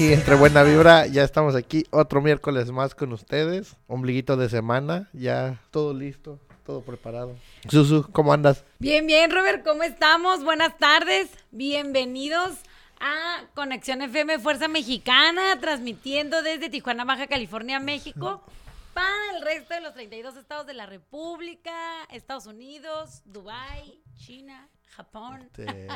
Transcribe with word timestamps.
y 0.00 0.12
entre 0.12 0.36
buena 0.36 0.62
vibra, 0.62 1.06
ya 1.06 1.24
estamos 1.24 1.56
aquí 1.56 1.84
otro 1.90 2.20
miércoles 2.20 2.70
más 2.70 2.94
con 2.94 3.12
ustedes. 3.12 3.76
Ombliguito 3.88 4.36
de 4.36 4.48
semana, 4.48 5.08
ya 5.12 5.60
todo 5.72 5.92
listo, 5.92 6.38
todo 6.64 6.82
preparado. 6.82 7.34
Susu, 7.68 8.08
¿cómo 8.12 8.32
andas? 8.32 8.64
Bien, 8.78 9.06
bien, 9.06 9.30
Robert, 9.32 9.64
¿cómo 9.64 9.82
estamos? 9.82 10.44
Buenas 10.44 10.78
tardes, 10.78 11.30
bienvenidos 11.50 12.58
a 13.00 13.42
Conexión 13.54 14.00
FM 14.02 14.38
Fuerza 14.38 14.68
Mexicana, 14.68 15.58
transmitiendo 15.60 16.42
desde 16.42 16.70
Tijuana, 16.70 17.04
Baja 17.04 17.26
California, 17.26 17.80
México, 17.80 18.44
para 18.94 19.36
el 19.36 19.42
resto 19.42 19.74
de 19.74 19.80
los 19.80 19.94
32 19.94 20.36
estados 20.36 20.66
de 20.66 20.74
la 20.74 20.86
República, 20.86 22.04
Estados 22.10 22.46
Unidos, 22.46 23.22
Dubái, 23.24 24.00
China, 24.16 24.68
Japón. 24.90 25.48
Este, 25.56 25.88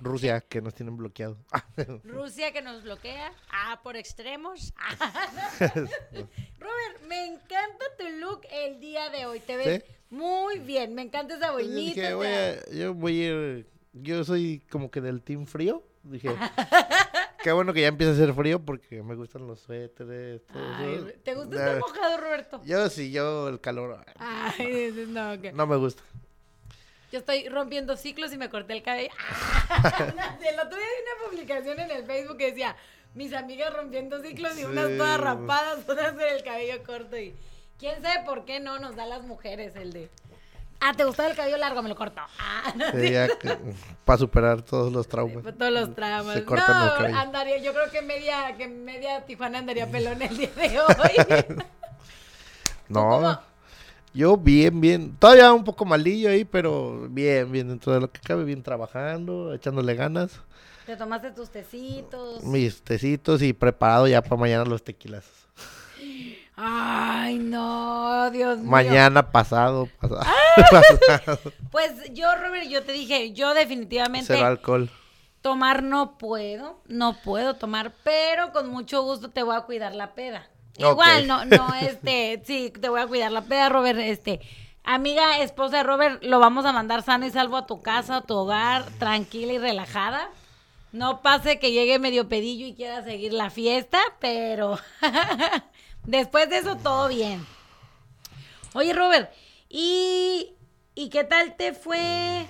Rusia, 0.00 0.40
que 0.40 0.60
nos 0.62 0.74
tienen 0.74 0.96
bloqueado. 0.96 1.38
Rusia 2.04 2.52
que 2.52 2.62
nos 2.62 2.82
bloquea. 2.82 3.32
Ah, 3.50 3.80
por 3.82 3.96
extremos. 3.96 4.72
Robert, 5.58 7.02
me 7.08 7.26
encanta 7.26 7.84
tu 7.98 8.04
look 8.20 8.42
el 8.50 8.80
día 8.80 9.10
de 9.10 9.26
hoy. 9.26 9.40
Te 9.40 9.56
ves 9.56 9.82
¿Sí? 9.84 9.92
muy 10.10 10.58
bien. 10.60 10.94
Me 10.94 11.02
encanta 11.02 11.36
esa 11.36 11.50
boinita. 11.52 11.76
dije, 12.00 12.14
voy 12.14 12.26
a- 12.26 12.70
yo 12.70 12.94
voy 12.94 13.20
a 13.22 13.26
ir, 13.30 13.66
yo 13.92 14.24
soy 14.24 14.60
como 14.70 14.90
que 14.90 15.00
del 15.00 15.22
team 15.22 15.46
frío. 15.46 15.82
Dije, 16.04 16.30
qué 17.42 17.52
bueno 17.52 17.72
que 17.74 17.80
ya 17.82 17.88
empieza 17.88 18.12
a 18.12 18.14
hacer 18.14 18.32
frío 18.34 18.64
porque 18.64 19.02
me 19.02 19.14
gustan 19.14 19.46
los 19.46 19.60
suéteres. 19.60 20.46
todo 20.46 20.62
Ay, 20.76 20.94
eso. 20.94 21.06
¿Te 21.24 21.34
gusta 21.34 21.56
estar 21.56 21.80
mojado, 21.80 22.16
Roberto? 22.18 22.62
Yo 22.64 22.88
sí, 22.88 23.10
yo 23.10 23.48
el 23.48 23.60
calor 23.60 24.04
Ay, 24.18 24.66
dices, 24.90 25.08
no, 25.08 25.40
que- 25.40 25.52
no 25.52 25.66
me 25.66 25.76
gusta. 25.76 26.02
Yo 27.10 27.20
estoy 27.20 27.48
rompiendo 27.48 27.96
ciclos 27.96 28.32
y 28.32 28.38
me 28.38 28.50
corté 28.50 28.74
el 28.74 28.82
cabello. 28.82 29.10
el 29.70 30.60
otro 30.60 30.76
día 30.76 30.86
vi 30.86 31.02
una 31.02 31.30
publicación 31.30 31.80
en 31.80 31.90
el 31.90 32.04
Facebook 32.04 32.36
que 32.36 32.50
decía, 32.50 32.76
mis 33.14 33.32
amigas 33.32 33.72
rompiendo 33.72 34.20
ciclos 34.20 34.58
y 34.58 34.64
unas 34.64 34.96
todas 34.98 35.20
rapadas, 35.20 35.88
otras 35.88 36.12
con 36.12 36.22
el 36.22 36.42
cabello 36.42 36.82
corto. 36.84 37.16
Y 37.16 37.34
quién 37.78 38.02
sabe 38.02 38.24
por 38.26 38.44
qué 38.44 38.60
no 38.60 38.78
nos 38.78 38.94
da 38.94 39.06
las 39.06 39.22
mujeres 39.22 39.74
el 39.76 39.92
de... 39.92 40.10
Ah, 40.80 40.92
¿te 40.94 41.04
gustaba 41.04 41.30
el 41.30 41.36
cabello 41.36 41.56
largo? 41.56 41.82
Me 41.82 41.88
lo 41.88 41.96
corto. 41.96 42.20
Ah, 42.38 42.72
no, 42.74 42.90
Sí, 42.90 43.12
ya 43.12 43.28
para 44.04 44.18
superar 44.18 44.62
todos 44.62 44.92
los 44.92 45.06
traumas. 45.08 45.42
Pues 45.42 45.56
todos 45.56 45.72
los 45.72 45.94
traumas. 45.94 46.34
Se 46.34 46.44
cortan 46.44 47.04
el 47.04 47.12
no, 47.12 47.18
andaría, 47.18 47.58
yo 47.58 47.72
creo 47.72 47.90
que 47.90 48.02
media, 48.02 48.56
que 48.56 48.68
media 48.68 49.24
Tijuana 49.24 49.60
andaría 49.60 49.86
pelón 49.90 50.20
el 50.20 50.36
día 50.36 50.50
de 50.54 50.80
hoy. 50.80 51.64
No, 52.88 53.08
cómo? 53.08 53.40
Yo 54.14 54.36
bien, 54.36 54.80
bien. 54.80 55.16
Todavía 55.18 55.52
un 55.52 55.64
poco 55.64 55.84
malillo 55.84 56.30
ahí, 56.30 56.44
pero 56.44 57.08
bien, 57.08 57.50
bien. 57.50 57.68
Dentro 57.68 57.92
de 57.92 58.00
lo 58.00 58.10
que 58.10 58.20
cabe, 58.20 58.44
bien 58.44 58.62
trabajando, 58.62 59.54
echándole 59.54 59.94
ganas. 59.94 60.40
Te 60.86 60.96
tomaste 60.96 61.32
tus 61.32 61.50
tecitos. 61.50 62.42
Mis 62.42 62.80
tecitos 62.82 63.42
y 63.42 63.52
preparado 63.52 64.08
ya 64.08 64.22
para 64.22 64.36
mañana 64.36 64.64
los 64.64 64.82
tequilas. 64.82 65.24
Ay, 66.60 67.38
no, 67.38 68.30
Dios 68.32 68.58
mío. 68.58 68.68
Mañana 68.68 69.30
pasado, 69.30 69.88
pasado. 70.00 71.38
Pues 71.70 71.92
yo, 72.12 72.34
Robert, 72.34 72.66
yo 72.68 72.82
te 72.82 72.90
dije, 72.92 73.32
yo 73.32 73.54
definitivamente 73.54 74.26
Cero 74.26 74.46
alcohol. 74.46 74.90
tomar 75.40 75.84
no 75.84 76.18
puedo, 76.18 76.80
no 76.88 77.16
puedo 77.22 77.54
tomar, 77.54 77.92
pero 78.02 78.50
con 78.50 78.68
mucho 78.70 79.02
gusto 79.02 79.30
te 79.30 79.44
voy 79.44 79.54
a 79.54 79.60
cuidar 79.60 79.94
la 79.94 80.14
peda. 80.14 80.48
Igual, 80.78 81.26
no, 81.26 81.44
no, 81.44 81.74
este, 81.74 82.42
sí, 82.46 82.72
te 82.80 82.88
voy 82.88 83.00
a 83.00 83.06
cuidar 83.06 83.32
la 83.32 83.42
peda, 83.42 83.68
Robert, 83.68 83.98
este. 83.98 84.40
Amiga, 84.84 85.40
esposa 85.40 85.78
de 85.78 85.82
Robert, 85.82 86.22
lo 86.22 86.38
vamos 86.38 86.64
a 86.64 86.72
mandar 86.72 87.02
sano 87.02 87.26
y 87.26 87.30
salvo 87.30 87.58
a 87.58 87.66
tu 87.66 87.82
casa, 87.82 88.16
a 88.16 88.20
tu 88.22 88.34
hogar, 88.34 88.84
tranquila 88.98 89.52
y 89.52 89.58
relajada. 89.58 90.30
No 90.92 91.20
pase 91.20 91.58
que 91.58 91.72
llegue 91.72 91.98
medio 91.98 92.28
pedillo 92.28 92.66
y 92.66 92.74
quiera 92.74 93.04
seguir 93.04 93.34
la 93.34 93.50
fiesta, 93.50 93.98
pero 94.18 94.78
después 96.04 96.48
de 96.48 96.58
eso 96.58 96.76
todo 96.76 97.08
bien. 97.08 97.46
Oye, 98.72 98.94
Robert, 98.94 99.30
¿y, 99.68 100.54
¿y 100.94 101.10
qué 101.10 101.24
tal 101.24 101.56
te 101.56 101.74
fue? 101.74 102.46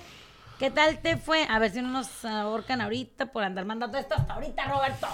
¿Qué 0.59 0.71
tal 0.71 0.99
te 0.99 1.17
fue? 1.17 1.45
A 1.49 1.59
ver 1.59 1.71
si 1.71 1.81
no 1.81 1.89
nos 1.89 2.23
ahorcan 2.23 2.79
ahorita 2.79 3.27
por 3.27 3.43
andar 3.43 3.65
mandando 3.65 3.97
esto 3.97 4.15
hasta 4.15 4.35
ahorita, 4.35 4.63
Roberto. 4.65 5.07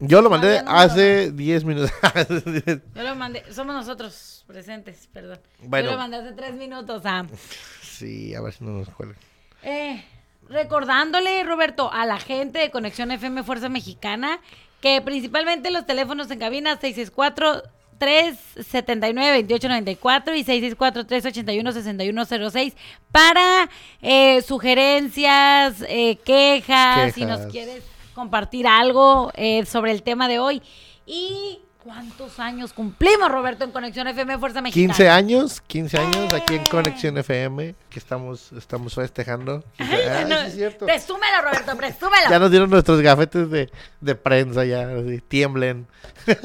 Yo 0.00 0.22
lo 0.22 0.30
mandé 0.30 0.62
no 0.62 0.70
hace 0.70 1.30
10 1.30 1.64
minutos. 1.64 1.92
Yo 2.94 3.02
lo 3.02 3.14
mandé, 3.14 3.44
somos 3.52 3.74
nosotros 3.74 4.44
presentes, 4.46 5.08
perdón. 5.12 5.38
Bueno. 5.62 5.86
Yo 5.86 5.92
lo 5.92 5.98
mandé 5.98 6.16
hace 6.16 6.32
tres 6.32 6.54
minutos 6.54 7.02
a... 7.04 7.26
sí, 7.82 8.34
a 8.34 8.40
ver 8.40 8.52
si 8.54 8.64
no 8.64 8.70
nos 8.70 8.88
cuelgan. 8.88 9.18
Eh, 9.62 10.02
recordándole, 10.48 11.44
Roberto, 11.44 11.92
a 11.92 12.06
la 12.06 12.18
gente 12.18 12.58
de 12.58 12.70
Conexión 12.70 13.10
FM 13.10 13.44
Fuerza 13.44 13.68
Mexicana, 13.68 14.40
que 14.80 15.02
principalmente 15.02 15.70
los 15.70 15.86
teléfonos 15.86 16.30
en 16.30 16.38
cabina 16.38 16.78
664 16.80 17.62
379 17.98 19.42
2894 19.42 20.34
y 20.34 20.44
664 20.44 21.06
381 21.06 21.72
6106 21.72 22.74
para 23.12 23.68
eh, 24.00 24.40
sugerencias, 24.40 25.84
eh, 25.86 26.18
quejas, 26.24 27.12
si 27.14 27.26
nos 27.26 27.40
Quejas. 27.40 27.52
quieres 27.52 27.89
compartir 28.14 28.66
algo 28.66 29.30
eh, 29.34 29.64
sobre 29.66 29.92
el 29.92 30.02
tema 30.02 30.28
de 30.28 30.38
hoy. 30.38 30.62
¿Y 31.06 31.60
cuántos 31.82 32.38
años 32.38 32.72
cumplimos, 32.74 33.30
Roberto, 33.30 33.64
en 33.64 33.70
Conexión 33.72 34.06
FM 34.06 34.38
Fuerza 34.38 34.60
Mexicana? 34.60 34.94
15 34.94 35.08
años, 35.08 35.60
15 35.62 35.98
años 35.98 36.34
aquí 36.34 36.54
en 36.56 36.60
Eh. 36.60 36.64
Conexión 36.70 37.16
FM, 37.18 37.74
que 37.88 37.98
estamos, 37.98 38.52
estamos 38.52 38.94
festejando. 38.94 39.64
Ay, 39.78 39.88
Ay, 39.92 40.24
no, 40.26 40.36
sí 40.42 40.46
es 40.48 40.54
cierto. 40.54 40.86
Presúmelo, 40.86 41.42
Roberto, 41.42 41.76
presúmelo. 41.76 42.28
Ya 42.30 42.38
nos 42.38 42.50
dieron 42.50 42.68
nuestros 42.70 43.00
gafetes 43.00 43.50
de, 43.50 43.70
de 44.00 44.14
prensa, 44.14 44.64
ya, 44.64 44.82
así, 44.90 45.20
tiemblen. 45.26 45.86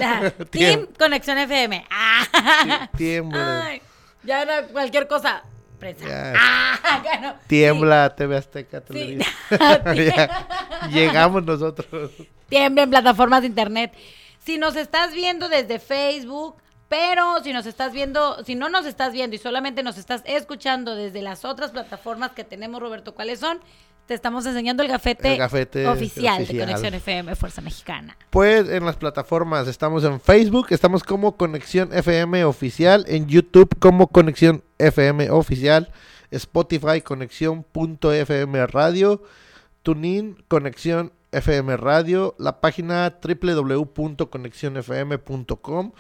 Ah, 0.02 0.32
Team 0.50 0.88
Conexión 0.98 1.38
FM. 1.38 1.86
Ah. 1.92 2.90
Tiemblen. 2.98 3.42
Ay, 3.44 3.82
ya 4.24 4.42
era 4.42 4.64
cualquier 4.68 5.08
cosa. 5.08 5.44
Prensa. 5.76 6.06
Ah, 6.36 7.00
claro. 7.04 7.38
Tiembla 7.48 8.16
TV 8.16 8.38
Azteca 8.38 8.80
Sí. 8.82 8.86
Televisa. 8.94 9.30
Sí. 9.96 10.06
Ya, 10.06 10.90
Llegamos 10.92 11.44
nosotros. 11.44 12.12
Tiembla 12.50 12.84
en 12.84 12.90
plataformas 12.90 13.42
de 13.42 13.48
internet. 13.48 13.94
Si 14.40 14.58
nos 14.58 14.76
estás 14.76 15.14
viendo 15.14 15.50
desde 15.50 15.80
Facebook, 15.80 16.56
pero 16.88 17.44
si 17.44 17.52
nos 17.52 17.66
estás 17.66 17.92
viendo, 17.94 18.44
si 18.44 18.56
no 18.56 18.70
nos 18.70 18.86
estás 18.86 19.12
viendo 19.12 19.36
y 19.36 19.40
solamente 19.40 19.82
nos 19.82 19.98
estás 19.98 20.22
escuchando 20.26 20.96
desde 20.96 21.22
las 21.22 21.44
otras 21.46 21.72
plataformas 21.72 22.32
que 22.32 22.44
tenemos, 22.44 22.80
Roberto, 22.80 23.16
¿cuáles 23.16 23.40
son? 23.40 23.60
Te 24.06 24.14
estamos 24.14 24.46
enseñando 24.46 24.84
el 24.84 24.90
gafete, 24.90 25.34
El 25.34 25.40
gafete 25.40 25.88
oficial, 25.88 26.46
de. 26.46 26.60
Conexión 26.60 26.94
FM 26.94 27.36
Fuerza 27.36 27.62
Mexicana. 27.62 28.16
Pues 28.30 28.70
en 28.70 28.86
las 28.86 28.98
plataformas 28.98 29.68
estamos 29.68 30.04
en 30.04 30.22
Facebook, 30.22 30.68
estamos 30.70 31.04
como 31.04 31.38
Conexión 31.38 31.92
FM 31.92 32.46
Oficial, 32.46 33.04
en 33.08 33.26
YouTube 33.26 33.76
como 33.80 34.06
Conexión 34.08 34.62
FM 34.78 35.32
Oficial, 35.32 35.92
Spotify 36.30 37.02
Conexión.fm 37.02 38.68
Radio, 38.68 39.24
TuneIn 39.82 40.38
Conexión 40.48 41.12
FM 41.32 41.76
Radio, 41.76 42.36
la 42.38 42.62
página 42.62 43.12
www.conexionfm.com 43.20 45.92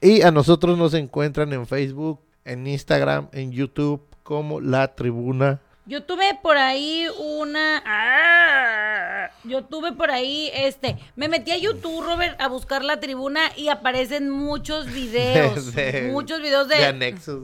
y 0.00 0.22
a 0.22 0.30
nosotros 0.30 0.78
nos 0.78 0.94
encuentran 0.94 1.52
en 1.52 1.66
Facebook, 1.66 2.20
en 2.44 2.68
Instagram, 2.68 3.30
en 3.32 3.50
YouTube 3.50 4.06
como 4.22 4.60
La 4.60 4.94
Tribuna. 4.94 5.60
Yo 5.88 6.02
tuve 6.04 6.38
por 6.42 6.56
ahí 6.58 7.06
una... 7.18 7.82
¡Ah! 7.86 9.30
Yo 9.44 9.64
tuve 9.64 9.92
por 9.92 10.10
ahí, 10.10 10.50
este, 10.52 10.96
me 11.16 11.28
metí 11.28 11.50
a 11.50 11.56
YouTube, 11.56 12.04
Robert, 12.04 12.40
a 12.40 12.48
buscar 12.48 12.84
la 12.84 13.00
tribuna 13.00 13.40
y 13.56 13.68
aparecen 13.68 14.28
muchos 14.30 14.86
videos. 14.92 15.74
De- 15.74 16.10
muchos 16.12 16.40
videos 16.42 16.68
de. 16.68 16.76
De 16.76 16.84
anexos. 16.86 17.42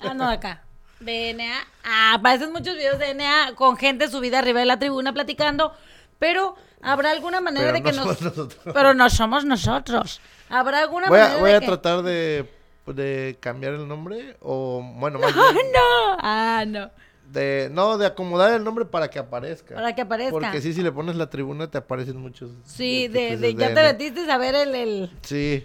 Ah, 0.00 0.14
no, 0.14 0.28
acá. 0.28 0.62
De 1.00 1.34
NA. 1.34 1.44
Ah, 1.84 2.14
aparecen 2.14 2.52
muchos 2.52 2.74
videos 2.76 2.98
de 2.98 3.12
NA 3.14 3.52
con 3.54 3.76
gente 3.76 4.08
subida 4.08 4.38
arriba 4.38 4.60
de 4.60 4.66
la 4.66 4.78
tribuna 4.78 5.12
platicando. 5.12 5.74
Pero 6.18 6.56
habrá 6.80 7.10
alguna 7.10 7.40
manera 7.42 7.72
Pero 7.72 7.84
de 7.84 7.90
que 7.90 7.96
no 7.96 8.04
nos. 8.06 8.16
somos 8.16 8.22
nosotros. 8.36 8.74
Pero 8.74 8.94
no 8.94 9.10
somos 9.10 9.44
nosotros. 9.44 10.20
Habrá 10.48 10.80
alguna 10.80 11.08
Voy 11.08 11.18
manera 11.18 11.36
a, 11.36 11.40
voy 11.40 11.50
de 11.50 11.56
a 11.56 11.60
que. 11.60 11.66
tratar 11.66 12.02
de, 12.02 12.48
de 12.86 13.36
cambiar 13.40 13.74
el 13.74 13.86
nombre 13.88 14.36
o, 14.40 14.80
bueno, 14.96 15.18
más 15.20 15.32
¡Ah, 15.36 15.50
bien 15.52 15.66
no! 15.72 16.16
Ah, 16.20 16.64
no. 16.66 16.90
De, 17.34 17.68
no, 17.72 17.98
de 17.98 18.06
acomodar 18.06 18.54
el 18.54 18.64
nombre 18.64 18.84
para 18.86 19.10
que 19.10 19.18
aparezca. 19.18 19.74
Para 19.74 19.94
que 19.94 20.00
aparezca. 20.02 20.32
Porque 20.32 20.60
sí, 20.62 20.72
si 20.72 20.82
le 20.82 20.92
pones 20.92 21.16
la 21.16 21.28
tribuna 21.28 21.70
te 21.70 21.78
aparecen 21.78 22.16
muchos. 22.16 22.50
Sí, 22.64 23.04
este, 23.04 23.36
de, 23.36 23.36
de- 23.36 23.54
ya 23.54 23.74
te 23.74 23.82
metiste 23.82 24.30
a 24.30 24.38
ver 24.38 24.54
el, 24.54 24.74
el- 24.74 25.10
Sí, 25.22 25.64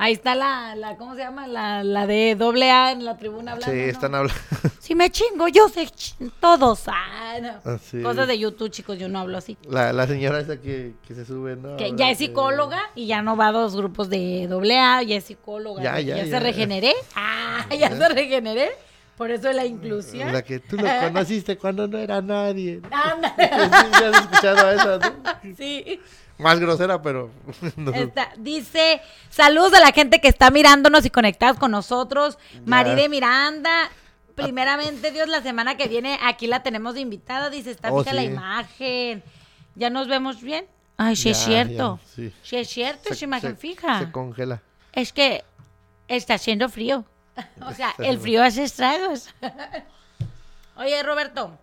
Ahí 0.00 0.12
está 0.12 0.36
la, 0.36 0.76
la, 0.76 0.94
¿cómo 0.96 1.16
se 1.16 1.22
llama? 1.22 1.48
La, 1.48 1.82
la 1.82 2.06
de 2.06 2.36
doble 2.36 2.70
A 2.70 2.92
en 2.92 3.04
la 3.04 3.16
tribuna 3.16 3.50
hablando. 3.54 3.74
sí, 3.74 3.80
¿no? 3.80 3.90
están 3.90 4.14
hablando. 4.14 4.40
Si 4.78 4.94
me 4.94 5.10
chingo, 5.10 5.48
yo 5.48 5.68
sé 5.68 5.88
todos. 6.38 6.84
Ah, 6.86 7.34
no. 7.42 7.72
Así 7.72 8.00
Cosas 8.00 8.22
es. 8.22 8.28
de 8.28 8.38
YouTube, 8.38 8.70
chicos, 8.70 8.96
yo 8.96 9.08
no 9.08 9.18
hablo 9.18 9.38
así. 9.38 9.58
La, 9.68 9.92
la 9.92 10.06
señora 10.06 10.38
esa 10.38 10.60
que, 10.60 10.94
que 11.04 11.14
se 11.16 11.24
sube, 11.24 11.56
¿no? 11.56 11.76
Que 11.76 11.94
ya 11.96 12.12
es 12.12 12.18
de- 12.20 12.26
psicóloga 12.26 12.80
y 12.94 13.08
ya 13.08 13.22
no 13.22 13.36
va 13.36 13.48
a 13.48 13.52
dos 13.52 13.74
grupos 13.74 14.08
de 14.08 14.46
doble 14.48 14.78
A, 14.78 15.02
ya 15.02 15.16
es 15.16 15.24
psicóloga. 15.24 15.82
Ya, 15.82 15.98
ya, 15.98 16.16
se 16.22 16.30
ya. 16.30 16.38
regeneré. 16.38 16.94
Ah, 17.16 17.66
ya 17.76 17.88
se 17.90 18.08
regeneré. 18.08 18.70
Por 19.18 19.30
eso 19.32 19.52
la 19.52 19.66
inclusión. 19.66 20.32
La 20.32 20.42
que 20.42 20.60
tú 20.60 20.76
lo 20.76 20.84
conociste 21.04 21.58
cuando 21.58 21.86
no 21.88 21.98
era 21.98 22.22
nadie. 22.22 22.80
Anda. 22.90 23.34
Sí, 23.38 24.00
ya 24.00 24.08
has 24.08 24.20
escuchado 24.22 24.66
a 24.66 24.72
esa, 24.74 24.98
¿no? 24.98 25.54
Sí. 25.56 26.00
Más 26.38 26.60
grosera, 26.60 27.02
pero. 27.02 27.30
no. 27.76 27.92
Dice, 28.38 29.00
saludos 29.28 29.74
a 29.74 29.80
la 29.80 29.90
gente 29.92 30.20
que 30.20 30.28
está 30.28 30.50
mirándonos 30.52 31.04
y 31.04 31.10
conectados 31.10 31.58
con 31.58 31.72
nosotros. 31.72 32.38
Maride 32.64 33.08
Miranda. 33.08 33.90
Primeramente, 34.36 35.10
Dios, 35.10 35.28
la 35.28 35.42
semana 35.42 35.76
que 35.76 35.88
viene 35.88 36.16
aquí 36.22 36.46
la 36.46 36.62
tenemos 36.62 36.94
de 36.94 37.00
invitada. 37.00 37.50
Dice, 37.50 37.72
está 37.72 37.92
Oh, 37.92 38.04
fija 38.04 38.14
la 38.14 38.22
imagen. 38.22 39.24
¿Ya 39.74 39.90
nos 39.90 40.06
vemos 40.06 40.40
bien? 40.40 40.66
Ay, 40.96 41.16
sí 41.16 41.30
es 41.30 41.40
Ya, 41.40 41.44
cierto. 41.46 41.98
ya, 42.00 42.08
sí. 42.14 42.32
Sí 42.42 42.56
es 42.56 42.68
cierto, 42.68 43.12
es 43.12 43.22
imagen 43.22 43.52
se- 43.52 43.56
fija. 43.56 43.98
Se 43.98 44.12
congela. 44.12 44.62
Es 44.92 45.12
que 45.12 45.42
está 46.06 46.34
haciendo 46.34 46.68
frío. 46.68 47.04
O 47.66 47.72
sea, 47.72 47.94
el 47.98 48.18
frío 48.18 48.42
hace 48.42 48.64
estragos. 48.64 49.28
Oye, 50.76 51.02
Roberto, 51.02 51.58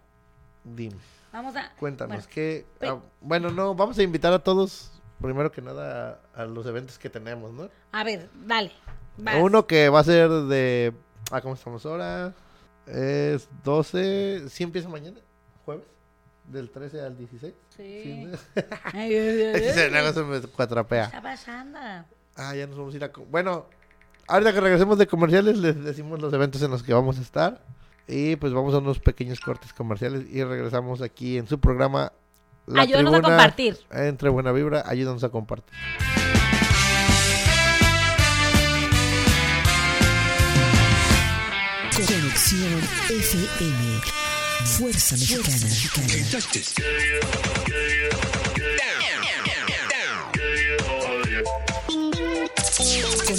Dime, 0.64 0.96
vamos 1.32 1.56
a... 1.56 1.72
cuéntanos. 1.80 2.16
bueno, 2.18 2.30
¿qué, 2.34 2.66
pe- 2.80 2.88
ah, 2.90 3.00
bueno, 3.22 3.50
no, 3.50 3.76
vamos 3.76 3.98
a 3.98 4.04
invitar 4.04 4.34
a 4.34 4.40
todos, 4.40 4.92
primero 5.22 5.52
que 5.52 5.62
nada, 5.62 6.20
a, 6.36 6.42
a 6.42 6.46
los 6.46 6.66
eventos 6.66 6.98
que 7.00 7.10
tenemos, 7.10 7.52
¿no? 7.54 7.70
a 7.92 8.04
ver, 8.04 8.30
dale. 8.46 8.72
vas. 9.18 9.36
Uno 9.40 9.68
que 9.68 9.88
va 9.90 10.00
a 10.00 10.04
ser 10.04 10.30
de. 10.30 10.94
Ah, 11.32 11.42
¿cómo 11.42 11.54
estamos 11.56 11.86
ahora? 11.86 12.34
Es 12.88 13.48
12. 13.64 14.50
¿Sí 14.50 14.64
empieza 14.64 14.90
mañana? 14.90 15.20
¿Jueves? 15.66 15.86
¿Del 16.46 16.70
13 16.70 17.02
al 17.02 17.18
16? 17.18 17.54
Sí. 17.76 18.26
¿no? 18.28 18.38
Ay, 18.94 19.10
Dios, 19.10 19.36
Dios. 19.58 19.74
Se 20.14 20.24
me 20.24 20.42
¿Qué 20.42 20.48
cuatrapea. 20.48 21.06
está 21.06 21.22
pasando? 21.22 21.80
Ah, 22.36 22.54
ya 22.56 22.68
nos 22.68 22.78
vamos 22.78 22.94
a 22.94 22.98
ir 22.98 23.04
a... 23.06 23.12
Bueno, 23.30 23.68
ahorita 24.28 24.54
que 24.54 24.62
regresemos 24.62 24.98
de 24.98 25.08
comerciales 25.08 25.58
les 25.58 25.84
decimos 25.84 26.22
los 26.22 26.34
eventos 26.34 26.62
en 26.62 26.72
los 26.72 26.84
que 26.84 26.94
vamos 26.94 27.18
a 27.18 27.22
estar. 27.22 27.62
Y 28.08 28.36
pues 28.36 28.54
vamos 28.54 28.74
a 28.76 28.78
unos 28.78 29.00
pequeños 29.00 29.40
cortes 29.40 29.74
comerciales 29.74 30.26
y 30.32 30.44
regresamos 30.44 31.02
aquí 31.02 31.38
en 31.38 31.48
su 31.48 31.60
programa. 31.60 32.12
La 32.68 32.84
Ayúdanos 32.84 33.16
a 33.16 33.22
compartir. 33.22 33.78
Entre 33.92 34.30
Buena 34.30 34.52
Vibra, 34.52 34.84
ayúdanos 34.86 35.24
a 35.24 35.30
compartir. 35.30 35.74
Conexión 41.96 42.82
FM. 43.10 44.02
Fuerza 44.66 45.16
Mexicana. 45.16 45.56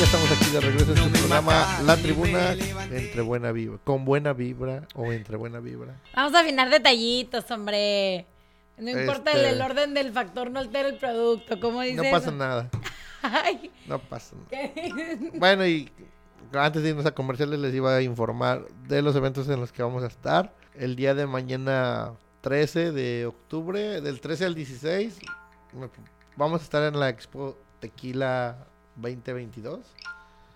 Ya 0.00 0.04
estamos 0.06 0.30
aquí 0.32 0.50
de 0.50 0.60
regreso 0.60 0.92
en 0.92 0.96
su 0.98 1.10
programa 1.10 1.80
La 1.84 1.96
Tribuna 1.96 2.52
entre 2.90 3.20
buena 3.22 3.52
vibra, 3.52 3.78
con 3.84 4.04
buena 4.04 4.32
vibra 4.32 4.86
o 4.94 5.12
entre 5.12 5.36
buena 5.36 5.60
vibra. 5.60 5.94
Vamos 6.14 6.34
a 6.34 6.40
afinar 6.40 6.70
detallitos, 6.70 7.50
hombre. 7.50 8.26
No 8.78 8.90
importa 8.90 9.32
el, 9.32 9.38
Este- 9.38 9.50
el 9.50 9.60
orden 9.62 9.92
del 9.94 10.12
factor, 10.12 10.50
no 10.50 10.58
altera 10.58 10.88
el 10.88 10.96
producto. 10.96 11.60
¿Cómo 11.60 11.82
dice 11.82 11.96
No 11.96 12.02
pasa 12.04 12.28
eso? 12.28 12.32
nada, 12.32 12.70
Ay, 13.22 13.70
no 13.86 13.98
pasa 13.98 14.34
nada. 14.50 14.70
Bueno, 15.34 15.66
y 15.66 15.92
antes 16.54 16.82
de 16.82 16.88
irnos 16.90 17.04
a 17.04 17.10
comerciales 17.12 17.58
les 17.60 17.74
iba 17.74 17.94
a 17.94 18.00
informar 18.02 18.66
de 18.88 19.02
los 19.02 19.14
eventos 19.16 19.48
en 19.50 19.60
los 19.60 19.70
que 19.72 19.82
vamos 19.82 20.02
a 20.02 20.06
estar. 20.06 20.54
El 20.74 20.96
día 20.96 21.14
de 21.14 21.26
mañana 21.26 22.12
13 22.40 22.92
de 22.92 23.26
octubre, 23.26 24.00
del 24.00 24.20
13 24.20 24.46
al 24.46 24.54
16, 24.54 25.18
me- 25.74 25.90
vamos 26.36 26.62
a 26.62 26.64
estar 26.64 26.82
en 26.84 26.98
la 26.98 27.10
Expo 27.10 27.58
Tequila 27.80 28.66
2022. 29.00 29.80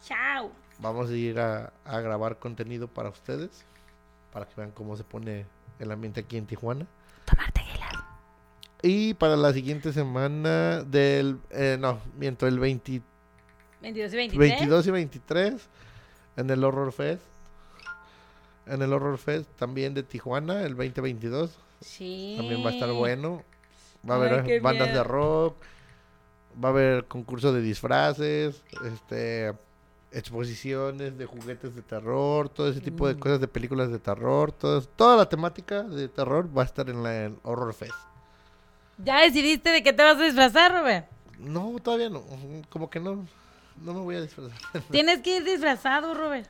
chao. 0.06 0.50
Vamos 0.78 1.08
a 1.10 1.12
ir 1.14 1.38
a, 1.38 1.72
a 1.84 2.00
grabar 2.00 2.38
contenido 2.38 2.88
para 2.88 3.08
ustedes, 3.08 3.64
para 4.32 4.46
que 4.46 4.54
vean 4.56 4.70
cómo 4.72 4.96
se 4.96 5.04
pone 5.04 5.46
el 5.78 5.90
ambiente 5.92 6.20
aquí 6.20 6.36
en 6.36 6.46
Tijuana. 6.46 6.86
Tomar 7.24 7.52
tequila. 7.52 8.04
Y 8.82 9.14
para 9.14 9.36
la 9.36 9.52
siguiente 9.52 9.92
semana 9.92 10.82
del, 10.82 11.38
eh, 11.50 11.76
no, 11.80 12.00
miento, 12.18 12.46
el 12.46 12.58
20 12.58 13.00
22 13.80 14.12
y 14.12 14.16
23. 14.16 14.50
22 14.50 14.86
y 14.86 14.90
23 14.90 15.68
en 16.36 16.50
el 16.50 16.64
Horror 16.64 16.92
Fest. 16.92 17.22
En 18.66 18.82
el 18.82 18.92
Horror 18.92 19.18
Fest 19.18 19.48
también 19.58 19.94
de 19.94 20.02
Tijuana, 20.02 20.62
el 20.62 20.74
2022. 20.74 21.56
Sí. 21.80 22.34
También 22.36 22.64
va 22.64 22.70
a 22.70 22.72
estar 22.72 22.90
bueno. 22.92 23.42
Va 24.08 24.16
a 24.16 24.22
Ay, 24.22 24.28
haber 24.38 24.60
bandas 24.60 24.88
miedo. 24.88 24.98
de 25.02 25.04
rock. 25.04 25.56
Va 26.62 26.68
a 26.68 26.72
haber 26.72 27.04
concurso 27.06 27.52
de 27.52 27.60
disfraces. 27.62 28.62
Este 28.84 29.52
exposiciones 30.12 31.18
de 31.18 31.26
juguetes 31.26 31.74
de 31.74 31.82
terror, 31.82 32.48
todo 32.48 32.68
ese 32.68 32.80
tipo 32.80 33.04
Mm. 33.04 33.08
de 33.08 33.18
cosas 33.18 33.40
de 33.40 33.48
películas 33.48 33.90
de 33.90 33.98
terror, 33.98 34.52
todo- 34.52 34.80
toda 34.82 35.16
la 35.16 35.28
temática 35.28 35.82
de 35.82 36.08
terror 36.08 36.48
va 36.56 36.62
a 36.62 36.64
estar 36.66 36.88
en 36.88 37.02
la 37.02 37.32
Horror 37.42 37.74
Fest. 37.74 37.92
¿Ya 38.98 39.20
decidiste 39.22 39.70
de 39.70 39.82
qué 39.82 39.92
te 39.92 40.04
vas 40.04 40.16
a 40.16 40.22
disfrazar, 40.22 40.72
Robert? 40.72 41.08
No, 41.40 41.74
todavía 41.82 42.10
no, 42.10 42.22
como 42.70 42.88
que 42.88 43.00
no, 43.00 43.26
no 43.82 43.92
me 43.94 44.00
voy 44.00 44.14
a 44.14 44.20
disfrazar. 44.22 44.56
Tienes 44.92 45.20
que 45.20 45.38
ir 45.38 45.44
disfrazado, 45.44 46.14
Robert. 46.14 46.48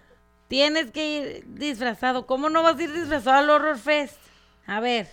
Tienes 0.49 0.91
que 0.91 1.17
ir 1.41 1.45
disfrazado. 1.55 2.27
¿Cómo 2.27 2.51
no 2.51 2.63
vas 2.63 2.79
a 2.79 2.83
ir 2.83 2.93
disfrazado 2.93 3.39
al 3.39 3.49
Horror 3.49 3.79
Fest? 3.79 4.19
A 4.67 4.79
ver. 4.81 5.09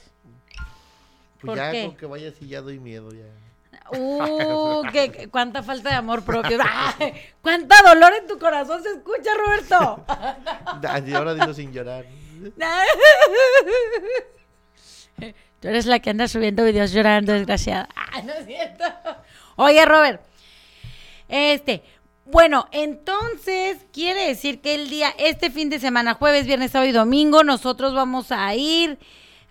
Pues 1.40 1.46
¿Por 1.46 1.56
ya 1.56 1.72
qué? 1.72 1.86
con 1.86 1.96
que 1.96 2.06
vaya 2.06 2.30
así 2.30 2.48
ya 2.50 2.60
doy 2.62 2.80
miedo 2.80 3.12
ya. 3.14 3.24
Uh, 3.90 4.84
qué, 4.92 5.28
cuánta 5.32 5.64
falta 5.64 5.90
de 5.90 5.96
amor 5.96 6.24
propio. 6.24 6.58
¡Ay! 6.64 7.14
¡Cuánta 7.42 7.76
dolor 7.84 8.14
en 8.20 8.28
tu 8.28 8.40
corazón 8.40 8.82
se 8.84 8.90
escucha, 8.90 9.32
Roberto! 9.36 10.06
Ah, 10.84 11.00
Y 11.06 11.14
ahora 11.14 11.34
dilo 11.34 11.54
sin 11.54 11.72
llorar. 11.72 12.06
Tú 15.60 15.68
eres 15.68 15.86
la 15.86 16.00
que 16.00 16.10
anda 16.10 16.28
subiendo 16.28 16.64
videos 16.64 16.92
llorando, 16.92 17.34
desgraciada. 17.34 17.88
Ah, 17.96 18.22
no 18.24 18.34
es 18.34 18.46
cierto. 18.46 18.84
Oye, 19.58 19.86
Robert. 19.86 20.22
Este, 21.28 21.84
bueno, 22.26 22.68
entonces 22.72 23.86
quiere 23.94 24.28
decir 24.28 24.60
que 24.62 24.74
el 24.74 24.90
día, 24.90 25.14
este 25.18 25.52
fin 25.52 25.70
de 25.70 25.80
semana, 25.80 26.16
jueves, 26.16 26.48
viernes, 26.48 26.72
sábado 26.72 26.90
y 26.90 26.94
domingo, 26.94 27.44
nosotros 27.44 27.94
vamos 27.94 28.32
a 28.32 28.56
ir 28.56 28.98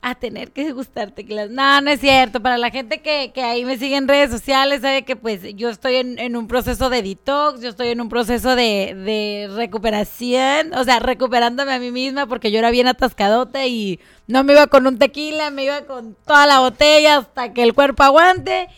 a 0.02 0.14
tener 0.14 0.52
que 0.52 0.64
degustar 0.64 1.10
tequilas. 1.10 1.50
No, 1.50 1.80
no 1.80 1.90
es 1.90 2.00
cierto. 2.00 2.40
Para 2.40 2.56
la 2.56 2.70
gente 2.70 3.02
que, 3.02 3.32
que 3.34 3.42
ahí 3.42 3.64
me 3.64 3.76
sigue 3.76 3.96
en 3.96 4.08
redes 4.08 4.30
sociales, 4.30 4.80
sabe 4.80 5.04
que 5.04 5.16
pues 5.16 5.40
yo 5.56 5.68
estoy 5.68 5.96
en, 5.96 6.18
en 6.18 6.36
un 6.36 6.46
proceso 6.46 6.88
de 6.88 7.02
detox, 7.02 7.60
yo 7.60 7.68
estoy 7.68 7.88
en 7.88 8.00
un 8.00 8.08
proceso 8.08 8.56
de, 8.56 8.94
de 8.94 9.50
recuperación, 9.54 10.72
o 10.74 10.84
sea, 10.84 11.00
recuperándome 11.00 11.72
a 11.72 11.78
mí 11.78 11.90
misma 11.90 12.26
porque 12.26 12.50
yo 12.50 12.58
era 12.58 12.70
bien 12.70 12.86
atascadota 12.86 13.66
y 13.66 14.00
no 14.26 14.42
me 14.42 14.54
iba 14.54 14.66
con 14.68 14.86
un 14.86 14.98
tequila, 14.98 15.50
me 15.50 15.64
iba 15.64 15.82
con 15.82 16.16
toda 16.26 16.46
la 16.46 16.60
botella 16.60 17.18
hasta 17.18 17.52
que 17.52 17.62
el 17.62 17.74
cuerpo 17.74 18.02
aguante. 18.02 18.68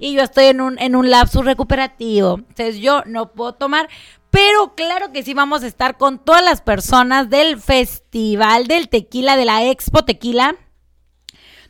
Y 0.00 0.12
yo 0.12 0.22
estoy 0.22 0.44
en 0.44 0.60
un, 0.60 0.78
en 0.78 0.94
un 0.94 1.10
lapsus 1.10 1.44
recuperativo. 1.44 2.36
Entonces 2.38 2.76
yo 2.76 3.02
no 3.04 3.32
puedo 3.32 3.54
tomar, 3.54 3.88
pero 4.30 4.76
claro 4.76 5.10
que 5.10 5.24
sí 5.24 5.34
vamos 5.34 5.64
a 5.64 5.66
estar 5.66 5.96
con 5.96 6.20
todas 6.20 6.44
las 6.44 6.60
personas 6.60 7.30
del 7.30 7.60
Festival 7.60 8.68
del 8.68 8.88
Tequila, 8.88 9.36
de 9.36 9.44
la 9.44 9.64
Expo 9.64 10.04
Tequila 10.04 10.54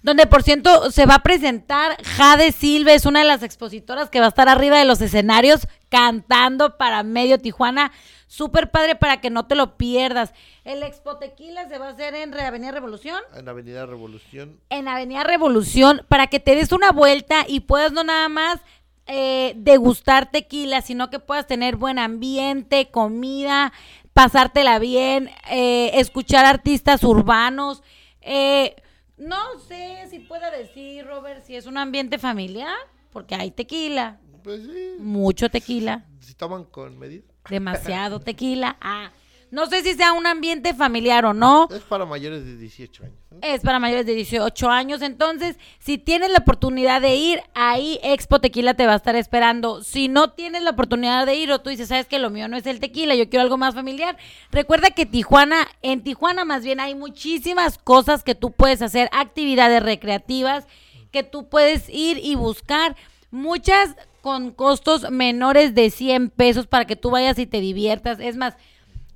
donde 0.09 0.27
por 0.27 0.43
cierto 0.43 0.91
se 0.91 1.05
va 1.05 1.17
a 1.17 1.23
presentar 1.23 2.03
Jade 2.03 2.53
Silva, 2.53 2.95
es 2.95 3.05
una 3.05 3.21
de 3.21 3.27
las 3.27 3.43
expositoras 3.43 4.09
que 4.09 4.21
va 4.21 4.27
a 4.27 4.31
estar 4.31 4.49
arriba 4.49 4.79
de 4.79 4.87
los 4.87 5.01
escenarios 5.03 5.69
cantando 5.91 6.79
para 6.79 7.03
medio 7.03 7.39
Tijuana. 7.39 7.93
Súper 8.27 8.71
padre 8.71 8.95
para 8.95 9.21
que 9.21 9.31
no 9.31 9.47
te 9.47 9.55
lo 9.55 9.77
pierdas. 9.77 10.33
El 10.65 10.83
Expo 10.83 11.17
Tequila 11.17 11.69
se 11.69 11.79
va 11.79 11.89
a 11.89 11.91
hacer 11.91 12.15
en 12.15 12.39
Avenida 12.39 12.73
Revolución. 12.73 13.21
En 13.35 13.49
Avenida 13.49 13.87
Revolución. 13.87 14.61
En 14.71 14.89
Avenida 14.89 15.25
Revolución, 15.25 16.03
para 16.09 16.27
que 16.27 16.41
te 16.41 16.55
des 16.55 16.73
una 16.73 16.93
vuelta 16.93 17.45
y 17.47 17.61
puedas 17.61 17.93
no 17.93 18.05
nada 18.05 18.29
más 18.29 18.61
eh, 19.07 19.55
degustar 19.57 20.31
tequila, 20.31 20.83
sino 20.83 21.09
que 21.09 21.19
puedas 21.19 21.47
tener 21.47 21.77
buen 21.77 21.99
ambiente, 21.99 22.91
comida, 22.91 23.73
pasártela 24.13 24.79
bien, 24.79 25.31
eh, 25.51 25.91
escuchar 25.95 26.45
artistas 26.45 27.05
urbanos. 27.05 27.83
Eh, 28.21 28.77
no 29.19 29.59
sé 29.61 30.07
si 30.11 30.21
pueda 30.21 30.51
decir, 30.51 31.07
Robert, 31.07 31.45
si 31.45 31.57
es 31.57 31.67
un 31.67 31.77
ambiente 31.77 32.19
familiar, 32.19 32.77
porque 33.11 33.35
hay 33.35 33.51
tequila. 33.51 34.21
Pues 34.43 34.63
sí. 34.63 34.97
Mucho 34.99 35.49
tequila. 35.51 36.07
Si 36.21 36.35
toman 36.35 36.65
con 36.65 36.99
medida. 36.99 37.25
Demasiado 37.49 38.21
tequila. 38.25 38.77
Ah. 38.81 39.11
No 39.51 39.67
sé 39.67 39.83
si 39.83 39.95
sea 39.95 40.13
un 40.13 40.27
ambiente 40.27 40.75
familiar 40.75 41.25
o 41.25 41.35
no. 41.35 41.69
Es 41.71 41.83
para 41.83 42.05
mayores 42.05 42.45
de 42.45 42.57
18 42.57 43.05
años. 43.05 43.17
Es 43.41 43.61
para 43.63 43.79
mayores 43.79 44.05
de 44.05 44.15
18 44.15 44.69
años. 44.69 45.03
Entonces, 45.03 45.57
si 45.79 45.97
tienes 45.97 46.31
la 46.31 46.39
oportunidad 46.39 47.01
de 47.01 47.17
ir, 47.17 47.41
ahí 47.55 47.99
Expo 48.03 48.41
Tequila 48.41 48.75
te 48.75 48.87
va 48.87 48.95
a 48.95 48.97
estar 48.97 49.17
esperando. 49.17 49.83
Si 49.83 50.09
no 50.09 50.31
tienes 50.33 50.63
la 50.63 50.71
oportunidad 50.71 51.25
de 51.25 51.37
ir 51.37 51.51
o 51.53 51.61
tú 51.61 51.71
dices, 51.71 51.89
sabes 51.89 52.07
que 52.07 52.19
lo 52.19 52.31
mío 52.31 52.49
no 52.49 52.57
es 52.57 52.67
el 52.67 52.81
tequila, 52.81 53.15
yo 53.15 53.29
quiero 53.29 53.43
algo 53.43 53.57
más 53.57 53.75
familiar, 53.75 54.17
recuerda 54.51 54.91
que 54.91 55.07
Tijuana, 55.07 55.67
en 55.83 56.03
Tijuana 56.03 56.45
más 56.45 56.65
bien 56.65 56.81
hay 56.81 56.95
muchísimas 56.95 57.79
cosas 57.79 58.25
que 58.25 58.35
tú 58.35 58.51
puedes 58.51 58.83
hacer, 58.83 59.09
actividades 59.13 59.83
recreativas 59.83 60.67
que 61.11 61.23
tú 61.23 61.49
puedes 61.49 61.89
ir 61.89 62.21
y 62.23 62.35
buscar. 62.35 62.97
Muchas 63.31 63.95
con 64.21 64.51
costos 64.51 65.11
menores 65.11 65.75
de 65.75 65.91
100 65.91 66.31
pesos 66.31 66.67
para 66.67 66.87
que 66.87 66.97
tú 66.97 67.11
vayas 67.11 67.39
y 67.39 67.47
te 67.47 67.61
diviertas. 67.61 68.19
Es 68.21 68.37
más, 68.37 68.57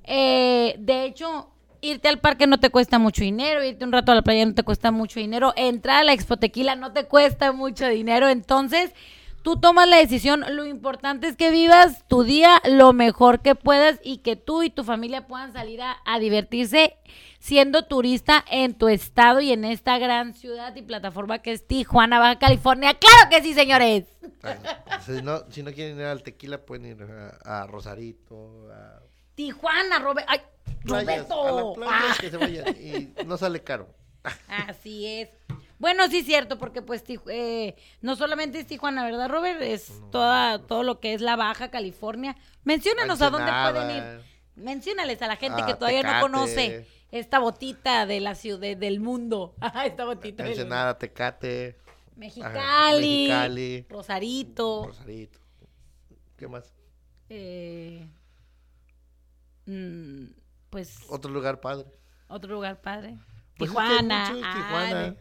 eh, 0.03 0.75
de 0.79 1.05
hecho, 1.05 1.49
irte 1.83 2.07
al 2.07 2.19
parque 2.19 2.47
no 2.47 2.59
te 2.59 2.69
cuesta 2.69 2.97
mucho 2.97 3.23
dinero, 3.23 3.63
irte 3.63 3.83
un 3.85 3.91
rato 3.91 4.11
a 4.11 4.15
la 4.15 4.21
playa 4.21 4.45
no 4.45 4.55
te 4.55 4.63
cuesta 4.63 4.91
mucho 4.91 5.19
dinero, 5.19 5.53
entrar 5.55 5.97
a 5.97 6.03
la 6.03 6.13
Expo 6.13 6.37
Tequila 6.37 6.75
no 6.75 6.93
te 6.93 7.05
cuesta 7.05 7.51
mucho 7.51 7.87
dinero, 7.87 8.29
entonces 8.29 8.93
tú 9.43 9.57
tomas 9.57 9.87
la 9.87 9.97
decisión, 9.97 10.45
lo 10.49 10.65
importante 10.65 11.27
es 11.27 11.35
que 11.35 11.51
vivas 11.51 12.07
tu 12.07 12.23
día 12.23 12.61
lo 12.65 12.93
mejor 12.93 13.41
que 13.41 13.55
puedas 13.55 13.99
y 14.01 14.19
que 14.19 14.37
tú 14.37 14.63
y 14.63 14.69
tu 14.69 14.85
familia 14.85 15.27
puedan 15.27 15.51
salir 15.51 15.81
a, 15.81 16.19
divertirse 16.19 16.95
siendo 17.39 17.83
turista 17.83 18.45
en 18.49 18.73
tu 18.73 18.87
estado 18.87 19.41
y 19.41 19.51
en 19.51 19.65
esta 19.65 19.97
gran 19.97 20.33
ciudad 20.33 20.73
y 20.77 20.81
plataforma 20.81 21.39
que 21.39 21.51
es 21.51 21.67
Tijuana, 21.67 22.17
Baja 22.17 22.39
California. 22.39 22.93
claro 22.93 23.29
que 23.29 23.41
sí, 23.41 23.53
señores. 23.53 24.05
Si, 25.05 25.21
no, 25.21 25.39
si 25.49 25.61
no 25.61 25.73
quieren 25.73 25.97
ir 25.99 26.05
al 26.05 26.23
tequila, 26.23 26.65
pueden 26.65 26.85
ir 26.85 27.03
a, 27.43 27.63
a 27.63 27.67
Rosarito, 27.67 28.69
a 28.71 29.02
Tijuana, 29.35 29.99
Robert. 29.99 30.27
Ay, 30.29 30.41
playas, 30.83 31.27
Roberto. 31.29 31.47
a 31.47 31.51
las 31.51 31.75
playas 31.75 32.11
Ah. 32.11 32.17
que 32.19 32.29
se 32.29 32.37
vayan. 32.37 32.67
Y 32.77 33.13
no 33.25 33.37
sale 33.37 33.63
caro. 33.63 33.87
Así 34.47 35.05
es. 35.07 35.29
Bueno, 35.79 36.07
sí 36.07 36.19
es 36.19 36.25
cierto, 36.25 36.57
porque 36.57 36.81
pues 36.81 37.03
eh, 37.29 37.75
no 38.01 38.15
solamente 38.15 38.59
es 38.59 38.67
Tijuana, 38.67 39.03
¿verdad, 39.03 39.27
Robert? 39.29 39.61
Es 39.61 39.91
toda, 40.11 40.59
todo 40.65 40.83
lo 40.83 40.99
que 41.01 41.13
es 41.13 41.19
la 41.21 41.35
Baja 41.35 41.69
California. 41.71 42.37
Menciónanos 42.63 43.21
a 43.21 43.29
dónde 43.29 43.51
pueden 43.51 43.95
ir. 43.97 44.21
Menciónales 44.55 45.21
a 45.21 45.27
la 45.27 45.35
gente 45.35 45.61
Ah, 45.63 45.65
que 45.65 45.73
todavía 45.73 46.03
no 46.03 46.21
conoce 46.21 46.87
esta 47.11 47.39
botita 47.39 48.05
de 48.05 48.21
la 48.21 48.35
ciudad, 48.35 48.77
del 48.77 48.99
mundo. 49.01 49.55
esta 49.85 50.05
botita. 50.05 50.47
Ensenada, 50.47 50.97
Tecate, 50.97 51.75
Mexicali, 52.15 53.27
Mexicali. 53.27 53.85
Rosarito, 53.89 54.85
Rosarito. 54.87 55.39
¿Qué 56.37 56.47
más? 56.47 56.71
eh, 57.29 58.07
mm, 59.65 60.25
pues 60.69 60.97
Otro 61.09 61.31
lugar 61.31 61.59
padre. 61.61 61.85
otro 62.27 62.53
lugar 62.53 62.81
padre. 62.81 63.17
Pues 63.57 63.69
es 63.69 63.75
que 63.77 63.81
hay 63.83 63.97
Tijuana. 63.97 65.15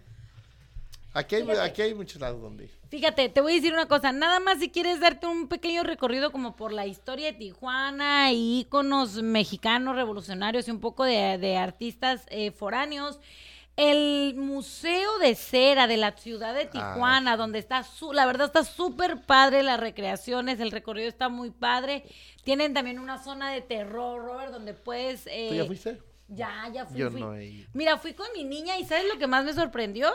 Aquí 1.14 1.34
hay, 1.34 1.42
Fíjate. 1.42 1.61
aquí 1.61 1.82
hay 1.82 1.94
muchos 1.94 2.18
lados 2.20 2.40
donde 2.40 2.64
ir. 2.64 2.70
Fíjate, 2.88 3.28
te 3.28 3.42
voy 3.42 3.52
a 3.52 3.56
decir 3.56 3.75
una 3.75 3.87
cosa, 3.87 4.12
nada 4.12 4.40
más 4.40 4.58
si 4.61 4.70
quieres 4.70 4.99
darte 4.99 5.26
un 5.26 5.46
pequeño 5.49 5.82
recorrido 5.82 6.32
como 6.32 6.56
por 6.56 6.72
la 6.72 6.87
historia 6.87 7.26
de 7.32 7.38
Tijuana 7.38 8.32
y 8.32 8.61
íconos 8.61 9.22
mexicanos 9.22 9.94
revolucionarios 9.94 10.68
y 10.68 10.70
un 10.70 10.80
poco 10.80 11.04
de, 11.04 11.37
de 11.37 11.58
artistas 11.58 12.25
eh, 12.30 12.50
foráneos. 12.50 13.20
El 13.76 14.35
Museo 14.37 15.19
de 15.19 15.35
Cera 15.35 15.87
de 15.87 15.97
la 15.97 16.12
ciudad 16.12 16.55
de 16.55 16.67
Tijuana, 16.67 17.37
donde 17.37 17.59
está, 17.59 17.83
su, 17.83 18.12
la 18.12 18.26
verdad 18.26 18.47
está 18.49 18.64
súper 18.64 19.23
padre 19.23 19.62
las 19.62 19.81
recreaciones, 19.81 20.61
el 20.61 20.71
recorrido 20.71 21.09
está 21.09 21.29
muy 21.31 21.50
padre. 21.50 22.05
Tienen 22.45 22.75
también 22.75 22.99
una 22.99 23.23
zona 23.23 23.50
de 23.50 23.62
terror, 23.62 24.23
Robert, 24.23 24.52
donde 24.52 24.75
puedes... 24.75 25.26
eh, 25.26 25.47
¿Tú 25.49 25.55
ya 25.57 25.64
fuiste? 25.64 26.02
Ya, 26.29 26.69
ya 26.73 26.87
fui. 26.87 26.99
Yo 26.99 27.11
fui. 27.11 27.21
no 27.21 27.35
he. 27.35 27.67
Mira, 27.73 27.97
fui 27.99 28.14
con 28.14 28.26
mi 28.35 28.45
niña 28.45 28.79
y 28.79 28.85
¿sabes 28.85 29.05
lo 29.12 29.19
que 29.19 29.26
más 29.26 29.45
me 29.45 29.52
sorprendió? 29.55 30.11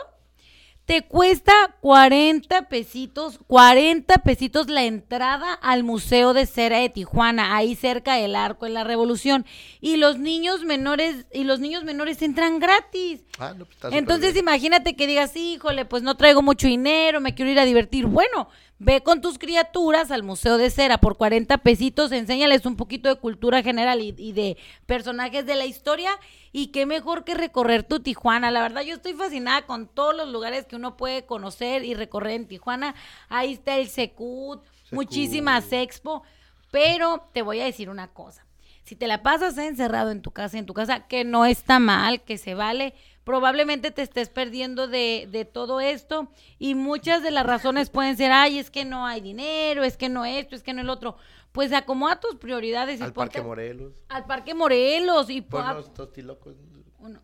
Te 0.88 1.02
cuesta 1.02 1.52
40 1.82 2.70
pesitos, 2.70 3.38
40 3.46 4.14
pesitos 4.22 4.68
la 4.70 4.84
entrada 4.84 5.52
al 5.52 5.84
Museo 5.84 6.32
de 6.32 6.46
Cera 6.46 6.78
de 6.78 6.88
Tijuana, 6.88 7.54
ahí 7.54 7.76
cerca 7.76 8.14
del 8.14 8.34
Arco 8.34 8.64
en 8.64 8.72
la 8.72 8.84
Revolución. 8.84 9.44
Y 9.82 9.98
los 9.98 10.18
niños 10.18 10.64
menores, 10.64 11.26
y 11.30 11.44
los 11.44 11.60
niños 11.60 11.84
menores 11.84 12.22
entran 12.22 12.58
gratis. 12.58 13.20
Ah, 13.38 13.52
no, 13.54 13.66
pues 13.66 13.76
está 13.76 13.94
Entonces 13.94 14.34
imagínate 14.34 14.96
que 14.96 15.06
digas, 15.06 15.36
híjole, 15.36 15.84
pues 15.84 16.02
no 16.02 16.16
traigo 16.16 16.40
mucho 16.40 16.66
dinero, 16.66 17.20
me 17.20 17.34
quiero 17.34 17.50
ir 17.50 17.58
a 17.58 17.66
divertir. 17.66 18.06
Bueno, 18.06 18.48
ve 18.78 19.02
con 19.02 19.20
tus 19.20 19.38
criaturas 19.38 20.10
al 20.10 20.22
Museo 20.22 20.56
de 20.56 20.70
Cera 20.70 20.98
por 20.98 21.16
40 21.16 21.58
pesitos, 21.58 22.12
enséñales 22.12 22.64
un 22.66 22.76
poquito 22.76 23.08
de 23.08 23.16
cultura 23.16 23.62
general 23.62 24.00
y, 24.00 24.14
y 24.16 24.32
de 24.32 24.56
personajes 24.86 25.46
de 25.46 25.56
la 25.56 25.66
historia. 25.66 26.10
Y 26.52 26.68
qué 26.68 26.86
mejor 26.86 27.24
que 27.24 27.34
recorrer 27.34 27.82
tu 27.82 28.00
Tijuana. 28.00 28.50
La 28.50 28.62
verdad, 28.62 28.82
yo 28.82 28.94
estoy 28.94 29.14
fascinada 29.14 29.62
con 29.66 29.88
todos 29.88 30.16
los 30.16 30.28
lugares 30.28 30.66
que 30.66 30.76
uno 30.76 30.96
puede 30.96 31.26
conocer 31.26 31.84
y 31.84 31.94
recorrer 31.94 32.32
en 32.32 32.48
Tijuana. 32.48 32.94
Ahí 33.28 33.54
está 33.54 33.76
el 33.76 33.88
Secut, 33.88 34.62
muchísimas 34.90 35.72
expo. 35.72 36.22
Pero 36.70 37.28
te 37.32 37.42
voy 37.42 37.60
a 37.60 37.64
decir 37.64 37.90
una 37.90 38.08
cosa. 38.08 38.44
Si 38.84 38.96
te 38.96 39.06
la 39.06 39.22
pasas 39.22 39.58
encerrado 39.58 40.10
en 40.10 40.22
tu 40.22 40.30
casa, 40.30 40.58
en 40.58 40.64
tu 40.64 40.72
casa, 40.72 41.06
que 41.06 41.24
no 41.24 41.44
está 41.44 41.78
mal, 41.78 42.22
que 42.22 42.38
se 42.38 42.54
vale, 42.54 42.94
probablemente 43.28 43.90
te 43.90 44.00
estés 44.00 44.30
perdiendo 44.30 44.88
de, 44.88 45.28
de 45.30 45.44
todo 45.44 45.82
esto 45.82 46.32
y 46.58 46.74
muchas 46.74 47.22
de 47.22 47.30
las 47.30 47.44
razones 47.44 47.90
pueden 47.90 48.16
ser, 48.16 48.32
ay, 48.32 48.58
es 48.58 48.70
que 48.70 48.86
no 48.86 49.04
hay 49.06 49.20
dinero, 49.20 49.84
es 49.84 49.98
que 49.98 50.08
no 50.08 50.24
esto, 50.24 50.56
es 50.56 50.62
que 50.62 50.72
no 50.72 50.80
el 50.80 50.88
otro. 50.88 51.14
Pues 51.52 51.74
acomoda 51.74 52.20
tus 52.20 52.36
prioridades 52.36 53.00
y 53.00 53.02
Al 53.02 53.12
Parque 53.12 53.42
Morelos. 53.42 53.92
al 54.08 54.24
Parque 54.24 54.54
Morelos 54.54 55.28
y 55.28 55.42
Por 55.42 55.62
po- 55.62 55.70
unos 55.72 55.92
tostilocos. 55.92 56.54
uno- 57.00 57.20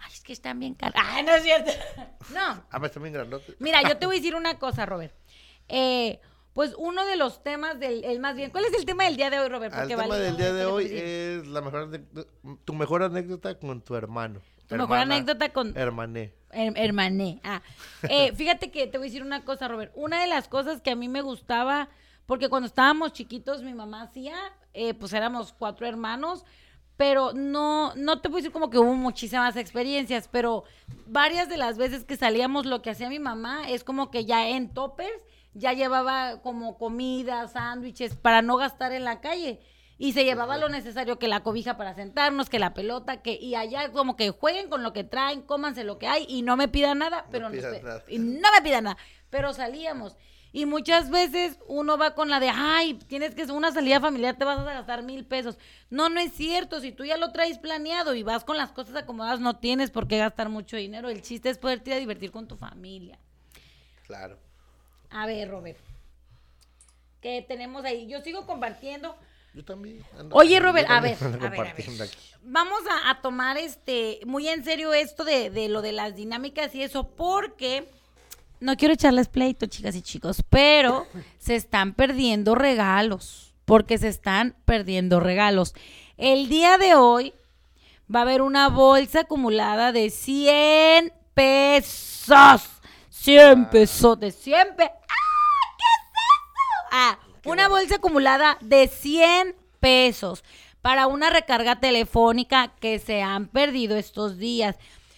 Ay, 0.00 0.10
es 0.12 0.20
que 0.20 0.34
están 0.34 0.60
bien 0.60 0.74
caros. 0.74 1.02
Ay, 1.02 1.22
no 1.22 1.32
es 1.34 1.42
cierto. 1.42 1.70
No, 2.34 2.40
Ah, 2.42 2.64
pero 2.72 2.86
están 2.86 3.02
bien 3.02 3.14
grandotes. 3.14 3.56
Mira, 3.60 3.80
yo 3.88 3.96
te 3.96 4.04
voy 4.06 4.16
a 4.16 4.18
decir 4.18 4.34
una 4.34 4.58
cosa, 4.58 4.84
Robert. 4.84 5.14
Eh, 5.68 6.20
pues 6.52 6.74
uno 6.76 7.06
de 7.06 7.16
los 7.16 7.42
temas 7.42 7.80
del, 7.80 8.04
el 8.04 8.20
más 8.20 8.36
bien, 8.36 8.50
¿cuál 8.50 8.66
es 8.66 8.74
el 8.74 8.84
tema 8.84 9.04
del 9.04 9.16
día 9.16 9.30
de 9.30 9.40
hoy, 9.40 9.48
Robert? 9.48 9.72
El 9.72 9.80
Porque 9.80 9.94
tema 9.94 10.06
vale, 10.06 10.22
del 10.22 10.36
día 10.36 10.52
de 10.52 10.66
hoy 10.66 10.84
es 10.92 11.46
la 11.46 11.62
mejor 11.62 11.90
tu 12.66 12.74
mejor 12.74 13.02
anécdota 13.04 13.58
con 13.58 13.80
tu 13.80 13.94
hermano. 13.94 14.42
Tu 14.70 14.76
mejor 14.82 14.96
anécdota 15.14 15.48
con- 15.52 15.76
Hermané. 15.76 16.32
Her- 16.52 16.72
hermané. 16.76 17.40
Ah. 17.44 17.62
Eh, 18.08 18.32
fíjate 18.34 18.70
que 18.70 18.86
te 18.86 18.98
voy 18.98 19.06
a 19.06 19.10
decir 19.10 19.22
una 19.22 19.44
cosa, 19.44 19.68
Robert. 19.68 19.92
Una 19.94 20.20
de 20.20 20.26
las 20.26 20.48
cosas 20.48 20.80
que 20.80 20.90
a 20.90 20.96
mí 20.96 21.08
me 21.08 21.20
gustaba, 21.22 21.88
porque 22.26 22.48
cuando 22.48 22.66
estábamos 22.66 23.12
chiquitos, 23.12 23.62
mi 23.62 23.74
mamá 23.74 24.02
hacía, 24.02 24.36
eh, 24.74 24.94
pues 24.94 25.12
éramos 25.12 25.52
cuatro 25.52 25.86
hermanos, 25.86 26.44
pero 26.96 27.32
no, 27.32 27.94
no 27.94 28.20
te 28.20 28.28
puedo 28.28 28.38
decir 28.38 28.52
como 28.52 28.68
que 28.70 28.78
hubo 28.78 28.94
muchísimas 28.94 29.56
experiencias, 29.56 30.28
pero 30.28 30.64
varias 31.06 31.48
de 31.48 31.56
las 31.56 31.78
veces 31.78 32.04
que 32.04 32.16
salíamos, 32.16 32.66
lo 32.66 32.82
que 32.82 32.90
hacía 32.90 33.08
mi 33.08 33.18
mamá 33.18 33.68
es 33.70 33.84
como 33.84 34.10
que 34.10 34.24
ya 34.24 34.48
en 34.48 34.72
toppers 34.74 35.22
ya 35.54 35.72
llevaba 35.72 36.40
como 36.42 36.76
comida, 36.78 37.48
sándwiches, 37.48 38.16
para 38.16 38.42
no 38.42 38.56
gastar 38.56 38.92
en 38.92 39.04
la 39.04 39.20
calle. 39.20 39.60
Y 40.02 40.14
se 40.14 40.24
llevaba 40.24 40.56
lo 40.56 40.70
necesario, 40.70 41.18
que 41.18 41.28
la 41.28 41.42
cobija 41.42 41.76
para 41.76 41.94
sentarnos, 41.94 42.48
que 42.48 42.58
la 42.58 42.72
pelota, 42.72 43.20
que 43.20 43.34
y 43.34 43.54
allá 43.54 43.92
como 43.92 44.16
que 44.16 44.30
jueguen 44.30 44.70
con 44.70 44.82
lo 44.82 44.94
que 44.94 45.04
traen, 45.04 45.42
cómanse 45.42 45.84
lo 45.84 45.98
que 45.98 46.06
hay 46.06 46.24
y 46.26 46.40
no 46.40 46.56
me 46.56 46.68
pidan 46.68 46.98
nada, 47.00 47.26
pero 47.30 47.50
pidan 47.50 47.72
nos- 47.74 47.82
nada. 47.82 48.04
y 48.08 48.18
no 48.18 48.48
me 48.50 48.62
pidan 48.62 48.84
nada, 48.84 48.96
pero 49.28 49.52
salíamos. 49.52 50.16
Y 50.52 50.64
muchas 50.64 51.10
veces 51.10 51.58
uno 51.68 51.98
va 51.98 52.14
con 52.14 52.30
la 52.30 52.40
de, 52.40 52.48
ay, 52.50 52.94
tienes 53.08 53.34
que 53.34 53.44
una 53.52 53.72
salida 53.72 54.00
familiar, 54.00 54.36
te 54.38 54.46
vas 54.46 54.58
a 54.58 54.64
gastar 54.64 55.02
mil 55.02 55.26
pesos. 55.26 55.58
No, 55.90 56.08
no 56.08 56.18
es 56.18 56.32
cierto. 56.32 56.80
Si 56.80 56.92
tú 56.92 57.04
ya 57.04 57.18
lo 57.18 57.30
traes 57.30 57.58
planeado 57.58 58.14
y 58.14 58.22
vas 58.22 58.42
con 58.42 58.56
las 58.56 58.72
cosas 58.72 58.96
acomodadas, 58.96 59.38
no 59.38 59.58
tienes 59.58 59.90
por 59.90 60.08
qué 60.08 60.16
gastar 60.16 60.48
mucho 60.48 60.76
dinero. 60.78 61.10
El 61.10 61.20
chiste 61.20 61.50
es 61.50 61.58
poderte 61.58 61.94
divertir 62.00 62.32
con 62.32 62.48
tu 62.48 62.56
familia. 62.56 63.18
Claro. 64.06 64.38
A 65.10 65.26
ver, 65.26 65.50
Robert. 65.50 65.78
¿Qué 67.20 67.44
tenemos 67.46 67.84
ahí? 67.84 68.08
Yo 68.08 68.20
sigo 68.22 68.46
compartiendo. 68.46 69.14
Yo 69.54 69.64
también. 69.64 70.02
ando- 70.18 70.34
Oye, 70.36 70.60
Robert, 70.60 70.88
a 70.90 71.00
ver, 71.00 71.16
ando 71.20 71.36
a 71.38 71.40
ver, 71.40 71.46
a 71.46 71.50
ver. 71.50 71.56
compartiendo 71.56 72.04
aquí. 72.04 72.16
Vamos 72.42 72.80
a, 72.90 73.10
a 73.10 73.20
tomar 73.20 73.58
este 73.58 74.20
muy 74.24 74.48
en 74.48 74.64
serio 74.64 74.92
esto 74.94 75.24
de, 75.24 75.50
de 75.50 75.68
lo 75.68 75.82
de 75.82 75.92
las 75.92 76.14
dinámicas 76.16 76.74
y 76.74 76.82
eso, 76.82 77.08
porque 77.08 77.88
no 78.60 78.76
quiero 78.76 78.94
echarles 78.94 79.28
pleito, 79.28 79.66
chicas 79.66 79.94
y 79.96 80.02
chicos, 80.02 80.42
pero 80.48 81.06
se 81.38 81.56
están 81.56 81.94
perdiendo 81.94 82.54
regalos, 82.54 83.52
porque 83.64 83.98
se 83.98 84.08
están 84.08 84.54
perdiendo 84.64 85.18
regalos. 85.20 85.74
El 86.16 86.48
día 86.48 86.76
de 86.78 86.94
hoy 86.94 87.34
va 88.14 88.20
a 88.20 88.22
haber 88.22 88.42
una 88.42 88.68
bolsa 88.68 89.20
acumulada 89.20 89.92
de 89.92 90.10
100 90.10 91.12
pesos. 91.34 92.62
100 93.10 93.70
pesos 93.70 94.18
de 94.20 94.30
100 94.32 94.76
pesos. 94.76 94.92
Ah, 96.92 97.18
una 97.44 97.68
bolsa 97.68 97.96
acumulada 97.96 98.58
de 98.60 98.88
100 98.88 99.54
pesos 99.80 100.44
para 100.82 101.06
una 101.06 101.30
recarga 101.30 101.80
telefónica 101.80 102.72
que 102.80 102.98
se 102.98 103.22
han 103.22 103.48
perdido 103.48 103.96
estos 103.96 104.38
días. 104.38 104.76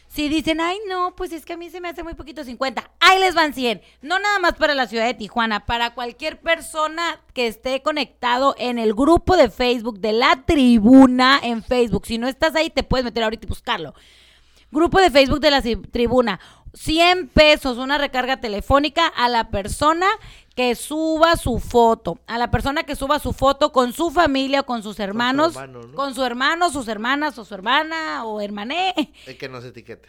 Si 0.08 0.28
dicen, 0.28 0.60
ay, 0.60 0.76
no, 0.88 1.16
pues 1.16 1.32
es 1.32 1.46
que 1.46 1.54
a 1.54 1.56
mí 1.56 1.70
se 1.70 1.80
me 1.80 1.88
hace 1.88 2.02
muy 2.02 2.12
poquito 2.12 2.44
50, 2.44 2.90
ahí 3.00 3.18
les 3.18 3.34
van 3.34 3.54
100. 3.54 3.80
No 4.02 4.18
nada 4.18 4.38
más 4.40 4.54
para 4.54 4.74
la 4.74 4.86
ciudad 4.86 5.06
de 5.06 5.14
Tijuana, 5.14 5.64
para 5.64 5.94
cualquier 5.94 6.38
persona 6.38 7.18
que 7.32 7.46
esté 7.46 7.80
conectado 7.80 8.54
en 8.58 8.78
el 8.78 8.92
grupo 8.92 9.38
de 9.38 9.48
Facebook 9.48 10.00
de 10.00 10.12
la 10.12 10.44
tribuna 10.44 11.40
en 11.42 11.62
Facebook. 11.62 12.04
Si 12.06 12.18
no 12.18 12.28
estás 12.28 12.54
ahí, 12.54 12.68
te 12.68 12.82
puedes 12.82 13.06
meter 13.06 13.24
ahorita 13.24 13.46
y 13.46 13.48
buscarlo. 13.48 13.94
Grupo 14.70 15.00
de 15.00 15.10
Facebook 15.10 15.40
de 15.40 15.50
la 15.50 15.62
tribuna. 15.90 16.40
100 16.74 17.28
pesos, 17.28 17.78
una 17.78 17.96
recarga 17.96 18.38
telefónica 18.38 19.06
a 19.06 19.28
la 19.28 19.50
persona 19.50 20.06
que 20.54 20.74
suba 20.74 21.36
su 21.36 21.58
foto. 21.58 22.18
A 22.26 22.38
la 22.38 22.50
persona 22.50 22.82
que 22.82 22.96
suba 22.96 23.18
su 23.18 23.32
foto 23.32 23.72
con 23.72 23.92
su 23.92 24.10
familia 24.10 24.60
o 24.60 24.66
con 24.66 24.82
sus 24.82 25.00
hermanos. 25.00 25.56
hermano, 25.56 25.82
¿no? 25.82 25.94
Con 25.94 26.14
su 26.14 26.24
hermano, 26.24 26.70
sus 26.70 26.88
hermanas 26.88 27.38
o 27.38 27.44
su 27.44 27.54
hermana 27.54 28.24
o 28.24 28.40
hermané. 28.40 29.12
El 29.26 29.38
que 29.38 29.48
nos 29.48 29.64
etiquete. 29.64 30.08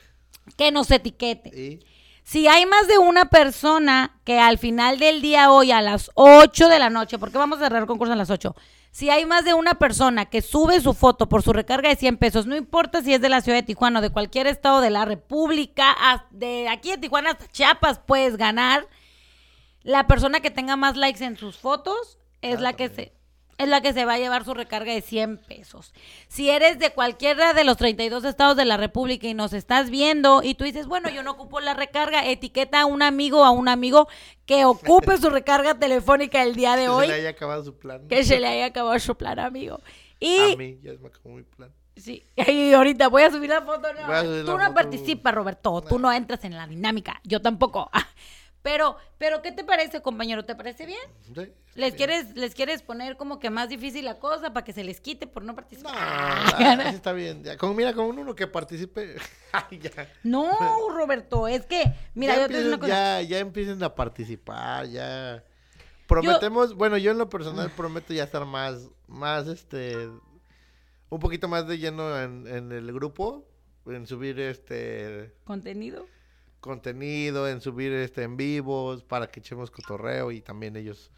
Que 0.58 0.72
nos 0.72 0.92
etiquete. 0.92 1.50
Y 1.50 1.80
Si 2.24 2.48
hay 2.48 2.66
más 2.66 2.88
de 2.88 2.98
una 2.98 3.26
persona 3.26 4.20
que 4.24 4.40
al 4.40 4.58
final 4.58 5.00
del 5.00 5.22
día 5.22 5.52
hoy 5.52 5.72
a 5.72 5.82
las 5.82 6.12
8 6.16 6.68
de 6.68 6.80
la 6.80 6.90
noche, 6.90 7.18
porque 7.20 7.38
vamos 7.38 7.60
a 7.60 7.64
cerrar 7.64 7.82
el 7.82 7.88
concurso 7.88 8.14
a 8.14 8.18
las 8.18 8.30
8, 8.30 8.56
si 8.92 9.10
hay 9.10 9.26
más 9.26 9.44
de 9.44 9.54
una 9.54 9.74
persona 9.74 10.26
que 10.26 10.42
sube 10.42 10.80
su 10.80 10.94
foto 10.94 11.28
por 11.28 11.42
su 11.42 11.52
recarga 11.52 11.90
de 11.90 11.96
100 11.96 12.18
pesos, 12.18 12.46
no 12.46 12.56
importa 12.56 13.02
si 13.02 13.14
es 13.14 13.22
de 13.22 13.28
la 13.28 13.42
ciudad 13.42 13.58
de 13.58 13.64
Tijuana 13.64 14.00
o 14.00 14.02
de 14.02 14.12
cualquier 14.12 14.46
estado 14.48 14.82
de 14.82 14.92
la 14.92 15.04
República, 15.04 15.96
de 16.30 16.70
aquí 16.70 16.92
de 16.92 16.98
Tijuana 17.00 17.32
hasta 17.32 17.48
Chiapas 17.48 18.00
puedes 18.06 18.38
ganar, 18.38 18.88
la 19.84 20.08
persona 20.08 20.40
que 20.40 20.52
tenga 20.52 20.75
más 20.75 20.96
likes 20.98 21.24
en 21.24 21.38
sus 21.38 21.58
fotos 21.58 22.18
es 22.42 22.58
Ah, 22.58 22.62
la 22.62 22.74
que 22.74 22.90
también. 22.90 23.10
se 23.10 23.24
es 23.60 23.70
la 23.70 23.82
que 23.82 23.94
se 23.94 24.04
va 24.04 24.13
a 24.16 24.18
llevar 24.18 24.44
su 24.46 24.56
recarga 24.56 24.92
de 24.94 25.02
100 25.02 25.38
pesos. 25.38 25.94
Si 26.28 26.50
eres 26.50 26.80
de 26.80 26.90
cualquiera 26.90 27.54
de 27.54 27.63
los 27.63 27.78
32 27.78 28.24
estados 28.24 28.58
de 28.58 28.66
la 28.66 28.78
República 28.78 29.28
y 29.28 29.36
nos 29.36 29.54
estás 29.54 29.92
viendo 29.92 30.42
y 30.44 30.56
tú 30.56 30.63
dices, 30.63 30.88
bueno, 30.88 31.08
yo 31.12 31.22
no 31.22 31.32
ocupo 31.32 31.60
la 31.60 31.75
recarga, 31.75 32.25
etiqueta 32.28 32.82
a 32.82 32.86
un 32.88 33.04
amigo 33.04 33.42
o 33.42 33.46
a 33.46 33.52
un 33.52 33.68
amigo 33.70 34.08
que 34.48 34.66
ocupe 34.66 35.18
su 35.18 35.30
recarga 35.30 35.75
telefónica 35.75 36.42
el 36.42 36.56
día 36.56 36.75
de 36.75 36.84
que 36.86 36.90
hoy, 36.90 37.06
se 37.06 37.12
le 37.13 37.20
haya 37.20 37.30
acabado 37.30 37.63
su 37.63 37.78
plan. 37.78 38.08
que 38.08 38.24
se 38.24 38.40
le 38.40 38.48
haya 38.48 38.66
acabado 38.66 38.98
su 39.00 39.16
plan, 39.16 39.38
amigo. 39.38 39.75
A 39.75 39.82
Y, 40.20 40.56
mí 40.58 40.80
ya 40.82 40.92
se 40.94 40.98
me 40.98 41.08
acabó 41.10 41.36
mi 41.36 41.44
plan. 41.44 41.72
sí, 41.96 42.24
y 42.48 42.74
ahorita 42.74 43.08
voy 43.08 43.22
a 43.22 43.30
subir 43.32 43.52
la 43.52 43.62
foto. 43.62 43.88
No, 43.94 44.12
a 44.13 44.22
subir 44.24 44.46
tú 44.46 44.58
la 44.58 44.58
no 44.58 44.63
foto. 44.63 44.74
participas, 44.74 45.34
Roberto, 45.36 45.82
tú 45.88 46.00
no 46.00 46.12
entras 46.12 46.44
en 46.44 46.56
la 46.58 46.66
dinámica, 46.66 47.22
yo 47.24 47.40
tampoco. 47.40 47.90
Pero, 48.63 48.96
pero, 49.17 49.42
¿qué 49.42 49.51
te 49.51 49.64
parece, 49.66 50.01
compañero? 50.01 50.46
¿Te 50.46 50.55
parece 50.55 50.85
bien? 50.85 51.01
Sí, 51.35 51.51
¿Les 51.75 51.92
sí. 51.92 51.98
quieres, 51.98 52.35
¿Les 52.35 52.55
quieres 52.55 52.81
poner 52.81 53.18
como 53.18 53.38
que 53.38 53.50
más 53.50 53.68
difícil 53.68 54.05
la 54.05 54.20
cosa 54.20 54.53
para 54.53 54.64
que 54.64 54.72
se 54.72 54.85
les 54.85 55.01
quite 55.01 55.27
por 55.27 55.44
no 55.44 55.51
No, 55.51 55.55
participar? 55.57 55.94
ah, 55.96 56.77
sí 56.90 56.96
está 56.96 57.11
bien. 57.11 57.44
Ya, 57.44 57.57
con, 57.57 57.75
mira, 57.75 57.94
con 57.94 58.05
uno 58.18 58.33
que 58.33 58.48
participe. 58.48 59.18
ay, 59.51 59.79
ya. 59.79 60.09
No, 60.24 60.50
Roberto, 60.90 61.48
es 61.48 61.66
que, 61.66 61.83
mira, 62.16 62.35
ya, 62.35 62.42
yo 62.42 62.48
te 62.48 62.53
digo 62.53 62.68
una 62.68 62.75
empiecen, 62.75 62.79
cosa. 62.79 63.22
ya, 63.22 63.22
ya 63.22 63.40
empiecen 63.40 63.83
a 63.83 63.94
participar, 63.94 64.88
ya. 64.88 65.44
Prometemos, 66.07 66.74
bueno, 66.74 66.98
yo 66.98 67.11
en 67.11 67.18
lo 67.18 67.29
personal 67.29 67.70
prometo 67.72 68.14
ya 68.14 68.24
estar 68.24 68.46
más, 68.46 68.90
más, 69.07 69.48
este, 69.48 70.07
un 71.09 71.20
poquito 71.20 71.48
más 71.50 71.68
de 71.68 71.79
lleno 71.79 72.18
en, 72.22 72.48
en 72.48 72.72
el 72.72 72.94
grupo, 72.94 73.46
en 73.88 74.07
subir, 74.07 74.40
este, 74.40 75.33
Contenido. 75.44 76.05
Contenido, 76.64 77.48
en 77.50 77.60
subir, 77.60 77.92
este, 77.92 78.24
en 78.24 78.38
vivos, 78.38 79.04
para 79.04 79.28
que 79.28 79.42
echemos 79.42 79.70
cotorreo 79.70 80.32
y 80.32 80.42
también 80.42 80.78
ellos 80.78 81.12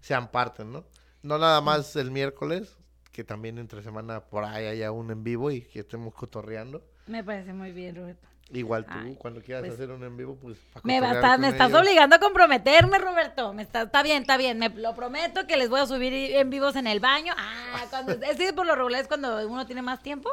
sean 0.00 0.30
parte, 0.30 0.64
¿no? 0.64 0.84
No 1.22 1.38
nada 1.38 1.60
más 1.60 1.94
el 1.94 2.10
miércoles, 2.10 2.76
que 3.12 3.22
también 3.22 3.58
entre 3.58 3.82
semana 3.82 4.20
por 4.20 4.44
ahí 4.44 4.66
haya 4.66 4.90
un 4.90 5.10
en 5.12 5.22
vivo 5.22 5.52
y 5.52 5.62
que 5.62 5.80
estemos 5.80 6.12
cotorreando. 6.14 6.84
Me 7.06 7.22
parece 7.22 7.52
muy 7.52 7.70
bien, 7.70 7.94
Roberto. 7.94 8.28
Igual 8.50 8.86
tú, 8.86 8.92
Ay, 8.94 9.14
cuando 9.16 9.40
quieras 9.40 9.62
pues, 9.62 9.74
hacer 9.74 9.90
un 9.90 10.02
en 10.02 10.16
vivo, 10.16 10.36
pues... 10.36 10.58
Me, 10.82 11.00
va 11.00 11.38
me 11.38 11.48
estás 11.48 11.72
obligando 11.74 12.16
a 12.16 12.18
comprometerme, 12.18 12.98
Roberto. 12.98 13.52
Me 13.52 13.62
está, 13.62 13.82
está 13.82 14.02
bien, 14.02 14.22
está 14.22 14.36
bien. 14.36 14.58
Me 14.58 14.70
lo 14.70 14.94
prometo 14.94 15.46
que 15.46 15.56
les 15.56 15.68
voy 15.68 15.80
a 15.80 15.86
subir 15.86 16.12
en 16.12 16.50
vivos 16.50 16.74
en 16.74 16.86
el 16.86 16.98
baño. 16.98 17.34
Ah, 17.36 17.84
cuando, 17.90 18.12
es 18.14 18.52
por 18.52 18.66
lo 18.66 18.74
regular 18.74 19.02
es 19.02 19.06
cuando 19.06 19.46
uno 19.46 19.64
tiene 19.66 19.82
más 19.82 20.02
tiempo. 20.02 20.30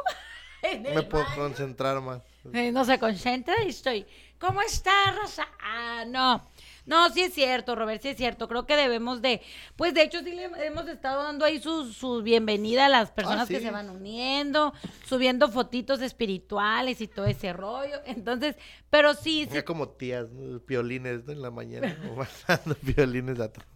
Me 0.82 1.02
puedo 1.02 1.24
baño. 1.24 1.36
concentrar 1.36 2.00
más. 2.00 2.22
Eh, 2.52 2.72
no 2.72 2.84
se 2.84 2.98
concentra 2.98 3.54
y 3.64 3.68
estoy. 3.68 4.06
¿Cómo 4.38 4.60
está, 4.60 5.12
Rosa? 5.12 5.46
Ah, 5.60 6.04
no. 6.06 6.48
No, 6.86 7.10
sí 7.10 7.22
es 7.22 7.34
cierto, 7.34 7.74
Robert, 7.74 8.00
sí 8.00 8.08
es 8.08 8.16
cierto. 8.16 8.46
Creo 8.46 8.64
que 8.64 8.76
debemos 8.76 9.20
de. 9.20 9.42
Pues 9.74 9.92
de 9.92 10.02
hecho, 10.02 10.20
sí 10.22 10.32
le 10.32 10.44
hemos 10.64 10.86
estado 10.88 11.24
dando 11.24 11.44
ahí 11.44 11.60
su, 11.60 11.92
su 11.92 12.22
bienvenida 12.22 12.86
a 12.86 12.88
las 12.88 13.10
personas 13.10 13.48
que 13.48 13.58
sí. 13.58 13.64
se 13.64 13.70
van 13.72 13.90
uniendo, 13.90 14.72
subiendo 15.04 15.50
fotitos 15.50 16.00
espirituales 16.00 17.00
y 17.00 17.08
todo 17.08 17.26
ese 17.26 17.52
rollo. 17.52 17.96
Entonces, 18.04 18.54
pero 18.88 19.14
sí, 19.14 19.48
sí. 19.50 19.62
Como 19.62 19.88
tías, 19.88 20.30
¿no? 20.30 20.60
En 20.68 21.42
la 21.42 21.50
mañana, 21.50 21.98
o 22.10 22.14
mandando 22.14 22.76
piolines 22.76 23.40
a 23.40 23.52
todos. 23.52 23.66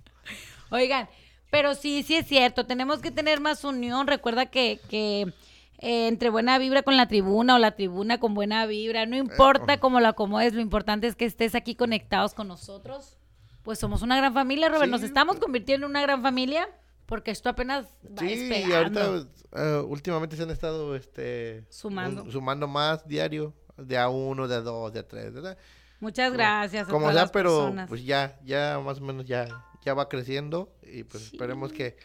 Oigan, 0.70 1.09
pero 1.50 1.74
sí, 1.74 2.04
sí 2.04 2.14
es 2.14 2.26
cierto. 2.26 2.64
Tenemos 2.64 3.00
que 3.00 3.11
tener 3.11 3.40
más 3.40 3.64
unión. 3.64 4.06
Recuerda 4.06 4.46
que. 4.46 4.78
que 4.88 5.33
eh, 5.80 6.08
entre 6.08 6.28
buena 6.30 6.58
vibra 6.58 6.82
con 6.82 6.96
la 6.96 7.08
tribuna 7.08 7.54
o 7.56 7.58
la 7.58 7.72
tribuna 7.72 8.18
con 8.20 8.34
buena 8.34 8.66
vibra, 8.66 9.06
no 9.06 9.16
importa 9.16 9.80
cómo 9.80 9.98
lo 10.00 10.08
acomodes, 10.08 10.52
lo 10.54 10.60
importante 10.60 11.06
es 11.06 11.16
que 11.16 11.24
estés 11.24 11.54
aquí 11.54 11.74
conectados 11.74 12.34
con 12.34 12.48
nosotros. 12.48 13.16
Pues 13.62 13.78
somos 13.78 14.02
una 14.02 14.16
gran 14.16 14.32
familia, 14.34 14.68
Robert, 14.68 14.90
nos 14.90 15.00
Sí. 15.00 15.06
estamos 15.06 15.36
convirtiendo 15.38 15.86
en 15.86 15.90
una 15.90 16.02
gran 16.02 16.22
familia 16.22 16.68
porque 17.06 17.30
esto 17.30 17.48
apenas 17.48 17.86
va 18.06 18.20
Sí, 18.20 18.26
y 18.26 18.36
despegando. 18.48 19.00
ahorita, 19.00 19.30
eh, 19.56 19.82
últimamente 19.86 20.36
se 20.36 20.42
han 20.44 20.50
estado, 20.50 20.94
este... 20.94 21.64
Sumando. 21.68 22.22
un- 22.22 22.30
sumando 22.32 22.68
más 22.68 23.06
diario, 23.06 23.52
de 23.76 23.98
a 23.98 24.08
uno, 24.08 24.46
de 24.46 24.54
a 24.56 24.60
dos, 24.60 24.92
de 24.92 25.00
a 25.00 25.08
tres, 25.08 25.32
¿verdad? 25.32 25.56
Muchas 25.98 26.32
gracias. 26.32 26.88
a 26.88 26.90
Como 26.90 27.00
todas 27.06 27.14
sea, 27.14 27.22
las 27.24 27.30
pero 27.32 27.50
personas. 27.58 27.88
pues 27.88 28.04
ya, 28.04 28.38
ya 28.44 28.78
más 28.84 28.98
o 28.98 29.04
menos 29.04 29.24
ya, 29.26 29.48
ya 29.84 29.92
va 29.94 30.08
creciendo 30.08 30.72
y 30.82 31.02
pues 31.04 31.24
Sí. 31.24 31.30
esperemos 31.32 31.72
que 31.72 31.96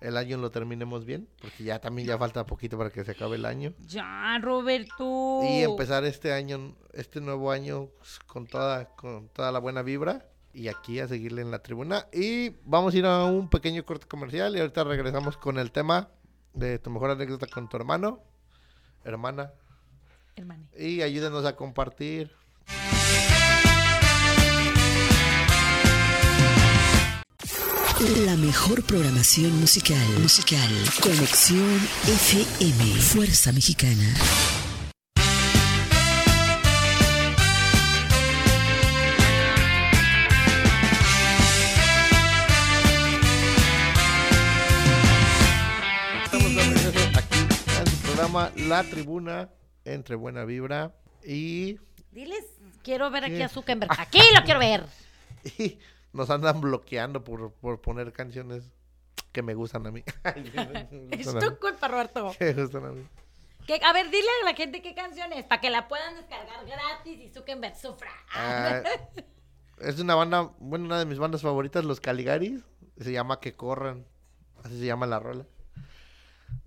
el 0.00 0.16
año 0.16 0.38
lo 0.38 0.50
terminemos 0.50 1.04
bien, 1.04 1.28
porque 1.40 1.64
ya 1.64 1.78
también 1.78 2.08
ya 2.08 2.18
falta 2.18 2.46
poquito 2.46 2.78
para 2.78 2.90
que 2.90 3.04
se 3.04 3.12
acabe 3.12 3.36
el 3.36 3.44
año. 3.44 3.74
Ya, 3.80 4.38
Roberto. 4.40 5.40
Y 5.42 5.62
empezar 5.62 6.04
este 6.04 6.32
año, 6.32 6.74
este 6.92 7.20
nuevo 7.20 7.50
año 7.50 7.88
con 8.26 8.46
toda, 8.46 8.86
con 8.96 9.28
toda 9.28 9.52
la 9.52 9.58
buena 9.58 9.82
vibra. 9.82 10.26
Y 10.52 10.66
aquí 10.66 10.98
a 10.98 11.06
seguirle 11.06 11.42
en 11.42 11.52
la 11.52 11.62
tribuna. 11.62 12.06
Y 12.12 12.56
vamos 12.64 12.94
a 12.94 12.98
ir 12.98 13.06
a 13.06 13.24
un 13.24 13.48
pequeño 13.48 13.84
corte 13.84 14.08
comercial. 14.08 14.56
Y 14.56 14.60
ahorita 14.60 14.82
regresamos 14.82 15.36
con 15.36 15.58
el 15.58 15.70
tema 15.70 16.08
de 16.54 16.78
tu 16.78 16.90
mejor 16.90 17.10
anécdota 17.10 17.46
con 17.46 17.68
tu 17.68 17.76
hermano, 17.76 18.20
hermana. 19.04 19.52
Hermane. 20.34 20.66
Y 20.76 21.02
ayúdenos 21.02 21.44
a 21.44 21.54
compartir. 21.54 22.32
La 28.00 28.34
mejor 28.34 28.82
programación 28.84 29.60
musical. 29.60 29.98
Musical. 30.22 30.70
Conexión 31.02 31.76
FM. 32.06 32.82
Fuerza 32.98 33.52
Mexicana. 33.52 34.14
Estamos 47.84 48.56
La 48.56 48.82
Tribuna, 48.84 49.50
Entre 49.84 50.16
Buena 50.16 50.46
Vibra 50.46 50.94
y, 51.22 51.76
Diles, 52.12 52.46
quiero 52.82 53.10
ver 53.10 53.24
aquí 53.26 53.42
a 53.42 53.50
Zuckerberg. 53.50 53.92
Aquí 53.98 54.20
lo 54.34 54.42
quiero 54.42 54.58
ver. 54.58 54.86
y 55.58 55.78
nos 56.12 56.30
andan 56.30 56.60
bloqueando 56.60 57.22
por, 57.24 57.52
por 57.54 57.80
poner 57.80 58.12
canciones 58.12 58.72
que 59.32 59.42
me 59.42 59.54
gustan 59.54 59.86
a 59.86 59.90
mí. 59.90 60.02
Es 61.10 61.26
tu 61.26 61.58
culpa, 61.58 61.88
Roberto. 61.88 62.32
Que 62.38 62.52
me 62.54 62.62
gustan 62.62 62.84
a 62.86 62.90
mí. 62.90 63.06
¿Qué- 63.66 63.80
a 63.84 63.92
ver, 63.92 64.06
dile 64.10 64.26
a 64.42 64.44
la 64.46 64.54
gente 64.54 64.82
qué 64.82 64.94
canción 64.94 65.32
es, 65.32 65.44
para 65.44 65.60
que 65.60 65.70
la 65.70 65.86
puedan 65.86 66.16
descargar 66.16 66.64
gratis 66.66 67.20
y 67.20 67.28
Zuckerberg 67.30 67.76
sufra. 67.76 68.10
Ah, 68.34 68.82
es 69.78 69.98
una 70.00 70.14
banda, 70.14 70.50
bueno, 70.58 70.86
una 70.86 70.98
de 70.98 71.04
mis 71.06 71.18
bandas 71.18 71.42
favoritas, 71.42 71.84
Los 71.84 72.00
Caligaris. 72.00 72.62
Se 72.98 73.12
llama 73.12 73.40
Que 73.40 73.54
Corran. 73.54 74.04
Así 74.64 74.78
se 74.78 74.86
llama 74.86 75.06
la 75.06 75.20
rola. 75.20 75.46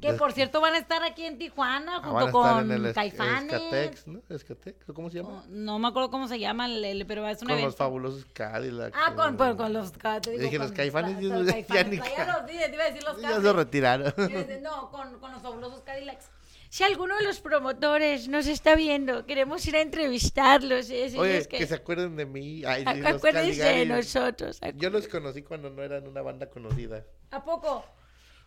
Que 0.03 0.13
por 0.13 0.31
cierto 0.33 0.61
van 0.61 0.75
a 0.75 0.77
estar 0.77 1.03
aquí 1.03 1.25
en 1.25 1.37
Tijuana 1.37 1.97
Ah, 1.97 2.01
junto 2.09 2.31
con 2.31 2.59
en 2.65 2.71
el 2.71 2.85
Es- 2.87 2.93
Caifanes. 2.93 3.53
Escatex, 3.53 4.07
¿no? 4.07 4.21
Escatex, 4.29 4.85
¿cómo 4.93 5.09
se 5.09 5.17
llama? 5.17 5.43
Oh, 5.43 5.43
No 5.49 5.79
me 5.79 5.87
acuerdo 5.87 6.09
cómo 6.11 6.27
se 6.27 6.39
llama, 6.39 6.65
el, 6.67 7.05
pero 7.07 7.27
es 7.27 7.41
un 7.41 7.47
con 7.47 7.51
evento. 7.51 7.67
los 7.67 7.75
fabulosos 7.75 8.25
Cadillacs. 8.33 8.95
Ah, 8.97 9.13
con, 9.15 9.37
con, 9.37 9.57
con 9.57 9.73
los... 9.73 9.91
ca- 9.91 10.21
Te 10.21 10.31
digo, 10.31 10.43
Dije 10.43 10.59
los 10.59 10.71
Caifanes, 10.71 11.21
los 11.23 11.45
ya 11.47 11.51
Caifanes. 11.53 12.01
Ya 12.17 12.37
los 12.37 12.47
dije, 12.47 12.69
te 12.69 12.73
iba 12.75 12.83
a 12.83 12.87
decir 12.87 13.03
los 13.03 13.15
Ya 13.21 13.29
Cadillacs. 13.29 13.43
se 13.43 13.53
retiraron. 13.53 14.13
No, 14.61 14.89
con, 14.91 15.19
con 15.19 15.31
los 15.31 15.41
fabulosos 15.41 15.81
Cadillacs. 15.81 16.29
Si 16.69 16.83
alguno 16.83 17.15
de 17.17 17.23
los 17.23 17.39
promotores 17.39 18.27
nos 18.27 18.47
está 18.47 18.73
viendo, 18.75 19.27
queremos 19.27 19.63
ir 19.67 19.75
a 19.75 19.81
entrevistarlos. 19.81 20.89
Oye, 20.89 21.45
que, 21.47 21.57
que 21.59 21.67
se 21.67 21.75
acuerden 21.75 22.15
de 22.15 22.25
mí. 22.25 22.65
Ay, 22.65 22.83
acuérdense 23.05 23.63
de 23.63 23.85
nosotros. 23.85 24.59
acu- 24.59 24.73
Yo 24.77 24.89
los 24.89 25.07
conocí 25.07 25.43
cuando 25.43 25.69
no 25.69 25.83
eran 25.83 26.07
una 26.07 26.23
banda 26.23 26.49
conocida. 26.49 27.05
¿A 27.29 27.43
poco? 27.43 27.85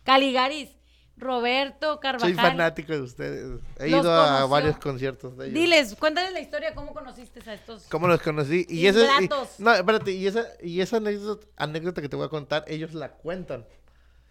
Caligaris, 0.03 0.69
Roberto 1.17 1.99
Carvajal. 1.99 2.29
Soy 2.29 2.33
fanático 2.35 2.93
de 2.93 3.01
ustedes. 3.01 3.59
He 3.79 3.89
Los 3.89 4.01
ido 4.01 4.13
a 4.13 4.25
conoció. 4.25 4.49
varios 4.49 4.77
conciertos 4.77 5.37
de 5.37 5.45
ellos. 5.47 5.55
Diles, 5.59 5.95
cuéntales 5.95 6.31
la 6.31 6.39
historia, 6.39 6.75
¿cómo 6.75 6.93
conociste 6.93 7.41
a 7.49 7.53
estos? 7.53 7.83
¿Cómo 7.89 8.07
los 8.07 8.21
conocí? 8.21 8.65
Y 8.69 8.85
ese, 8.87 9.07
y- 9.21 9.29
no, 9.59 9.73
espérate, 9.73 10.11
y 10.11 10.27
esa, 10.27 10.45
y 10.61 10.81
esa 10.81 10.97
anécdota, 10.97 11.45
anécdota 11.57 12.01
que 12.01 12.09
te 12.09 12.15
voy 12.15 12.25
a 12.25 12.29
contar, 12.29 12.63
ellos 12.67 12.93
la 12.93 13.11
cuentan. 13.13 13.65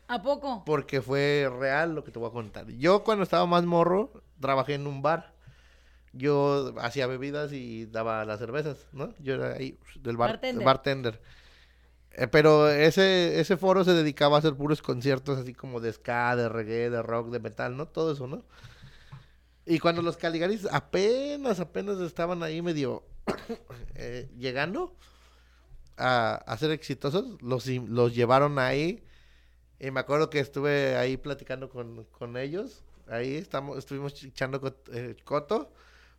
¿A 0.09 0.23
poco? 0.23 0.63
Porque 0.65 1.03
fue 1.03 1.51
real 1.59 1.95
lo 1.97 2.05
que 2.05 2.13
te 2.13 2.19
voy 2.21 2.29
a 2.29 2.33
contar. 2.33 2.67
Yo 2.69 3.03
cuando 3.03 3.25
estaba 3.25 3.45
más 3.47 3.65
morro, 3.65 4.13
trabajé 4.41 4.75
en 4.75 4.87
un 4.87 5.03
bar. 5.03 5.35
Yo 6.13 6.73
hacía 6.81 7.07
bebidas 7.09 7.53
y 7.53 7.87
daba 7.87 8.25
las 8.25 8.39
cervezas, 8.39 8.87
¿no? 8.93 9.13
Yo 9.19 9.35
era 9.35 9.55
ahí 9.57 9.79
del 10.01 10.17
bar, 10.17 10.31
Bartender. 10.31 10.65
bartender. 10.65 11.21
Eh, 12.19 12.29
pero 12.29 12.69
ese, 12.71 13.41
ese 13.41 13.57
foro 13.59 13.85
se 13.85 13.93
dedicaba 13.93 14.37
a 14.37 14.39
hacer 14.41 14.55
puros 14.57 14.83
conciertos 14.83 15.39
así 15.39 15.53
como 15.55 15.81
de 15.81 15.93
ska, 15.93 16.35
de 16.37 16.49
reggae, 16.49 16.91
de 16.91 17.03
rock, 17.03 17.31
de 17.31 17.41
metal, 17.41 17.77
¿no? 17.77 17.89
Todo 17.89 18.13
eso, 18.13 18.27
¿no? 18.27 18.45
Y 19.65 19.79
cuando 19.81 20.03
los 20.03 20.17
Caligaris 20.17 20.67
apenas, 20.71 21.59
apenas 21.61 21.99
estaban 22.01 22.43
ahí 22.43 22.63
medio 22.63 23.03
eh, 23.97 24.29
llegando 24.39 24.95
a, 25.97 26.35
a 26.37 26.57
ser 26.59 26.71
exitosos, 26.71 27.41
los, 27.43 27.67
los 27.67 28.15
llevaron 28.15 28.59
ahí. 28.59 29.03
Y 29.81 29.91
me 29.91 30.01
acuerdo 30.01 30.31
que 30.31 30.41
estuve 30.41 30.97
ahí 30.97 31.17
platicando 31.17 31.69
con, 31.71 32.05
con 32.07 32.37
ellos. 32.37 32.85
Ahí 33.09 33.37
estamos, 33.37 33.79
estuvimos 33.79 34.23
echando 34.25 34.61
eh, 34.93 35.17
coto. 35.25 35.73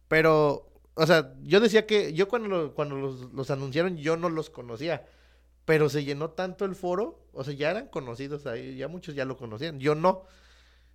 Pero, 0.09 0.69
o 0.95 1.07
sea, 1.07 1.33
yo 1.43 1.59
decía 1.61 1.87
que 1.87 2.13
yo 2.13 2.27
cuando, 2.29 2.49
lo- 2.49 2.73
cuando 2.75 2.95
los, 2.97 3.33
los 3.33 3.51
anunciaron, 3.51 3.97
yo 3.97 4.17
no 4.17 4.29
los 4.29 4.49
conocía. 4.49 5.05
Pero 5.67 5.89
se 5.89 6.05
llenó 6.05 6.29
tanto 6.29 6.63
el 6.63 6.75
foro, 6.75 7.19
o 7.33 7.43
sea, 7.43 7.53
ya 7.53 7.71
eran 7.71 7.87
conocidos 7.89 8.47
ahí, 8.47 8.77
ya 8.77 8.87
muchos 8.87 9.15
ya 9.15 9.25
lo 9.25 9.35
conocían. 9.35 9.81
Yo 9.81 9.95
no. 9.95 10.23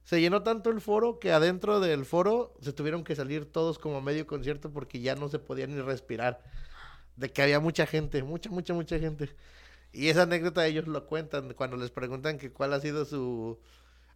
Se 0.03 0.19
llenó 0.19 0.43
tanto 0.43 0.71
el 0.71 0.81
foro 0.81 1.19
que 1.19 1.31
adentro 1.31 1.79
del 1.79 2.07
foro 2.07 2.55
se 2.63 2.73
tuvieron 2.73 3.05
que 3.05 3.15
salir 3.15 3.53
todos 3.53 3.79
como 3.79 4.01
medio 4.01 4.27
concierto 4.27 4.73
porque 4.73 5.01
ya 5.01 5.15
no 5.15 5.29
se 5.29 5.39
podía 5.39 5.67
ni 5.67 5.79
respirar. 5.83 6.41
De 7.17 7.31
que 7.31 7.43
había 7.43 7.61
mucha 7.61 7.85
gente, 7.85 8.23
mucha, 8.23 8.49
mucha, 8.49 8.73
mucha 8.73 8.99
gente. 8.99 9.29
Y 9.93 10.09
esa 10.09 10.23
anécdota 10.23 10.67
ellos 10.67 10.87
lo 10.87 11.07
cuentan 11.07 11.53
cuando 11.53 11.77
les 11.77 11.91
preguntan 11.91 12.39
que 12.39 12.51
cuál 12.51 12.73
ha 12.73 12.81
sido 12.81 13.05
su... 13.05 13.59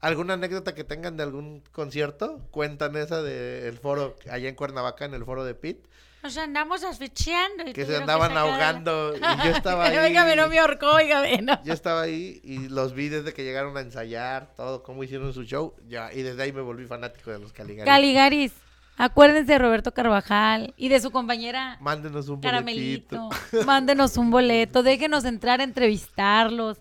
¿Alguna 0.00 0.34
anécdota 0.34 0.74
que 0.74 0.84
tengan 0.84 1.18
de 1.18 1.24
algún 1.24 1.64
concierto? 1.70 2.48
Cuentan 2.50 2.96
esa 2.96 3.22
del 3.22 3.76
foro 3.76 4.16
allá 4.30 4.48
en 4.48 4.54
Cuernavaca, 4.54 5.04
en 5.04 5.12
el 5.12 5.26
foro 5.26 5.44
de 5.44 5.54
Pit, 5.54 5.84
Nos 6.26 6.36
andamos 6.38 6.82
asfixiando. 6.82 7.68
y 7.68 7.72
que 7.72 7.84
se 7.86 7.96
andaban 7.96 8.36
ahogando 8.36 9.14
y 9.16 9.20
yo 9.20 9.50
estaba 9.56 9.84
ahí. 9.86 9.96
Óigame, 9.96 10.34
no 10.34 10.48
me 10.48 10.58
ahorcó, 10.58 10.90
óigame, 10.90 11.40
no. 11.40 11.62
Yo 11.62 11.72
estaba 11.72 12.02
ahí 12.02 12.40
y 12.42 12.68
los 12.68 12.94
vi 12.94 13.08
desde 13.08 13.32
que 13.32 13.44
llegaron 13.44 13.76
a 13.76 13.80
ensayar, 13.80 14.52
todo, 14.56 14.82
cómo 14.82 15.04
hicieron 15.04 15.32
su 15.32 15.44
show, 15.44 15.76
ya, 15.86 16.12
y 16.12 16.22
desde 16.22 16.42
ahí 16.42 16.52
me 16.52 16.62
volví 16.62 16.84
fanático 16.84 17.30
de 17.30 17.38
los 17.38 17.52
Caligaris. 17.52 17.84
Caligaris, 17.84 18.52
acuérdense 18.96 19.52
de 19.52 19.58
Roberto 19.60 19.94
Carvajal 19.94 20.74
y 20.76 20.88
de 20.88 20.98
su 20.98 21.12
compañera 21.12 21.76
Mándenos 21.80 22.28
un 22.28 22.40
Caramelito. 22.40 23.28
boletito. 23.28 23.62
Mándenos 23.64 24.16
un 24.16 24.32
boleto, 24.32 24.82
déjenos 24.82 25.24
entrar 25.24 25.60
a 25.60 25.62
entrevistarlos. 25.62 26.78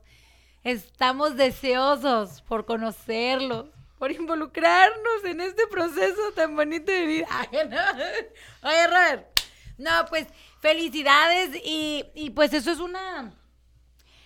Estamos 0.63 1.37
deseosos 1.37 2.41
por 2.41 2.65
conocerlos, 2.65 3.67
por 3.99 4.11
involucrarnos 4.11 5.23
en 5.25 5.39
este 5.41 5.67
proceso 5.67 6.31
tan 6.35 6.55
bonito 6.55 6.91
de 6.91 7.05
vida. 7.05 7.27
Ay, 7.51 7.69
no. 7.69 7.77
Oye, 8.67 8.87
Robert. 8.87 9.34
No, 9.77 9.91
pues 10.09 10.27
felicidades 10.59 11.55
y, 11.63 12.05
y 12.15 12.29
pues 12.31 12.53
eso 12.53 12.71
es 12.71 12.79
una... 12.79 13.33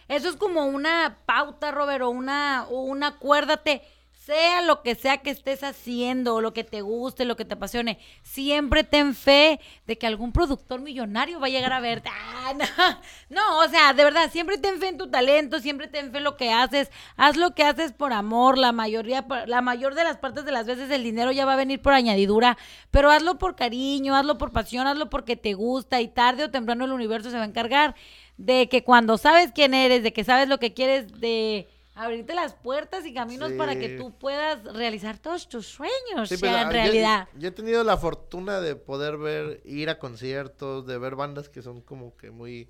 Eso 0.08 0.30
es 0.30 0.38
como 0.38 0.66
una 0.66 1.20
pauta, 1.28 1.70
Robert, 1.70 2.02
o 2.02 2.10
una, 2.10 2.66
o 2.70 2.82
un 2.82 3.04
acuérdate, 3.04 3.84
sea 4.30 4.62
lo 4.62 4.84
que 4.84 4.94
sea 4.94 5.18
que 5.18 5.32
estés 5.32 5.64
haciendo, 5.64 6.40
lo 6.40 6.54
que 6.54 6.64
te 6.64 6.82
guste, 6.82 7.26
lo 7.26 7.36
que 7.36 7.46
te 7.46 7.56
apasione, 7.56 7.98
siempre 8.22 8.84
ten 8.84 9.16
fe 9.16 9.60
de 9.88 9.98
que 9.98 10.06
algún 10.06 10.32
productor 10.32 10.82
millonario 10.82 11.40
va 11.40 11.48
a 11.48 11.50
llegar 11.50 11.74
a 11.74 11.80
verte. 11.80 12.12
Ah, 12.14 12.54
no, 12.54 12.66
no, 13.36 13.58
o 13.58 13.68
sea, 13.70 13.92
de 13.94 14.04
verdad, 14.04 14.30
siempre 14.32 14.60
ten 14.60 14.80
fe 14.80 14.90
en 14.90 15.00
tu 15.00 15.10
talento, 15.10 15.60
siempre 15.60 15.88
ten 15.88 16.12
fe 16.12 16.20
en 16.20 16.26
lo 16.26 16.38
que 16.38 16.52
haces, 16.52 16.92
haz 17.18 17.38
lo 17.38 17.56
que 17.56 17.64
haces 17.64 17.92
por 17.92 18.14
amor, 18.14 18.60
la 18.60 18.72
mayoría, 18.72 19.26
la 19.48 19.62
mayor 19.62 19.96
de 19.96 20.04
las 20.04 20.18
partes 20.18 20.46
de 20.46 20.52
las 20.52 20.68
veces 20.68 20.92
el 20.92 21.04
dinero 21.04 21.32
ya 21.32 21.46
va 21.46 21.54
a 21.54 21.64
venir 21.64 21.82
por 21.82 21.94
añadidura, 21.94 22.56
pero 22.92 23.10
hazlo 23.10 23.40
por 23.40 23.56
cariño, 23.56 24.16
hazlo 24.16 24.38
por 24.38 24.52
pasión, 24.52 24.86
hazlo 24.86 25.10
porque 25.10 25.38
te 25.38 25.56
gusta 25.56 26.02
y 26.02 26.08
tarde 26.08 26.44
o 26.44 26.52
temprano 26.52 26.86
el 26.86 26.92
universo 26.92 27.32
se 27.32 27.38
va 27.38 27.44
a 27.44 27.48
encargar 27.48 27.96
de 28.38 28.70
que 28.70 28.84
cuando 28.84 29.18
sabes 29.18 29.52
quién 29.56 29.74
eres, 29.74 30.04
de 30.04 30.14
que 30.14 30.24
sabes 30.24 30.48
lo 30.48 30.60
que 30.60 30.76
quieres, 30.76 31.20
de 31.20 31.68
abrirte 32.00 32.34
las 32.34 32.54
puertas 32.54 33.06
y 33.06 33.14
caminos 33.14 33.52
para 33.54 33.78
que 33.78 33.90
tú 33.98 34.18
puedas 34.18 34.64
realizar 34.64 35.20
todos 35.20 35.50
tus 35.50 35.68
sueños, 35.68 36.30
Sí, 36.30 36.38
pues, 36.38 36.40
sean 36.40 36.56
ah, 36.56 36.64
yo- 36.64 36.72
realidad. 36.72 37.28
Yo, 37.38 37.50
he 37.50 37.52
tenido 37.52 37.84
la 37.84 37.98
fortuna 37.98 38.62
de 38.62 38.76
poder 38.76 39.18
ver, 39.18 39.62
ir 39.66 39.90
a 39.90 40.00
conciertos, 40.00 40.88
de 40.88 40.98
ver 40.98 41.16
bandas 41.16 41.50
que 41.50 41.62
son 41.62 41.82
como 41.82 42.16
que 42.16 42.32
muy 42.32 42.70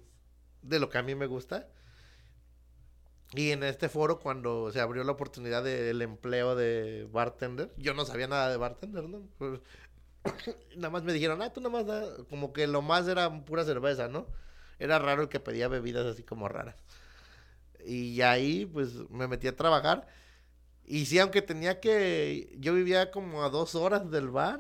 de 0.64 0.80
lo 0.80 0.90
que 0.90 0.98
a 0.98 1.04
mí 1.04 1.14
me 1.16 1.28
gusta. 1.28 1.68
Y 3.34 3.52
en 3.52 3.64
este 3.64 3.90
foro, 3.90 4.20
cuando 4.20 4.72
se 4.72 4.82
abrió 4.82 5.04
la 5.04 5.12
oportunidad 5.12 5.64
del 5.64 6.02
empleo 6.02 6.56
de 6.56 7.08
bartender, 7.12 7.72
yo 7.78 7.94
no 7.94 8.04
sabía 8.06 8.28
nada 8.28 8.50
de 8.50 8.58
bartender, 8.58 9.04
¿no? 9.04 9.22
Pues, 9.38 9.60
nada 10.76 10.90
más 10.90 11.04
me 11.04 11.14
dijeron, 11.14 11.42
ah, 11.44 11.54
tú 11.54 11.62
nada 11.62 11.72
más, 11.72 11.86
da-", 11.86 12.24
como 12.30 12.52
que 12.52 12.66
lo 12.66 12.82
más 12.82 13.08
era 13.08 13.30
pura 13.46 13.64
cerveza, 13.64 14.08
¿no? 14.08 14.26
Era 14.80 14.98
raro 14.98 15.22
el 15.22 15.30
que 15.30 15.40
pedía 15.40 15.68
bebidas 15.68 16.08
así 16.08 16.24
como 16.24 16.48
raras. 16.48 16.76
Y 17.86 18.22
ahí, 18.22 18.66
pues, 18.66 18.94
me 19.10 19.28
metí 19.28 19.48
a 19.48 19.56
trabajar. 19.56 20.08
Y 20.86 21.06
sí, 21.06 21.20
aunque 21.20 21.42
tenía 21.42 21.80
que... 21.80 22.56
Yo 22.60 22.74
vivía 22.74 23.12
como 23.12 23.44
a 23.44 23.50
dos 23.50 23.76
horas 23.76 24.10
del 24.12 24.30
bar. 24.30 24.60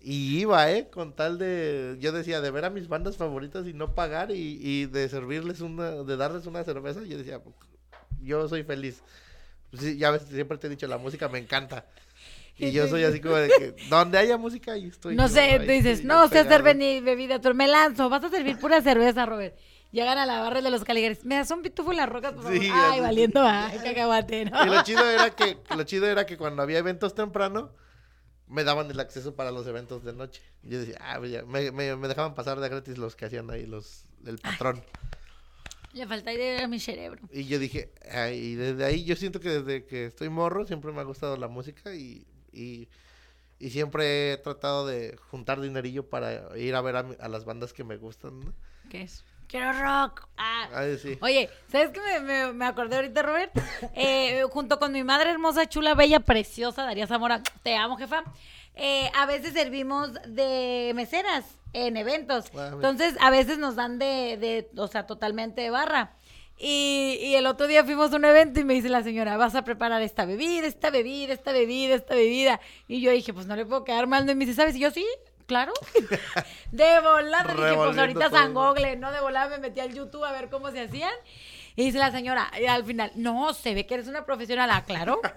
Y 0.00 0.40
iba, 0.40 0.70
¿eh? 0.70 0.88
Con 0.90 1.14
tal 1.14 1.38
de... 1.38 1.96
Yo 2.00 2.12
decía, 2.12 2.40
de 2.40 2.50
ver 2.50 2.64
a 2.64 2.70
mis 2.70 2.88
bandas 2.88 3.16
favoritas 3.16 3.66
y 3.66 3.72
no 3.72 3.94
pagar 3.94 4.30
y, 4.30 4.58
y 4.60 4.86
de 4.86 5.08
servirles 5.08 5.60
una... 5.60 5.90
De 5.90 6.16
darles 6.16 6.46
una 6.46 6.64
cerveza. 6.64 7.04
Yo 7.04 7.18
decía, 7.18 7.40
yo 8.20 8.48
soy 8.48 8.64
feliz. 8.64 9.02
Pues 9.70 9.82
sí, 9.82 9.96
ya 9.96 10.10
ves, 10.10 10.22
siempre 10.22 10.58
te 10.58 10.66
he 10.66 10.70
dicho, 10.70 10.86
la 10.86 10.98
música 10.98 11.28
me 11.28 11.38
encanta. 11.38 11.84
Y 12.56 12.72
yo 12.72 12.88
soy 12.88 13.04
así 13.04 13.20
como 13.20 13.36
de 13.36 13.48
que... 13.58 13.88
Donde 13.88 14.18
haya 14.18 14.36
música, 14.36 14.72
ahí 14.72 14.86
estoy. 14.86 15.14
No 15.14 15.28
yo, 15.28 15.34
sé, 15.34 15.60
tú 15.60 15.70
dices, 15.70 16.04
no 16.04 16.28
sé 16.28 16.44
pegado". 16.44 16.64
venir 16.64 17.02
bebida, 17.02 17.40
tú 17.40 17.54
me 17.54 17.68
lanzo, 17.68 18.08
vas 18.08 18.24
a 18.24 18.30
servir 18.30 18.58
pura 18.58 18.82
cerveza, 18.82 19.26
Robert. 19.26 19.56
Llegan 19.90 20.18
a 20.18 20.26
la 20.26 20.40
barra 20.40 20.60
de 20.60 20.70
los 20.70 20.84
caligares. 20.84 21.24
Me 21.24 21.36
das 21.36 21.50
un 21.50 21.62
pitufo 21.62 21.90
en 21.92 21.96
las 21.96 22.08
rocas, 22.08 22.34
por 22.34 22.42
favor. 22.42 22.58
Sí, 22.58 22.68
Ay, 22.72 22.92
así. 22.92 23.00
valiendo, 23.00 23.40
ay, 23.42 23.78
cacahuate, 23.78 24.44
¿no? 24.44 24.64
Y 24.64 24.68
lo 24.68 24.82
chido 24.82 25.08
era 25.10 25.30
que, 25.30 25.58
lo 25.74 25.82
chido 25.84 26.06
era 26.06 26.26
que 26.26 26.36
cuando 26.36 26.62
había 26.62 26.78
eventos 26.78 27.14
temprano, 27.14 27.70
me 28.46 28.64
daban 28.64 28.90
el 28.90 29.00
acceso 29.00 29.34
para 29.34 29.50
los 29.50 29.66
eventos 29.66 30.04
de 30.04 30.12
noche. 30.12 30.42
Yo 30.62 30.78
decía, 30.80 30.96
ah, 31.00 31.16
pues 31.18 31.30
ya, 31.30 31.42
me, 31.44 31.70
me, 31.70 31.96
me 31.96 32.08
dejaban 32.08 32.34
pasar 32.34 32.60
de 32.60 32.68
gratis 32.68 32.98
los 32.98 33.16
que 33.16 33.24
hacían 33.26 33.50
ahí, 33.50 33.64
los, 33.66 34.04
el 34.26 34.38
patrón. 34.38 34.82
Le 35.94 36.06
falta 36.06 36.32
idea 36.32 36.64
a 36.64 36.68
mi 36.68 36.78
cerebro. 36.78 37.22
Y 37.32 37.44
yo 37.46 37.58
dije, 37.58 37.92
ah, 38.12 38.28
y 38.30 38.56
desde 38.56 38.84
ahí, 38.84 39.04
yo 39.04 39.16
siento 39.16 39.40
que 39.40 39.48
desde 39.48 39.86
que 39.86 40.04
estoy 40.06 40.28
morro, 40.28 40.66
siempre 40.66 40.92
me 40.92 41.00
ha 41.00 41.04
gustado 41.04 41.38
la 41.38 41.48
música 41.48 41.94
y, 41.94 42.26
y, 42.52 42.88
y 43.58 43.70
siempre 43.70 44.32
he 44.32 44.36
tratado 44.36 44.86
de 44.86 45.16
juntar 45.30 45.60
dinerillo 45.62 46.08
para 46.10 46.56
ir 46.58 46.74
a 46.74 46.82
ver 46.82 46.96
a, 46.96 47.06
a 47.20 47.28
las 47.28 47.46
bandas 47.46 47.72
que 47.72 47.84
me 47.84 47.96
gustan, 47.96 48.38
¿no? 48.40 48.52
¿Qué 48.90 49.02
es? 49.02 49.24
Quiero 49.48 49.72
rock. 49.72 50.28
Ah. 50.36 50.68
Ah, 50.72 50.84
sí. 51.00 51.18
Oye, 51.20 51.50
¿sabes 51.70 51.90
qué 51.90 52.00
me, 52.00 52.20
me- 52.20 52.52
me 52.52 52.64
acordé 52.66 52.96
ahorita, 52.96 53.22
Robert? 53.22 53.52
Eh, 53.94 54.44
junto 54.50 54.78
con 54.78 54.92
mi 54.92 55.02
madre 55.04 55.30
hermosa, 55.30 55.68
chula, 55.68 55.94
bella, 55.94 56.20
preciosa, 56.20 56.84
Daría 56.84 57.06
Zamora, 57.06 57.42
te 57.62 57.74
amo, 57.76 57.96
jefa. 57.96 58.22
eh, 58.74 59.10
a 59.14 59.26
veces 59.26 59.52
servimos 59.54 60.12
de 60.26 60.92
meseras 60.94 61.44
en 61.72 61.96
eventos. 61.96 62.46
Entonces, 62.54 63.14
a 63.20 63.30
veces 63.30 63.58
nos 63.58 63.74
dan 63.76 63.98
de, 63.98 64.36
de 64.38 64.70
o 64.80 64.86
sea, 64.88 65.06
totalmente 65.06 65.60
de 65.62 65.70
barra. 65.70 66.12
Y, 66.60 67.18
y 67.22 67.34
el 67.36 67.46
otro 67.46 67.68
día 67.68 67.84
fuimos 67.84 68.12
a 68.12 68.16
un 68.16 68.24
evento 68.24 68.58
y 68.58 68.64
me 68.64 68.74
dice 68.74 68.88
la 68.88 69.02
señora, 69.04 69.36
vas 69.36 69.54
a 69.54 69.62
preparar 69.62 70.02
esta 70.02 70.24
bebida, 70.24 70.66
esta 70.66 70.90
bebida, 70.90 71.32
esta 71.32 71.52
bebida, 71.52 71.94
esta 71.94 72.14
bebida. 72.16 72.60
Y 72.88 73.00
yo 73.00 73.12
dije, 73.12 73.32
pues 73.32 73.46
no 73.46 73.54
le 73.54 73.64
puedo 73.64 73.84
quedar 73.84 74.06
mal. 74.08 74.28
Y 74.28 74.34
me 74.34 74.44
dice, 74.44 74.56
¿sabes? 74.56 74.74
Y 74.74 74.80
yo, 74.80 74.90
sí, 74.90 75.06
claro. 75.48 75.72
De 76.70 77.00
volada. 77.00 77.52
Dije, 77.52 77.74
pues 77.74 77.98
ahorita. 77.98 78.30
San 78.30 78.54
Google, 78.54 78.94
¿no? 78.96 79.10
De 79.10 79.20
volada 79.20 79.48
me 79.48 79.58
metí 79.58 79.80
al 79.80 79.92
YouTube 79.92 80.22
a 80.24 80.30
ver 80.30 80.48
cómo 80.48 80.70
se 80.70 80.82
hacían. 80.82 81.12
Y 81.74 81.84
dice 81.86 81.98
la 81.98 82.12
señora, 82.12 82.50
y 82.60 82.66
al 82.66 82.84
final, 82.84 83.10
no, 83.16 83.52
se 83.54 83.74
ve 83.74 83.86
que 83.86 83.94
eres 83.94 84.06
una 84.08 84.24
profesional. 84.24 84.68
Ah, 84.72 84.84
claro. 84.84 85.20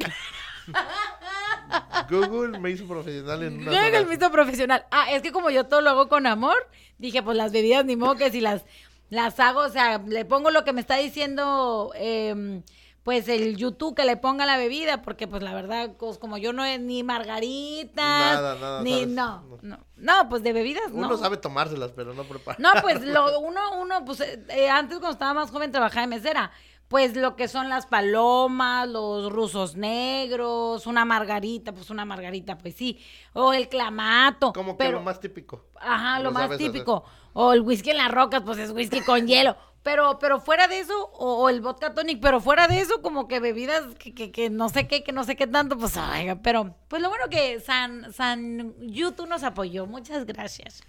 Google 2.10 2.60
me 2.60 2.72
hizo 2.72 2.86
profesional 2.88 3.44
en 3.44 3.62
una 3.62 3.72
Google 3.72 3.92
sola- 3.92 4.06
me 4.08 4.16
hizo 4.16 4.32
profesional. 4.32 4.86
Ah, 4.92 5.12
es 5.12 5.22
que 5.22 5.32
como 5.32 5.50
yo 5.50 5.66
todo 5.68 5.82
lo 5.82 5.90
hago 5.92 6.10
con 6.10 6.26
amor, 6.28 6.68
dije, 6.98 7.24
pues 7.24 7.38
las 7.38 7.52
bebidas 7.52 7.86
ni 7.86 7.96
modo 7.96 8.16
que 8.16 8.32
si 8.32 8.42
las, 8.42 8.64
las 9.10 9.40
hago, 9.40 9.62
o 9.62 9.70
sea, 9.70 10.00
le 10.00 10.26
pongo 10.26 10.52
lo 10.52 10.64
que 10.64 10.74
me 10.74 10.82
está 10.82 10.98
diciendo, 10.98 11.92
em, 11.96 12.64
pues 13.04 13.28
el 13.30 13.58
YouTube 13.58 13.96
que 13.96 14.06
le 14.06 14.16
ponga 14.18 14.46
la 14.46 14.58
bebida, 14.58 15.02
porque 15.02 15.28
pues 15.28 15.42
la 15.42 15.54
verdad, 15.54 15.92
pues, 15.98 16.18
como 16.20 16.38
yo 16.38 16.54
no 16.54 16.64
es 16.66 16.80
ni 16.80 17.04
margaritas, 17.04 17.96
Nada, 17.96 18.56
nada, 18.56 18.84
ni, 18.84 19.06
no, 19.06 19.44
No. 19.62 19.80
no, 19.96 20.30
pues 20.30 20.44
de 20.44 20.54
bebidas, 20.54 20.84
Uno 20.92 21.08
no. 21.10 21.18
sabe 21.18 21.38
tomárselas, 21.38 21.92
pero 21.94 22.14
no 22.14 22.24
prepara. 22.24 22.58
No, 22.60 22.70
pues 22.82 23.02
lo, 23.06 23.40
uno, 23.40 23.60
uno, 23.82 24.06
pues 24.06 24.22
eh, 24.22 24.46
eh, 24.50 24.70
antes 24.70 25.00
cuando 25.00 25.14
estaba 25.14 25.34
más 25.34 25.52
joven 25.52 25.72
trabajaba 25.72 26.02
de 26.02 26.08
mesera. 26.08 26.52
Pues 26.88 27.16
lo 27.16 27.38
que 27.38 27.48
son 27.48 27.70
las 27.70 27.86
palomas, 27.86 28.86
los 28.90 29.32
rusos 29.32 29.78
negros, 29.78 30.86
una 30.88 31.06
margarita, 31.06 31.72
pues 31.74 31.90
una 31.90 32.04
margarita, 32.04 32.58
pues 32.58 32.76
sí. 32.76 33.00
O 33.32 33.54
el 33.54 33.70
clamato. 33.70 34.52
Como 34.52 34.78
que 34.78 34.92
lo 34.92 35.02
más 35.02 35.22
típico. 35.22 35.68
Ajá, 35.80 36.18
lo, 36.20 36.26
lo 36.26 36.32
más 36.34 36.44
hacer. 36.52 36.58
típico. 36.58 37.06
O 37.32 37.54
el 37.54 37.62
whisky 37.62 37.92
en 37.92 37.98
las 37.98 38.12
rocas, 38.12 38.42
pues 38.46 38.58
es 38.58 38.72
whisky 38.72 39.00
con 39.02 39.26
hielo. 39.26 39.56
Pero, 39.84 40.20
pero 40.20 40.40
fuera 40.40 40.68
de 40.68 40.80
eso, 40.80 41.10
o, 41.14 41.38
o 41.44 41.50
el 41.50 41.60
vodka 41.62 41.94
tonic, 41.96 42.22
pero 42.22 42.40
fuera 42.40 42.68
de 42.68 42.80
eso, 42.82 43.02
como 43.02 43.28
que 43.28 43.40
bebidas 43.40 43.96
que, 43.96 44.14
que, 44.14 44.32
que 44.32 44.50
no 44.52 44.70
sé 44.70 44.88
qué, 44.88 45.04
que 45.04 45.12
no 45.12 45.24
sé 45.24 45.36
qué 45.36 45.48
tanto, 45.48 45.76
pues 45.78 45.98
oiga, 45.98 46.36
pero 46.44 46.76
pues 46.88 47.02
lo 47.02 47.10
bueno 47.10 47.26
que 47.30 47.60
San, 47.60 48.14
San 48.14 48.76
YouTube 48.80 49.28
nos 49.28 49.42
apoyó. 49.44 49.88
Muchas 49.88 50.26
gracias. 50.26 50.84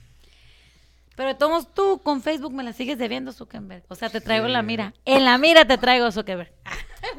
Pero 1.16 1.28
de 1.30 1.34
todos 1.34 1.72
tú 1.74 2.00
con 2.02 2.22
Facebook 2.22 2.52
me 2.52 2.62
la 2.62 2.72
sigues 2.72 2.98
debiendo, 2.98 3.32
Zuckerberg. 3.32 3.84
O 3.88 3.94
sea, 3.94 4.08
te 4.10 4.20
traigo 4.20 4.46
en 4.46 4.52
la 4.54 4.60
Sí. 4.60 4.66
mira. 4.66 4.94
En 5.04 5.24
la 5.24 5.36
mira 5.38 5.66
te 5.66 5.78
traigo, 5.78 6.10
Zuckerberg. 6.12 6.52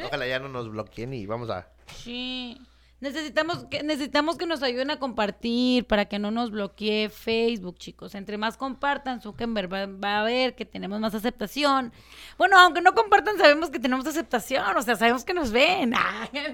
Ojalá 0.05 0.27
ya 0.27 0.39
no 0.39 0.49
nos 0.49 0.69
bloqueen 0.69 1.13
y 1.13 1.25
vamos 1.25 1.49
a. 1.49 1.67
Sí. 1.97 2.59
Necesitamos 3.04 3.66
que, 3.66 3.84
necesitamos 3.84 4.38
que 4.38 4.46
nos 4.46 4.63
ayuden 4.63 4.89
a 4.89 4.98
compartir 4.98 5.86
para 5.88 6.06
que 6.06 6.20
no 6.20 6.32
nos 6.32 6.52
bloquee 6.52 7.10
Facebook, 7.10 7.78
chicos. 7.78 8.16
Entre 8.16 8.38
más 8.38 8.56
compartan, 8.56 9.20
Zuckerberg 9.20 9.74
va, 9.74 9.88
va 9.88 10.22
a 10.22 10.24
ver 10.24 10.56
que 10.56 10.63
tenemos 10.63 11.02
más 11.02 11.13
aceptación. 11.13 11.92
Bueno, 12.38 12.58
aunque 12.58 12.80
no 12.80 12.96
compartan, 12.96 13.38
sabemos 13.38 13.70
que 13.72 13.80
tenemos 13.80 14.08
aceptación. 14.08 14.78
O 14.78 14.82
sea, 14.82 14.96
sabemos 14.96 15.26
que 15.26 15.34
nos 15.34 15.52
ven. 15.52 15.94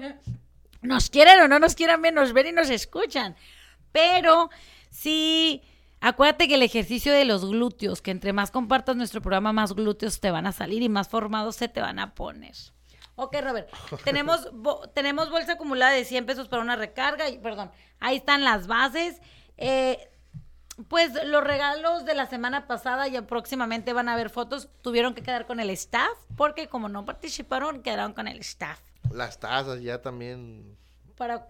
Nos 0.82 1.08
quieren 1.08 1.40
o 1.40 1.46
no 1.46 1.58
nos 1.58 1.74
quieran 1.74 2.00
ver, 2.02 2.14
nos 2.14 2.32
ven 2.32 2.48
y 2.48 2.52
nos 2.52 2.70
escuchan. 2.70 3.36
Pero 3.92 4.48
sí, 4.90 5.62
acuérdate 6.00 6.48
que 6.48 6.54
el 6.54 6.62
ejercicio 6.62 7.12
de 7.12 7.26
los 7.26 7.44
glúteos, 7.44 8.00
que 8.00 8.10
entre 8.10 8.32
más 8.32 8.50
compartas 8.50 8.96
nuestro 8.96 9.20
programa, 9.20 9.52
más 9.52 9.74
glúteos 9.74 10.20
te 10.20 10.30
van 10.30 10.46
a 10.46 10.52
salir 10.52 10.82
y 10.82 10.88
más 10.88 11.08
formados 11.08 11.54
se 11.56 11.68
te 11.68 11.82
van 11.82 11.98
a 11.98 12.14
poner. 12.14 12.56
Ok, 13.22 13.36
Robert. 13.42 13.68
Tenemos, 14.04 14.48
bo- 14.52 14.88
tenemos 14.90 15.30
bolsa 15.30 15.52
acumulada 15.52 15.92
de 15.92 16.04
100 16.04 16.26
pesos 16.26 16.48
para 16.48 16.62
una 16.62 16.76
recarga. 16.76 17.28
Y, 17.28 17.38
perdón, 17.38 17.70
ahí 18.00 18.16
están 18.16 18.44
las 18.44 18.66
bases. 18.66 19.20
Eh, 19.58 19.98
pues 20.88 21.12
los 21.26 21.44
regalos 21.44 22.06
de 22.06 22.14
la 22.14 22.26
semana 22.26 22.66
pasada 22.66 23.06
ya 23.08 23.26
próximamente 23.26 23.92
van 23.92 24.08
a 24.08 24.14
haber 24.14 24.30
fotos. 24.30 24.68
Tuvieron 24.80 25.14
que 25.14 25.22
quedar 25.22 25.46
con 25.46 25.60
el 25.60 25.68
staff 25.70 26.16
porque 26.36 26.68
como 26.68 26.88
no 26.88 27.04
participaron, 27.04 27.82
quedaron 27.82 28.14
con 28.14 28.26
el 28.28 28.38
staff. 28.40 28.80
Las 29.10 29.38
tazas 29.38 29.82
ya 29.82 30.00
también 30.00 30.78
Para 31.16 31.46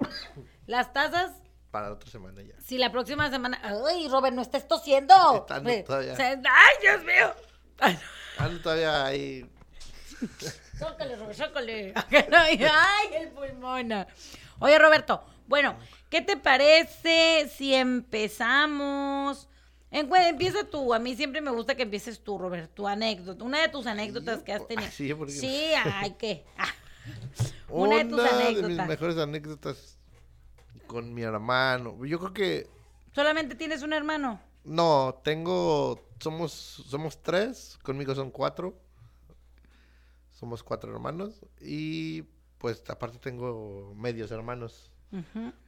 las 0.66 0.92
tazas, 0.92 1.30
para 1.70 1.87
la 1.88 1.92
otra 1.94 2.11
semana 2.11 2.42
ya. 2.42 2.54
si 2.61 2.78
la 2.78 2.90
próxima 2.90 3.30
semana... 3.30 3.61
¡Ay, 3.62 4.09
Robert, 4.09 4.35
no 4.35 4.42
estés 4.42 4.66
tosiendo! 4.66 5.14
Está, 5.37 5.61
no, 5.61 5.70
Eh, 5.70 5.85
todavía. 5.87 6.16
¡Ay, 6.18 6.76
Dios 6.83 7.04
mío! 7.04 7.33
Ando 8.38 8.61
todavía 8.61 9.04
ahí. 9.04 9.48
Sácale, 10.81 11.16
Robert, 11.16 11.37
sácale. 11.37 11.95
Ay, 12.11 13.09
el 13.21 13.29
pulmón. 13.29 13.93
Oye, 14.61 14.79
Roberto, 14.79 15.23
bueno, 15.47 15.77
¿qué 16.09 16.23
te 16.23 16.37
parece 16.37 17.51
si 17.55 17.75
empezamos? 17.75 19.47
Empieza 19.90 20.64
tú. 20.64 20.95
A 20.95 20.99
mí 20.99 21.16
siempre 21.16 21.40
me 21.40 21.51
gusta 21.51 21.75
que 21.75 21.83
empieces 21.83 22.23
tú, 22.23 22.38
Robert, 22.38 22.73
tu 22.73 22.87
anécdota. 22.88 23.45
Una 23.45 23.61
de 23.61 23.69
tus 23.69 23.87
anécdotas 23.87 24.43
que 24.43 24.53
has 24.53 24.66
tenido. 24.66 24.87
Ay, 24.87 24.93
sí, 24.93 25.12
porque- 25.14 25.33
Sí, 25.33 25.71
ay, 25.85 26.14
¿qué? 26.19 26.45
Ah. 26.57 26.69
Una 27.69 27.97
de 27.99 28.05
tus 28.07 28.23
mis 28.23 28.33
anécdotas. 28.33 28.88
mejores 28.88 29.19
anécdotas 29.19 29.99
con 30.87 31.12
mi 31.12 31.23
hermano. 31.23 32.05
Yo 32.07 32.19
creo 32.19 32.33
que 32.33 32.66
¿Solamente 33.14 33.55
tienes 33.55 33.83
un 33.83 33.93
hermano? 33.93 34.40
no, 34.64 35.21
tengo 35.25 36.01
somos 36.21 36.53
somos 36.88 37.23
tres, 37.23 37.79
conmigo 37.83 38.14
son 38.14 38.31
cuatro. 38.31 38.75
Somos 40.40 40.62
cuatro 40.62 40.90
hermanos 40.90 41.38
y 41.61 42.22
pues 42.57 42.83
aparte 42.88 43.18
tengo 43.18 43.94
medios 43.94 44.31
hermanos 44.31 44.90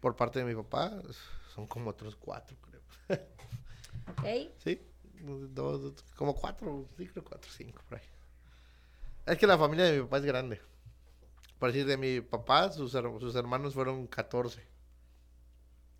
por 0.00 0.16
parte 0.16 0.38
de 0.38 0.46
mi 0.46 0.54
papá, 0.54 0.90
son 1.54 1.66
como 1.66 1.90
otros 1.90 2.16
cuatro, 2.16 2.56
creo. 2.62 2.80
Ok. 4.10 4.24
Sí, 4.58 4.80
dos, 5.20 5.82
dos, 5.82 6.04
como 6.16 6.34
cuatro, 6.34 6.88
sí, 6.96 7.06
creo 7.06 7.22
cuatro, 7.22 7.50
cinco, 7.54 7.82
por 7.88 7.98
ahí. 7.98 8.04
Es 9.26 9.38
que 9.38 9.46
la 9.46 9.56
familia 9.56 9.84
de 9.84 9.98
mi 9.98 10.02
papá 10.04 10.16
es 10.18 10.24
grande. 10.24 10.60
Por 11.58 11.70
decir, 11.70 11.86
de 11.86 11.96
mi 11.96 12.20
papá, 12.20 12.72
sus, 12.72 12.90
sus 12.90 13.36
hermanos 13.36 13.74
fueron 13.74 14.06
14. 14.08 14.66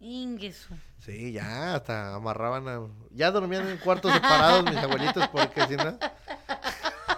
Ingesu. 0.00 0.74
Sí, 0.98 1.32
ya, 1.32 1.76
hasta 1.76 2.16
amarraban 2.16 2.66
a... 2.66 2.88
Ya 3.10 3.30
dormían 3.30 3.68
en 3.68 3.76
cuartos 3.78 4.12
separados 4.12 4.64
mis 4.64 4.78
abuelitos, 4.78 5.28
porque 5.28 5.64
si 5.68 5.76
no... 5.76 5.96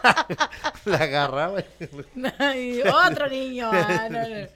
la 0.85 0.97
agarraban. 0.97 1.65
Ay, 2.39 2.83
otro 3.11 3.29
niño. 3.29 3.71
ah, 3.73 4.09
no, 4.11 4.21
no. 4.29 4.47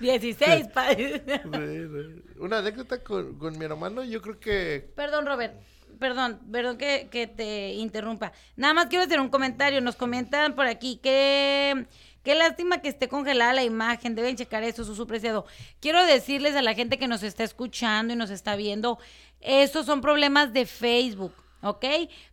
16. 0.00 0.68
pa- 0.74 0.94
Sí, 0.94 1.20
sí. 1.24 2.22
Una 2.38 2.58
anécdota 2.58 3.02
con, 3.02 3.38
con 3.38 3.58
mi 3.58 3.64
hermano, 3.66 4.02
yo 4.02 4.22
creo 4.22 4.38
que... 4.40 4.90
Perdón, 4.96 5.26
Robert. 5.26 5.54
Perdón, 5.98 6.40
perdón 6.50 6.78
que, 6.78 7.08
que 7.10 7.26
te 7.26 7.74
interrumpa. 7.74 8.32
Nada 8.56 8.72
más 8.72 8.86
quiero 8.86 9.04
hacer 9.04 9.20
un 9.20 9.28
comentario. 9.28 9.82
Nos 9.82 9.96
comentan 9.96 10.54
por 10.54 10.66
aquí 10.66 10.98
que 11.02 11.84
qué 12.22 12.34
lástima 12.34 12.78
que 12.80 12.88
esté 12.88 13.08
congelada 13.08 13.52
la 13.52 13.64
imagen. 13.64 14.14
Deben 14.14 14.36
checar 14.36 14.62
eso, 14.62 14.82
su 14.84 15.06
preciado. 15.06 15.44
Quiero 15.80 16.02
decirles 16.06 16.56
a 16.56 16.62
la 16.62 16.72
gente 16.72 16.98
que 16.98 17.06
nos 17.08 17.22
está 17.22 17.44
escuchando 17.44 18.14
y 18.14 18.16
nos 18.16 18.30
está 18.30 18.56
viendo, 18.56 18.98
estos 19.40 19.84
son 19.84 20.00
problemas 20.00 20.54
de 20.54 20.64
Facebook. 20.64 21.34
¿Ok? 21.62 21.84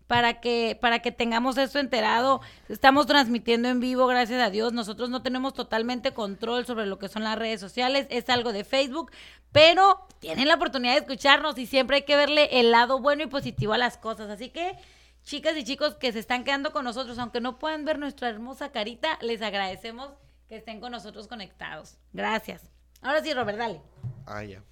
Para 0.08 0.40
que, 0.40 0.78
para 0.80 1.00
que 1.00 1.12
tengamos 1.12 1.58
esto 1.58 1.80
enterado, 1.80 2.42
estamos 2.70 3.08
transmitiendo 3.08 3.68
en 3.68 3.80
vivo, 3.80 4.08
gracias 4.08 4.42
a 4.42 4.50
Dios. 4.50 4.74
Nosotros 4.74 5.10
no 5.10 5.22
tenemos 5.22 5.54
totalmente 5.54 6.14
control 6.14 6.66
sobre 6.66 6.86
lo 6.86 6.98
que 6.98 7.10
son 7.10 7.24
las 7.24 7.38
redes 7.38 7.60
sociales, 7.60 8.08
es 8.10 8.30
algo 8.30 8.54
de 8.54 8.64
Facebook, 8.64 9.12
pero 9.52 10.08
tienen 10.20 10.48
la 10.48 10.56
oportunidad 10.56 10.94
de 10.94 11.00
escucharnos 11.00 11.58
y 11.58 11.66
siempre 11.66 11.98
hay 11.98 12.04
que 12.04 12.16
verle 12.16 12.60
el 12.60 12.72
lado 12.72 13.00
bueno 13.00 13.24
y 13.24 13.28
positivo 13.28 13.74
a 13.74 13.78
las 13.78 13.98
cosas. 13.98 14.30
Así 14.30 14.50
que, 14.50 14.78
chicas 15.24 15.58
y 15.58 15.64
chicos 15.64 15.96
que 15.96 16.14
se 16.14 16.20
están 16.20 16.44
quedando 16.44 16.72
con 16.72 16.86
nosotros, 16.86 17.20
aunque 17.20 17.42
no 17.42 17.60
puedan 17.60 17.84
ver 17.84 18.00
nuestra 18.00 18.30
hermosa 18.30 18.72
carita, 18.72 19.18
les 19.22 19.42
agradecemos 19.42 20.12
que 20.48 20.56
estén 20.56 20.80
con 20.80 20.92
nosotros 20.92 21.28
conectados. 21.28 21.98
Gracias. 22.14 22.72
Ahora 23.02 23.22
sí, 23.22 23.34
Robert, 23.34 23.58
dale. 23.58 23.82
Ah, 24.26 24.44
ya. 24.44 24.64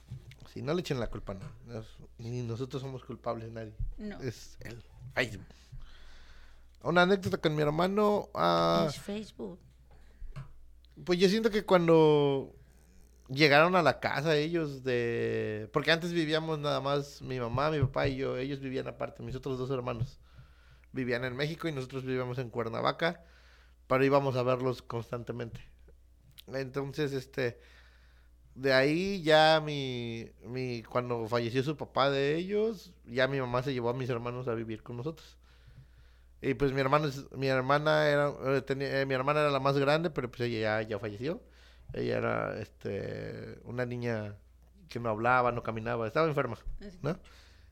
Si 0.53 0.61
no 0.61 0.73
le 0.73 0.79
echen 0.79 0.99
la 0.99 1.07
culpa, 1.07 1.33
no. 1.33 1.45
Ni 2.17 2.41
nosotros 2.43 2.81
somos 2.81 3.03
culpables, 3.03 3.51
nadie. 3.51 3.75
No. 3.97 4.19
Es 4.21 4.57
él. 4.61 4.83
Ay. 5.15 5.39
Una 6.83 7.01
anécdota 7.01 7.37
con 7.37 7.55
mi 7.55 7.61
hermano. 7.61 8.29
ah, 8.33 8.85
Es 8.89 8.99
Facebook. 8.99 9.59
Pues 11.03 11.19
yo 11.19 11.27
siento 11.27 11.49
que 11.49 11.65
cuando 11.65 12.55
llegaron 13.27 13.75
a 13.75 13.81
la 13.81 13.99
casa 13.99 14.35
ellos 14.35 14.83
de... 14.83 15.69
Porque 15.73 15.91
antes 15.91 16.13
vivíamos 16.13 16.59
nada 16.59 16.79
más 16.79 17.21
mi 17.21 17.39
mamá, 17.39 17.69
mi 17.71 17.79
papá 17.81 18.07
y 18.07 18.17
yo. 18.17 18.37
Ellos 18.37 18.59
vivían 18.59 18.87
aparte, 18.87 19.23
mis 19.23 19.35
otros 19.35 19.57
dos 19.57 19.69
hermanos. 19.71 20.19
Vivían 20.93 21.25
en 21.25 21.35
México 21.35 21.67
y 21.67 21.73
nosotros 21.73 22.05
vivíamos 22.05 22.37
en 22.37 22.49
Cuernavaca. 22.49 23.25
Pero 23.87 24.05
íbamos 24.05 24.35
a 24.37 24.43
verlos 24.43 24.81
constantemente. 24.81 25.59
Entonces, 26.47 27.11
este... 27.11 27.59
De 28.55 28.73
ahí 28.73 29.21
ya 29.23 29.61
mi, 29.63 30.31
mi... 30.45 30.81
Cuando 30.83 31.27
falleció 31.27 31.61
su 31.63 31.77
papá 31.77 32.09
de 32.09 32.35
ellos, 32.37 32.93
ya 33.05 33.27
mi 33.27 33.39
mamá 33.39 33.61
se 33.63 33.73
llevó 33.73 33.89
a 33.89 33.93
mis 33.93 34.09
hermanos 34.09 34.47
a 34.47 34.53
vivir 34.55 34.81
con 34.83 34.97
nosotros. 34.97 35.37
Y 36.41 36.53
pues 36.53 36.73
mi 36.73 36.81
hermana, 36.81 37.09
mi 37.35 37.47
hermana 37.47 38.07
era, 38.07 38.31
eh, 38.57 38.61
tenía- 38.61 39.01
eh, 39.01 39.05
mi 39.05 39.13
hermana 39.15 39.41
era 39.41 39.49
la 39.51 39.59
más 39.59 39.77
grande, 39.77 40.09
pero 40.11 40.29
pues 40.29 40.41
ella 40.41 40.81
ya, 40.81 40.89
ya 40.89 40.99
falleció. 40.99 41.41
Ella 41.93 42.17
era, 42.17 42.59
este, 42.61 43.59
una 43.63 43.85
niña 43.85 44.35
que 44.89 44.99
no 44.99 45.09
hablaba, 45.09 45.51
no 45.51 45.63
caminaba, 45.63 46.05
estaba 46.07 46.27
enferma, 46.27 46.57
¿no? 47.01 47.19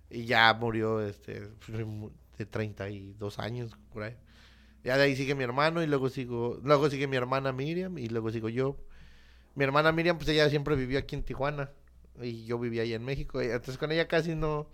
Y 0.09 0.25
ya 0.25 0.53
murió, 0.55 1.01
este, 1.01 1.49
de 2.37 2.45
32 2.47 3.39
años, 3.39 3.77
por 3.93 4.03
ahí. 4.03 4.15
Ya 4.83 4.97
de 4.97 5.03
ahí 5.05 5.15
sigue 5.15 5.35
mi 5.35 5.43
hermano 5.45 5.83
y 5.83 5.87
luego 5.87 6.09
sigo, 6.09 6.59
luego 6.63 6.89
sigue 6.89 7.07
mi 7.07 7.17
hermana 7.17 7.53
Miriam 7.53 7.97
y 7.99 8.09
luego 8.09 8.31
sigo 8.31 8.49
yo. 8.49 8.77
Mi 9.55 9.63
hermana 9.63 9.91
Miriam, 9.91 10.17
pues 10.17 10.29
ella 10.29 10.49
siempre 10.49 10.75
vivió 10.75 10.99
aquí 10.99 11.15
en 11.15 11.23
Tijuana 11.23 11.71
y 12.21 12.45
yo 12.45 12.59
vivía 12.59 12.83
ahí 12.83 12.93
en 12.93 13.03
México. 13.05 13.41
Entonces 13.41 13.77
con 13.77 13.91
ella 13.91 14.07
casi 14.07 14.35
no... 14.35 14.67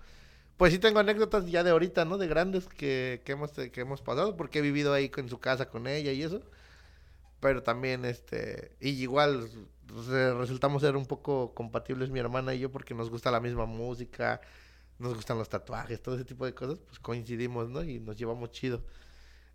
Pues 0.58 0.74
sí 0.74 0.80
tengo 0.80 1.00
anécdotas 1.00 1.46
ya 1.50 1.64
de 1.64 1.72
ahorita, 1.72 2.06
¿no? 2.06 2.18
De 2.18 2.28
grandes 2.28 2.68
que, 2.68 3.22
que, 3.26 3.32
hemos, 3.34 3.52
que 3.52 3.82
hemos 3.82 4.02
pasado 4.02 4.36
porque 4.36 4.60
he 4.60 4.62
vivido 4.62 4.94
ahí 4.94 5.10
en 5.16 5.30
su 5.30 5.40
casa 5.40 5.70
con 5.70 5.88
ella 5.88 6.12
y 6.12 6.24
eso. 6.24 6.42
Pero 7.40 7.64
también, 7.64 8.06
este... 8.06 8.76
Y 8.82 8.90
igual 9.02 9.50
re- 10.10 10.34
resultamos 10.36 10.82
ser 10.82 10.96
un 10.98 11.06
poco 11.06 11.54
compatibles 11.54 12.10
mi 12.10 12.20
hermana 12.20 12.54
y 12.54 12.60
yo 12.60 12.72
porque 12.72 12.94
nos 12.94 13.10
gusta 13.10 13.32
la 13.32 13.40
misma 13.40 13.66
música, 13.66 14.42
nos 15.00 15.16
gustan 15.16 15.38
los 15.38 15.50
tatuajes, 15.50 16.02
todo 16.02 16.16
ese 16.16 16.26
tipo 16.26 16.46
de 16.46 16.54
cosas. 16.54 16.80
Pues 16.80 17.00
coincidimos, 17.00 17.70
¿no? 17.70 17.84
Y 17.84 18.00
nos 18.00 18.18
llevamos 18.18 18.52
chido. 18.52 18.84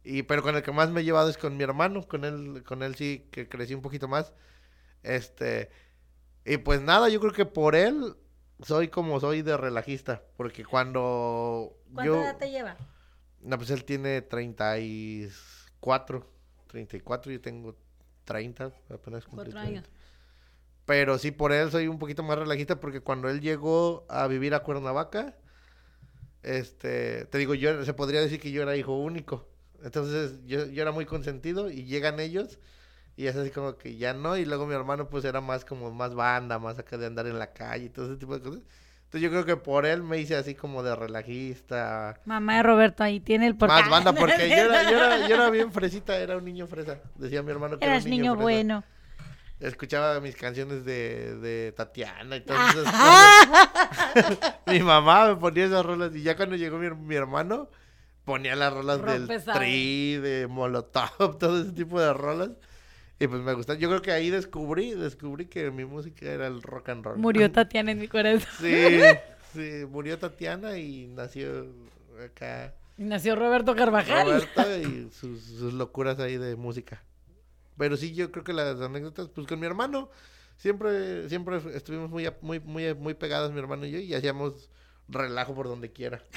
Y 0.04 0.22
pero 0.24 0.42
con 0.42 0.56
el 0.56 0.62
que 0.62 0.72
más 0.72 0.90
me 0.90 1.00
he 1.02 1.04
llevado 1.04 1.30
es 1.30 1.38
con 1.38 1.56
mi 1.56 1.64
hermano, 1.64 2.06
con 2.08 2.24
él, 2.24 2.62
con 2.64 2.82
él 2.82 2.94
sí 2.94 3.26
que 3.30 3.48
crecí 3.48 3.74
un 3.74 3.82
poquito 3.82 4.08
más. 4.08 4.32
Este, 5.04 5.70
y 6.44 6.56
pues 6.58 6.80
nada, 6.82 7.08
yo 7.10 7.20
creo 7.20 7.32
que 7.32 7.46
por 7.46 7.76
él 7.76 8.16
soy 8.62 8.88
como 8.88 9.20
soy 9.20 9.42
de 9.42 9.56
relajista, 9.56 10.22
porque 10.36 10.64
cuando 10.64 11.76
¿Cuánta 11.94 12.04
yo 12.06 12.22
edad 12.22 12.36
te 12.38 12.50
lleva? 12.50 12.76
no, 13.42 13.56
pues 13.58 13.70
él 13.70 13.84
tiene 13.84 14.22
34, 14.22 16.26
34, 16.68 17.32
yo 17.32 17.40
tengo 17.40 17.76
30, 18.24 18.72
apenas 18.90 19.24
cumplí 19.26 19.52
Cuatro 19.52 19.52
30. 19.52 19.60
años. 19.60 19.84
Pero 20.86 21.18
sí, 21.18 21.30
por 21.30 21.52
él 21.52 21.70
soy 21.70 21.88
un 21.88 21.98
poquito 21.98 22.22
más 22.22 22.38
relajista 22.38 22.78
porque 22.80 23.00
cuando 23.00 23.28
él 23.30 23.40
llegó 23.40 24.04
a 24.08 24.26
vivir 24.28 24.54
a 24.54 24.60
Cuernavaca, 24.62 25.34
este, 26.42 27.24
te 27.26 27.38
digo, 27.38 27.54
yo 27.54 27.84
se 27.84 27.94
podría 27.94 28.20
decir 28.20 28.40
que 28.40 28.50
yo 28.52 28.62
era 28.62 28.76
hijo 28.76 28.92
único. 28.98 29.48
Entonces 29.82 30.40
yo, 30.46 30.66
yo 30.66 30.82
era 30.82 30.92
muy 30.92 31.06
consentido 31.06 31.70
y 31.70 31.84
llegan 31.84 32.20
ellos 32.20 32.58
y 33.16 33.26
es 33.26 33.36
así 33.36 33.50
como 33.50 33.76
que 33.76 33.96
ya 33.96 34.12
no. 34.12 34.36
Y 34.36 34.44
luego 34.44 34.66
mi 34.66 34.74
hermano 34.74 35.08
pues 35.08 35.24
era 35.24 35.40
más 35.40 35.64
como 35.64 35.90
más 35.90 36.14
banda, 36.14 36.58
más 36.58 36.78
acá 36.78 36.96
de 36.96 37.06
andar 37.06 37.26
en 37.26 37.38
la 37.38 37.52
calle 37.52 37.86
y 37.86 37.88
todo 37.88 38.06
ese 38.06 38.16
tipo 38.16 38.34
de 38.34 38.42
cosas. 38.42 38.62
Entonces 39.04 39.22
yo 39.22 39.30
creo 39.30 39.44
que 39.44 39.56
por 39.56 39.86
él 39.86 40.02
me 40.02 40.18
hice 40.18 40.34
así 40.34 40.54
como 40.54 40.82
de 40.82 40.96
relajista. 40.96 42.18
Mamá 42.24 42.56
de 42.56 42.62
Roberto 42.64 43.04
ahí 43.04 43.20
tiene 43.20 43.46
el 43.46 43.56
porqué. 43.56 43.74
Más 43.74 43.88
banda 43.88 44.12
porque 44.12 44.48
yo 44.48 44.56
era, 44.56 44.90
yo, 44.90 44.96
era, 44.96 45.28
yo 45.28 45.34
era 45.36 45.50
bien 45.50 45.70
fresita, 45.72 46.16
era 46.16 46.36
un 46.36 46.44
niño 46.44 46.66
fresa. 46.66 46.98
Decía 47.14 47.42
mi 47.42 47.52
hermano 47.52 47.78
que 47.78 47.84
Eras 47.84 48.04
era 48.04 48.04
un 48.04 48.10
niño, 48.10 48.22
niño 48.22 48.32
fresa. 48.34 48.42
bueno. 48.42 48.84
Escuchaba 49.60 50.20
mis 50.20 50.34
canciones 50.34 50.84
de, 50.84 51.36
de 51.36 51.72
Tatiana 51.72 52.36
y 52.36 52.40
todas 52.40 52.74
esas 52.74 52.92
cosas. 52.92 54.38
mi 54.66 54.80
mamá 54.80 55.28
me 55.28 55.36
ponía 55.36 55.66
esas 55.66 55.86
rolas 55.86 56.14
y 56.14 56.22
ya 56.22 56.36
cuando 56.36 56.56
llegó 56.56 56.76
mi, 56.76 56.90
mi 56.90 57.14
hermano 57.14 57.68
ponía 58.24 58.56
las 58.56 58.72
rolas 58.72 59.00
del. 59.04 59.28
Tri, 59.44 60.16
de 60.16 60.48
Molotov, 60.48 61.38
todo 61.38 61.62
ese 61.62 61.72
tipo 61.72 62.00
de 62.00 62.12
rolas. 62.12 62.50
Y 63.18 63.26
pues 63.28 63.42
me 63.42 63.52
gustan. 63.54 63.78
Yo 63.78 63.88
creo 63.88 64.02
que 64.02 64.10
ahí 64.12 64.28
descubrí, 64.30 64.92
descubrí 64.94 65.46
que 65.46 65.70
mi 65.70 65.84
música 65.84 66.26
era 66.26 66.46
el 66.46 66.62
rock 66.62 66.88
and 66.90 67.04
roll. 67.04 67.18
Murió 67.18 67.50
Tatiana 67.52 67.92
en 67.92 68.00
mi 68.00 68.08
corazón. 68.08 68.48
Sí, 68.60 69.00
sí, 69.52 69.86
murió 69.88 70.18
Tatiana 70.18 70.76
y 70.78 71.06
nació 71.06 71.66
acá 72.24 72.74
Y 72.98 73.04
nació 73.04 73.36
Roberto 73.36 73.74
Carvajal. 73.76 74.26
Roberto 74.26 74.76
y 74.88 75.10
sus, 75.12 75.42
sus 75.42 75.72
locuras 75.74 76.18
ahí 76.18 76.36
de 76.38 76.56
música. 76.56 77.02
Pero 77.78 77.96
sí, 77.96 78.14
yo 78.14 78.30
creo 78.32 78.44
que 78.44 78.52
las 78.52 78.80
anécdotas, 78.80 79.28
pues 79.28 79.46
con 79.46 79.58
mi 79.60 79.66
hermano, 79.66 80.10
siempre, 80.56 81.28
siempre 81.28 81.60
estuvimos 81.74 82.10
muy, 82.10 82.26
a- 82.26 82.36
muy, 82.40 82.60
muy, 82.60 82.94
muy 82.94 83.14
pegados 83.14 83.52
mi 83.52 83.58
hermano 83.60 83.86
y 83.86 83.90
yo, 83.92 83.98
y 83.98 84.14
hacíamos 84.14 84.70
relajo 85.08 85.54
por 85.54 85.68
donde 85.68 85.92
quiera. 85.92 86.20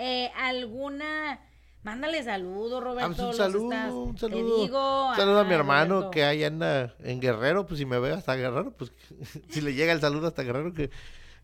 Eh, 0.00 0.30
¿Alguna? 0.36 1.40
Mándale 1.88 2.22
saludo, 2.22 2.78
Ah, 2.78 2.80
Roberto. 2.80 3.14
pues 3.16 3.28
un 3.28 3.34
saludo, 3.34 3.72
estás- 3.72 3.92
un 3.92 4.14
Te 4.14 4.20
saludo. 4.20 4.62
digo. 4.64 5.08
Un 5.10 5.16
saludo 5.16 5.38
a 5.40 5.44
mi 5.44 5.52
ah, 5.52 5.56
hermano 5.56 5.94
Roberto. 5.94 6.10
que 6.10 6.24
ahí 6.24 6.44
anda 6.44 6.94
en 7.02 7.18
Guerrero, 7.20 7.66
pues 7.66 7.78
si 7.78 7.86
me 7.86 7.98
ve 7.98 8.12
hasta 8.12 8.34
Guerrero, 8.36 8.70
pues 8.72 8.92
si 9.48 9.60
le 9.62 9.72
llega 9.74 9.92
el 9.92 10.00
saludo 10.00 10.26
hasta 10.26 10.42
Guerrero, 10.42 10.72
que, 10.74 10.90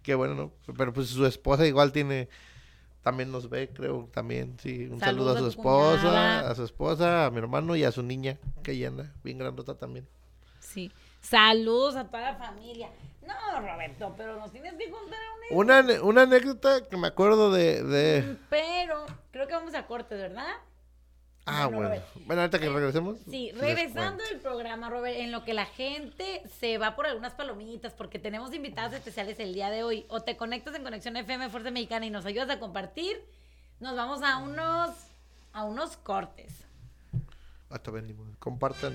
que 0.03 0.15
bueno, 0.15 0.35
¿no? 0.35 0.53
Pero 0.77 0.93
pues 0.93 1.09
su 1.09 1.25
esposa 1.25 1.67
igual 1.67 1.93
tiene, 1.93 2.29
también 3.03 3.33
nos 3.33 3.49
ve, 3.49 3.71
creo, 3.73 4.09
también, 4.13 4.57
sí. 4.63 4.87
Un 4.91 5.01
saludo 5.01 5.33
Saludos 5.35 5.49
a 5.49 5.51
su 5.57 5.63
cuñada. 5.63 5.95
esposa, 5.97 6.51
a 6.51 6.55
su 6.55 6.65
esposa, 6.65 7.27
a 7.27 7.31
mi 7.31 7.39
hermano 7.39 7.75
y 7.77 7.85
a 7.85 7.91
su 7.93 8.03
niña, 8.03 8.39
que 8.63 8.73
ahí 8.73 8.85
anda, 8.85 9.13
bien 9.25 9.39
grandota 9.39 9.75
también. 9.77 10.07
Sí. 10.61 10.93
Saludos 11.23 11.97
a 11.97 12.05
toda 12.05 12.33
la 12.33 12.35
familia. 12.37 12.91
No, 13.27 13.61
Roberto, 13.61 14.15
pero 14.17 14.37
nos 14.37 14.53
tienes 14.53 14.75
que 14.75 14.91
contar 14.91 15.19
una. 15.51 15.59
Una, 15.59 15.79
ane- 15.83 16.01
una 16.01 16.23
anécdota 16.23 16.87
que 16.89 16.97
me 16.97 17.09
acuerdo 17.09 17.53
de... 17.53 17.83
de... 17.83 18.37
Pero 18.51 19.07
creo 19.31 19.47
que 19.47 19.53
vamos 19.55 19.75
a 19.75 19.87
cortes, 19.87 20.19
¿verdad? 20.19 20.47
Ah, 21.47 21.67
Bueno, 21.67 21.89
bueno. 21.91 22.05
Bueno, 22.27 22.43
ahorita 22.43 22.59
que 22.59 22.69
regresemos. 22.71 23.19
Sí, 23.29 23.51
les 23.53 23.61
regresando 23.61 24.25
del 24.25 24.41
programa, 24.41 24.89
Robert, 24.89 25.17
en 25.19 25.31
lo 25.31 25.45
que 25.45 25.53
la 25.53 25.67
gente 25.67 26.43
se 26.59 26.79
va 26.79 26.97
por 26.97 27.07
algunas 27.07 27.35
palomitas, 27.35 27.93
porque 27.93 28.19
tenemos 28.19 28.55
invitados 28.55 28.95
especiales 28.95 29.39
el 29.39 29.53
día 29.53 29.69
de 29.71 29.83
hoy, 29.83 30.07
o 30.09 30.23
te 30.23 30.37
conectas 30.39 30.75
en 30.75 30.83
Conexión 30.85 31.17
FM 31.19 31.51
Fuerza 31.51 31.71
Mexicana 31.71 32.07
y 32.07 32.11
nos 32.11 32.25
ayudas 32.25 32.49
a 32.49 32.59
compartir, 32.59 33.23
nos 33.79 33.95
vamos 33.95 34.23
a 34.23 34.39
unos, 34.39 34.91
a 35.53 35.65
unos 35.65 35.99
cortes. 35.99 36.65
Hasta 37.69 37.91
venimos. 37.91 38.27
Compartan. 38.39 38.95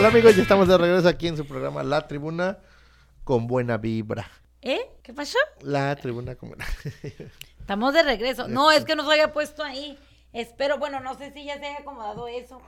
Hola 0.00 0.08
amigos, 0.08 0.34
ya 0.34 0.40
estamos 0.40 0.66
de 0.66 0.78
regreso 0.78 1.06
aquí 1.08 1.28
en 1.28 1.36
su 1.36 1.44
programa 1.44 1.82
La 1.82 2.08
Tribuna 2.08 2.56
con 3.22 3.46
buena 3.46 3.76
vibra. 3.76 4.30
¿Eh? 4.62 4.80
¿Qué 5.02 5.12
pasó? 5.12 5.36
La 5.60 5.94
Tribuna 5.94 6.36
con 6.36 6.48
buena 6.48 6.66
Estamos 7.60 7.92
de 7.92 8.02
regreso. 8.02 8.48
No, 8.48 8.72
es 8.72 8.86
que 8.86 8.96
nos 8.96 9.06
había 9.06 9.30
puesto 9.34 9.62
ahí. 9.62 9.98
Espero, 10.32 10.78
bueno, 10.78 11.00
no 11.00 11.18
sé 11.18 11.34
si 11.34 11.44
ya 11.44 11.58
se 11.58 11.66
haya 11.66 11.80
acomodado 11.80 12.28
eso. 12.28 12.62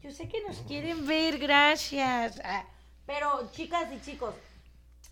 Yo 0.00 0.12
sé 0.12 0.28
que 0.28 0.40
nos 0.42 0.58
quieren 0.58 1.08
ver, 1.08 1.38
gracias. 1.38 2.40
Ah, 2.44 2.64
pero, 3.04 3.50
chicas 3.50 3.88
y 3.92 4.00
chicos, 4.00 4.36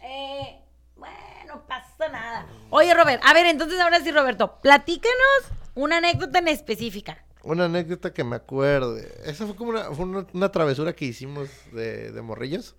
eh, 0.00 0.60
bueno, 0.94 1.66
pasa 1.66 2.06
nada. 2.08 2.46
Oye, 2.70 2.94
Robert, 2.94 3.20
a 3.26 3.34
ver, 3.34 3.46
entonces 3.46 3.80
ahora 3.80 3.98
sí, 3.98 4.12
Roberto, 4.12 4.60
platícanos 4.60 5.50
una 5.74 5.96
anécdota 5.96 6.38
en 6.38 6.46
específica. 6.46 7.24
Una 7.44 7.66
anécdota 7.66 8.12
que 8.12 8.24
me 8.24 8.36
acuerde. 8.36 9.14
Esa 9.24 9.46
fue 9.46 9.54
como 9.54 9.70
una, 9.70 9.84
fue 9.92 10.06
una, 10.06 10.26
una 10.32 10.50
travesura 10.50 10.94
que 10.94 11.04
hicimos 11.04 11.50
de, 11.72 12.10
de 12.10 12.22
morrillos. 12.22 12.74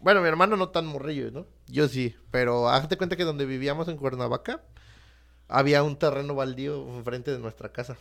Bueno, 0.00 0.22
mi 0.22 0.28
hermano 0.28 0.56
no 0.56 0.68
tan 0.68 0.86
morrillo, 0.86 1.30
¿no? 1.30 1.46
Yo 1.66 1.88
sí. 1.88 2.14
Pero 2.30 2.68
hazte 2.68 2.96
cuenta 2.96 3.16
que 3.16 3.24
donde 3.24 3.44
vivíamos 3.44 3.88
en 3.88 3.96
Cuernavaca 3.96 4.62
había 5.48 5.82
un 5.82 5.98
terreno 5.98 6.34
baldío 6.34 6.88
enfrente 6.96 7.30
de 7.30 7.38
nuestra 7.38 7.72
casa. 7.72 7.96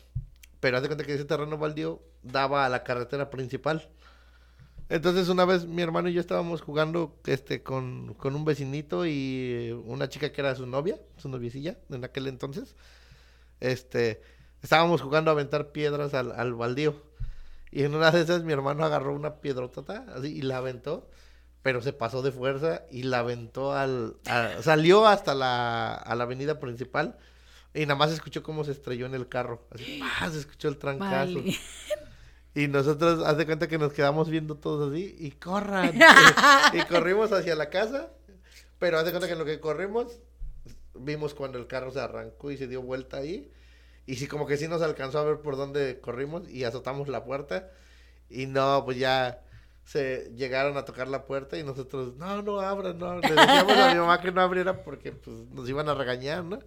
Pero 0.59 0.77
hazte 0.77 0.87
cuenta 0.87 1.03
que 1.03 1.15
ese 1.15 1.25
terreno 1.25 1.57
baldío 1.57 1.99
daba 2.21 2.65
a 2.65 2.69
la 2.69 2.83
carretera 2.83 3.29
principal. 3.29 3.89
Entonces 4.89 5.29
una 5.29 5.45
vez 5.45 5.65
mi 5.65 5.81
hermano 5.81 6.09
y 6.09 6.13
yo 6.13 6.21
estábamos 6.21 6.61
jugando 6.61 7.17
este 7.25 7.63
con, 7.63 8.13
con 8.15 8.35
un 8.35 8.45
vecinito 8.45 9.05
y 9.05 9.71
una 9.85 10.09
chica 10.09 10.31
que 10.31 10.41
era 10.41 10.53
su 10.53 10.65
novia, 10.65 10.99
su 11.17 11.29
noviecilla 11.29 11.77
en 11.89 12.03
aquel 12.03 12.27
entonces. 12.27 12.75
Este, 13.59 14.21
estábamos 14.61 15.01
jugando 15.01 15.31
a 15.31 15.33
aventar 15.33 15.71
piedras 15.71 16.13
al, 16.13 16.31
al 16.31 16.53
baldío. 16.53 16.95
Y 17.71 17.83
en 17.83 17.95
una 17.95 18.11
de 18.11 18.21
esas 18.21 18.43
mi 18.43 18.51
hermano 18.53 18.83
agarró 18.85 19.13
una 19.13 19.35
piedrotota 19.41 20.05
así 20.15 20.27
y 20.37 20.41
la 20.41 20.57
aventó. 20.57 21.09
pero 21.61 21.81
se 21.81 21.93
pasó 21.93 22.21
de 22.21 22.31
fuerza 22.31 22.83
y 22.91 23.03
la 23.03 23.19
aventó 23.19 23.73
al... 23.73 24.17
a- 24.27 24.61
salió 24.61 25.07
hasta 25.07 25.33
la, 25.35 25.93
a 25.93 26.15
la 26.15 26.23
avenida 26.23 26.59
principal 26.59 27.17
y 27.73 27.81
nada 27.85 27.95
más 27.95 28.11
escuchó 28.11 28.43
cómo 28.43 28.63
se 28.65 28.71
estrelló 28.71 29.05
en 29.05 29.13
el 29.13 29.29
carro. 29.29 29.65
Así, 29.71 30.01
¡pah! 30.19 30.29
se 30.31 30.39
escuchó 30.39 30.67
el 30.67 30.77
trancazo. 30.77 31.35
Vale. 31.35 31.55
Y 32.53 32.67
nosotros, 32.67 33.23
haz 33.25 33.37
de 33.37 33.45
cuenta 33.45 33.69
que 33.69 33.77
nos 33.77 33.93
quedamos 33.93 34.29
viendo 34.29 34.55
todos 34.55 34.91
así 34.91 35.15
y 35.17 35.31
corran. 35.31 35.93
y 36.73 36.81
corrimos 36.81 37.31
hacia 37.31 37.55
la 37.55 37.69
casa, 37.69 38.09
pero 38.77 38.97
haz 38.99 39.05
de 39.05 39.11
cuenta 39.11 39.27
que 39.27 39.31
en 39.33 39.39
lo 39.39 39.45
que 39.45 39.61
corrimos, 39.61 40.19
vimos 40.93 41.33
cuando 41.33 41.57
el 41.57 41.67
carro 41.67 41.91
se 41.93 42.01
arrancó 42.01 42.51
y 42.51 42.57
se 42.57 42.67
dio 42.67 42.81
vuelta 42.81 43.15
ahí. 43.15 43.49
Y 44.05 44.15
sí, 44.15 44.27
como 44.27 44.47
que 44.47 44.57
sí 44.57 44.67
nos 44.67 44.81
alcanzó 44.81 45.19
a 45.19 45.23
ver 45.23 45.37
por 45.41 45.57
dónde 45.57 45.99
corrimos 46.01 46.49
y 46.49 46.63
azotamos 46.63 47.07
la 47.07 47.23
puerta. 47.23 47.69
Y 48.29 48.45
no, 48.47 48.83
pues 48.85 48.97
ya 48.97 49.41
se 49.85 50.31
llegaron 50.35 50.77
a 50.77 50.85
tocar 50.85 51.07
la 51.07 51.25
puerta 51.25 51.57
y 51.57 51.63
nosotros, 51.63 52.15
no, 52.17 52.41
no 52.41 52.59
abran, 52.59 52.97
no. 52.97 53.19
Le 53.19 53.29
decíamos 53.29 53.77
a 53.77 53.93
mi 53.93 53.99
mamá 53.99 54.21
que 54.21 54.31
no 54.31 54.41
abriera 54.41 54.83
porque 54.83 55.11
pues, 55.11 55.35
nos 55.51 55.67
iban 55.69 55.87
a 55.89 55.93
regañar, 55.93 56.43
¿no? 56.43 56.59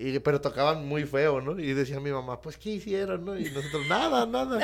Y, 0.00 0.16
pero 0.20 0.40
tocaban 0.40 0.86
muy 0.86 1.04
feo, 1.04 1.40
¿no? 1.40 1.58
Y 1.58 1.72
decía 1.72 1.98
mi 1.98 2.12
mamá, 2.12 2.40
pues, 2.40 2.56
¿qué 2.56 2.70
hicieron, 2.70 3.24
no? 3.24 3.36
Y 3.36 3.50
nosotros, 3.50 3.86
nada, 3.88 4.26
nada. 4.26 4.60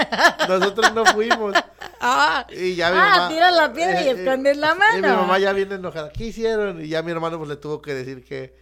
Nosotros 0.49 0.93
no 0.95 1.05
fuimos. 1.07 1.55
Ah, 2.07 2.47
Y 2.51 2.75
ya 2.75 2.91
mi 2.91 2.99
Ah, 2.99 3.11
mamá... 3.17 3.29
tiras 3.31 3.57
la 3.57 3.73
piedra 3.73 4.03
y 4.03 4.09
eh, 4.09 4.11
escondes 4.11 4.59
la 4.59 4.77
Y 4.93 4.97
mi 4.97 5.01
mano. 5.03 5.23
mamá 5.23 5.39
ya 5.39 5.55
viene 5.55 5.77
enojada. 5.77 6.13
¿Qué 6.13 6.25
hicieron? 6.27 6.85
Y 6.85 6.89
ya 6.89 7.03
mi 7.03 7.13
hermano 7.13 7.39
pues 7.39 7.49
le 7.49 7.57
tuvo 7.57 7.81
que 7.81 7.95
decir 7.95 8.23
que 8.23 8.55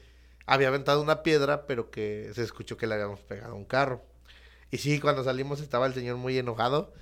había 0.47 0.69
aventado 0.69 1.03
una 1.03 1.23
piedra, 1.23 1.67
pero 1.67 1.91
que 1.91 2.31
se 2.35 2.43
escuchó 2.43 2.77
que 2.77 2.87
le 2.87 2.95
habíamos 2.95 3.21
pegado 3.21 3.55
un 3.55 3.65
carro. 3.65 4.05
Y 4.71 4.79
sí, 4.79 5.01
cuando 5.01 5.23
salimos 5.23 5.61
estaba 5.61 5.87
el 5.87 5.95
señor 5.95 6.17
muy 6.17 6.39
enojado. 6.39 6.93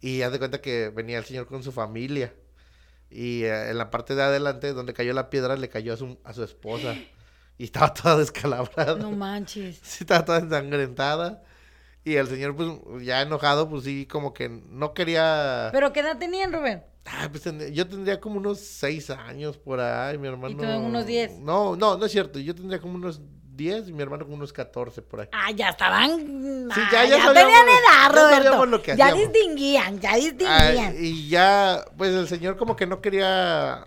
Y 0.00 0.22
haz 0.22 0.32
de 0.32 0.38
cuenta 0.38 0.60
que 0.60 0.90
venía 0.90 1.18
el 1.18 1.24
señor 1.24 1.46
con 1.46 1.62
su 1.62 1.72
familia. 1.72 2.32
Y 3.10 3.42
eh, 3.44 3.70
en 3.70 3.78
la 3.78 3.90
parte 3.90 4.14
de 4.14 4.22
adelante, 4.22 4.72
donde 4.72 4.94
cayó 4.94 5.12
la 5.12 5.30
piedra, 5.30 5.56
le 5.56 5.68
cayó 5.68 5.94
a 5.94 5.96
su, 5.96 6.18
a 6.24 6.32
su 6.32 6.44
esposa. 6.44 6.94
Y 7.58 7.64
estaba 7.64 7.92
toda 7.92 8.16
descalabrada. 8.16 8.96
No 8.96 9.10
manches. 9.10 9.80
Sí, 9.82 10.04
estaba 10.04 10.24
toda 10.24 10.38
ensangrentada. 10.38 11.42
Y 12.04 12.14
el 12.14 12.28
señor, 12.28 12.54
pues, 12.54 13.04
ya 13.04 13.20
enojado, 13.22 13.68
pues 13.68 13.84
sí, 13.84 14.06
como 14.06 14.32
que 14.32 14.48
no 14.48 14.94
quería... 14.94 15.70
¿Pero 15.72 15.92
qué 15.92 16.00
edad 16.00 16.18
tenían, 16.18 16.52
Robert? 16.52 16.86
Ay, 17.10 17.28
pues 17.30 17.44
yo 17.72 17.86
tendría 17.88 18.20
como 18.20 18.36
unos 18.38 18.58
seis 18.60 19.08
años 19.10 19.56
por 19.56 19.80
ahí, 19.80 20.18
mi 20.18 20.28
hermano. 20.28 20.56
tú 20.56 20.64
unos 20.64 21.06
10? 21.06 21.38
No, 21.40 21.74
no, 21.76 21.96
no 21.96 22.04
es 22.06 22.12
cierto. 22.12 22.38
Yo 22.38 22.54
tendría 22.54 22.80
como 22.80 22.94
unos 22.96 23.20
10 23.54 23.88
y 23.88 23.92
mi 23.92 24.02
hermano 24.02 24.24
como 24.24 24.36
unos 24.36 24.52
14 24.52 25.02
por 25.02 25.20
ahí. 25.22 25.28
Ah, 25.32 25.50
ya 25.50 25.70
estaban. 25.70 26.10
Sí, 26.74 26.80
ah, 26.80 26.88
ya- 26.92 27.04
ya, 27.04 27.16
ya 27.16 27.24
sabíamos- 27.24 27.34
tenían 27.34 27.66
edad, 27.68 28.10
Roberto. 28.10 28.36
sabíamos 28.44 28.68
lo 28.68 28.82
que 28.82 28.96
ya 28.96 29.12
distinguían, 29.12 30.00
ya 30.00 30.12
Ay, 30.12 30.30
distinguían. 30.30 30.94
y 30.98 31.28
ya, 31.28 31.84
pues 31.96 32.10
el 32.14 32.28
señor 32.28 32.56
como 32.56 32.76
que 32.76 32.86
no 32.86 33.00
quería, 33.00 33.84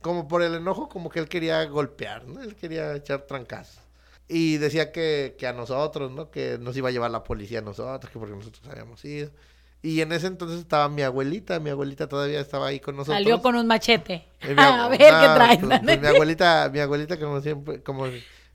como 0.00 0.28
por 0.28 0.42
el 0.42 0.54
enojo, 0.54 0.88
como 0.88 1.08
que 1.10 1.18
él 1.20 1.28
quería 1.28 1.64
golpear, 1.64 2.26
¿no? 2.26 2.40
Él 2.42 2.54
quería 2.56 2.94
echar 2.94 3.22
trancas. 3.22 3.80
Y 4.28 4.58
decía 4.58 4.92
que, 4.92 5.36
que 5.38 5.46
a 5.46 5.52
nosotros, 5.54 6.10
¿no? 6.12 6.30
Que 6.30 6.58
nos 6.58 6.76
iba 6.76 6.88
a 6.90 6.92
llevar 6.92 7.10
la 7.10 7.24
policía 7.24 7.60
a 7.60 7.62
nosotros, 7.62 8.12
que 8.12 8.18
porque 8.18 8.34
nosotros 8.34 8.62
habíamos 8.68 9.02
ido. 9.04 9.30
Y 9.80 10.00
en 10.00 10.10
ese 10.12 10.26
entonces 10.26 10.58
estaba 10.58 10.88
mi 10.88 11.02
abuelita, 11.02 11.60
mi 11.60 11.70
abuelita 11.70 12.08
todavía 12.08 12.40
estaba 12.40 12.66
ahí 12.66 12.80
con 12.80 12.96
nosotros. 12.96 13.16
Salió 13.16 13.40
con 13.40 13.54
un 13.54 13.66
machete. 13.66 14.26
A 14.56 14.88
ver 14.88 14.98
qué 14.98 15.10
no, 15.10 15.34
traes. 15.34 15.58
pues, 15.60 15.80
pues, 15.84 16.00
mi 16.00 16.06
abuelita, 16.08 16.70
mi 16.72 16.80
abuelita 16.80 17.18
como 17.18 17.40
siempre, 17.40 17.82
como 17.82 18.06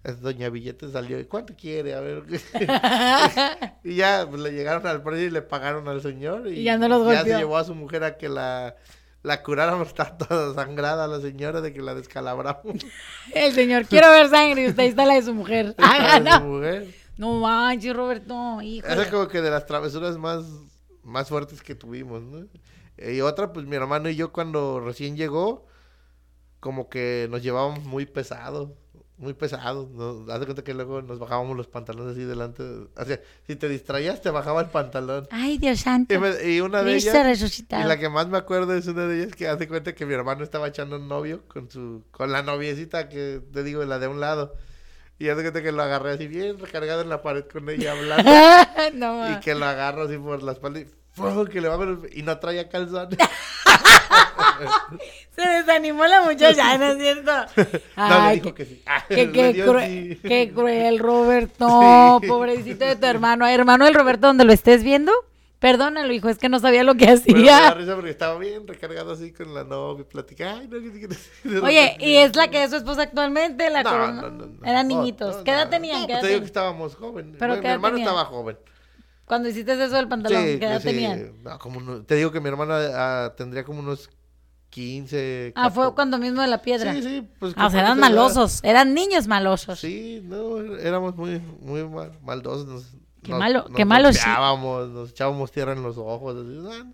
es 0.04 0.20
doña 0.20 0.50
Billete 0.50 0.90
salió, 0.92 1.18
¿y 1.20 1.26
cuánto 1.26 1.56
quiere? 1.56 1.94
A 1.94 2.02
ver. 2.02 2.24
y 3.86 3.96
ya 3.96 4.28
pues, 4.30 4.42
le 4.42 4.52
llegaron 4.52 4.86
al 4.86 5.02
precio 5.02 5.28
y 5.28 5.30
le 5.30 5.42
pagaron 5.42 5.88
al 5.88 6.02
señor. 6.02 6.48
Y, 6.48 6.60
Y 6.60 6.64
ya 6.64 6.78
no 6.78 6.90
los 6.90 7.00
ya 7.08 7.20
golpeó. 7.20 7.34
se 7.34 7.40
llevó 7.40 7.58
a 7.58 7.64
su 7.64 7.74
mujer 7.74 8.04
a 8.04 8.18
que 8.18 8.28
la, 8.28 8.76
la 9.22 9.42
curáramos, 9.44 9.88
está 9.88 10.18
toda 10.18 10.54
sangrada 10.54 11.08
la 11.08 11.22
señora 11.22 11.62
de 11.62 11.72
que 11.72 11.82
la 11.82 11.96
descalabramos. 11.96 12.86
El 13.34 13.54
señor, 13.54 13.86
quiero 13.86 14.10
ver 14.10 14.30
sangre 14.30 14.66
y 14.66 14.68
usted 14.68 14.84
ahí 14.84 14.90
está 14.90 15.06
la 15.06 15.14
de 15.14 15.24
su 15.24 15.34
mujer. 15.34 15.74
Ah, 15.78 16.18
su 16.18 16.24
no. 16.24 16.40
mujer. 16.42 16.88
no 17.16 17.40
manches, 17.40 17.96
Roberto. 17.96 18.62
Hijo. 18.62 18.86
Esa 18.86 19.04
es 19.04 19.08
como 19.08 19.30
que 19.30 19.42
de 19.42 19.52
las 19.52 19.66
travesuras 19.66 20.18
más, 20.18 20.44
más 21.04 21.30
fuertes 21.30 21.62
que 21.62 21.76
tuvimos, 21.76 22.22
¿no? 22.22 22.45
Y 22.97 23.22
otra, 23.22 23.51
pues 23.54 23.66
mi 23.66 23.76
hermano 23.76 24.10
y 24.10 24.16
yo 24.16 24.32
cuando 24.32 24.80
recién 24.80 25.16
llegó, 25.18 25.66
como 26.60 26.89
que 26.89 27.28
nos 27.30 27.41
llevábamos 27.43 27.84
muy 27.84 28.06
pesados, 28.06 28.70
muy 29.18 29.34
pesados. 29.34 29.89
Nos, 29.91 30.30
haz 30.30 30.39
de 30.39 30.45
cuenta 30.45 30.64
que 30.64 30.74
luego 30.74 31.01
nos 31.01 31.20
bajábamos 31.20 31.58
los 31.58 31.68
pantalones 31.68 32.14
así 32.14 32.24
delante. 32.24 32.64
O 32.64 33.06
sea, 33.06 33.20
si 33.47 33.56
te 33.56 33.68
distraías, 33.68 34.22
te 34.22 34.30
bajaba 34.30 34.62
el 34.62 34.68
pantalón. 34.70 35.28
Ay, 35.32 35.58
Dios 35.58 35.82
santo. 35.82 36.14
Y, 36.14 36.18
me- 36.20 36.43
y 36.51 36.62
una 36.62 36.84
de 36.84 36.91
ellas, 36.95 37.14
y 37.84 37.88
la 37.88 37.99
que 37.99 38.10
más 38.10 38.28
me 38.30 38.38
acuerdo 38.38 38.74
es 38.74 38.88
una 38.88 39.06
de 39.08 39.24
ellas 39.24 39.36
que 39.36 39.47
hace 39.47 39.68
cuenta 39.68 39.93
que 39.93 40.06
mi 40.06 40.14
hermano 40.14 40.43
estaba 40.43 40.68
echando 40.68 40.95
un 40.97 41.08
novio 41.08 41.43
con 41.47 41.70
su, 41.70 42.04
con 42.12 42.32
la 42.32 42.43
noviecita 42.43 43.10
que 43.10 43.41
te 43.51 43.64
digo, 43.64 43.84
la 43.86 43.99
de 43.99 44.08
un 44.08 44.20
lado. 44.20 44.54
Y 45.24 45.30
hace 45.30 45.54
que 45.54 45.72
lo 45.72 45.82
agarré 45.82 46.12
así 46.12 46.28
bien 46.28 46.60
recargado 46.60 47.02
en 47.02 47.08
la 47.08 47.22
pared 47.22 47.46
con 47.46 47.70
ella 47.70 47.94
hablando. 47.94 48.30
no, 48.96 49.32
Y 49.32 49.40
que 49.40 49.56
lo 49.56 49.66
agarro 49.66 50.04
así 50.04 50.18
por 50.18 50.44
la 50.44 50.52
espalda 50.52 50.82
y, 50.82 50.88
¡fum! 51.14 51.48
que 51.48 51.62
le 51.62 51.70
bajo 51.70 51.86
los- 51.86 52.12
y 52.14 52.24
no 52.24 52.38
traía 52.40 52.68
calzones. 52.68 53.18
Se 55.34 55.42
desanimó 55.48 56.06
la 56.08 56.24
muchacha, 56.24 56.78
¿no 56.78 56.88
es 56.88 56.98
cierto? 56.98 57.32
no, 57.96 58.04
Ay, 58.04 58.42
dijo 58.42 58.54
qué, 58.54 58.66
que 58.66 58.70
sí. 58.70 58.84
Ah, 58.86 59.06
qué, 59.08 59.28
dio 59.54 59.66
cruel, 59.66 60.20
sí. 60.22 60.28
qué 60.28 60.52
cruel, 60.54 61.00
Roberto. 61.00 62.20
Sí. 62.22 62.28
Pobrecito 62.28 62.84
de 62.84 62.98
tu 62.98 63.06
hermano. 63.06 63.48
Hermano 63.48 63.86
del 63.86 63.94
Roberto, 63.94 64.28
donde 64.28 64.44
lo 64.44 64.52
estés 64.52 64.84
viendo, 64.84 65.14
perdónalo, 65.64 66.11
hijo, 66.11 66.28
es 66.28 66.38
que 66.39 66.49
no 66.49 66.59
sabía 66.59 66.84
lo 66.84 66.95
que 66.95 67.05
Pero 67.05 67.39
me 67.39 67.45
da 67.45 67.57
hacía. 67.70 67.74
risa 67.76 67.95
porque 67.95 68.09
estaba 68.09 68.38
bien 68.38 68.68
recargado 68.68 69.14
así 69.14 69.32
con 69.32 69.53
la 69.53 69.64
novia, 69.64 70.03
platicaba. 70.05 70.59
Ay, 70.59 70.68
no, 70.68 70.78
que- 70.78 71.07
de 71.49 71.59
Oye, 71.61 71.95
¿y 72.01 72.18
es 72.18 72.36
la 72.36 72.49
que 72.49 72.66
es 72.66 72.70
su 72.70 72.76
esposa 72.76 73.03
actualmente? 73.03 73.70
La 73.70 73.82
No, 73.82 74.11
no, 74.11 74.30
no, 74.30 74.45
no. 74.47 74.66
Eran 74.66 74.89
No, 74.89 74.97
niñitos. 74.97 75.38
no, 75.38 75.43
¿Qué 75.45 75.51
edad 75.51 75.64
no. 75.64 75.70
tenían? 75.70 76.01
No, 76.01 76.07
¿Qué 76.07 76.14
pues 76.16 76.22
te 76.24 76.28
digo 76.28 76.39
que 76.41 76.47
estábamos 76.47 76.95
jóvenes. 76.95 77.38
¿Pero 77.39 77.53
Bueno, 77.53 77.61
mi 77.61 77.66
edad 77.68 77.76
hermano 77.76 77.97
estaba 77.97 78.26
joven. 78.26 78.57
Cuando 79.24 79.47
hiciste 79.47 79.72
eso 79.82 79.95
del 79.95 80.09
pantalón, 80.09 80.43
Sí, 80.43 80.59
¿qué 80.59 80.66
edad 80.66 80.80
sí, 80.82 80.88
tenían? 80.89 81.32
no, 81.43 81.57
como 81.59 82.01
te 82.03 82.16
digo 82.16 82.30
que 82.34 82.41
mi 82.41 82.49
hermano 82.49 82.74
ah, 82.76 83.34
tendría 83.38 83.64
como 83.64 83.80
unos 83.80 84.09
15. 84.70 85.53
Ah, 85.55 85.70
fue 85.70 85.84
14. 85.84 85.95
cuando 85.95 86.18
mismo 86.18 86.41
de 86.41 86.47
la 86.49 86.61
piedra. 86.61 86.93
Sí, 86.93 87.01
sí, 87.03 87.28
pues. 87.39 87.53
Ah, 87.55 87.68
o 87.68 87.70
sea, 87.70 87.80
eran 87.80 87.97
edad. 87.99 88.01
malosos, 88.09 88.59
eran 88.66 88.93
niños 88.93 89.28
malosos. 89.28 89.80
Sí, 89.80 90.20
no, 90.26 90.57
éramos 90.76 91.16
muy, 91.16 91.39
muy 91.61 91.88
mal, 91.88 92.11
maldosos. 92.22 92.68
Nos, 92.68 92.86
Qué 93.24 93.32
nos- 93.32 93.40
malo- 93.40 93.66
nos 93.68 93.76
qué 93.78 93.86
malo 93.86 94.12
sí. 94.14 94.20
Nos 94.20 95.10
echábamos 95.12 95.52
tierra 95.52 95.74
en 95.74 95.82
los 95.84 95.98
ojos. 95.98 96.36
Así, 96.36 96.60
ah, 96.82 96.86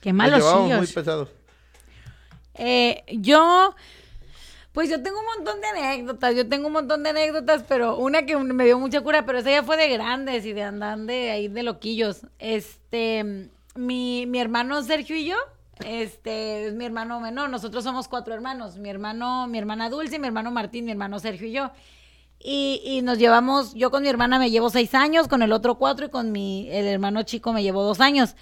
Qué 0.00 0.12
malos 0.12 0.38
llevábamos 0.38 0.68
muy 0.78 0.86
pesados. 0.86 1.28
Eh, 2.54 3.02
yo, 3.12 3.74
pues 4.72 4.88
yo 4.88 5.02
tengo 5.02 5.18
un 5.20 5.26
montón 5.36 5.60
de 5.60 5.66
anécdotas, 5.68 6.34
yo 6.34 6.48
tengo 6.48 6.68
un 6.68 6.72
montón 6.72 7.02
de 7.02 7.10
anécdotas, 7.10 7.64
pero 7.68 7.96
una 7.98 8.24
que 8.24 8.36
me 8.36 8.64
dio 8.64 8.78
mucha 8.78 9.00
cura, 9.02 9.26
pero 9.26 9.38
esa 9.38 9.50
ya 9.50 9.62
fue 9.62 9.76
de 9.76 9.88
grandes 9.88 10.46
y 10.46 10.52
de 10.52 10.62
andar 10.62 10.98
de 11.00 11.30
ahí 11.30 11.48
de 11.48 11.62
loquillos. 11.62 12.22
Este, 12.38 13.50
mi, 13.74 14.26
mi 14.26 14.38
hermano 14.40 14.82
Sergio 14.82 15.16
y 15.16 15.26
yo, 15.26 15.36
este, 15.84 16.66
es 16.68 16.74
mi 16.74 16.86
hermano 16.86 17.20
menor, 17.20 17.50
nosotros 17.50 17.84
somos 17.84 18.08
cuatro 18.08 18.32
hermanos, 18.32 18.78
mi 18.78 18.88
hermano, 18.88 19.46
mi 19.48 19.58
hermana 19.58 19.90
Dulce, 19.90 20.18
mi 20.18 20.26
hermano 20.26 20.50
Martín, 20.50 20.86
mi 20.86 20.92
hermano 20.92 21.18
Sergio 21.18 21.48
y 21.48 21.52
yo. 21.52 21.70
Y, 22.38 22.80
y 22.84 23.02
nos 23.02 23.18
llevamos, 23.18 23.74
yo 23.74 23.90
con 23.90 24.02
mi 24.02 24.08
hermana 24.08 24.38
me 24.38 24.50
llevo 24.50 24.70
seis 24.70 24.94
años, 24.94 25.26
con 25.28 25.42
el 25.42 25.52
otro 25.52 25.76
cuatro 25.76 26.06
y 26.06 26.10
con 26.10 26.30
mi, 26.32 26.68
el 26.70 26.86
hermano 26.86 27.22
chico 27.24 27.52
me 27.52 27.62
llevo 27.62 27.82
dos 27.82 28.00
años. 28.00 28.36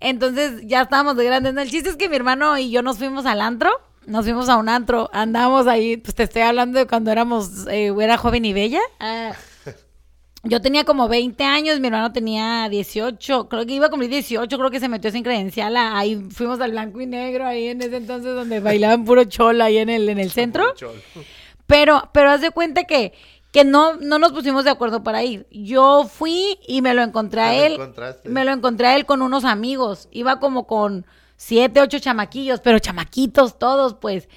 Entonces 0.00 0.62
ya 0.64 0.82
estábamos 0.82 1.16
de 1.16 1.24
grandes. 1.24 1.54
¿no? 1.54 1.60
El 1.60 1.70
chiste 1.70 1.88
es 1.90 1.96
que 1.96 2.08
mi 2.08 2.16
hermano 2.16 2.56
y 2.58 2.70
yo 2.70 2.82
nos 2.82 2.98
fuimos 2.98 3.26
al 3.26 3.40
antro. 3.40 3.70
Nos 4.06 4.24
fuimos 4.24 4.48
a 4.48 4.56
un 4.56 4.68
antro. 4.68 5.10
Andamos 5.12 5.66
ahí. 5.66 5.96
Pues 5.96 6.14
te 6.14 6.22
estoy 6.22 6.42
hablando 6.42 6.78
de 6.78 6.86
cuando 6.86 7.10
éramos. 7.10 7.66
eh, 7.68 7.92
era 8.00 8.16
joven 8.16 8.44
y 8.44 8.52
bella. 8.52 8.80
Ah, 9.00 9.32
yo 10.44 10.60
tenía 10.60 10.84
como 10.84 11.08
20 11.08 11.42
años. 11.44 11.80
Mi 11.80 11.88
hermano 11.88 12.12
tenía 12.12 12.68
18. 12.68 13.48
Creo 13.48 13.66
que 13.66 13.72
iba 13.72 13.86
a 13.86 13.90
cumplir 13.90 14.10
18. 14.10 14.56
Creo 14.58 14.70
que 14.70 14.80
se 14.80 14.88
metió 14.88 15.10
sin 15.10 15.22
credencial. 15.24 15.76
a- 15.76 15.98
Ahí 15.98 16.16
fuimos 16.30 16.60
al 16.60 16.70
blanco 16.72 17.00
y 17.00 17.06
negro. 17.06 17.46
Ahí 17.46 17.68
en 17.68 17.82
ese 17.82 17.96
entonces 17.96 18.34
donde 18.34 18.60
bailaban 18.60 19.04
puro 19.04 19.24
chola. 19.24 19.64
Ahí 19.64 19.78
en 19.78 19.88
el, 19.90 20.08
en 20.08 20.18
el 20.20 20.30
centro. 20.30 20.72
Pero, 21.66 22.10
pero 22.12 22.30
haz 22.30 22.40
de 22.40 22.50
cuenta 22.50 22.84
que, 22.84 23.12
que 23.52 23.64
no, 23.64 23.96
no 23.96 24.18
nos 24.18 24.32
pusimos 24.32 24.64
de 24.64 24.70
acuerdo 24.70 25.02
para 25.02 25.22
ir. 25.24 25.46
Yo 25.50 26.04
fui 26.04 26.58
y 26.66 26.82
me 26.82 26.94
lo 26.94 27.02
encontré 27.02 27.40
a 27.40 27.50
Te 27.50 27.56
lo 27.58 27.64
él. 27.66 27.72
encontraste. 27.74 28.28
Me 28.28 28.44
lo 28.44 28.52
encontré 28.52 28.86
a 28.88 28.96
él 28.96 29.06
con 29.06 29.22
unos 29.22 29.44
amigos. 29.44 30.08
Iba 30.12 30.38
como 30.38 30.66
con 30.66 31.06
siete, 31.36 31.80
ocho 31.80 31.98
chamaquillos, 31.98 32.60
pero 32.60 32.78
chamaquitos 32.78 33.58
todos, 33.58 33.94
pues. 33.94 34.28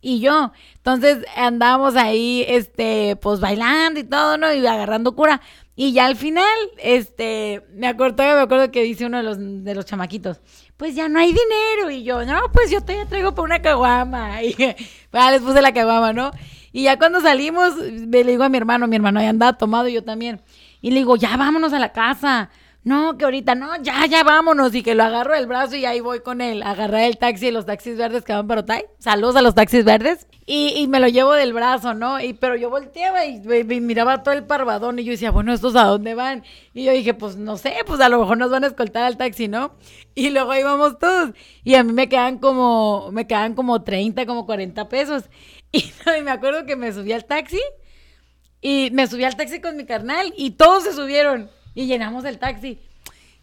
Y 0.00 0.20
yo. 0.20 0.52
Entonces 0.76 1.24
andábamos 1.36 1.96
ahí, 1.96 2.44
este, 2.46 3.16
pues 3.16 3.40
bailando 3.40 4.00
y 4.00 4.04
todo, 4.04 4.36
¿no? 4.36 4.52
Y 4.52 4.66
agarrando 4.66 5.16
cura. 5.16 5.40
Y 5.76 5.92
ya 5.92 6.04
al 6.06 6.14
final, 6.14 6.44
este, 6.78 7.64
me 7.72 7.88
acuerdo, 7.88 8.22
me 8.22 8.40
acuerdo 8.40 8.70
que 8.70 8.82
dice 8.82 9.06
uno 9.06 9.16
de 9.16 9.22
los, 9.24 9.38
de 9.40 9.74
los 9.74 9.86
chamaquitos, 9.86 10.40
pues 10.76 10.94
ya 10.94 11.08
no 11.08 11.18
hay 11.18 11.28
dinero. 11.28 11.90
Y 11.90 12.04
yo, 12.04 12.24
no, 12.24 12.42
pues 12.52 12.70
yo 12.70 12.80
te 12.82 13.04
traigo 13.06 13.34
para 13.34 13.44
una 13.44 13.62
caguama. 13.62 14.42
Y 14.42 14.54
ya 14.54 15.30
les 15.30 15.40
puse 15.40 15.62
la 15.62 15.72
caguama, 15.72 16.12
¿no? 16.12 16.30
Y 16.74 16.82
ya 16.82 16.98
cuando 16.98 17.20
salimos, 17.20 17.76
le 17.76 18.24
digo 18.24 18.42
a 18.42 18.48
mi 18.48 18.56
hermano, 18.58 18.88
mi 18.88 18.96
hermano 18.96 19.20
ya 19.20 19.28
andaba 19.28 19.56
tomado, 19.56 19.86
yo 19.86 20.02
también. 20.02 20.42
Y 20.80 20.90
le 20.90 20.96
digo, 20.96 21.14
ya 21.14 21.36
vámonos 21.36 21.72
a 21.72 21.78
la 21.78 21.92
casa. 21.92 22.50
no, 22.82 23.16
que 23.16 23.24
ahorita 23.24 23.54
no, 23.54 23.76
ya, 23.80 24.04
ya 24.06 24.24
vámonos. 24.24 24.74
Y 24.74 24.82
que 24.82 24.96
lo 24.96 25.04
agarro 25.04 25.34
del 25.34 25.46
brazo 25.46 25.76
y 25.76 25.84
ahí 25.84 26.00
voy 26.00 26.18
con 26.18 26.40
él. 26.40 26.64
Agarrar 26.64 27.02
el 27.02 27.16
taxi, 27.16 27.52
los 27.52 27.64
taxis 27.64 27.96
verdes 27.96 28.24
que 28.24 28.32
van 28.32 28.48
para 28.48 28.62
Otay. 28.62 28.86
Saludos 28.98 29.36
a 29.36 29.42
los 29.42 29.54
taxis 29.54 29.84
verdes. 29.84 30.26
Y, 30.46 30.74
y 30.76 30.88
me 30.88 30.98
lo 30.98 31.06
llevo 31.06 31.32
del 31.32 31.52
brazo, 31.52 31.94
¿no? 31.94 32.20
Y, 32.20 32.32
pero 32.34 32.56
yo 32.56 32.70
volteaba 32.70 33.24
y, 33.24 33.40
y 33.48 33.80
miraba 33.80 34.24
todo 34.24 34.34
el 34.34 34.44
parvadón 34.44 34.98
y 34.98 35.04
yo 35.04 35.12
decía, 35.12 35.30
bueno, 35.30 35.52
¿estos 35.54 35.76
a 35.76 35.84
dónde 35.84 36.14
van? 36.14 36.42
Y 36.74 36.84
yo 36.84 36.92
dije, 36.92 37.14
pues 37.14 37.36
no 37.36 37.56
sé, 37.56 37.76
pues 37.86 38.00
a 38.00 38.08
lo 38.08 38.18
mejor 38.18 38.36
nos 38.36 38.50
van 38.50 38.64
a 38.64 38.66
escoltar 38.66 39.04
al 39.04 39.16
taxi, 39.16 39.46
¿no? 39.46 39.74
Y 40.16 40.30
luego 40.30 40.54
íbamos 40.56 40.98
todos. 40.98 41.30
Y 41.62 41.76
a 41.76 41.84
mí 41.84 41.92
me 41.92 42.08
quedan 42.08 42.38
como, 42.38 43.10
me 43.12 43.26
quedan 43.28 43.54
como 43.54 43.82
30, 43.84 44.26
como 44.26 44.44
40 44.44 44.88
pesos. 44.88 45.30
Y, 46.06 46.18
y 46.18 46.22
me 46.22 46.30
acuerdo 46.30 46.66
que 46.66 46.76
me 46.76 46.92
subí 46.92 47.12
al 47.12 47.24
taxi. 47.24 47.60
Y 48.60 48.90
me 48.92 49.06
subí 49.06 49.24
al 49.24 49.36
taxi 49.36 49.60
con 49.60 49.76
mi 49.76 49.84
carnal 49.84 50.32
y 50.36 50.52
todos 50.52 50.84
se 50.84 50.94
subieron 50.94 51.50
y 51.74 51.86
llenamos 51.86 52.24
el 52.24 52.38
taxi. 52.38 52.78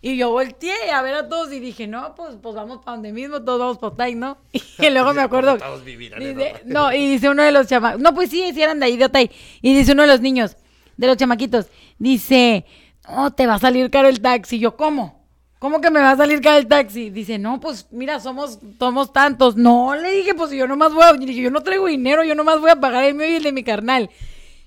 Y 0.04 0.18
yo 0.18 0.32
volteé 0.32 0.90
a 0.92 1.02
ver 1.04 1.14
a 1.14 1.30
todos 1.30 1.54
y 1.54 1.60
dije, 1.60 1.86
no, 1.86 2.16
pues, 2.16 2.36
pues 2.42 2.56
vamos 2.56 2.80
para 2.80 2.98
donde 2.98 3.14
mismo, 3.14 3.44
todos 3.44 3.60
vamos 3.60 3.78
para 3.78 3.94
Otay, 3.94 4.16
¿no? 4.16 4.38
Y 4.80 4.90
luego 4.90 5.14
me 5.14 5.22
acuerdo. 5.22 5.58
dice, 5.86 6.64
no, 6.66 6.92
y 6.92 7.08
dice 7.12 7.30
uno 7.30 7.44
de 7.44 7.52
los 7.52 7.68
chamacos, 7.68 8.02
no, 8.02 8.16
pues 8.16 8.32
sí, 8.32 8.52
sí 8.54 8.62
eran 8.64 8.80
de 8.80 8.88
ahí 8.88 8.98
de 8.98 9.06
Otay. 9.06 9.30
Y 9.62 9.76
dice 9.76 9.92
uno 9.92 10.02
de 10.02 10.08
los 10.08 10.22
niños, 10.22 10.58
de 10.98 11.06
los 11.06 11.18
chamaquitos, 11.18 11.68
dice, 12.00 12.66
no, 13.08 13.32
te 13.32 13.46
va 13.46 13.56
a 13.56 13.60
salir 13.60 13.92
caro 13.92 14.08
el 14.08 14.22
taxi. 14.22 14.56
Y 14.56 14.60
yo, 14.60 14.76
¿cómo? 14.76 15.20
¿Cómo 15.62 15.80
que 15.80 15.91
me 15.91 15.99
va 15.99 16.09
a 16.09 16.18
salir 16.18 16.41
caro 16.41 16.57
el 16.57 16.66
taxi? 16.68 17.12
Dice, 17.12 17.38
no, 17.38 17.59
pues 17.59 17.86
mira, 17.91 18.20
somos, 18.20 18.57
somos 18.80 19.14
tantos. 19.14 19.55
No, 19.55 19.93
le 19.93 20.09
dije, 20.09 20.34
pues 20.34 20.49
yo 20.49 20.68
nomás 20.68 20.91
voy 20.91 21.03
a, 21.03 21.14
dije, 21.14 21.39
yo 21.39 21.51
no 21.51 21.62
traigo 21.62 21.86
dinero, 21.86 22.24
yo 22.24 22.34
nomás 22.34 22.59
voy 22.59 22.72
a 22.72 22.78
pagar 22.78 23.03
el 23.03 23.14
mío 23.14 23.30
y 23.30 23.36
el 23.36 23.43
de 23.43 23.51
mi 23.51 23.64
carnal. 23.64 24.09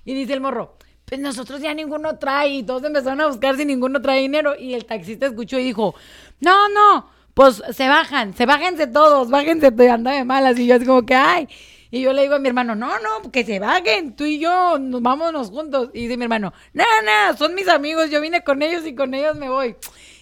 Y 0.05 0.13
dice 0.13 0.31
el 0.31 0.39
morro, 0.39 0.77
pues 1.03 1.19
nosotros 1.19 1.59
ya 1.59 1.73
ninguno 1.73 2.17
trae. 2.17 2.47
Y 2.47 2.63
todos 2.63 2.81
empezaron 2.85 3.19
a 3.19 3.27
buscar 3.27 3.57
si 3.57 3.65
ninguno 3.65 4.01
trae 4.01 4.21
dinero. 4.21 4.55
Y 4.57 4.73
el 4.73 4.85
taxista 4.85 5.25
escuchó 5.25 5.59
y 5.59 5.65
dijo, 5.65 5.95
no, 6.39 6.69
no, 6.69 7.09
pues 7.33 7.61
se 7.73 7.89
bajan, 7.89 8.33
se 8.33 8.45
bájense 8.45 8.87
todos, 8.87 9.29
bájense, 9.29 9.73
anda 9.89 10.11
de 10.13 10.23
malas. 10.23 10.57
Y 10.57 10.65
yo 10.65 10.75
así 10.75 10.85
como 10.85 11.05
que, 11.05 11.15
ay. 11.15 11.49
Y 11.91 11.99
yo 12.03 12.13
le 12.13 12.21
digo 12.21 12.35
a 12.35 12.39
mi 12.39 12.47
hermano, 12.47 12.73
no, 12.73 12.87
no, 12.99 13.31
que 13.33 13.43
se 13.43 13.59
bajen, 13.59 14.15
tú 14.15 14.23
y 14.23 14.39
yo, 14.39 14.79
nos 14.79 15.01
vámonos 15.01 15.49
juntos. 15.49 15.89
Y 15.93 16.03
dice 16.03 16.15
mi 16.15 16.23
hermano, 16.23 16.53
no, 16.71 16.85
no, 17.03 17.35
son 17.35 17.53
mis 17.53 17.67
amigos, 17.67 18.09
yo 18.09 18.21
vine 18.21 18.45
con 18.45 18.61
ellos 18.61 18.87
y 18.87 18.95
con 18.95 19.13
ellos 19.13 19.35
me 19.35 19.49
voy. 19.49 19.75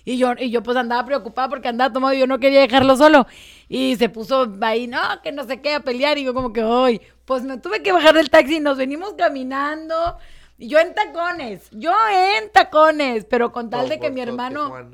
Y 0.06 0.18
yo, 0.18 0.34
y 0.38 0.49
yo 0.49 0.62
pues 0.64 0.76
andaba 0.78 1.06
preocupada 1.06 1.49
porque 1.49 1.70
andaba 1.70 1.93
tomado 1.93 2.14
y 2.14 2.20
yo 2.20 2.28
no 2.28 2.39
quería 2.39 2.62
dejarlo 2.62 2.97
solo. 2.97 3.26
Y 3.70 3.95
se 3.95 4.10
puso 4.10 4.54
ahí, 4.62 4.88
no, 4.88 4.99
que 5.24 5.32
no 5.32 5.45
sé 5.45 5.62
qué, 5.62 5.76
a 5.76 5.80
pelear. 5.80 6.18
Y 6.18 6.24
yo 6.24 6.34
como 6.34 6.51
que, 6.51 6.64
hoy, 6.64 7.01
pues 7.26 7.43
me 7.43 7.58
tuve 7.58 7.82
que 7.82 7.91
bajar 7.91 8.14
del 8.14 8.30
taxi 8.30 8.58
y 8.58 8.60
nos 8.60 8.78
venimos 8.78 9.14
caminando. 9.14 10.18
Y 10.58 10.68
yo 10.68 10.80
en 10.80 10.93
tacones, 10.93 11.70
yo 11.72 11.93
en 12.12 12.51
tacones, 12.51 13.26
pero 13.26 13.51
con 13.51 13.70
tal 13.70 13.89
de 13.89 13.99
que 13.99 14.12
mi 14.12 14.22
hermano, 14.22 14.91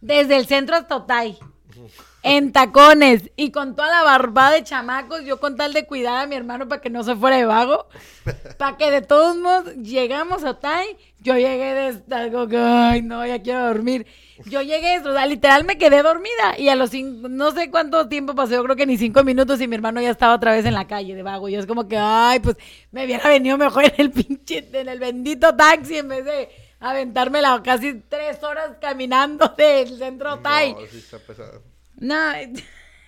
desde 0.00 0.36
el 0.36 0.46
centro 0.46 0.76
hasta 0.76 0.96
Otay, 0.96 1.38
en 2.22 2.52
tacones 2.52 3.30
y 3.36 3.50
con 3.50 3.76
toda 3.76 3.88
la 3.88 4.02
barbada 4.02 4.52
de 4.52 4.64
chamacos, 4.64 5.24
yo 5.24 5.38
con 5.38 5.56
tal 5.56 5.72
de 5.72 5.86
cuidar 5.86 6.22
a 6.22 6.26
mi 6.26 6.34
hermano 6.36 6.66
para 6.68 6.80
que 6.80 6.88
no 6.88 7.04
se 7.04 7.14
fuera 7.14 7.36
de 7.36 7.44
vago, 7.44 7.88
para 8.58 8.76
que 8.76 8.90
de 8.90 9.02
todos 9.02 9.36
modos 9.36 9.74
llegamos 9.76 10.44
a 10.44 10.50
Otay, 10.50 10.96
yo 11.24 11.34
llegué 11.38 12.00
de 12.06 12.14
algo 12.14 12.46
que, 12.46 12.58
ay, 12.58 13.00
no, 13.00 13.26
ya 13.26 13.40
quiero 13.40 13.66
dormir. 13.68 14.06
Yo 14.44 14.60
llegué, 14.60 14.98
o 14.98 15.12
sea, 15.12 15.24
literal 15.24 15.64
me 15.64 15.78
quedé 15.78 16.02
dormida 16.02 16.58
y 16.58 16.68
a 16.68 16.76
los 16.76 16.90
cinco, 16.90 17.30
no 17.30 17.50
sé 17.52 17.70
cuánto 17.70 18.08
tiempo 18.08 18.34
pasó, 18.34 18.52
yo 18.52 18.64
creo 18.64 18.76
que 18.76 18.84
ni 18.84 18.98
cinco 18.98 19.24
minutos 19.24 19.58
y 19.62 19.66
mi 19.66 19.74
hermano 19.74 20.02
ya 20.02 20.10
estaba 20.10 20.34
otra 20.34 20.52
vez 20.52 20.66
en 20.66 20.74
la 20.74 20.86
calle 20.86 21.14
de 21.14 21.22
vago. 21.22 21.48
Y 21.48 21.54
es 21.54 21.64
como 21.64 21.88
que, 21.88 21.96
ay, 21.96 22.40
pues 22.40 22.58
me 22.90 23.06
hubiera 23.06 23.26
venido 23.26 23.56
mejor 23.56 23.84
en 23.84 23.94
el 23.96 24.10
pinche, 24.10 24.68
en 24.70 24.86
el 24.86 24.98
bendito 24.98 25.56
taxi 25.56 25.96
en 25.96 26.08
vez 26.08 26.26
de 26.26 26.50
aventármela 26.78 27.62
casi 27.64 27.94
tres 28.00 28.42
horas 28.42 28.76
caminando 28.78 29.48
del 29.56 29.96
centro 29.96 30.40
Tai. 30.40 30.74
No, 30.74 30.80
sí 30.80 30.98
está 30.98 31.18
pesado. 31.20 31.62
No. 31.96 32.32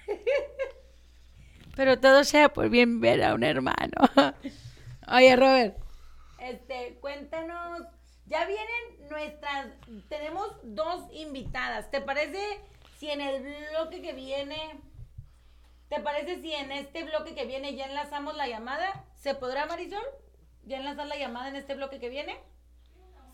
Pero 1.76 2.00
todo 2.00 2.24
sea 2.24 2.48
por 2.48 2.70
bien 2.70 2.98
ver 3.02 3.22
a 3.22 3.34
un 3.34 3.44
hermano. 3.44 3.92
Oye, 5.12 5.36
Robert, 5.36 5.76
este, 6.40 6.96
cuéntanos. 7.02 7.95
Ya 8.26 8.44
vienen 8.44 9.08
nuestras. 9.10 9.68
Tenemos 10.08 10.48
dos 10.62 11.04
invitadas. 11.12 11.90
¿Te 11.90 12.00
parece 12.00 12.60
si 12.98 13.10
en 13.10 13.20
el 13.20 13.42
bloque 13.70 14.02
que 14.02 14.12
viene. 14.12 14.80
¿Te 15.88 16.00
parece 16.00 16.40
si 16.40 16.52
en 16.52 16.72
este 16.72 17.04
bloque 17.04 17.34
que 17.34 17.44
viene 17.46 17.74
ya 17.76 17.86
enlazamos 17.86 18.36
la 18.36 18.48
llamada? 18.48 19.04
¿Se 19.14 19.34
podrá, 19.34 19.66
Marisol? 19.66 20.02
¿Ya 20.64 20.78
enlazar 20.78 21.06
la 21.06 21.16
llamada 21.16 21.48
en 21.48 21.56
este 21.56 21.74
bloque 21.74 22.00
que 22.00 22.08
viene? 22.08 22.36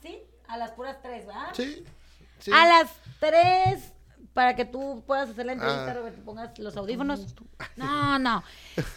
¿Sí? 0.02 0.20
A 0.48 0.56
las 0.58 0.72
puras 0.72 1.00
tres, 1.00 1.26
¿verdad? 1.26 1.50
Sí. 1.54 1.84
sí. 2.40 2.50
A 2.52 2.66
las 2.66 2.90
tres, 3.20 3.92
para 4.34 4.54
que 4.54 4.66
tú 4.66 5.02
puedas 5.06 5.30
hacer 5.30 5.46
la 5.46 5.52
entrevista, 5.52 5.92
Ah. 5.92 5.94
Robert, 5.94 6.16
te 6.16 6.22
pongas 6.22 6.58
los 6.58 6.76
audífonos. 6.76 7.34
No, 7.76 8.18
no. 8.18 8.42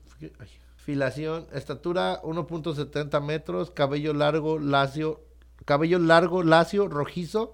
estatura 1.52 2.22
1.70 2.22 3.22
metros, 3.22 3.70
cabello 3.70 4.14
largo, 4.14 4.58
lacio, 4.58 5.20
cabello 5.66 5.98
largo, 5.98 6.42
lacio, 6.42 6.88
rojizo, 6.88 7.52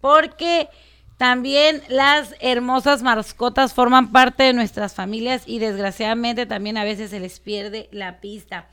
porque 0.00 0.68
también 1.16 1.82
las 1.88 2.34
hermosas 2.40 3.02
mascotas 3.02 3.72
forman 3.72 4.12
parte 4.12 4.42
de 4.44 4.52
nuestras 4.52 4.94
familias 4.94 5.42
y 5.46 5.58
desgraciadamente 5.58 6.46
también 6.46 6.76
a 6.76 6.84
veces 6.84 7.10
se 7.10 7.20
les 7.20 7.40
pierde 7.40 7.88
la 7.92 8.20
pista. 8.20 8.68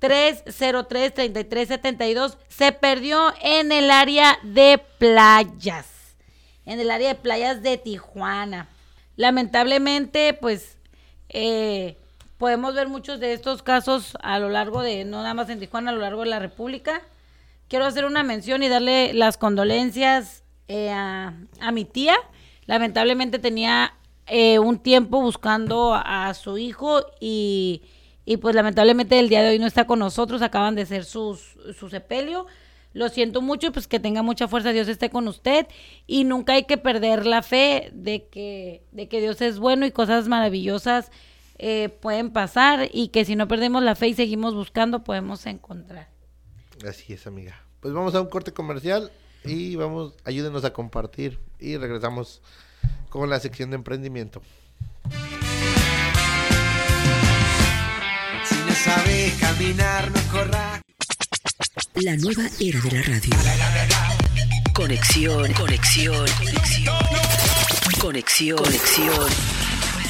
664-303-3372. 0.00 2.38
Se 2.48 2.72
perdió 2.72 3.34
en 3.42 3.72
el 3.72 3.90
área 3.90 4.38
de 4.42 4.80
playas. 4.98 6.16
En 6.64 6.80
el 6.80 6.90
área 6.90 7.08
de 7.08 7.16
playas 7.16 7.62
de 7.62 7.76
Tijuana. 7.76 8.68
Lamentablemente, 9.16 10.32
pues, 10.32 10.78
eh, 11.28 11.98
podemos 12.38 12.74
ver 12.74 12.88
muchos 12.88 13.20
de 13.20 13.34
estos 13.34 13.62
casos 13.62 14.16
a 14.22 14.38
lo 14.38 14.48
largo 14.48 14.80
de, 14.80 15.04
no 15.04 15.18
nada 15.18 15.34
más 15.34 15.50
en 15.50 15.60
Tijuana, 15.60 15.90
a 15.90 15.94
lo 15.94 16.00
largo 16.00 16.22
de 16.22 16.30
la 16.30 16.38
República 16.38 17.02
quiero 17.68 17.84
hacer 17.84 18.04
una 18.04 18.22
mención 18.22 18.62
y 18.62 18.68
darle 18.68 19.12
las 19.14 19.38
condolencias 19.38 20.42
eh, 20.66 20.90
a, 20.90 21.34
a, 21.60 21.72
mi 21.72 21.84
tía. 21.84 22.16
Lamentablemente 22.66 23.38
tenía 23.38 23.94
eh, 24.26 24.58
un 24.58 24.78
tiempo 24.78 25.20
buscando 25.20 25.94
a, 25.94 26.32
su 26.34 26.58
hijo 26.58 27.02
y, 27.20 27.82
y, 28.24 28.38
pues 28.38 28.54
lamentablemente 28.54 29.18
el 29.18 29.28
día 29.28 29.42
de 29.42 29.50
hoy 29.50 29.58
no 29.58 29.66
está 29.66 29.86
con 29.86 29.98
nosotros. 29.98 30.42
Acaban 30.42 30.74
de 30.74 30.82
hacer 30.82 31.04
sus, 31.04 31.56
su 31.78 31.88
sepelio. 31.88 32.46
Lo 32.94 33.10
siento 33.10 33.42
mucho, 33.42 33.70
pues 33.70 33.86
que 33.86 34.00
tenga 34.00 34.22
mucha 34.22 34.48
fuerza, 34.48 34.72
Dios 34.72 34.88
esté 34.88 35.10
con 35.10 35.28
usted 35.28 35.66
y 36.06 36.24
nunca 36.24 36.54
hay 36.54 36.64
que 36.64 36.78
perder 36.78 37.26
la 37.26 37.42
fe 37.42 37.90
de 37.92 38.26
que, 38.26 38.82
de 38.92 39.08
que 39.08 39.20
Dios 39.20 39.40
es 39.42 39.58
bueno 39.58 39.84
y 39.84 39.90
cosas 39.90 40.26
maravillosas 40.26 41.12
eh, 41.58 41.90
pueden 41.90 42.30
pasar 42.30 42.88
y 42.90 43.08
que 43.08 43.26
si 43.26 43.36
no 43.36 43.46
perdemos 43.46 43.82
la 43.82 43.94
fe 43.94 44.08
y 44.08 44.14
seguimos 44.14 44.54
buscando 44.54 45.04
podemos 45.04 45.44
encontrar. 45.46 46.17
Así 46.86 47.12
es, 47.12 47.26
amiga. 47.26 47.60
Pues 47.80 47.94
vamos 47.94 48.14
a 48.14 48.20
un 48.20 48.28
corte 48.28 48.52
comercial 48.52 49.12
y 49.44 49.76
vamos, 49.76 50.14
ayúdenos 50.24 50.64
a 50.64 50.72
compartir 50.72 51.38
y 51.58 51.76
regresamos 51.76 52.42
con 53.08 53.30
la 53.30 53.40
sección 53.40 53.70
de 53.70 53.76
emprendimiento. 53.76 54.42
Si 58.44 58.54
no 58.66 58.74
sabe 58.74 59.32
caminar, 59.40 60.10
no 60.10 60.20
corra. 60.32 60.82
La 61.94 62.16
nueva 62.16 62.44
era 62.60 62.80
de 62.80 62.90
la 62.90 63.02
radio. 63.02 63.30
Conexión, 64.72 65.52
conexión, 65.54 66.26
conexión. 66.38 66.96
Conexión, 68.00 68.58
conexión. 68.58 69.30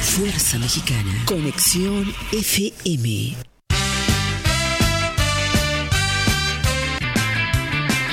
Fuerza 0.01 0.59
Mexicana. 0.59 1.23
Conexión 1.25 2.13
FM. 2.31 3.48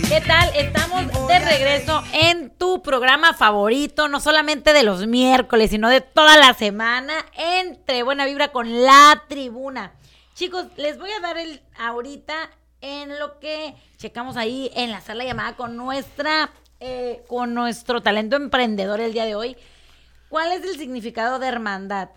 ¿Qué 0.08 0.20
tal? 0.20 0.50
Estamos 0.54 1.26
de 1.26 1.38
regreso 1.40 2.00
en 2.12 2.50
tu 2.50 2.80
programa 2.80 3.34
favorito, 3.34 4.06
no 4.06 4.20
solamente 4.20 4.72
de 4.72 4.84
los 4.84 5.04
miércoles, 5.08 5.70
sino 5.70 5.88
de 5.88 6.00
toda 6.00 6.36
la 6.36 6.54
semana, 6.54 7.26
entre 7.36 8.04
Buena 8.04 8.24
Vibra 8.24 8.52
con 8.52 8.84
la 8.84 9.24
tribuna. 9.28 9.94
Chicos, 10.34 10.66
les 10.76 10.96
voy 11.00 11.10
a 11.10 11.18
dar 11.18 11.38
el 11.38 11.60
ahorita 11.76 12.34
en 12.82 13.18
lo 13.18 13.40
que 13.40 13.74
checamos 13.96 14.36
ahí 14.36 14.70
en 14.76 14.92
la 14.92 15.00
sala 15.00 15.24
llamada 15.24 15.56
con 15.56 15.76
nuestra, 15.76 16.50
eh, 16.78 17.24
con 17.26 17.52
nuestro 17.52 18.00
talento 18.00 18.36
emprendedor 18.36 19.00
el 19.00 19.12
día 19.12 19.24
de 19.24 19.34
hoy. 19.34 19.56
¿Cuál 20.28 20.52
es 20.52 20.62
el 20.62 20.78
significado 20.78 21.40
de 21.40 21.48
hermandad? 21.48 22.10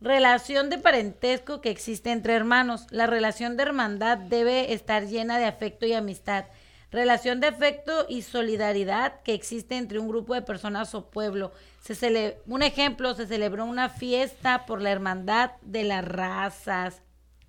Relación 0.00 0.70
de 0.70 0.78
parentesco 0.78 1.60
que 1.60 1.70
existe 1.70 2.12
entre 2.12 2.34
hermanos. 2.34 2.86
La 2.90 3.08
relación 3.08 3.56
de 3.56 3.64
hermandad 3.64 4.16
debe 4.16 4.72
estar 4.74 5.06
llena 5.06 5.38
de 5.38 5.46
afecto 5.46 5.86
y 5.86 5.92
amistad 5.92 6.44
relación 6.90 7.40
de 7.40 7.48
afecto 7.48 8.06
y 8.08 8.22
solidaridad 8.22 9.20
que 9.22 9.34
existe 9.34 9.76
entre 9.76 9.98
un 9.98 10.08
grupo 10.08 10.34
de 10.34 10.42
personas 10.42 10.94
o 10.94 11.10
pueblo. 11.10 11.52
Se 11.80 11.94
cele 11.94 12.38
un 12.46 12.62
ejemplo, 12.62 13.14
se 13.14 13.26
celebró 13.26 13.64
una 13.64 13.88
fiesta 13.88 14.66
por 14.66 14.80
la 14.80 14.90
hermandad 14.90 15.52
de 15.62 15.84
las 15.84 16.04
razas. 16.04 17.02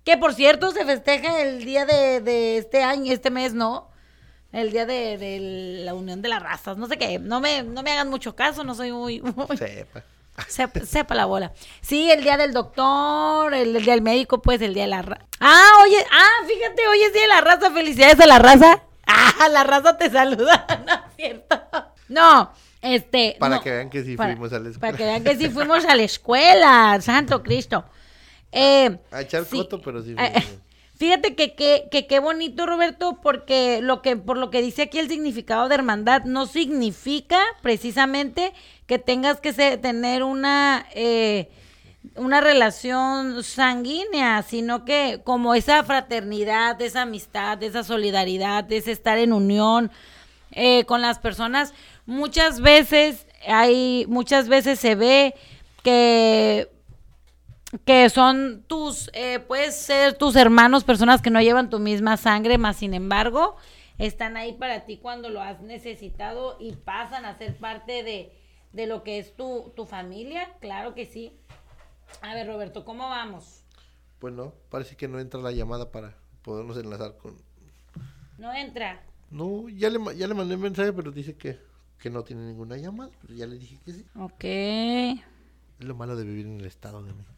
Que 0.04 0.16
por 0.16 0.34
cierto 0.34 0.70
se 0.70 0.84
festeja 0.84 1.42
el 1.42 1.64
día 1.64 1.86
de, 1.86 2.20
de 2.20 2.58
este 2.58 2.82
año, 2.82 3.12
este 3.12 3.30
mes, 3.30 3.54
¿no? 3.54 3.90
El 4.52 4.70
día 4.70 4.86
de, 4.86 5.18
de, 5.18 5.82
la 5.84 5.94
unión 5.94 6.22
de 6.22 6.28
las 6.28 6.42
razas. 6.42 6.78
No 6.78 6.86
sé 6.86 6.96
qué, 6.96 7.18
no 7.18 7.40
me, 7.40 7.62
no 7.62 7.82
me 7.82 7.92
hagan 7.92 8.08
mucho 8.08 8.34
caso, 8.34 8.64
no 8.64 8.74
soy 8.74 8.92
muy... 8.92 9.20
muy... 9.20 9.56
Sepa. 9.56 10.02
Sepa, 10.48 10.80
sepa, 10.86 11.14
la 11.16 11.24
bola. 11.24 11.52
Sí, 11.80 12.10
el 12.12 12.22
día 12.22 12.36
del 12.36 12.52
doctor, 12.52 13.52
el, 13.52 13.74
el 13.74 13.84
día 13.84 13.94
del 13.94 14.02
médico, 14.02 14.40
pues 14.40 14.62
el 14.62 14.72
día 14.72 14.84
de 14.84 14.90
la 14.90 15.02
raza. 15.02 15.26
Ah, 15.40 15.70
oye, 15.82 15.98
ah, 16.12 16.46
fíjate, 16.46 16.86
hoy 16.86 17.02
es 17.02 17.12
día 17.12 17.22
de 17.22 17.28
la 17.28 17.40
raza. 17.40 17.72
Felicidades 17.72 18.20
a 18.20 18.26
la 18.26 18.38
raza. 18.38 18.82
Ah, 19.08 19.48
la 19.48 19.64
raza 19.64 19.96
te 19.96 20.10
saluda, 20.10 20.66
¿no 20.86 20.92
es 20.92 21.16
cierto? 21.16 21.60
No, 22.08 22.52
este. 22.82 23.36
Para 23.38 23.56
no, 23.56 23.62
que 23.62 23.70
vean 23.70 23.90
que 23.90 24.04
sí 24.04 24.16
para, 24.16 24.32
fuimos 24.32 24.52
a 24.52 24.58
la 24.58 24.68
escuela. 24.68 24.80
Para 24.80 24.96
que 24.98 25.04
vean 25.04 25.24
que 25.24 25.36
sí 25.36 25.50
fuimos 25.50 25.84
a 25.86 25.96
la 25.96 26.02
escuela, 26.02 26.98
Santo 27.02 27.42
Cristo. 27.42 27.84
Eh, 28.52 28.98
a 29.10 29.22
echar 29.22 29.44
sí, 29.44 29.56
foto, 29.56 29.80
pero 29.80 30.02
sí. 30.02 30.14
eh, 30.18 30.44
fíjate 30.96 31.34
que 31.34 31.54
qué 31.54 31.88
que, 31.90 32.06
que 32.06 32.20
bonito, 32.20 32.66
Roberto, 32.66 33.18
porque 33.22 33.80
lo 33.82 34.02
que, 34.02 34.16
por 34.16 34.36
lo 34.36 34.50
que 34.50 34.62
dice 34.62 34.82
aquí 34.82 34.98
el 34.98 35.08
significado 35.08 35.68
de 35.68 35.74
hermandad, 35.74 36.24
no 36.24 36.46
significa 36.46 37.40
precisamente 37.62 38.52
que 38.86 38.98
tengas 38.98 39.40
que 39.40 39.52
ser, 39.52 39.80
tener 39.80 40.22
una. 40.22 40.86
Eh, 40.94 41.50
una 42.18 42.40
relación 42.40 43.42
sanguínea, 43.42 44.42
sino 44.42 44.84
que 44.84 45.20
como 45.24 45.54
esa 45.54 45.82
fraternidad, 45.84 46.80
esa 46.82 47.02
amistad, 47.02 47.62
esa 47.62 47.84
solidaridad, 47.84 48.70
ese 48.72 48.92
estar 48.92 49.18
en 49.18 49.32
unión 49.32 49.90
eh, 50.52 50.84
con 50.84 51.00
las 51.00 51.18
personas, 51.18 51.74
muchas 52.06 52.60
veces 52.60 53.26
hay, 53.46 54.06
muchas 54.08 54.48
veces 54.48 54.78
se 54.80 54.94
ve 54.94 55.34
que 55.82 56.68
que 57.84 58.08
son 58.08 58.64
tus, 58.66 59.10
eh, 59.12 59.40
puedes 59.40 59.76
ser 59.76 60.14
tus 60.14 60.36
hermanos, 60.36 60.84
personas 60.84 61.20
que 61.20 61.30
no 61.30 61.40
llevan 61.40 61.68
tu 61.68 61.78
misma 61.78 62.16
sangre, 62.16 62.56
más 62.56 62.76
sin 62.76 62.94
embargo, 62.94 63.56
están 63.98 64.36
ahí 64.36 64.54
para 64.54 64.86
ti 64.86 64.96
cuando 64.96 65.28
lo 65.28 65.42
has 65.42 65.60
necesitado 65.60 66.56
y 66.60 66.72
pasan 66.72 67.24
a 67.24 67.36
ser 67.36 67.56
parte 67.56 68.02
de, 68.02 68.32
de 68.72 68.86
lo 68.86 69.02
que 69.02 69.18
es 69.18 69.36
tu, 69.36 69.72
tu 69.76 69.84
familia, 69.84 70.48
claro 70.60 70.94
que 70.94 71.04
sí. 71.04 71.32
A 72.22 72.34
ver, 72.34 72.46
Roberto, 72.46 72.84
¿cómo 72.84 73.08
vamos? 73.08 73.64
Pues 74.18 74.34
no, 74.34 74.54
parece 74.70 74.96
que 74.96 75.08
no 75.08 75.20
entra 75.20 75.40
la 75.40 75.52
llamada 75.52 75.92
para 75.92 76.16
podernos 76.42 76.76
enlazar 76.76 77.16
con... 77.16 77.36
No 78.38 78.52
entra. 78.52 79.02
No, 79.30 79.68
ya 79.68 79.90
le, 79.90 79.98
ya 80.16 80.26
le 80.26 80.34
mandé 80.34 80.54
un 80.54 80.62
mensaje, 80.62 80.92
pero 80.92 81.10
dice 81.10 81.36
que, 81.36 81.58
que 81.98 82.10
no 82.10 82.24
tiene 82.24 82.42
ninguna 82.46 82.76
llamada. 82.76 83.10
Pero 83.20 83.34
ya 83.34 83.46
le 83.46 83.58
dije 83.58 83.78
que 83.84 83.92
sí. 83.92 84.06
Ok. 84.16 84.44
Es 84.44 85.84
lo 85.86 85.94
malo 85.94 86.16
de 86.16 86.24
vivir 86.24 86.46
en 86.46 86.60
el 86.60 86.66
estado 86.66 87.02
de 87.02 87.12
México. 87.12 87.34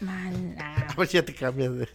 Mala. 0.00 0.88
A 0.88 0.94
ver 0.94 1.06
si 1.06 1.14
ya 1.14 1.24
te 1.24 1.34
cambias 1.34 1.74
de 1.74 1.88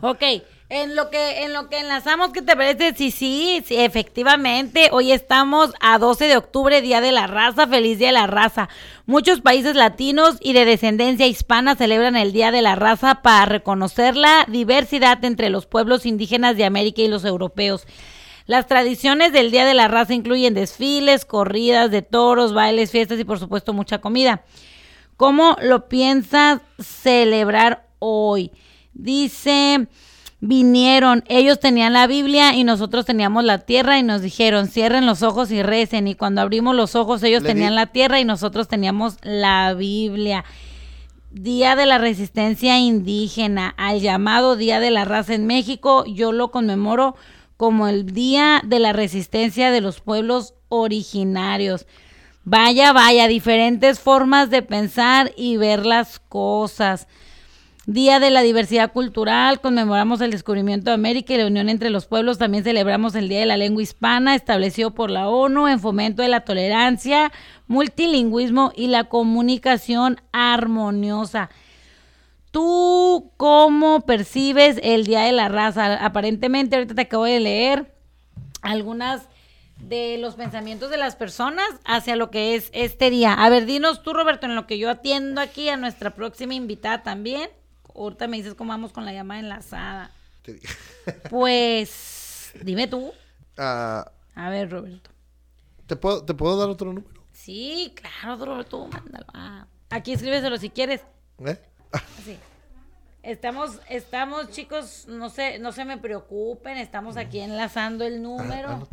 Ok, 0.00 0.22
en 0.68 0.96
lo 0.96 1.10
que 1.10 1.44
en 1.44 1.52
lo 1.52 1.68
que 1.68 1.78
enlazamos, 1.78 2.30
¿qué 2.30 2.42
te 2.42 2.56
parece? 2.56 2.94
Sí, 2.94 3.10
sí, 3.10 3.62
sí, 3.64 3.76
efectivamente. 3.76 4.88
Hoy 4.92 5.12
estamos 5.12 5.72
a 5.80 5.98
12 5.98 6.26
de 6.26 6.36
octubre, 6.36 6.82
Día 6.82 7.00
de 7.00 7.12
la 7.12 7.26
Raza, 7.26 7.66
feliz 7.66 7.98
Día 7.98 8.08
de 8.08 8.14
la 8.14 8.26
Raza. 8.26 8.68
Muchos 9.06 9.40
países 9.40 9.76
latinos 9.76 10.36
y 10.40 10.52
de 10.52 10.64
descendencia 10.64 11.26
hispana 11.26 11.76
celebran 11.76 12.16
el 12.16 12.32
Día 12.32 12.50
de 12.50 12.62
la 12.62 12.74
Raza 12.74 13.22
para 13.22 13.46
reconocer 13.46 14.16
la 14.16 14.44
diversidad 14.48 15.24
entre 15.24 15.50
los 15.50 15.66
pueblos 15.66 16.04
indígenas 16.04 16.56
de 16.56 16.64
América 16.64 17.02
y 17.02 17.08
los 17.08 17.24
europeos. 17.24 17.86
Las 18.46 18.66
tradiciones 18.66 19.32
del 19.32 19.50
Día 19.50 19.64
de 19.64 19.74
la 19.74 19.88
Raza 19.88 20.14
incluyen 20.14 20.54
desfiles, 20.54 21.24
corridas 21.24 21.90
de 21.90 22.02
toros, 22.02 22.54
bailes, 22.54 22.90
fiestas 22.90 23.18
y 23.18 23.24
por 23.24 23.38
supuesto 23.38 23.72
mucha 23.72 23.98
comida. 23.98 24.44
¿Cómo 25.16 25.56
lo 25.62 25.88
piensas 25.88 26.60
celebrar 26.78 27.86
hoy? 27.98 28.52
Dice, 28.98 29.88
vinieron, 30.40 31.22
ellos 31.28 31.60
tenían 31.60 31.92
la 31.92 32.06
Biblia 32.06 32.54
y 32.54 32.64
nosotros 32.64 33.04
teníamos 33.04 33.44
la 33.44 33.58
tierra 33.58 33.98
y 33.98 34.02
nos 34.02 34.22
dijeron, 34.22 34.68
cierren 34.68 35.04
los 35.06 35.22
ojos 35.22 35.50
y 35.50 35.62
recen. 35.62 36.08
Y 36.08 36.14
cuando 36.14 36.40
abrimos 36.40 36.74
los 36.74 36.94
ojos, 36.94 37.22
ellos 37.22 37.42
Le 37.42 37.50
tenían 37.50 37.70
di- 37.70 37.76
la 37.76 37.86
tierra 37.86 38.20
y 38.20 38.24
nosotros 38.24 38.68
teníamos 38.68 39.16
la 39.22 39.74
Biblia. 39.74 40.44
Día 41.30 41.76
de 41.76 41.84
la 41.84 41.98
Resistencia 41.98 42.78
Indígena, 42.78 43.74
al 43.76 44.00
llamado 44.00 44.56
Día 44.56 44.80
de 44.80 44.90
la 44.90 45.04
Raza 45.04 45.34
en 45.34 45.46
México, 45.46 46.04
yo 46.06 46.32
lo 46.32 46.50
conmemoro 46.50 47.14
como 47.58 47.88
el 47.88 48.06
Día 48.12 48.62
de 48.64 48.78
la 48.78 48.94
Resistencia 48.94 49.70
de 49.70 49.82
los 49.82 50.00
Pueblos 50.00 50.54
Originarios. 50.68 51.86
Vaya, 52.44 52.92
vaya, 52.92 53.28
diferentes 53.28 53.98
formas 54.00 54.48
de 54.50 54.62
pensar 54.62 55.32
y 55.36 55.56
ver 55.58 55.84
las 55.84 56.18
cosas. 56.20 57.06
Día 57.88 58.18
de 58.18 58.30
la 58.30 58.42
Diversidad 58.42 58.92
Cultural, 58.92 59.60
conmemoramos 59.60 60.20
el 60.20 60.32
descubrimiento 60.32 60.90
de 60.90 60.94
América 60.94 61.32
y 61.32 61.36
la 61.36 61.46
unión 61.46 61.68
entre 61.68 61.88
los 61.90 62.06
pueblos. 62.06 62.36
También 62.36 62.64
celebramos 62.64 63.14
el 63.14 63.28
Día 63.28 63.38
de 63.38 63.46
la 63.46 63.56
Lengua 63.56 63.80
Hispana, 63.80 64.34
establecido 64.34 64.92
por 64.92 65.08
la 65.08 65.28
ONU 65.28 65.68
en 65.68 65.78
fomento 65.78 66.20
de 66.20 66.28
la 66.28 66.40
tolerancia, 66.40 67.30
multilingüismo 67.68 68.72
y 68.74 68.88
la 68.88 69.04
comunicación 69.04 70.20
armoniosa. 70.32 71.48
¿Tú 72.50 73.30
cómo 73.36 74.00
percibes 74.00 74.80
el 74.82 75.06
Día 75.06 75.20
de 75.20 75.30
la 75.30 75.48
Raza? 75.48 76.04
Aparentemente, 76.04 76.74
ahorita 76.74 76.96
te 76.96 77.02
acabo 77.02 77.22
de 77.22 77.38
leer 77.38 77.94
algunas 78.62 79.28
de 79.78 80.18
los 80.18 80.34
pensamientos 80.34 80.90
de 80.90 80.96
las 80.96 81.14
personas 81.14 81.68
hacia 81.84 82.16
lo 82.16 82.32
que 82.32 82.56
es 82.56 82.68
este 82.72 83.10
día. 83.10 83.32
A 83.32 83.48
ver, 83.48 83.64
dinos 83.64 84.02
tú, 84.02 84.12
Roberto, 84.12 84.46
en 84.46 84.56
lo 84.56 84.66
que 84.66 84.76
yo 84.76 84.90
atiendo 84.90 85.40
aquí 85.40 85.68
a 85.68 85.76
nuestra 85.76 86.16
próxima 86.16 86.54
invitada 86.54 87.04
también. 87.04 87.48
Ahorita 87.96 88.26
me 88.28 88.36
dices 88.36 88.54
cómo 88.54 88.70
vamos 88.70 88.92
con 88.92 89.04
la 89.04 89.12
llamada 89.12 89.40
enlazada. 89.40 90.10
Pues, 91.30 92.52
dime 92.62 92.86
tú. 92.88 93.12
Ah, 93.56 94.10
A 94.34 94.50
ver, 94.50 94.70
Roberto. 94.70 95.10
¿te, 95.86 95.96
puedo, 95.96 96.24
¿Te 96.24 96.34
puedo 96.34 96.56
dar 96.58 96.68
otro 96.68 96.92
número? 96.92 97.06
Sí, 97.32 97.94
claro, 97.94 98.44
Roberto, 98.44 98.86
mándalo. 98.86 99.26
Ah, 99.34 99.66
aquí 99.90 100.12
escríbeselo 100.12 100.56
si 100.58 100.70
quieres. 100.70 101.02
¿Eh? 101.44 101.58
Sí. 102.24 102.36
Estamos, 103.22 103.80
estamos, 103.88 104.50
chicos, 104.50 105.06
no 105.08 105.30
se, 105.30 105.58
no 105.58 105.72
se 105.72 105.84
me 105.84 105.98
preocupen, 105.98 106.76
estamos 106.78 107.16
aquí 107.16 107.40
enlazando 107.40 108.04
el 108.04 108.22
número. 108.22 108.86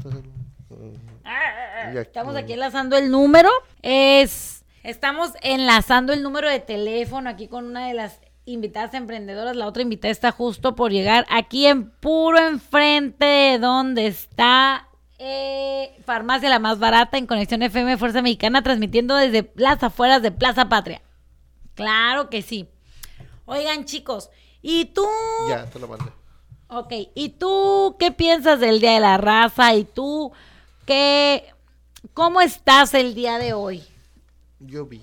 Ah, 1.24 1.90
el- 1.92 1.98
Ah, 1.98 2.02
Estamos 2.02 2.36
aquí 2.36 2.54
enlazando 2.54 2.98
el 2.98 3.12
número. 3.12 3.50
Es, 3.84 4.66
estamos 4.84 5.32
enlazando 5.42 6.14
el 6.14 6.24
número 6.24 6.50
de 6.50 6.60
teléfono 6.60 7.30
aquí 7.30 7.48
con 7.48 7.66
una 7.66 7.88
de 7.88 7.94
las 7.94 8.20
invitadas 8.46 8.94
emprendedoras. 8.94 9.56
La 9.56 9.68
otra 9.68 9.84
invitada 9.84 10.12
está 10.12 10.32
justo 10.32 10.76
por 10.76 10.92
llegar 10.92 11.26
aquí 11.30 11.66
en 11.66 11.90
puro 11.90 12.40
enfrente 12.40 13.26
de 13.26 13.60
donde 13.60 14.08
está 14.08 14.90
eh, 15.26 15.96
Farmacia 16.06 16.50
la 16.50 16.60
más 16.60 16.80
barata 16.80 17.18
en 17.18 17.28
Conexión 17.28 17.62
FM 17.62 17.98
Fuerza 17.98 18.22
Mexicana, 18.22 18.62
transmitiendo 18.62 19.16
desde 19.16 19.52
las 19.56 19.82
afueras 19.82 20.22
de 20.22 20.32
Plaza 20.32 20.68
Patria. 20.68 21.02
Claro 21.76 22.30
que 22.30 22.42
sí. 22.42 22.68
Oigan, 23.46 23.86
chicos, 23.86 24.30
¿y 24.62 24.86
tú? 24.86 25.06
Ya, 25.48 25.66
te 25.70 25.80
lo 25.80 25.88
mandé. 25.88 26.12
Ok, 26.68 26.92
¿y 27.16 27.30
tú 27.30 27.96
qué 28.00 28.12
piensas 28.12 28.60
del 28.60 28.80
Día 28.80 28.94
de 28.94 29.00
la 29.00 29.18
Raza? 29.18 29.74
¿Y 29.76 29.86
tú 29.86 30.34
qué, 30.86 31.54
cómo 32.14 32.42
estás 32.42 32.94
el 32.94 33.16
día 33.16 33.38
de 33.38 33.54
hoy? 33.54 33.84
Yo 34.60 34.86
vi. 34.86 35.02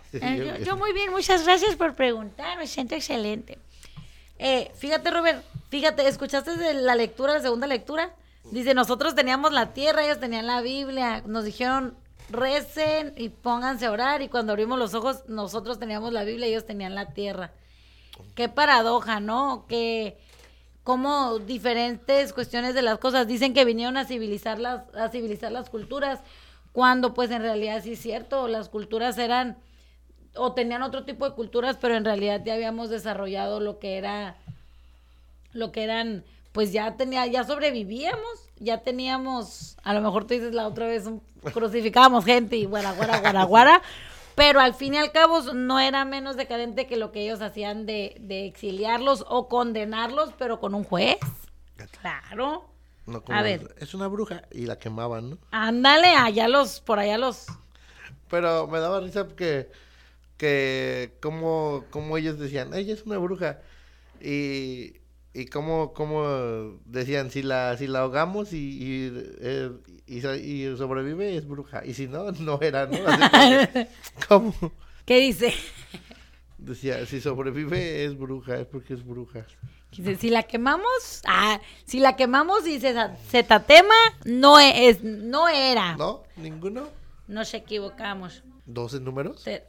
Eh, 0.12 0.62
yo 0.64 0.76
muy 0.76 0.92
bien, 0.92 1.10
muchas 1.10 1.44
gracias 1.44 1.76
por 1.76 1.94
preguntar, 1.94 2.58
me 2.58 2.66
siento 2.66 2.94
excelente. 2.94 3.58
Eh, 4.38 4.70
fíjate, 4.76 5.10
Robert, 5.10 5.44
fíjate, 5.70 6.06
¿escuchaste 6.06 6.56
de 6.56 6.74
la 6.74 6.94
lectura, 6.94 7.34
la 7.34 7.40
segunda 7.40 7.66
lectura? 7.66 8.14
Dice, 8.50 8.74
nosotros 8.74 9.14
teníamos 9.14 9.52
la 9.52 9.72
tierra, 9.72 10.04
ellos 10.04 10.20
tenían 10.20 10.46
la 10.46 10.60
Biblia, 10.60 11.22
nos 11.26 11.44
dijeron, 11.44 11.96
recen 12.28 13.14
y 13.16 13.28
pónganse 13.28 13.86
a 13.86 13.92
orar, 13.92 14.22
y 14.22 14.28
cuando 14.28 14.52
abrimos 14.52 14.78
los 14.78 14.94
ojos, 14.94 15.24
nosotros 15.28 15.78
teníamos 15.78 16.12
la 16.12 16.24
Biblia, 16.24 16.46
ellos 16.46 16.66
tenían 16.66 16.94
la 16.94 17.14
tierra. 17.14 17.52
Qué 18.34 18.48
paradoja, 18.48 19.20
¿no? 19.20 19.66
Que 19.68 20.18
como 20.82 21.38
diferentes 21.38 22.32
cuestiones 22.32 22.74
de 22.74 22.82
las 22.82 22.98
cosas 22.98 23.26
dicen 23.26 23.54
que 23.54 23.64
vinieron 23.64 23.96
a 23.96 24.04
civilizar 24.04 24.58
las, 24.58 24.82
a 24.94 25.08
civilizar 25.08 25.52
las 25.52 25.70
culturas, 25.70 26.20
cuando 26.72 27.14
pues 27.14 27.30
en 27.30 27.42
realidad 27.42 27.82
sí 27.82 27.92
es 27.92 28.00
cierto, 28.00 28.48
las 28.48 28.68
culturas 28.68 29.18
eran 29.18 29.56
o 30.34 30.52
tenían 30.52 30.82
otro 30.82 31.04
tipo 31.04 31.28
de 31.28 31.34
culturas, 31.34 31.76
pero 31.80 31.94
en 31.96 32.04
realidad 32.04 32.40
ya 32.44 32.54
habíamos 32.54 32.90
desarrollado 32.90 33.60
lo 33.60 33.78
que 33.78 33.96
era, 33.98 34.36
lo 35.52 35.72
que 35.72 35.84
eran, 35.84 36.24
pues 36.52 36.72
ya 36.72 36.96
tenía, 36.96 37.26
ya 37.26 37.44
sobrevivíamos, 37.44 38.48
ya 38.58 38.78
teníamos, 38.82 39.76
a 39.82 39.94
lo 39.94 40.00
mejor 40.00 40.24
tú 40.26 40.34
dices 40.34 40.54
la 40.54 40.66
otra 40.66 40.86
vez, 40.86 41.06
un- 41.06 41.22
crucificábamos 41.52 42.24
gente 42.24 42.56
y 42.56 42.64
guara, 42.64 42.92
guara, 42.92 43.20
guara, 43.20 43.44
guara, 43.44 43.82
pero 44.34 44.60
al 44.60 44.74
fin 44.74 44.94
y 44.94 44.98
al 44.98 45.12
cabo 45.12 45.40
no 45.52 45.78
era 45.80 46.04
menos 46.04 46.36
decadente 46.36 46.86
que 46.86 46.96
lo 46.96 47.12
que 47.12 47.22
ellos 47.24 47.42
hacían 47.42 47.84
de, 47.84 48.16
de 48.20 48.46
exiliarlos 48.46 49.24
o 49.28 49.48
condenarlos, 49.48 50.30
pero 50.38 50.60
con 50.60 50.74
un 50.74 50.84
juez. 50.84 51.18
Claro. 52.00 52.64
No, 53.04 53.22
A 53.30 53.42
ver. 53.42 53.74
Es 53.78 53.94
una 53.94 54.06
bruja 54.06 54.42
y 54.52 54.66
la 54.66 54.78
quemaban, 54.78 55.30
¿no? 55.30 55.38
Ándale, 55.50 56.08
allá 56.14 56.46
los, 56.48 56.80
por 56.80 57.00
allá 57.00 57.18
los, 57.18 57.46
Pero 58.30 58.68
me 58.68 58.78
daba 58.78 59.00
risa 59.00 59.24
porque 59.26 59.68
que 60.42 61.12
como, 61.20 61.84
como 61.90 62.16
ellos 62.18 62.36
decían, 62.36 62.74
ella 62.74 62.92
es 62.94 63.04
una 63.06 63.16
bruja. 63.18 63.60
Y, 64.20 64.94
y 65.32 65.46
como, 65.46 65.92
como 65.92 66.24
decían, 66.84 67.30
si 67.30 67.42
la, 67.44 67.76
si 67.76 67.86
la 67.86 68.00
ahogamos 68.00 68.52
y, 68.52 68.56
y, 68.58 69.12
eh, 69.40 69.70
y 70.06 70.20
so- 70.20 70.34
y 70.34 70.76
sobrevive 70.76 71.36
es 71.36 71.46
bruja. 71.46 71.84
Y 71.86 71.94
si 71.94 72.08
no, 72.08 72.32
no 72.40 72.60
era, 72.60 72.86
¿no? 72.86 72.98
Así 73.06 73.86
como, 74.26 74.52
¿Cómo? 74.58 74.72
¿qué 75.06 75.20
dice? 75.20 75.54
Decía, 76.58 77.06
si 77.06 77.20
sobrevive 77.20 78.04
es 78.04 78.18
bruja, 78.18 78.58
es 78.58 78.66
porque 78.66 78.94
es 78.94 79.06
bruja. 79.06 79.46
Dice, 79.92 80.16
si 80.16 80.28
la 80.28 80.42
quemamos, 80.42 81.22
ah, 81.24 81.60
si 81.84 82.00
la 82.00 82.16
quemamos 82.16 82.66
y 82.66 82.80
se, 82.80 82.92
se 83.30 83.44
tatema, 83.44 83.94
no 84.24 84.58
es, 84.58 85.04
no 85.04 85.48
era. 85.48 85.96
¿No? 85.96 86.24
¿Ninguno? 86.36 86.88
Nos 87.28 87.54
equivocamos. 87.54 88.42
¿12 88.68 89.00
números? 89.00 89.40
Se- 89.42 89.64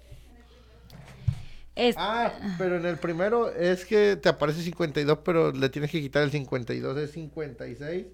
es- 1.75 1.95
Ah, 1.97 2.31
pero 2.57 2.77
en 2.77 2.85
el 2.85 2.97
primero 2.97 3.49
es 3.51 3.85
que 3.85 4.15
te 4.15 4.29
aparece 4.29 4.61
52, 4.63 5.19
pero 5.23 5.51
le 5.51 5.69
tienes 5.69 5.89
que 5.91 6.01
quitar 6.01 6.23
el 6.23 6.31
52, 6.31 6.97
es 6.97 7.11
56. 7.11 8.05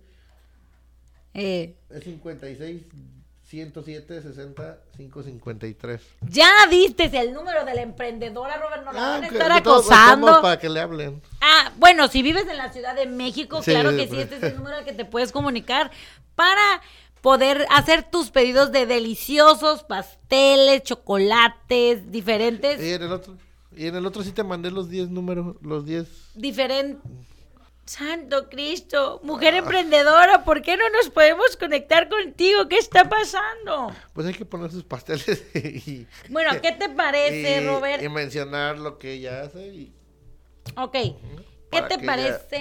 eh, 1.33 1.75
Es 1.89 2.03
56, 2.03 2.83
107, 3.43 4.21
60, 4.21 4.77
553. 4.95 6.01
ya 6.29 6.49
diste 6.69 7.05
el 7.19 7.33
número 7.33 7.65
de 7.65 7.73
la 7.73 7.81
emprendedora, 7.81 8.57
Robert, 8.57 8.85
nos 8.85 8.93
la 8.93 9.01
van 9.01 9.23
a 9.23 9.27
estar 9.27 9.51
acosando. 9.51 10.41
para 10.41 10.59
que 10.59 10.69
le 10.69 10.79
hablen. 10.79 11.21
Ah, 11.41 11.71
bueno, 11.77 12.07
si 12.07 12.21
vives 12.21 12.47
en 12.47 12.57
la 12.57 12.71
Ciudad 12.71 12.95
de 12.95 13.07
México, 13.07 13.61
Sí, 13.63 13.71
claro 13.71 13.89
que 13.91 14.03
sí, 14.03 14.07
pues. 14.09 14.19
este 14.21 14.35
es 14.37 14.43
el 14.43 14.57
número 14.57 14.77
al 14.77 14.85
que 14.85 14.93
te 14.93 15.05
puedes 15.05 15.31
comunicar 15.31 15.89
para 16.35 16.81
poder 17.21 17.65
hacer 17.71 18.03
tus 18.03 18.29
pedidos 18.31 18.71
de 18.71 18.85
deliciosos 18.85 19.83
pasteles, 19.83 20.83
chocolates, 20.83 22.11
diferentes, 22.11 22.79
Y 22.81 22.93
en 22.93 23.01
el 23.03 23.11
otro, 23.11 23.35
y 23.75 23.87
en 23.87 23.95
el 23.95 24.05
otro 24.05 24.23
sí 24.23 24.31
te 24.31 24.43
mandé 24.43 24.71
los 24.71 24.89
10 24.89 25.09
números, 25.09 25.55
los 25.61 25.85
10. 25.85 26.07
diferentes. 26.35 27.01
Santo 27.85 28.49
Cristo, 28.49 29.19
mujer 29.23 29.55
emprendedora, 29.55 30.43
¿por 30.43 30.61
qué 30.61 30.77
no 30.77 30.87
nos 30.91 31.09
podemos 31.09 31.57
conectar 31.57 32.07
contigo? 32.07 32.67
¿Qué 32.67 32.77
está 32.77 33.09
pasando? 33.09 33.91
Pues 34.13 34.27
hay 34.27 34.35
que 34.35 34.45
poner 34.45 34.69
sus 34.71 34.83
pasteles 34.83 35.43
y, 35.55 36.05
Bueno, 36.29 36.51
¿qué 36.61 36.71
te 36.73 36.89
parece, 36.89 37.63
y- 37.63 37.65
Robert? 37.67 38.03
y 38.03 38.09
mencionar 38.09 38.77
lo 38.77 38.99
que 38.99 39.13
ella 39.13 39.41
hace. 39.41 39.67
Y, 39.69 39.93
Ok, 40.77 40.93
¿qué 41.71 41.81
te 41.89 41.97
parece? 41.97 42.59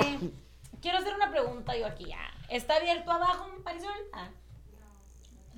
Quiero 0.81 0.97
hacer 0.97 1.15
una 1.15 1.31
pregunta 1.31 1.77
yo 1.77 1.85
aquí. 1.87 2.11
ah. 2.13 2.31
¿Está 2.49 2.77
abierto 2.77 3.11
abajo, 3.11 3.51
Marisol? 3.63 3.91
Ah. 4.15 4.31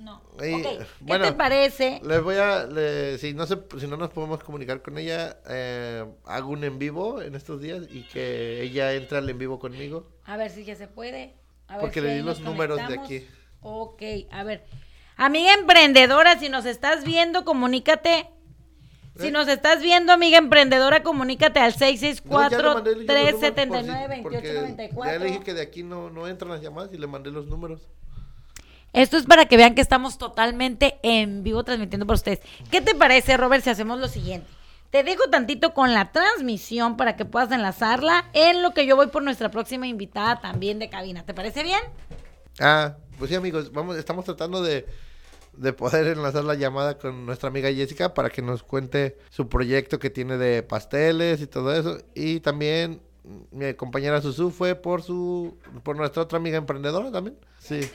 No. 0.01 0.21
y, 0.37 0.61
¿qué 0.63 0.85
bueno, 1.01 1.25
te 1.25 1.33
parece? 1.33 2.01
Les 2.03 2.21
voy 2.23 2.35
a, 2.37 2.65
le- 2.65 3.17
si, 3.19 3.33
no 3.33 3.45
se, 3.45 3.57
si 3.79 3.85
no 3.87 3.97
nos 3.97 4.09
podemos 4.09 4.43
comunicar 4.43 4.81
con 4.81 4.97
ella, 4.97 5.37
eh, 5.47 6.03
hago 6.25 6.49
un 6.49 6.63
en 6.63 6.79
vivo 6.79 7.21
en 7.21 7.35
estos 7.35 7.61
días 7.61 7.83
y 7.91 8.01
que 8.03 8.61
ella 8.63 8.93
entre 8.93 9.19
al 9.19 9.29
en 9.29 9.37
vivo 9.37 9.59
conmigo. 9.59 10.07
A 10.25 10.37
ver 10.37 10.49
si 10.49 10.63
ya 10.65 10.75
se 10.75 10.87
puede. 10.87 11.35
A 11.67 11.73
ver 11.73 11.81
Porque 11.81 12.01
si 12.01 12.07
le 12.07 12.15
di 12.15 12.21
los 12.21 12.39
números 12.41 12.77
de 12.87 12.99
aquí. 12.99 13.27
Ok, 13.61 14.01
a 14.31 14.43
ver. 14.43 14.65
Amiga 15.17 15.53
emprendedora, 15.53 16.39
si 16.39 16.49
nos 16.49 16.65
estás 16.65 17.03
viendo, 17.03 17.45
comunícate. 17.45 18.27
Si 19.19 19.27
¿Eh? 19.27 19.31
nos 19.31 19.47
estás 19.49 19.81
viendo, 19.83 20.13
amiga 20.13 20.37
emprendedora, 20.39 21.03
comunícate 21.03 21.59
al 21.59 21.73
No, 21.73 21.77
ya 21.79 21.85
le 21.91 21.97
664 21.97 22.73
mandé 22.73 22.91
yo 22.91 22.95
los 22.95 23.05
números 23.05 23.05
por 23.05 23.05
si- 23.05 23.05
379 23.05 24.19
porque 24.23 24.37
2894 24.53 25.11
Ya 25.13 25.19
le 25.19 25.25
dije 25.25 25.43
que 25.43 25.53
de 25.53 25.61
aquí 25.61 25.83
no, 25.83 26.09
no 26.09 26.27
entran 26.27 26.49
las 26.51 26.61
llamadas 26.61 26.91
y 26.93 26.97
le 26.97 27.05
mandé 27.07 27.29
los 27.29 27.45
números. 27.45 27.81
Esto 28.93 29.17
es 29.17 29.25
para 29.25 29.45
que 29.45 29.57
vean 29.57 29.75
que 29.75 29.81
estamos 29.81 30.17
totalmente 30.17 30.99
en 31.03 31.43
vivo 31.43 31.63
transmitiendo 31.63 32.05
por 32.05 32.15
ustedes. 32.15 32.39
¿Qué 32.69 32.81
te 32.81 32.93
parece, 32.93 33.37
Robert, 33.37 33.63
si 33.63 33.69
hacemos 33.69 33.99
lo 33.99 34.07
siguiente? 34.07 34.47
Te 34.89 35.03
dejo 35.03 35.29
tantito 35.29 35.73
con 35.73 35.93
la 35.93 36.11
transmisión 36.11 36.97
para 36.97 37.15
que 37.15 37.23
puedas 37.23 37.49
enlazarla 37.51 38.25
en 38.33 38.61
lo 38.61 38.73
que 38.73 38.85
yo 38.85 38.97
voy 38.97 39.07
por 39.07 39.23
nuestra 39.23 39.49
próxima 39.49 39.87
invitada 39.87 40.41
también 40.41 40.79
de 40.79 40.89
cabina. 40.89 41.23
¿Te 41.23 41.33
parece 41.33 41.63
bien? 41.63 41.79
Ah, 42.59 42.97
pues 43.17 43.29
sí, 43.29 43.35
amigos, 43.35 43.71
vamos, 43.71 43.95
estamos 43.95 44.25
tratando 44.25 44.61
de, 44.61 44.85
de 45.53 45.71
poder 45.71 46.07
enlazar 46.07 46.43
la 46.43 46.55
llamada 46.55 46.97
con 46.97 47.25
nuestra 47.25 47.47
amiga 47.47 47.71
Jessica 47.71 48.13
para 48.13 48.29
que 48.29 48.41
nos 48.41 48.63
cuente 48.63 49.17
su 49.29 49.47
proyecto 49.47 49.99
que 49.99 50.09
tiene 50.09 50.37
de 50.37 50.61
pasteles 50.63 51.39
y 51.39 51.47
todo 51.47 51.73
eso. 51.73 51.99
Y 52.13 52.41
también 52.41 53.01
mi 53.51 53.73
compañera 53.75 54.21
Susu 54.21 54.51
fue 54.51 54.75
por 54.75 55.03
su 55.03 55.57
por 55.83 55.95
nuestra 55.95 56.23
otra 56.23 56.37
amiga 56.37 56.57
emprendedora 56.57 57.11
también. 57.11 57.37
Sí. 57.59 57.89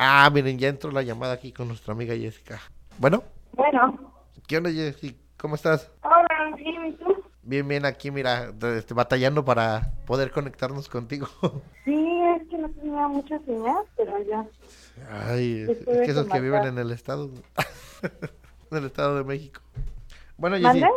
Ah, 0.00 0.30
miren, 0.32 0.58
ya 0.60 0.68
entró 0.68 0.92
la 0.92 1.02
llamada 1.02 1.32
aquí 1.34 1.50
con 1.50 1.66
nuestra 1.66 1.92
amiga 1.92 2.14
Jessica. 2.14 2.60
Bueno, 2.98 3.24
Bueno, 3.50 4.12
¿qué 4.46 4.56
onda 4.58 4.70
Jessica? 4.70 5.18
¿Cómo 5.36 5.56
estás? 5.56 5.90
hola, 6.02 6.56
bien, 6.56 6.86
¿y 6.86 6.92
tú? 6.92 7.16
Bien, 7.42 7.66
bien, 7.66 7.84
aquí 7.84 8.12
mira, 8.12 8.52
este, 8.76 8.94
batallando 8.94 9.44
para 9.44 9.90
poder 10.06 10.30
conectarnos 10.30 10.88
contigo. 10.88 11.26
Sí, 11.84 12.20
es 12.36 12.48
que 12.48 12.58
no 12.58 12.68
tenía 12.68 13.08
mucha 13.08 13.38
señal, 13.40 13.78
pero 13.96 14.22
ya. 14.22 14.46
Ay, 15.10 15.66
es, 15.68 15.78
que 15.78 16.04
esos 16.04 16.28
que 16.28 16.38
viven 16.40 16.64
en 16.66 16.78
el 16.78 16.92
estado, 16.92 17.30
en 18.70 18.78
el 18.78 18.84
estado 18.84 19.16
de 19.16 19.24
México. 19.24 19.62
Bueno, 20.36 20.56
Jessy, 20.56 20.80
¿Mande? 20.80 20.88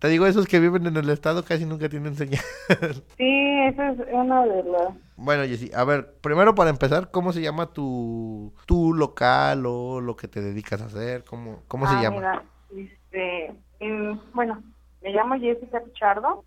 Te 0.00 0.08
digo, 0.08 0.26
esos 0.26 0.46
que 0.48 0.58
viven 0.58 0.86
en 0.86 0.96
el 0.96 1.08
estado 1.10 1.44
casi 1.44 1.64
nunca 1.64 1.88
tienen 1.88 2.16
señal. 2.16 2.42
Sí, 3.16 3.60
eso 3.68 3.82
es 3.82 3.98
uno 4.12 4.42
de 4.48 4.62
los... 4.64 4.94
bueno, 5.16 5.44
Jessy, 5.44 5.70
a 5.74 5.84
ver, 5.84 6.14
primero 6.20 6.54
para 6.54 6.70
empezar, 6.70 7.10
¿cómo 7.12 7.32
se 7.32 7.42
llama 7.42 7.66
tu, 7.72 8.52
tu 8.66 8.92
local 8.94 9.64
o 9.66 10.00
lo 10.00 10.16
que 10.16 10.26
te 10.26 10.40
dedicas 10.40 10.80
a 10.82 10.86
hacer? 10.86 11.22
¿Cómo, 11.24 11.62
cómo 11.68 11.86
se 11.86 11.94
Ah, 11.96 12.02
llama? 12.02 12.16
mira, 12.16 12.42
este, 12.76 13.54
em, 13.78 14.18
bueno, 14.34 14.62
me 15.02 15.10
llamo 15.12 15.38
Jessica 15.38 15.80
Pichardo 15.80 16.44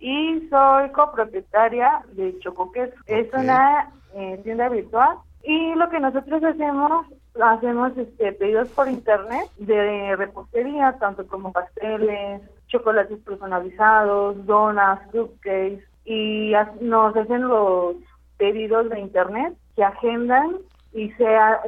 y 0.00 0.48
soy 0.50 0.90
copropietaria 0.90 2.02
de 2.12 2.38
Chocoqueso. 2.40 2.94
Es 3.06 3.28
Ok. 3.28 3.34
una 3.34 3.92
eh, 4.14 4.40
tienda 4.42 4.68
virtual 4.68 5.18
y 5.44 5.74
lo 5.74 5.88
que 5.90 6.00
nosotros 6.00 6.42
hacemos, 6.44 7.06
hacemos 7.40 7.96
este, 7.96 8.32
pedidos 8.32 8.68
por 8.70 8.88
internet 8.88 9.48
de 9.58 10.16
repostería, 10.16 10.96
tanto 10.98 11.26
como 11.26 11.52
pasteles, 11.52 12.42
chocolates 12.66 13.18
personalizados, 13.20 14.44
donas, 14.46 15.00
cupcakes 15.10 15.84
y 16.04 16.52
nos 16.80 17.16
hacen 17.16 17.48
los 17.48 17.96
pedidos 18.36 18.88
de 18.90 19.00
internet 19.00 19.54
que 19.76 19.84
agendan 19.84 20.58
y 20.92 21.10
se, 21.12 21.24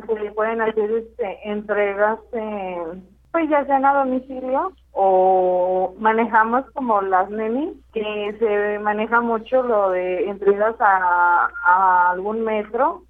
se 0.07 0.21
le 0.21 0.33
pueden 0.33 0.61
hacer 0.61 0.91
este, 0.91 1.49
entregas 1.49 2.19
en, 2.33 3.07
pues 3.33 3.49
ya 3.49 3.65
sean 3.65 3.85
a 3.87 3.95
domicilio 3.95 4.73
o 4.93 5.95
manejamos 5.99 6.65
como 6.73 7.01
las 7.01 7.31
neni, 7.31 7.73
que 7.93 8.37
se 8.39 8.79
maneja 8.81 9.21
mucho 9.21 9.63
lo 9.63 9.91
de 9.91 10.29
entregas 10.29 10.77
a 10.79 12.11
algún 12.11 12.43
metro. 12.43 13.03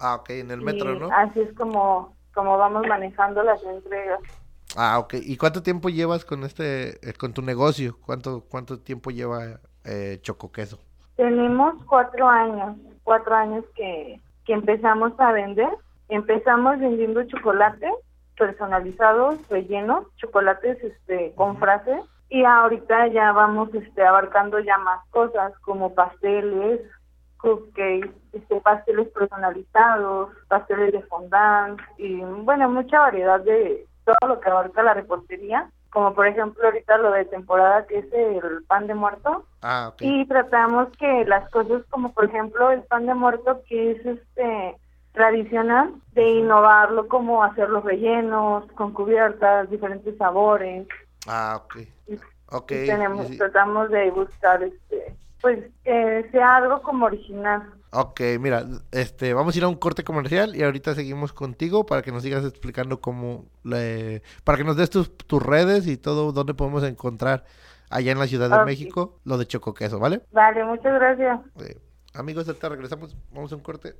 Ah, 0.00 0.14
ok, 0.16 0.30
en 0.30 0.50
el 0.50 0.62
metro, 0.62 0.94
y 0.94 0.98
¿no? 0.98 1.08
Así 1.12 1.40
es 1.40 1.52
como, 1.54 2.14
como 2.34 2.56
vamos 2.56 2.86
manejando 2.88 3.42
las 3.42 3.62
entregas. 3.62 4.20
Ah, 4.76 4.98
ok. 4.98 5.14
¿Y 5.22 5.36
cuánto 5.36 5.62
tiempo 5.62 5.88
llevas 5.88 6.24
con 6.24 6.44
este, 6.44 7.08
eh, 7.08 7.12
con 7.12 7.34
tu 7.34 7.42
negocio? 7.42 7.96
¿Cuánto, 8.04 8.44
cuánto 8.48 8.78
tiempo 8.80 9.10
lleva 9.10 9.60
eh, 9.84 10.18
Choco 10.22 10.52
Queso? 10.52 10.78
Tenemos 11.16 11.74
cuatro 11.84 12.28
años, 12.28 12.76
cuatro 13.02 13.34
años 13.34 13.64
que, 13.74 14.20
que 14.44 14.52
empezamos 14.52 15.12
a 15.18 15.32
vender. 15.32 15.68
Empezamos 16.08 16.78
vendiendo 16.78 17.22
chocolates 17.24 17.92
personalizados, 18.38 19.36
rellenos, 19.48 20.06
chocolates 20.16 20.82
este, 20.82 21.32
con 21.34 21.58
frase. 21.58 22.00
Y 22.30 22.44
ahorita 22.44 23.08
ya 23.08 23.32
vamos 23.32 23.74
este, 23.74 24.02
abarcando 24.02 24.60
ya 24.60 24.78
más 24.78 25.04
cosas 25.10 25.52
como 25.60 25.94
pasteles, 25.94 26.80
cupcakes, 27.40 28.10
este, 28.32 28.60
pasteles 28.60 29.08
personalizados, 29.08 30.30
pasteles 30.48 30.92
de 30.92 31.02
fondant 31.02 31.80
y 31.98 32.20
bueno, 32.20 32.68
mucha 32.68 33.00
variedad 33.00 33.40
de 33.40 33.86
todo 34.04 34.28
lo 34.28 34.40
que 34.40 34.50
abarca 34.50 34.82
la 34.82 34.94
repostería. 34.94 35.70
Como 35.90 36.14
por 36.14 36.26
ejemplo 36.28 36.64
ahorita 36.64 36.98
lo 36.98 37.10
de 37.10 37.24
temporada 37.24 37.84
que 37.86 37.98
es 37.98 38.12
el 38.12 38.62
pan 38.68 38.86
de 38.86 38.94
muerto. 38.94 39.44
Ah, 39.62 39.88
ok. 39.92 40.02
Y 40.02 40.24
tratamos 40.26 40.88
que 40.98 41.24
las 41.24 41.50
cosas 41.50 41.82
como 41.90 42.12
por 42.12 42.26
ejemplo 42.26 42.70
el 42.70 42.82
pan 42.84 43.06
de 43.06 43.14
muerto 43.14 43.62
que 43.68 43.92
es 43.92 44.06
este 44.06 44.76
tradicional 45.12 45.92
de 46.12 46.30
innovarlo 46.30 47.08
como 47.08 47.42
hacer 47.42 47.68
los 47.70 47.84
rellenos 47.84 48.70
con 48.72 48.92
cubiertas, 48.92 49.68
diferentes 49.68 50.16
sabores. 50.16 50.86
Ah, 51.26 51.60
ok. 51.64 51.76
Y, 52.06 52.20
Ok. 52.52 52.72
y 52.72 52.86
tenemos, 52.86 53.28
tratamos 53.36 53.90
de 53.90 54.10
buscar 54.10 54.62
este 54.62 55.16
pues 55.40 55.58
que 55.84 56.28
sea 56.32 56.56
algo 56.56 56.82
como 56.82 57.06
original. 57.06 57.62
Ok, 57.92 58.20
mira, 58.38 58.64
este, 58.92 59.34
vamos 59.34 59.54
a 59.54 59.58
ir 59.58 59.64
a 59.64 59.68
un 59.68 59.74
corte 59.74 60.04
comercial 60.04 60.54
y 60.54 60.62
ahorita 60.62 60.94
seguimos 60.94 61.32
contigo 61.32 61.86
para 61.86 62.02
que 62.02 62.12
nos 62.12 62.22
sigas 62.22 62.44
explicando 62.44 63.00
cómo, 63.00 63.46
le- 63.64 64.22
para 64.44 64.58
que 64.58 64.64
nos 64.64 64.76
des 64.76 64.90
tus, 64.90 65.16
tus 65.16 65.42
redes 65.42 65.86
y 65.88 65.96
todo 65.96 66.30
dónde 66.32 66.54
podemos 66.54 66.84
encontrar 66.84 67.44
allá 67.90 68.12
en 68.12 68.18
la 68.20 68.28
Ciudad 68.28 68.48
de. 68.48 68.64
México 68.64 69.18
lo 69.24 69.38
de 69.38 69.46
Choco 69.46 69.74
Queso, 69.74 69.98
¿vale? 69.98 70.22
Vale, 70.30 70.64
muchas 70.64 70.94
gracias. 70.94 71.40
Eh, 71.60 71.76
amigos, 72.14 72.46
ahorita 72.46 72.68
regresamos, 72.68 73.16
vamos 73.32 73.50
a 73.52 73.56
un 73.56 73.62
corte. 73.62 73.96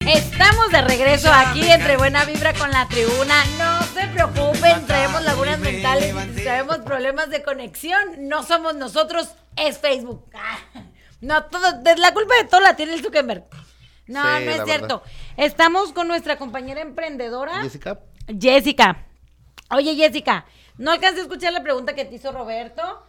Estamos 0.00 0.70
de 0.70 0.82
regreso 0.82 1.30
aquí 1.32 1.68
entre 1.68 1.96
Buena 1.96 2.24
Vibra 2.24 2.52
con 2.54 2.70
la 2.70 2.86
tribuna. 2.86 3.34
No 3.58 3.75
preocupen, 4.16 4.86
traemos 4.86 5.22
lagunas 5.24 5.58
mentales 5.58 6.14
traemos 6.42 6.78
problemas 6.78 7.28
de 7.28 7.42
conexión. 7.42 8.28
No 8.28 8.42
somos 8.42 8.74
nosotros, 8.74 9.34
es 9.56 9.78
Facebook. 9.78 10.24
Ah, 10.34 10.82
No, 11.20 11.44
todo, 11.44 11.62
la 11.96 12.12
culpa 12.14 12.34
de 12.36 12.44
todo 12.44 12.60
la 12.60 12.76
tiene 12.76 12.94
el 12.94 13.02
Zuckerberg. 13.02 13.44
No, 14.06 14.22
Sí, 14.22 14.44
no 14.44 14.50
es 14.52 14.64
cierto. 14.64 15.02
Estamos 15.36 15.92
con 15.92 16.08
nuestra 16.08 16.38
compañera 16.38 16.80
emprendedora. 16.80 17.62
Jessica, 17.62 17.98
Jessica. 18.40 19.06
Oye, 19.70 19.96
Jessica, 19.96 20.46
no 20.78 20.92
alcancé 20.92 21.20
a 21.20 21.22
escuchar 21.22 21.52
la 21.52 21.62
pregunta 21.62 21.94
que 21.94 22.04
te 22.04 22.14
hizo 22.14 22.30
Roberto, 22.32 23.04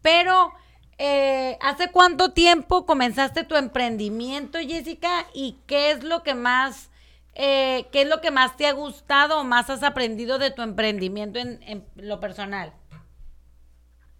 pero 0.00 0.52
eh, 0.98 1.56
¿hace 1.60 1.90
cuánto 1.90 2.32
tiempo 2.32 2.86
comenzaste 2.86 3.44
tu 3.44 3.54
emprendimiento, 3.54 4.58
Jessica? 4.58 5.26
¿Y 5.32 5.58
qué 5.66 5.92
es 5.92 6.02
lo 6.02 6.22
que 6.22 6.34
más, 6.34 6.90
eh, 7.34 7.86
qué 7.92 8.02
es 8.02 8.08
lo 8.08 8.20
que 8.20 8.30
más 8.30 8.56
te 8.56 8.66
ha 8.66 8.72
gustado 8.72 9.40
o 9.40 9.44
más 9.44 9.70
has 9.70 9.82
aprendido 9.82 10.38
de 10.38 10.50
tu 10.50 10.62
emprendimiento 10.62 11.38
en, 11.38 11.62
en 11.62 11.84
lo 11.96 12.20
personal? 12.20 12.72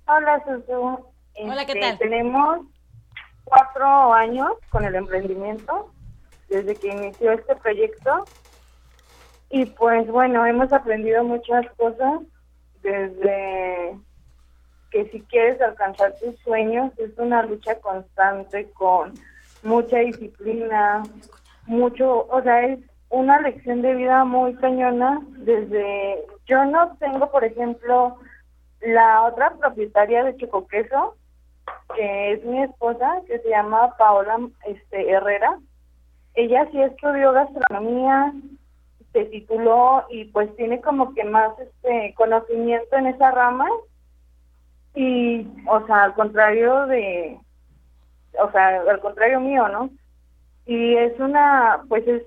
Hola, 0.07 0.43
Susu. 0.45 1.07
Hola, 1.35 1.65
¿qué 1.67 1.73
Este, 1.73 1.81
tal? 1.81 1.99
Tenemos 1.99 2.67
cuatro 3.45 4.13
años 4.13 4.53
con 4.71 4.85
el 4.85 4.95
emprendimiento, 4.95 5.93
desde 6.49 6.75
que 6.77 6.89
inició 6.89 7.33
este 7.33 7.57
proyecto. 7.57 8.25
Y 9.51 9.67
pues 9.67 10.07
bueno, 10.09 10.45
hemos 10.47 10.73
aprendido 10.73 11.25
muchas 11.25 11.67
cosas, 11.77 12.21
desde 12.83 13.97
que 14.91 15.09
si 15.11 15.21
quieres 15.23 15.61
alcanzar 15.61 16.15
tus 16.19 16.39
sueños 16.41 16.93
es 16.99 17.17
una 17.17 17.43
lucha 17.43 17.79
constante 17.81 18.71
con 18.73 19.15
mucha 19.63 19.99
disciplina, 19.99 21.03
mucho, 21.67 22.27
o 22.29 22.43
sea, 22.43 22.67
es 22.67 22.79
una 23.13 23.39
lección 23.41 23.83
de 23.83 23.95
vida 23.95 24.25
muy 24.25 24.55
cañona 24.55 25.21
desde, 25.37 26.25
yo 26.47 26.65
no 26.65 26.97
tengo, 26.97 27.31
por 27.31 27.45
ejemplo, 27.45 28.17
la 28.81 29.25
otra 29.25 29.53
propietaria 29.59 30.25
de 30.25 30.37
Chocoqueso, 30.39 31.15
que 31.95 32.33
es 32.33 32.45
mi 32.45 32.63
esposa, 32.63 33.21
que 33.27 33.39
se 33.41 33.51
llama 33.51 33.95
Paola 33.99 34.39
este, 34.67 35.11
Herrera. 35.11 35.59
Ella 36.35 36.67
sí 36.73 36.81
estudió 36.81 37.33
gastronomía, 37.33 38.33
se 39.13 39.27
tituló 39.27 40.07
y 40.09 40.25
pues 40.25 40.55
tiene 40.57 40.81
como 40.81 41.13
que 41.13 41.25
más 41.25 41.53
este 41.59 42.15
conocimiento 42.15 42.97
en 42.97 43.09
esa 43.09 43.31
rama 43.31 43.69
y, 44.95 45.47
o 45.69 45.87
sea, 45.87 46.05
al 46.05 46.15
contrario 46.15 46.87
de, 46.87 47.39
o 48.43 48.51
sea, 48.53 48.81
al 48.81 49.01
contrario 49.01 49.39
mío, 49.39 49.69
¿no? 49.69 49.91
Y 50.65 50.97
es 50.97 51.21
una, 51.21 51.85
pues 51.91 52.09
es, 52.09 52.23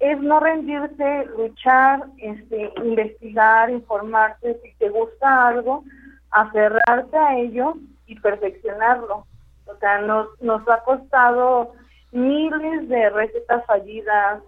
es 0.00 0.20
no 0.20 0.38
rendirse, 0.40 1.26
luchar, 1.36 2.04
este, 2.18 2.72
investigar, 2.76 3.70
informarse, 3.70 4.58
si 4.62 4.72
te 4.74 4.88
gusta 4.90 5.48
algo, 5.48 5.84
aferrarte 6.30 7.16
a 7.16 7.36
ello 7.38 7.74
y 8.06 8.18
perfeccionarlo. 8.20 9.26
O 9.66 9.76
sea, 9.80 10.00
nos, 10.00 10.28
nos 10.40 10.66
ha 10.68 10.82
costado 10.84 11.72
miles 12.12 12.88
de 12.88 13.10
recetas 13.10 13.66
fallidas, 13.66 14.42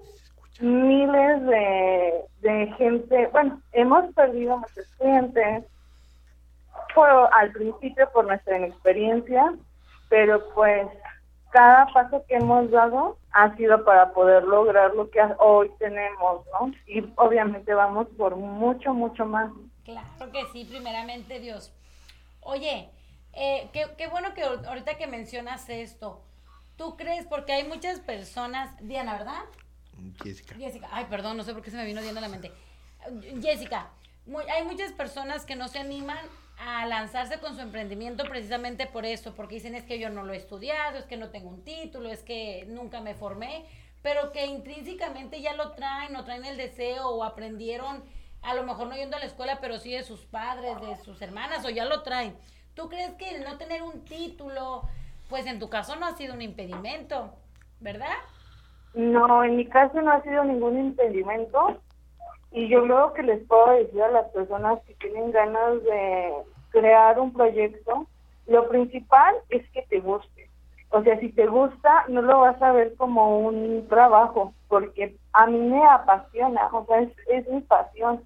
miles 0.60 1.46
de, 1.46 2.24
de 2.42 2.66
gente, 2.78 3.28
bueno, 3.32 3.60
hemos 3.72 4.12
perdido 4.14 4.58
muchos 4.58 4.86
clientes, 4.98 5.64
fue 6.94 7.08
al 7.32 7.50
principio 7.52 8.08
por 8.12 8.26
nuestra 8.26 8.56
inexperiencia, 8.56 9.54
pero 10.08 10.42
pues 10.54 10.86
cada 11.50 11.86
paso 11.92 12.24
que 12.28 12.36
hemos 12.36 12.70
dado 12.70 13.18
ha 13.32 13.54
sido 13.56 13.84
para 13.84 14.12
poder 14.12 14.44
lograr 14.44 14.94
lo 14.94 15.10
que 15.10 15.20
hoy 15.38 15.70
tenemos, 15.78 16.44
¿no? 16.52 16.72
Y 16.86 17.04
obviamente 17.16 17.72
vamos 17.74 18.06
por 18.16 18.36
mucho, 18.36 18.92
mucho 18.94 19.24
más. 19.26 19.50
Claro 19.84 20.32
que 20.32 20.44
sí, 20.52 20.64
primeramente 20.64 21.40
Dios. 21.40 21.72
Oye, 22.40 22.90
eh, 23.32 23.68
qué, 23.72 23.86
qué 23.98 24.06
bueno 24.08 24.34
que 24.34 24.44
ahor- 24.44 24.66
ahorita 24.66 24.94
que 24.96 25.06
mencionas 25.06 25.68
esto, 25.68 26.22
¿Tú 26.76 26.96
crees? 26.96 27.26
Porque 27.26 27.52
hay 27.52 27.68
muchas 27.68 28.00
personas, 28.00 28.74
Diana, 28.80 29.12
¿verdad? 29.12 29.42
Jessica. 30.22 30.54
Jessica, 30.54 30.88
ay, 30.90 31.04
perdón, 31.10 31.36
no 31.36 31.42
sé 31.42 31.52
por 31.52 31.62
qué 31.62 31.70
se 31.70 31.76
me 31.76 31.84
vino 31.84 32.00
Diana 32.00 32.20
a 32.20 32.22
la 32.22 32.28
mente. 32.30 32.50
Jessica, 33.42 33.88
muy- 34.24 34.44
hay 34.48 34.64
muchas 34.64 34.90
personas 34.92 35.44
que 35.44 35.56
no 35.56 35.68
se 35.68 35.78
animan 35.78 36.16
a 36.60 36.86
lanzarse 36.86 37.40
con 37.40 37.54
su 37.54 37.62
emprendimiento 37.62 38.24
precisamente 38.24 38.86
por 38.86 39.06
eso, 39.06 39.34
porque 39.34 39.54
dicen 39.54 39.74
es 39.74 39.84
que 39.84 39.98
yo 39.98 40.10
no 40.10 40.24
lo 40.24 40.34
he 40.34 40.36
estudiado, 40.36 40.98
es 40.98 41.06
que 41.06 41.16
no 41.16 41.30
tengo 41.30 41.48
un 41.48 41.64
título, 41.64 42.10
es 42.10 42.22
que 42.22 42.66
nunca 42.68 43.00
me 43.00 43.14
formé, 43.14 43.64
pero 44.02 44.30
que 44.32 44.46
intrínsecamente 44.46 45.40
ya 45.40 45.54
lo 45.54 45.72
traen 45.72 46.14
o 46.16 46.24
traen 46.24 46.44
el 46.44 46.58
deseo 46.58 47.08
o 47.08 47.24
aprendieron, 47.24 48.04
a 48.42 48.54
lo 48.54 48.62
mejor 48.64 48.88
no 48.88 48.96
yendo 48.96 49.16
a 49.16 49.20
la 49.20 49.26
escuela, 49.26 49.58
pero 49.60 49.78
sí 49.78 49.92
de 49.92 50.02
sus 50.02 50.26
padres, 50.26 50.78
de 50.82 50.96
sus 50.96 51.20
hermanas 51.22 51.64
o 51.64 51.70
ya 51.70 51.86
lo 51.86 52.02
traen. 52.02 52.36
¿Tú 52.74 52.88
crees 52.88 53.12
que 53.14 53.36
el 53.36 53.42
no 53.42 53.56
tener 53.56 53.82
un 53.82 54.04
título, 54.04 54.82
pues 55.30 55.46
en 55.46 55.58
tu 55.58 55.70
caso 55.70 55.96
no 55.96 56.06
ha 56.06 56.16
sido 56.16 56.34
un 56.34 56.42
impedimento, 56.42 57.32
verdad? 57.80 58.16
No, 58.92 59.44
en 59.44 59.56
mi 59.56 59.66
caso 59.66 60.00
no 60.02 60.12
ha 60.12 60.22
sido 60.22 60.44
ningún 60.44 60.78
impedimento 60.78 61.80
y 62.52 62.68
yo 62.68 62.82
creo 62.82 63.12
que 63.12 63.22
les 63.22 63.46
puedo 63.46 63.70
decir 63.72 64.02
a 64.02 64.10
las 64.10 64.28
personas 64.30 64.80
que 64.86 64.94
tienen 64.94 65.30
ganas 65.30 65.82
de 65.84 66.32
crear 66.70 67.18
un 67.20 67.32
proyecto, 67.32 68.06
lo 68.46 68.68
principal 68.68 69.36
es 69.50 69.68
que 69.70 69.82
te 69.82 70.00
guste. 70.00 70.48
O 70.90 71.02
sea, 71.02 71.18
si 71.20 71.30
te 71.30 71.46
gusta, 71.46 72.04
no 72.08 72.22
lo 72.22 72.40
vas 72.40 72.60
a 72.60 72.72
ver 72.72 72.94
como 72.96 73.38
un 73.38 73.86
trabajo, 73.88 74.52
porque 74.66 75.16
a 75.32 75.46
mí 75.46 75.58
me 75.58 75.84
apasiona, 75.86 76.66
o 76.72 76.84
sea, 76.86 77.00
es, 77.00 77.12
es 77.28 77.48
mi 77.48 77.60
pasión. 77.60 78.24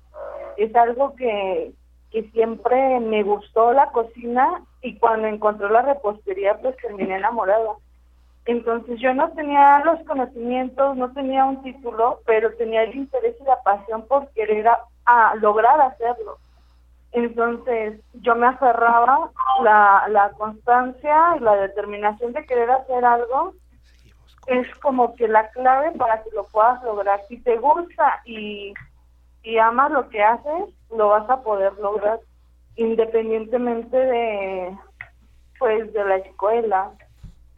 Es 0.57 0.75
algo 0.75 1.15
que, 1.15 1.73
que 2.11 2.23
siempre 2.31 3.01
me 3.01 3.23
gustó 3.23 3.73
la 3.73 3.91
cocina 3.91 4.63
y 4.81 4.99
cuando 4.99 5.29
encontré 5.29 5.69
la 5.69 5.83
repostería, 5.83 6.59
pues 6.61 6.77
terminé 6.79 7.17
enamorada. 7.17 7.73
Entonces 8.47 9.01
yo 9.01 9.15
no 9.15 9.31
tenía 9.33 9.83
los 9.85 10.03
conocimientos, 10.07 10.97
no 10.97 11.13
tenía 11.13 11.45
un 11.45 11.63
título, 11.63 12.21
pero 12.27 12.55
tenía 12.57 12.83
el 12.83 12.95
interés 12.95 13.37
y 13.41 13.45
la 13.45 13.63
pasión 13.63 14.07
por 14.07 14.29
querer 14.33 14.69
a, 15.07 15.35
lograr 15.37 15.81
hacerlo. 15.81 16.37
Entonces 17.13 18.01
yo 18.15 18.35
me 18.35 18.47
aferraba 18.47 19.31
la, 19.63 20.07
la 20.09 20.31
constancia 20.31 21.37
y 21.37 21.41
la 21.41 21.57
determinación 21.57 22.33
de 22.33 22.45
querer 22.45 22.71
hacer 22.71 23.05
algo 23.05 23.55
es 24.47 24.69
como 24.81 25.15
que 25.15 25.27
la 25.27 25.49
clave 25.51 25.93
para 25.93 26.23
que 26.23 26.31
lo 26.35 26.45
puedas 26.45 26.83
lograr. 26.83 27.21
Si 27.29 27.41
te 27.41 27.57
gusta 27.57 28.21
y, 28.27 28.75
y 29.43 29.59
amas 29.59 29.91
lo 29.91 30.09
que 30.11 30.23
haces, 30.23 30.65
lo 30.95 31.09
vas 31.09 31.29
a 31.31 31.43
poder 31.43 31.73
lograr 31.75 32.21
independientemente 32.77 33.97
de 33.97 34.77
pues 35.59 35.93
de 35.93 36.05
la 36.05 36.17
escuela 36.17 36.91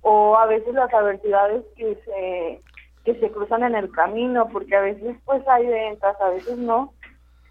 o 0.09 0.37
a 0.37 0.47
veces 0.47 0.73
las 0.73 0.93
adversidades 0.95 1.65
que 1.77 1.97
se 2.05 2.61
que 3.05 3.19
se 3.21 3.31
cruzan 3.33 3.65
en 3.65 3.75
el 3.75 3.91
camino 3.91 4.49
porque 4.53 4.77
a 4.77 4.81
veces 4.81 5.17
pues 5.25 5.43
hay 5.49 5.67
ventas 5.67 6.17
a 6.21 6.29
veces 6.31 6.57
no 6.59 6.93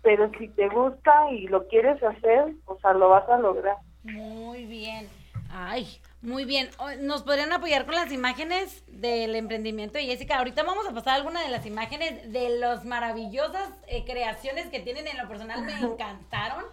pero 0.02 0.30
si 0.38 0.48
te 0.50 0.70
gusta 0.70 1.32
y 1.32 1.48
lo 1.48 1.68
quieres 1.68 2.02
hacer 2.02 2.54
o 2.66 2.78
sea 2.80 2.94
lo 2.94 3.10
vas 3.10 3.28
a 3.30 3.38
lograr 3.38 3.78
Muy 4.04 4.66
bien. 4.66 5.10
Ay, 5.52 5.88
muy 6.22 6.44
bien. 6.44 6.70
¿Nos 7.02 7.24
podrían 7.24 7.52
apoyar 7.54 7.86
con 7.86 7.96
las 7.96 8.12
imágenes 8.12 8.84
del 8.88 9.36
emprendimiento 9.36 9.98
de 9.98 10.06
Jessica? 10.06 10.38
Ahorita 10.38 10.64
vamos 10.64 10.86
a 10.88 10.94
pasar 10.94 11.14
algunas 11.16 11.44
de 11.46 11.50
las 11.52 11.66
imágenes 11.66 12.32
de 12.34 12.50
las 12.60 12.84
maravillosas 12.84 13.70
eh, 13.88 14.04
creaciones 14.06 14.68
que 14.68 14.80
tienen 14.82 15.08
en 15.08 15.18
lo 15.18 15.28
personal. 15.30 15.64
Me 15.64 15.72
encantaron. 15.94 16.64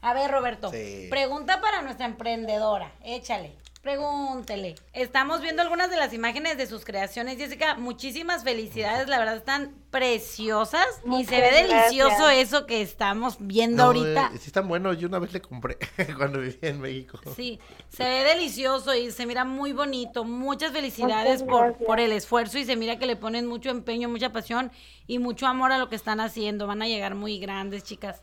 A 0.00 0.12
ver, 0.14 0.30
Roberto, 0.30 0.70
Sí. 0.70 1.06
pregunta 1.10 1.60
para 1.60 1.82
nuestra 1.82 2.06
emprendedora. 2.06 2.90
Échale. 3.04 3.52
Pregúntele. 3.82 4.76
Estamos 4.92 5.40
viendo 5.40 5.60
algunas 5.60 5.90
de 5.90 5.96
las 5.96 6.12
imágenes 6.12 6.56
de 6.56 6.68
sus 6.68 6.84
creaciones, 6.84 7.36
Jessica. 7.36 7.74
Muchísimas 7.74 8.44
felicidades, 8.44 9.08
la 9.08 9.18
verdad 9.18 9.34
están 9.36 9.74
preciosas 9.90 10.86
y 11.04 11.24
se 11.24 11.40
ve 11.40 11.50
Muchas 11.50 11.68
delicioso 11.68 12.24
gracias. 12.26 12.48
eso 12.48 12.66
que 12.66 12.80
estamos 12.80 13.38
viendo 13.40 13.78
No, 13.78 13.98
ahorita. 14.00 14.30
eh, 14.34 14.38
sí 14.38 14.46
están 14.46 14.68
buenos. 14.68 14.98
Yo 14.98 15.08
una 15.08 15.18
vez 15.18 15.32
le 15.32 15.40
compré 15.42 15.78
cuando 16.16 16.38
vivía 16.38 16.70
en 16.70 16.80
México. 16.80 17.18
Sí, 17.34 17.58
se 17.88 18.04
ve 18.04 18.22
delicioso 18.22 18.94
y 18.94 19.10
se 19.10 19.26
mira 19.26 19.44
muy 19.44 19.72
bonito. 19.72 20.22
Muchas 20.22 20.70
felicidades 20.70 21.42
Muchas 21.42 21.52
por, 21.52 21.66
gracias. 21.70 21.86
por 21.86 21.98
el 21.98 22.12
esfuerzo 22.12 22.58
y 22.58 22.64
se 22.64 22.76
mira 22.76 23.00
que 23.00 23.06
le 23.06 23.16
ponen 23.16 23.46
mucho 23.48 23.70
empeño, 23.70 24.08
mucha 24.08 24.30
pasión 24.32 24.70
y 25.08 25.18
mucho 25.18 25.48
amor 25.48 25.72
a 25.72 25.78
lo 25.78 25.88
que 25.88 25.96
están 25.96 26.20
haciendo. 26.20 26.68
Van 26.68 26.82
a 26.82 26.86
llegar 26.86 27.16
muy 27.16 27.40
grandes, 27.40 27.82
chicas. 27.82 28.22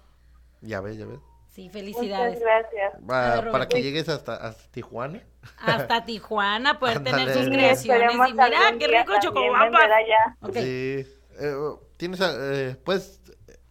Ya 0.61 0.79
ves, 0.79 0.97
ya 0.97 1.05
ves. 1.05 1.19
Sí, 1.49 1.63
muchas 1.63 1.73
felicidades. 1.81 2.39
gracias 2.39 2.93
A 3.09 3.41
ver, 3.41 3.51
para 3.51 3.67
que 3.67 3.81
llegues 3.81 4.07
hasta, 4.07 4.35
hasta 4.35 4.71
Tijuana. 4.71 5.21
Hasta 5.57 6.05
Tijuana 6.05 6.79
poder 6.79 7.03
tener 7.03 7.33
sus 7.33 7.45
Sí, 7.45 7.51
creaciones. 7.51 8.13
Y 8.13 8.33
mira, 8.33 8.49
qué 8.77 8.87
rico 8.87 9.13
chocobapas. 9.21 9.71
vender 9.71 9.91
allá. 9.91 10.37
Ok. 10.41 10.53
Sí. 10.53 11.05
Eh, 11.41 11.55
tienes, 11.97 12.19
eh, 12.21 12.75
puedes 12.83 13.21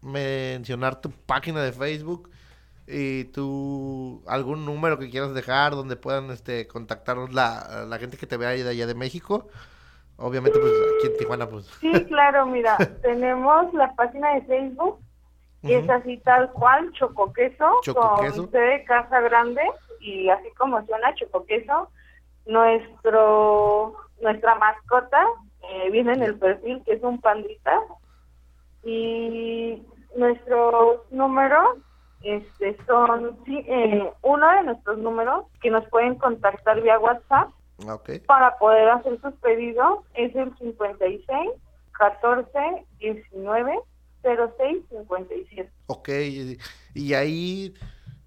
mencionar 0.00 1.00
tu 1.00 1.10
página 1.10 1.62
de 1.62 1.72
Facebook 1.72 2.30
y 2.86 3.24
tu 3.24 4.22
algún 4.26 4.64
número 4.64 4.98
que 4.98 5.10
quieras 5.10 5.34
dejar 5.34 5.72
donde 5.72 5.96
puedan 5.96 6.30
este 6.30 6.66
contactarnos 6.66 7.32
la, 7.34 7.84
la 7.86 7.98
gente 7.98 8.16
que 8.16 8.26
te 8.26 8.36
vea 8.36 8.50
de 8.50 8.68
allá 8.68 8.86
de 8.86 8.94
México. 8.94 9.48
Obviamente, 10.16 10.58
pues 10.58 10.72
aquí 10.98 11.06
en 11.12 11.16
Tijuana, 11.18 11.48
pues. 11.48 11.66
Sí, 11.80 11.92
claro, 12.08 12.46
mira, 12.46 12.76
tenemos 13.02 13.72
la 13.74 13.94
página 13.94 14.34
de 14.34 14.42
Facebook, 14.42 14.98
y 15.62 15.74
es 15.74 15.84
Ujú. 15.84 15.92
así 15.92 16.16
tal 16.24 16.50
cual, 16.52 16.90
Chocoqueso, 16.92 17.80
Chocoqueso. 17.82 18.42
con 18.42 18.50
C 18.50 18.58
de 18.58 18.84
Casa 18.84 19.20
Grande, 19.20 19.60
y 20.00 20.28
así 20.28 20.48
como 20.56 20.84
suena 20.86 21.14
Chocoqueso, 21.14 21.90
nuestro, 22.46 23.94
nuestra 24.20 24.54
mascota 24.56 25.22
eh, 25.70 25.90
viene 25.90 26.14
en 26.14 26.22
el 26.22 26.38
perfil, 26.38 26.82
que 26.84 26.94
es 26.94 27.02
un 27.02 27.20
pandita, 27.20 27.80
y 28.84 29.82
nuestros 30.16 31.10
números 31.10 31.78
este, 32.22 32.76
son, 32.86 33.38
sí, 33.44 33.64
eh, 33.68 34.10
uno 34.22 34.50
de 34.50 34.62
nuestros 34.64 34.98
números 34.98 35.46
que 35.60 35.70
nos 35.70 35.86
pueden 35.88 36.16
contactar 36.16 36.80
vía 36.80 36.98
WhatsApp, 36.98 37.50
Ah, 37.86 37.96
para 38.26 38.58
poder 38.58 38.88
hacer 38.88 39.20
sus 39.20 39.34
pedidos 39.34 40.00
es 40.14 40.34
el 40.34 40.52
56 40.58 41.50
14 41.92 42.86
19 42.98 43.80
06 44.22 44.84
57. 44.90 45.70
Ok. 45.86 46.08
Y, 46.08 46.58
y 46.94 47.14
ahí 47.14 47.74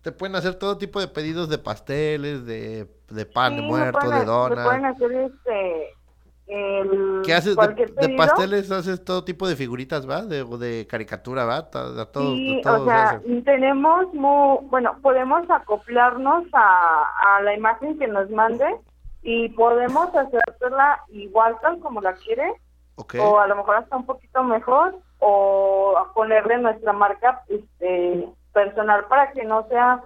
te 0.01 0.11
pueden 0.11 0.35
hacer 0.35 0.55
todo 0.55 0.77
tipo 0.77 0.99
de 0.99 1.07
pedidos 1.07 1.49
de 1.49 1.57
pasteles, 1.57 2.45
de, 2.45 2.87
de 3.09 3.25
pan 3.25 3.55
de 3.55 3.61
Sí, 3.61 3.67
muerto, 3.67 3.99
pueden 3.99 4.13
de 4.13 4.19
me 4.19 4.25
pueden 4.25 4.57
donas. 4.81 4.95
hacer 4.95 5.11
este 5.11 5.93
el 6.47 7.21
¿Qué 7.23 7.33
haces? 7.33 7.55
De, 7.55 8.15
pasteles 8.17 8.69
haces 8.71 9.05
todo 9.05 9.23
tipo 9.23 9.47
de 9.47 9.55
figuritas, 9.55 10.09
¿va? 10.09 10.21
De, 10.23 10.43
de 10.43 10.85
caricatura, 10.87 11.45
¿va? 11.45 11.61
De 11.61 12.05
todo, 12.07 12.33
Sí, 12.35 12.59
todo 12.61 12.81
o 12.81 12.85
se 12.85 12.91
sea, 12.91 13.21
tenemos 13.45 14.13
muy, 14.13 14.57
bueno, 14.63 14.97
podemos 15.01 15.49
acoplarnos 15.49 16.43
a, 16.53 17.37
a 17.37 17.41
la 17.43 17.55
imagen 17.55 17.97
que 17.97 18.07
nos 18.07 18.29
mande 18.31 18.65
y 19.21 19.49
podemos 19.49 20.09
hacértela 20.13 20.99
igual 21.09 21.55
tal 21.61 21.79
como 21.79 22.01
la 22.01 22.13
quiere 22.15 22.53
Ok. 22.95 23.15
o 23.19 23.39
a 23.39 23.47
lo 23.47 23.55
mejor 23.55 23.77
hasta 23.77 23.95
un 23.95 24.05
poquito 24.05 24.43
mejor 24.43 24.97
o 25.19 25.95
ponerle 26.13 26.57
nuestra 26.57 26.91
marca 26.91 27.43
este 27.47 28.27
personal 28.53 29.05
para 29.05 29.31
que 29.31 29.43
no 29.43 29.67
sea 29.67 30.01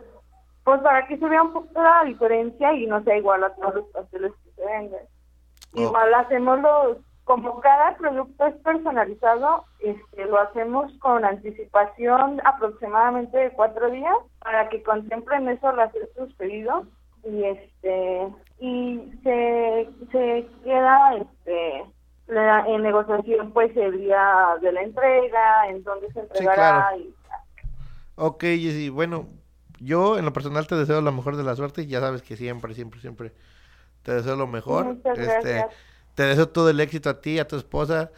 pues 0.63 0.81
para 0.81 1.05
que 1.07 1.17
se 1.17 1.25
vea 1.27 1.43
un 1.43 1.53
poco 1.53 1.69
la 1.81 2.03
diferencia 2.05 2.73
y 2.73 2.87
no 2.87 3.03
sea 3.03 3.17
igual 3.17 3.43
a 3.43 3.53
todos 3.53 3.75
los 3.75 3.85
pasteles 3.89 4.31
que 4.43 4.51
se 4.51 4.65
venden 4.65 5.01
igual 5.73 6.13
hacemos 6.13 6.59
los 6.61 6.97
como 7.23 7.59
cada 7.59 7.95
producto 7.97 8.45
es 8.45 8.55
personalizado 8.57 9.65
este 9.79 10.25
lo 10.25 10.39
hacemos 10.39 10.91
con 10.99 11.25
anticipación 11.25 12.39
aproximadamente 12.45 13.37
de 13.37 13.51
cuatro 13.51 13.89
días 13.89 14.15
para 14.39 14.69
que 14.69 14.83
contemplen 14.83 15.49
eso 15.49 15.69
al 15.69 15.79
hacer 15.79 16.07
sus 16.15 16.33
pedidos 16.35 16.85
y 17.23 17.43
este 17.43 18.27
y 18.59 19.11
se 19.23 19.89
se 20.11 20.47
queda 20.63 21.15
este 21.15 21.85
la- 22.27 22.65
en 22.67 22.81
negociación 22.83 23.51
pues 23.53 23.75
el 23.75 23.99
día 23.99 24.55
de 24.61 24.71
la 24.71 24.81
entrega 24.83 25.67
en 25.67 25.83
donde 25.83 26.11
se 26.13 26.19
entregará 26.21 26.55
claro. 26.89 26.97
y 26.97 27.15
Ok, 28.16 28.41
Jessy, 28.43 28.89
bueno, 28.89 29.30
yo 29.80 30.18
en 30.18 30.26
lo 30.26 30.34
personal 30.34 30.68
te 30.68 30.76
deseo 30.76 31.01
la 31.01 31.11
mejor 31.11 31.36
de 31.36 31.43
la 31.43 31.55
suerte 31.55 31.84
y 31.84 31.88
ya 31.88 31.99
sabes 31.99 32.22
que 32.22 32.38
siempre, 32.38 32.74
siempre, 32.74 33.01
siempre 33.01 33.34
te 34.03 34.13
deseo 34.13 34.36
lo 34.36 34.47
mejor. 34.47 34.86
Muchas 34.86 35.18
este, 35.18 35.51
gracias. 35.51 35.66
te 36.16 36.24
deseo 36.24 36.49
todo 36.49 36.70
el 36.70 36.80
éxito 36.80 37.09
a 37.09 37.22
ti, 37.22 37.39
a 37.39 37.47
tu 37.47 37.57
esposa, 37.57 38.11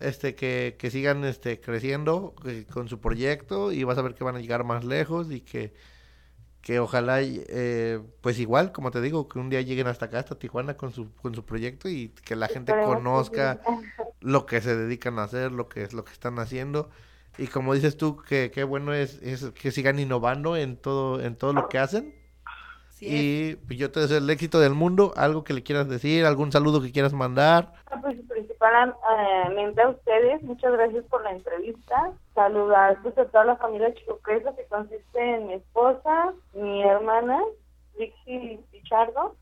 este, 0.00 0.34
que, 0.34 0.76
que 0.78 0.90
sigan 0.90 1.24
este, 1.24 1.60
creciendo 1.60 2.34
con 2.72 2.88
su 2.88 3.00
proyecto 3.00 3.72
y 3.72 3.84
vas 3.84 3.98
a 3.98 4.02
ver 4.02 4.14
que 4.14 4.24
van 4.24 4.36
a 4.36 4.40
llegar 4.40 4.64
más 4.64 4.84
lejos 4.84 5.30
y 5.30 5.40
que, 5.40 5.74
que 6.62 6.78
ojalá, 6.78 7.18
eh, 7.20 8.00
pues 8.20 8.38
igual, 8.38 8.72
como 8.72 8.90
te 8.90 9.00
digo, 9.00 9.28
que 9.28 9.38
un 9.38 9.50
día 9.50 9.60
lleguen 9.60 9.88
hasta 9.88 10.06
acá, 10.06 10.20
hasta 10.20 10.38
Tijuana 10.38 10.76
con 10.76 10.92
su, 10.92 11.12
con 11.16 11.34
su 11.34 11.44
proyecto 11.44 11.88
y 11.88 12.08
que 12.24 12.36
la 12.36 12.48
gente 12.48 12.72
Esperemos 12.72 12.96
que 12.96 13.02
conozca 13.02 13.60
sí. 13.66 14.02
lo 14.20 14.46
que 14.46 14.60
se 14.60 14.76
dedican 14.76 15.18
a 15.18 15.24
hacer, 15.24 15.52
lo 15.52 15.68
que 15.68 15.82
es 15.82 15.92
lo 15.92 16.04
que 16.04 16.12
están 16.12 16.38
haciendo. 16.38 16.88
Y 17.38 17.46
como 17.46 17.74
dices 17.74 17.96
tú, 17.96 18.16
que 18.16 18.50
qué 18.50 18.64
bueno 18.64 18.92
es, 18.92 19.20
es 19.22 19.50
que 19.52 19.70
sigan 19.70 19.98
innovando 19.98 20.56
en 20.56 20.76
todo, 20.76 21.20
en 21.20 21.36
todo 21.36 21.52
lo 21.52 21.68
que 21.68 21.78
hacen. 21.78 22.14
y 23.00 23.56
yo 23.76 23.90
te 23.90 23.98
deseo 24.00 24.18
el 24.18 24.30
éxito 24.30 24.60
del 24.60 24.74
mundo. 24.74 25.12
Algo 25.16 25.42
que 25.42 25.54
le 25.54 25.62
quieras 25.62 25.88
decir, 25.88 26.24
algún 26.24 26.52
saludo 26.52 26.80
que 26.82 26.92
quieras 26.92 27.12
mandar. 27.12 27.72
Ah, 27.90 27.98
Pues 28.00 28.16
principalmente 28.28 29.82
a 29.82 29.88
ustedes, 29.88 30.42
muchas 30.42 30.72
gracias 30.72 31.04
por 31.06 31.22
la 31.24 31.32
entrevista. 31.32 32.12
Saludar 32.34 32.98
pues, 33.02 33.16
a 33.18 33.24
toda 33.24 33.44
la 33.44 33.56
familia 33.56 33.92
Chicopresa 33.94 34.54
que 34.54 34.64
consiste 34.66 35.34
en 35.36 35.48
mi 35.48 35.54
esposa, 35.54 36.32
mi 36.54 36.82
hermana, 36.84 37.40
Dixie 37.98 38.60
Pichardo, 38.70 39.34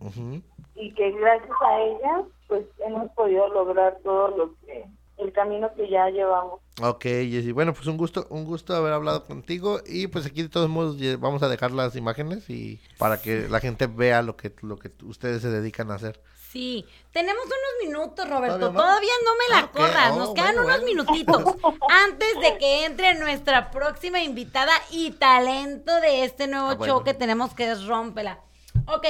Ujú. 0.00 0.42
y 0.74 0.92
que 0.94 1.10
gracias 1.12 1.56
a 1.64 1.80
ella 1.80 2.22
pues 2.48 2.64
hemos 2.86 3.10
podido 3.12 3.46
lograr 3.52 3.98
todo 4.02 4.28
lo 4.36 4.54
que, 4.66 4.84
el 5.18 5.32
camino 5.32 5.68
que 5.74 5.88
ya 5.88 6.08
llevamos. 6.10 6.60
Ok, 6.80 7.02
Jessy. 7.02 7.52
Bueno, 7.52 7.74
pues 7.74 7.86
un 7.86 7.96
gusto, 7.96 8.26
un 8.30 8.44
gusto 8.44 8.74
haber 8.74 8.92
hablado 8.92 9.24
contigo 9.24 9.80
y 9.86 10.06
pues 10.06 10.26
aquí 10.26 10.42
de 10.42 10.48
todos 10.48 10.68
modos 10.68 10.96
vamos 11.18 11.42
a 11.42 11.48
dejar 11.48 11.72
las 11.72 11.96
imágenes 11.96 12.48
y 12.50 12.80
para 12.98 13.20
que 13.20 13.48
la 13.48 13.60
gente 13.60 13.86
vea 13.86 14.22
lo 14.22 14.36
que 14.36 14.52
lo 14.62 14.78
que 14.78 14.90
ustedes 15.04 15.42
se 15.42 15.50
dedican 15.50 15.90
a 15.90 15.94
hacer. 15.96 16.20
Sí, 16.50 16.86
tenemos 17.12 17.44
unos 17.44 17.56
minutos, 17.92 18.26
Roberto. 18.30 18.58
¿Todavía 18.58 18.72
no? 18.72 18.80
Todavía 18.80 19.12
no, 19.24 19.30
me 19.34 19.54
la 19.54 19.58
Ah, 19.60 19.64
ok. 19.66 19.76
corras. 19.76 20.12
Oh, 20.12 20.18
Nos 20.18 20.34
quedan 20.34 20.54
bueno, 20.54 20.62
unos 20.62 20.80
bueno. 20.80 21.04
minutitos 21.04 21.56
antes 22.06 22.40
de 22.40 22.58
que 22.58 22.86
entre 22.86 23.14
nuestra 23.18 23.70
próxima 23.70 24.22
invitada 24.22 24.72
y 24.90 25.10
talento 25.10 25.92
de 26.00 26.24
este 26.24 26.46
nuevo 26.46 26.68
Ah, 26.68 26.74
show 26.76 26.86
bueno. 27.00 27.04
que 27.04 27.12
tenemos 27.14 27.52
que 27.54 27.70
es 27.70 27.84
Rómpela. 27.86 28.40
Ok, 28.86 29.04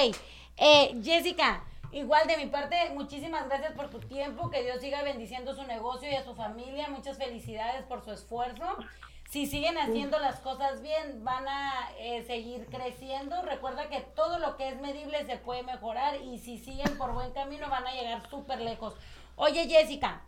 eh, 0.57 1.01
Jessica, 1.05 1.63
igual 1.93 2.27
de 2.27 2.37
mi 2.37 2.47
parte, 2.47 2.77
muchísimas 2.95 3.49
gracias 3.49 3.73
por 3.73 3.91
tu 3.91 4.01
tiempo. 4.01 4.51
Que 4.51 4.63
Dios 4.63 4.81
siga 4.81 5.03
bendiciendo 5.03 5.55
su 5.55 5.65
negocio 5.65 6.11
y 6.11 6.15
a 6.15 6.25
su 6.25 6.35
familia. 6.35 6.89
Muchas 6.89 7.19
felicidades 7.19 7.85
por 7.85 8.05
su 8.05 8.13
esfuerzo. 8.13 8.65
Si 9.31 9.47
siguen 9.47 9.77
haciendo 9.77 10.19
las 10.19 10.41
cosas 10.41 10.81
bien, 10.81 11.23
van 11.23 11.47
a 11.47 11.91
eh, 11.99 12.23
seguir 12.23 12.67
creciendo. 12.67 13.43
Recuerda 13.43 13.89
que 13.91 14.01
todo 14.01 14.39
lo 14.39 14.57
que 14.57 14.69
es 14.69 14.81
medible 14.81 15.27
se 15.27 15.37
puede 15.37 15.63
mejorar 15.63 16.17
y 16.23 16.39
si 16.39 16.59
siguen 16.59 16.97
por 16.97 17.13
buen 17.13 17.33
camino 17.33 17.69
van 17.69 17.87
a 17.87 17.93
llegar 17.93 18.27
súper 18.31 18.61
lejos. 18.61 18.95
Oye, 19.37 19.69
Jessica, 19.69 20.23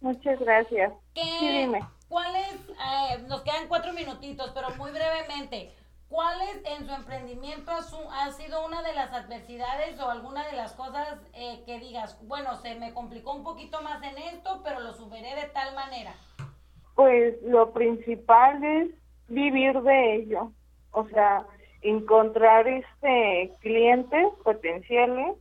Muchas 0.00 0.40
gracias. 0.40 0.92
¿qué, 1.14 1.22
Sí, 1.22 1.48
dime. 1.48 1.86
¿cuál 2.08 2.34
es, 2.34 2.54
eh, 2.54 3.18
nos 3.28 3.42
quedan 3.42 3.68
cuatro 3.68 3.92
minutitos, 3.92 4.50
pero 4.52 4.70
muy 4.70 4.90
brevemente, 4.90 5.76
¿cuál 6.12 6.36
es 6.42 6.62
en 6.66 6.86
su 6.86 6.92
emprendimiento 6.92 7.72
ha 7.72 8.30
sido 8.32 8.66
una 8.66 8.82
de 8.82 8.92
las 8.92 9.12
adversidades 9.14 9.98
o 9.98 10.10
alguna 10.10 10.46
de 10.46 10.56
las 10.56 10.74
cosas 10.74 11.18
eh, 11.32 11.62
que 11.64 11.80
digas, 11.80 12.20
bueno, 12.28 12.54
se 12.56 12.74
me 12.74 12.92
complicó 12.92 13.32
un 13.32 13.42
poquito 13.42 13.80
más 13.80 14.02
en 14.02 14.18
esto, 14.18 14.60
pero 14.62 14.80
lo 14.80 14.92
superé 14.92 15.34
de 15.34 15.48
tal 15.54 15.74
manera? 15.74 16.12
Pues 16.94 17.42
lo 17.42 17.72
principal 17.72 18.62
es 18.62 18.90
vivir 19.28 19.80
de 19.80 20.16
ello, 20.16 20.52
o 20.90 21.08
sea, 21.08 21.46
encontrar 21.80 22.68
este 22.68 23.50
clientes 23.60 24.26
potenciales 24.44 25.38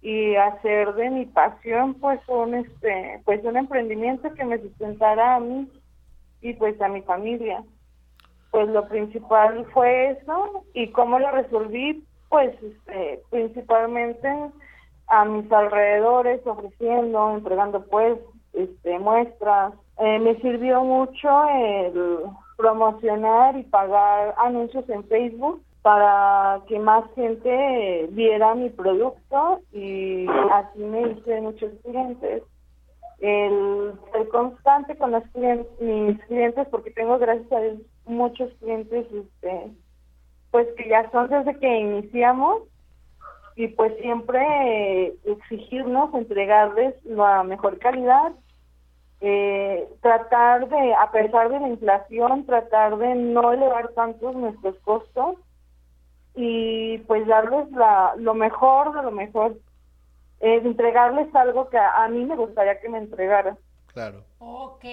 y 0.00 0.36
hacer 0.36 0.94
de 0.94 1.10
mi 1.10 1.26
pasión 1.26 1.94
pues 1.94 2.20
un 2.28 2.54
este 2.54 3.20
pues 3.24 3.42
un 3.42 3.56
emprendimiento 3.56 4.32
que 4.32 4.44
me 4.44 4.60
sustentara 4.60 5.34
a 5.34 5.40
mí 5.40 5.68
y 6.40 6.54
pues 6.54 6.80
a 6.80 6.86
mi 6.86 7.02
familia. 7.02 7.64
Pues 8.50 8.68
lo 8.68 8.88
principal 8.88 9.66
fue 9.72 10.10
eso 10.10 10.64
y 10.74 10.90
cómo 10.90 11.18
lo 11.18 11.30
resolví 11.30 12.04
pues 12.28 12.54
este 12.62 13.22
principalmente 13.30 14.28
a 15.08 15.24
mis 15.24 15.50
alrededores 15.50 16.46
ofreciendo, 16.46 17.36
entregando 17.36 17.84
pues 17.86 18.18
este 18.52 18.98
muestras. 18.98 19.72
Eh, 19.98 20.18
me 20.18 20.36
sirvió 20.40 20.82
mucho 20.82 21.28
el 21.48 22.22
promocionar 22.56 23.56
y 23.56 23.62
pagar 23.64 24.34
anuncios 24.38 24.88
en 24.88 25.04
Facebook 25.04 25.62
para 25.82 26.60
que 26.66 26.78
más 26.78 27.04
gente 27.14 28.08
viera 28.10 28.54
mi 28.54 28.68
producto 28.68 29.60
y 29.72 30.26
así 30.52 30.80
me 30.80 31.02
hice 31.12 31.40
muchos 31.40 31.72
clientes. 31.82 32.42
El 33.20 33.94
ser 34.12 34.28
constante 34.28 34.96
con 34.96 35.12
los 35.12 35.24
clientes, 35.32 35.66
mis 35.80 36.22
clientes, 36.26 36.68
porque 36.70 36.90
tengo 36.90 37.18
gracias 37.18 37.50
a 37.50 37.60
Dios 37.60 37.78
muchos 38.08 38.52
clientes, 38.54 39.06
este, 39.12 39.70
pues 40.50 40.66
que 40.76 40.88
ya 40.88 41.10
son 41.10 41.28
desde 41.28 41.58
que 41.58 41.78
iniciamos 41.78 42.62
y 43.56 43.68
pues 43.68 43.92
siempre 44.00 44.40
eh, 44.40 45.14
exigirnos, 45.24 46.14
entregarles 46.14 46.94
la 47.04 47.42
mejor 47.42 47.78
calidad, 47.78 48.32
eh, 49.20 49.88
tratar 50.00 50.68
de, 50.68 50.94
a 50.94 51.10
pesar 51.10 51.50
de 51.50 51.60
la 51.60 51.68
inflación, 51.68 52.46
tratar 52.46 52.96
de 52.98 53.14
no 53.16 53.52
elevar 53.52 53.88
tantos 53.94 54.34
nuestros 54.36 54.78
costos 54.80 55.36
y 56.34 56.98
pues 56.98 57.26
darles 57.26 57.70
la, 57.72 58.14
lo 58.16 58.34
mejor 58.34 58.94
de 58.94 59.02
lo 59.02 59.10
mejor, 59.10 59.58
eh, 60.40 60.60
entregarles 60.64 61.34
algo 61.34 61.68
que 61.68 61.78
a, 61.78 62.04
a 62.04 62.08
mí 62.08 62.24
me 62.24 62.36
gustaría 62.36 62.80
que 62.80 62.88
me 62.88 62.98
entregaran. 62.98 63.58
Claro. 63.92 64.22
Ok. 64.38 64.84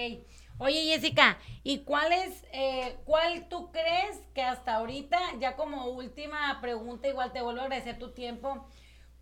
Oye, 0.58 0.84
Jessica, 0.84 1.36
¿y 1.62 1.84
cuál 1.84 2.12
es, 2.12 2.46
eh, 2.52 2.96
cuál 3.04 3.46
tú 3.48 3.70
crees 3.72 4.18
que 4.34 4.42
hasta 4.42 4.76
ahorita, 4.76 5.18
ya 5.38 5.54
como 5.54 5.90
última 5.90 6.58
pregunta, 6.62 7.08
igual 7.08 7.32
te 7.32 7.42
vuelvo 7.42 7.60
a 7.60 7.64
agradecer 7.64 7.98
tu 7.98 8.12
tiempo, 8.12 8.66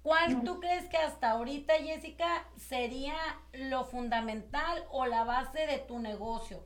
¿cuál 0.03 0.45
tú 0.45 0.61
crees 0.61 0.89
que 0.89 0.97
hasta 0.97 1.33
ahorita, 1.33 1.75
Jessica, 1.75 2.47
sería 2.57 3.15
lo 3.53 3.85
fundamental 3.85 4.85
o 4.91 5.07
la 5.07 5.25
base 5.25 5.67
de 5.67 5.79
tu 5.79 5.99
negocio? 5.99 6.61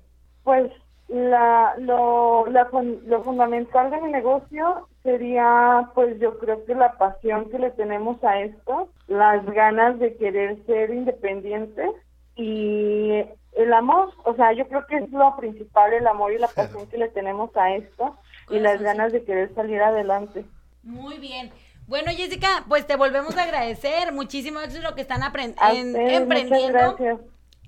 Pues 0.45 0.71
la, 1.09 1.75
lo, 1.79 2.47
la 2.49 2.69
lo 3.07 3.23
fundamental 3.23 3.91
de 3.91 4.03
mi 4.03 4.13
negocio 4.13 4.89
sería, 5.03 5.91
pues 5.95 6.21
yo 6.21 6.39
creo 6.39 6.67
que 6.67 6.75
la 6.75 6.93
pasión 6.99 7.49
que 7.51 7.59
le 7.59 7.71
tenemos 7.71 8.23
a 8.23 8.41
esto, 8.41 8.91
las 9.07 9.47
ganas 9.47 9.99
de 9.99 10.15
querer 10.17 10.63
ser 10.67 10.91
independientes 10.91 11.91
y 12.37 13.25
el 13.59 13.73
amor, 13.73 14.13
o 14.25 14.35
sea, 14.35 14.53
yo 14.53 14.67
creo 14.69 14.87
que 14.87 14.97
es 14.97 15.11
lo 15.11 15.37
principal, 15.37 15.93
el 15.93 16.07
amor 16.07 16.33
y 16.33 16.39
la 16.39 16.49
pasión 16.49 16.89
que 16.89 16.97
le 16.99 17.09
tenemos 17.09 17.55
a 17.57 17.73
esto 17.75 18.17
y 18.51 18.59
las 18.61 18.81
ganas 18.81 19.13
de 19.13 19.25
querer 19.25 19.55
salir 19.55 19.83
adelante. 19.83 20.45
Muy 20.83 21.19
bien. 21.19 21.51
Bueno, 21.87 22.11
Jessica, 22.13 22.49
pues 22.69 22.87
te 22.87 22.97
volvemos 22.97 23.37
a 23.37 23.43
agradecer 23.43 24.13
muchísimo 24.13 24.61
eso 24.61 24.79
es 24.79 24.85
lo 24.85 24.95
que 24.95 25.01
están 25.03 25.23
aprend- 25.23 25.57
A 25.59 25.73
en- 25.73 25.97
emprendiendo. 25.97 26.69
gracias. 26.97 27.19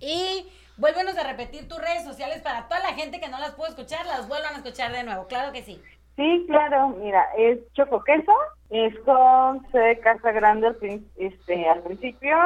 Y 0.00 0.46
vuélvenos 0.76 1.16
a 1.18 1.24
repetir 1.26 1.68
tus 1.68 1.78
redes 1.80 2.04
sociales 2.04 2.40
para 2.42 2.68
toda 2.68 2.80
la 2.80 2.94
gente 2.94 3.20
que 3.20 3.28
no 3.28 3.38
las 3.38 3.52
pudo 3.52 3.66
escuchar, 3.68 4.06
las 4.06 4.28
vuelvan 4.28 4.54
a 4.54 4.58
escuchar 4.58 4.92
de 4.92 5.04
nuevo. 5.04 5.26
Claro 5.26 5.52
que 5.52 5.62
sí. 5.62 5.82
Sí, 6.16 6.44
claro, 6.48 6.88
mira, 6.90 7.26
es 7.38 7.58
choco 7.72 8.02
queso, 8.04 8.32
es 8.68 8.98
con 9.00 9.66
C 9.72 9.78
de 9.78 9.98
casa 10.00 10.32
grande 10.32 10.66
al, 10.68 10.76
prin- 10.76 11.08
este, 11.16 11.66
al 11.68 11.82
principio 11.82 12.36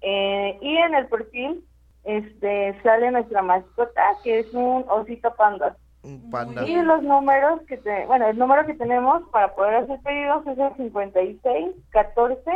eh, 0.00 0.58
y 0.60 0.76
en 0.76 0.94
el 0.94 1.06
perfil 1.06 1.64
este 2.04 2.80
sale 2.82 3.10
nuestra 3.10 3.42
mascota 3.42 4.02
que 4.24 4.40
es 4.40 4.52
un 4.52 4.84
osito 4.88 5.34
panda. 5.34 5.76
Un 6.02 6.30
panda. 6.30 6.66
Y 6.66 6.82
los 6.82 7.02
números 7.02 7.60
que 7.68 7.76
te, 7.76 8.06
bueno, 8.06 8.26
el 8.26 8.36
número 8.36 8.66
que 8.66 8.74
tenemos 8.74 9.22
para 9.30 9.54
poder 9.54 9.76
hacer 9.76 10.00
pedidos 10.00 10.46
es 10.46 10.58
el 10.58 10.76
56 10.76 11.76
14 11.90 12.50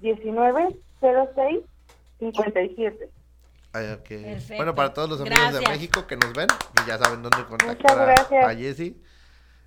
19 0.00 0.76
06 1.00 1.60
57. 2.18 3.10
Ay, 3.72 3.92
ok. 3.92 4.08
Perfecto. 4.08 4.56
Bueno, 4.56 4.74
para 4.74 4.92
todos 4.92 5.08
los 5.10 5.20
amigos 5.20 5.38
Gracias. 5.38 5.62
de 5.62 5.70
México 5.70 6.06
que 6.06 6.16
nos 6.16 6.32
ven, 6.32 6.48
que 6.48 6.82
ya 6.86 6.98
saben 6.98 7.22
dónde 7.22 7.44
contactar 7.44 8.10
a, 8.42 8.48
a 8.48 8.54
Jessy. 8.54 9.00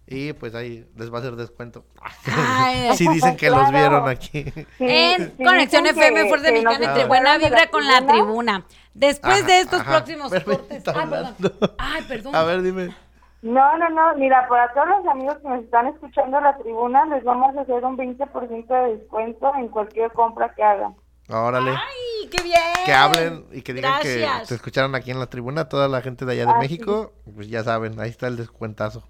Y 0.07 0.33
pues 0.33 0.55
ahí 0.55 0.85
les 0.97 1.11
va 1.11 1.17
a 1.17 1.19
hacer 1.21 1.35
descuento. 1.35 1.85
Ay. 2.25 2.89
si 2.97 3.07
dicen 3.07 3.37
que 3.37 3.49
los 3.49 3.71
vieron 3.71 4.09
aquí. 4.09 4.43
Sí, 4.43 4.65
en 4.79 5.35
sí, 5.37 5.43
Conexión 5.43 5.85
FM 5.85 6.23
que 6.27 6.51
Mexicana 6.51 6.85
entre 6.85 7.05
buena 7.05 7.37
vibra 7.37 7.67
con 7.67 7.85
la 7.87 8.05
tribuna. 8.05 8.65
Después 8.93 9.37
Ajá, 9.39 9.47
de 9.47 9.59
estos 9.61 9.79
ajá. 9.81 9.91
próximos 9.91 10.31
cortes. 10.43 10.83
Ah, 10.87 11.05
perdón. 11.09 11.35
Ay, 11.77 12.03
perdón. 12.07 12.35
A 12.35 12.43
ver, 12.43 12.61
dime. 12.61 12.93
No, 13.41 13.77
no, 13.77 13.89
no, 13.89 14.15
mira, 14.17 14.47
para 14.47 14.71
todos 14.73 14.87
los 14.89 15.07
amigos 15.07 15.37
que 15.41 15.47
nos 15.47 15.63
están 15.63 15.87
escuchando 15.87 16.37
en 16.37 16.43
la 16.43 16.57
tribuna, 16.57 17.05
les 17.05 17.23
vamos 17.23 17.55
a 17.57 17.61
hacer 17.61 17.83
un 17.83 17.97
20% 17.97 18.67
de 18.67 18.97
descuento 18.97 19.51
en 19.57 19.67
cualquier 19.69 20.11
compra 20.11 20.53
que 20.53 20.61
hagan. 20.61 20.95
Órale. 21.29 21.71
Ay, 21.71 22.29
qué 22.29 22.43
bien. 22.43 22.59
que 22.85 22.93
hablen 22.93 23.45
y 23.51 23.61
que 23.61 23.73
digan 23.73 24.01
que 24.01 24.27
te 24.47 24.53
escucharon 24.55 24.93
aquí 24.93 25.09
en 25.11 25.19
la 25.19 25.27
tribuna, 25.27 25.69
toda 25.69 25.87
la 25.87 26.01
gente 26.01 26.25
de 26.25 26.33
allá 26.33 26.45
de 26.45 26.51
Ah, 26.51 26.59
México, 26.59 27.13
pues 27.33 27.47
ya 27.47 27.63
saben, 27.63 27.99
ahí 27.99 28.09
está 28.09 28.27
el 28.27 28.35
descuentazo. 28.37 29.07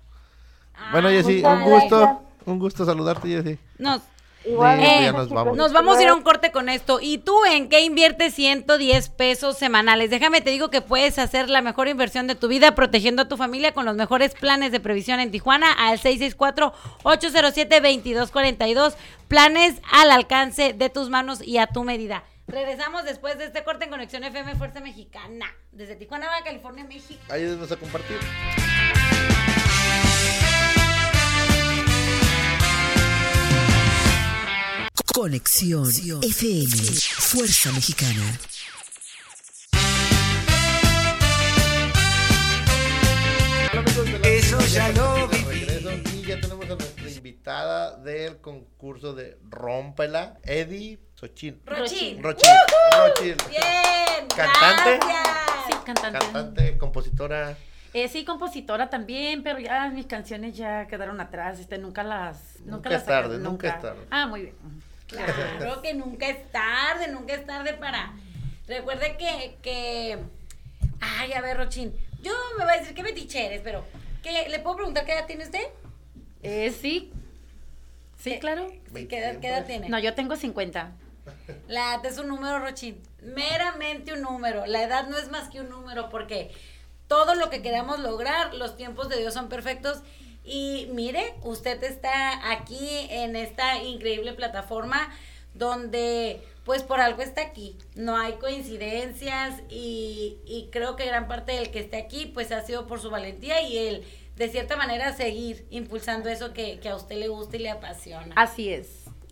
Ah, 0.82 0.90
bueno, 0.92 1.10
Jessy, 1.10 1.38
muchas 1.38 1.58
un 1.58 1.64
gusto, 1.64 2.00
gracias. 2.00 2.18
un 2.46 2.60
gusto 2.60 2.86
saludarte, 2.86 3.28
Jessy. 3.28 3.58
Nos, 3.78 4.02
Eh, 4.44 5.12
nos 5.14 5.30
vamos. 5.30 5.56
Nos 5.56 5.72
vamos 5.72 6.00
a 6.00 6.04
ir 6.04 6.10
a 6.10 6.16
un 6.16 6.24
corte 6.24 6.52
con 6.52 6.68
esto. 6.68 6.98
¿Y 7.00 7.20
tú 7.20 7.46
en 7.46 7.70
qué 7.70 7.82
inviertes 7.82 8.34
110 8.34 9.10
pesos 9.10 9.56
semanales? 9.60 10.10
Déjame 10.10 10.42
te 10.42 10.50
digo 10.50 10.72
que 10.72 10.82
puedes 10.82 11.20
hacer 11.20 11.48
la 11.48 11.62
mejor 11.62 11.88
inversión 11.88 12.26
de 12.26 12.34
tu 12.34 12.48
vida 12.48 12.74
protegiendo 12.74 13.22
a 13.22 13.28
tu 13.28 13.38
familia 13.38 13.72
con 13.76 13.86
los 13.86 13.96
mejores 13.96 14.34
planes 14.34 14.72
de 14.72 14.80
previsión 14.80 15.20
en 15.20 15.30
Tijuana 15.30 15.72
al 15.72 16.00
664-807-2242. 16.00 18.96
Planes 19.28 19.76
al 19.92 20.10
alcance 20.10 20.74
de 20.74 20.90
tus 20.90 21.10
manos 21.10 21.44
y 21.46 21.60
a 21.60 21.68
tu 21.68 21.84
medida. 21.84 22.24
Regresamos 22.48 23.04
después 23.06 23.38
de 23.38 23.46
este 23.46 23.64
corte 23.64 23.86
en 23.86 23.92
Conexión 23.92 24.24
FM 24.24 24.56
Fuerza 24.56 24.80
Mexicana. 24.82 25.46
Desde 25.72 25.96
Tijuana, 25.96 26.26
Baja 26.26 26.44
California, 26.44 26.84
México. 26.84 27.22
Ayúdenos 27.30 27.72
a 27.72 27.76
compartir. 27.78 28.18
Conexión 35.14 35.88
FM, 35.88 36.76
Fuerza 37.18 37.72
Mexicana. 37.72 38.40
Eso 44.24 44.60
ya 44.68 44.90
lo 44.90 45.28
De 45.28 45.38
viví. 45.38 46.22
Y 46.22 46.26
ya 46.26 46.40
tenemos 46.40 46.66
a 46.66 46.76
nuestra 46.76 47.10
invitada 47.10 47.98
del 47.98 48.40
concurso 48.40 49.14
de 49.14 49.38
Rómpela, 49.50 50.40
Eddie 50.44 51.00
Sochín. 51.16 51.62
Rochín. 51.66 52.22
Rochín. 52.22 52.50
Rochín. 52.98 53.36
Bien. 53.50 54.28
Cantante. 54.36 54.98
Gracias. 54.98 55.68
Sí, 55.68 55.74
cantante. 55.86 56.20
Cantante, 56.20 56.78
compositora. 56.78 57.58
Eh, 57.94 58.08
sí, 58.08 58.24
compositora 58.24 58.90
también, 58.90 59.44
pero 59.44 59.60
ya 59.60 59.90
mis 59.90 60.06
canciones 60.06 60.56
ya 60.56 60.88
quedaron 60.88 61.20
atrás, 61.20 61.60
este, 61.60 61.78
nunca 61.78 62.04
las, 62.04 62.60
nunca, 62.60 62.72
Nunca 62.72 62.90
las 62.90 63.02
es 63.02 63.08
tarde, 63.08 63.38
nunca 63.38 63.68
es 63.68 63.82
tarde. 63.82 64.06
Ah, 64.10 64.28
muy 64.28 64.44
bien. 64.44 64.56
Claro 65.08 65.82
que 65.82 65.94
nunca 65.94 66.30
es 66.30 66.50
tarde, 66.52 67.10
nunca 67.10 67.34
es 67.34 67.46
tarde 67.46 67.74
para. 67.74 68.14
Recuerde 68.68 69.18
que, 69.18 69.58
que. 69.62 70.18
Ay, 71.02 71.34
a 71.34 71.42
ver, 71.42 71.58
Rochín. 71.58 71.94
Yo 72.22 72.32
me 72.58 72.64
voy 72.64 72.74
a 72.74 72.78
decir 72.78 72.96
que 72.96 73.04
metiche 73.04 73.46
eres, 73.46 73.62
pero. 73.62 73.84
¿qué, 74.24 74.48
¿Le 74.48 74.60
puedo 74.60 74.78
preguntar 74.78 75.06
qué 75.06 75.14
edad 75.14 75.26
tiene 75.26 75.44
usted? 75.44 75.68
Eh, 76.44 76.72
sí, 76.72 77.12
sí, 78.18 78.40
claro. 78.40 78.72
Sí, 78.96 79.06
¿qué, 79.08 79.18
edad, 79.18 79.40
qué 79.40 79.48
edad 79.50 79.66
tiene? 79.66 79.90
No, 79.90 80.00
yo 80.00 80.14
tengo 80.14 80.38
50. 80.38 80.92
La 81.68 81.96
edad 81.96 82.06
es 82.06 82.18
un 82.18 82.30
número, 82.30 82.60
Rochín. 82.60 83.02
Meramente 83.22 84.14
un 84.14 84.22
número. 84.22 84.66
La 84.66 84.84
edad 84.84 85.08
no 85.08 85.18
es 85.18 85.30
más 85.30 85.50
que 85.50 85.60
un 85.60 85.70
número 85.70 86.10
porque 86.10 86.52
todo 87.12 87.36
lo 87.36 87.50
que 87.50 87.62
queramos 87.62 88.00
lograr, 88.00 88.54
los 88.54 88.78
tiempos 88.78 89.10
de 89.10 89.20
Dios 89.20 89.34
son 89.34 89.50
perfectos. 89.50 89.98
Y 90.46 90.88
mire, 90.94 91.34
usted 91.44 91.84
está 91.84 92.50
aquí 92.54 93.06
en 93.10 93.36
esta 93.36 93.84
increíble 93.84 94.32
plataforma 94.32 95.14
donde 95.54 96.42
pues 96.64 96.84
por 96.84 97.02
algo 97.02 97.22
está 97.22 97.42
aquí. 97.42 97.76
No 97.96 98.16
hay 98.16 98.36
coincidencias 98.36 99.62
y, 99.68 100.38
y 100.46 100.70
creo 100.72 100.96
que 100.96 101.06
gran 101.06 101.28
parte 101.28 101.52
del 101.52 101.70
que 101.70 101.82
esté 101.82 101.98
aquí 101.98 102.28
pues 102.28 102.54
ha 102.54 102.62
sido 102.62 102.88
por 102.88 103.02
su 103.02 103.10
valentía 103.10 103.62
y 103.62 103.78
el 103.78 104.06
de 104.38 104.48
cierta 104.48 104.78
manera 104.78 105.14
seguir 105.14 105.68
impulsando 105.70 106.30
eso 106.30 106.54
que, 106.54 106.80
que 106.80 106.88
a 106.88 106.96
usted 106.96 107.18
le 107.18 107.28
gusta 107.28 107.58
y 107.58 107.60
le 107.60 107.72
apasiona. 107.72 108.34
Así 108.38 108.70
es. 108.72 108.88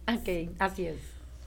Ok, 0.05 0.51
así 0.59 0.85
es. 0.85 0.97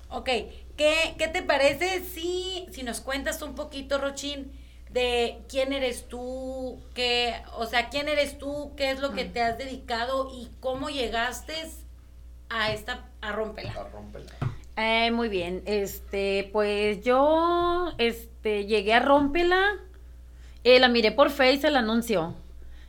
Ok, 0.09 0.31
¿qué, 0.79 1.15
qué 1.19 1.29
te 1.31 1.43
parece 1.43 2.03
si, 2.03 2.67
si 2.73 2.85
nos 2.85 3.03
cuentas 3.03 3.43
un 3.43 3.55
poquito, 3.55 3.99
Rochín, 3.99 4.51
de 4.93 5.39
quién 5.49 5.73
eres 5.73 6.09
tú, 6.09 6.79
qué, 6.95 7.35
o 7.57 7.67
sea, 7.67 7.89
quién 7.89 8.09
eres 8.09 8.39
tú, 8.39 8.73
qué 8.77 8.91
es 8.91 9.01
lo 9.01 9.13
que 9.13 9.25
te 9.25 9.41
has 9.41 9.57
dedicado 9.57 10.31
y 10.35 10.51
cómo 10.61 10.91
llegaste 10.91 11.55
a 12.51 12.73
esta, 12.73 13.07
a 13.21 13.33
Rómpela? 13.33 13.73
A 13.73 13.85
Rómpela. 13.85 14.33
Eh, 14.77 15.11
muy 15.11 15.29
bien, 15.29 15.63
este, 15.67 16.49
pues 16.53 17.03
yo, 17.03 17.93
este, 17.99 18.67
llegué 18.67 18.95
a 18.95 19.01
Rómpela, 19.01 19.77
eh, 20.65 20.79
la 20.79 20.89
miré 20.89 21.13
por 21.13 21.31
Face 21.31 21.67
el 21.67 21.77
anuncio, 21.77 22.35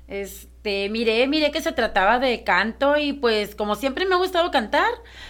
este, 0.07 0.89
miré, 0.89 1.27
miré 1.27 1.51
que 1.51 1.61
se 1.61 1.71
trataba 1.71 2.19
de 2.19 2.43
canto 2.43 2.97
y 2.97 3.13
pues 3.13 3.55
como 3.55 3.75
siempre 3.75 4.05
me 4.05 4.15
ha 4.15 4.17
gustado 4.17 4.51
cantar, 4.51 4.89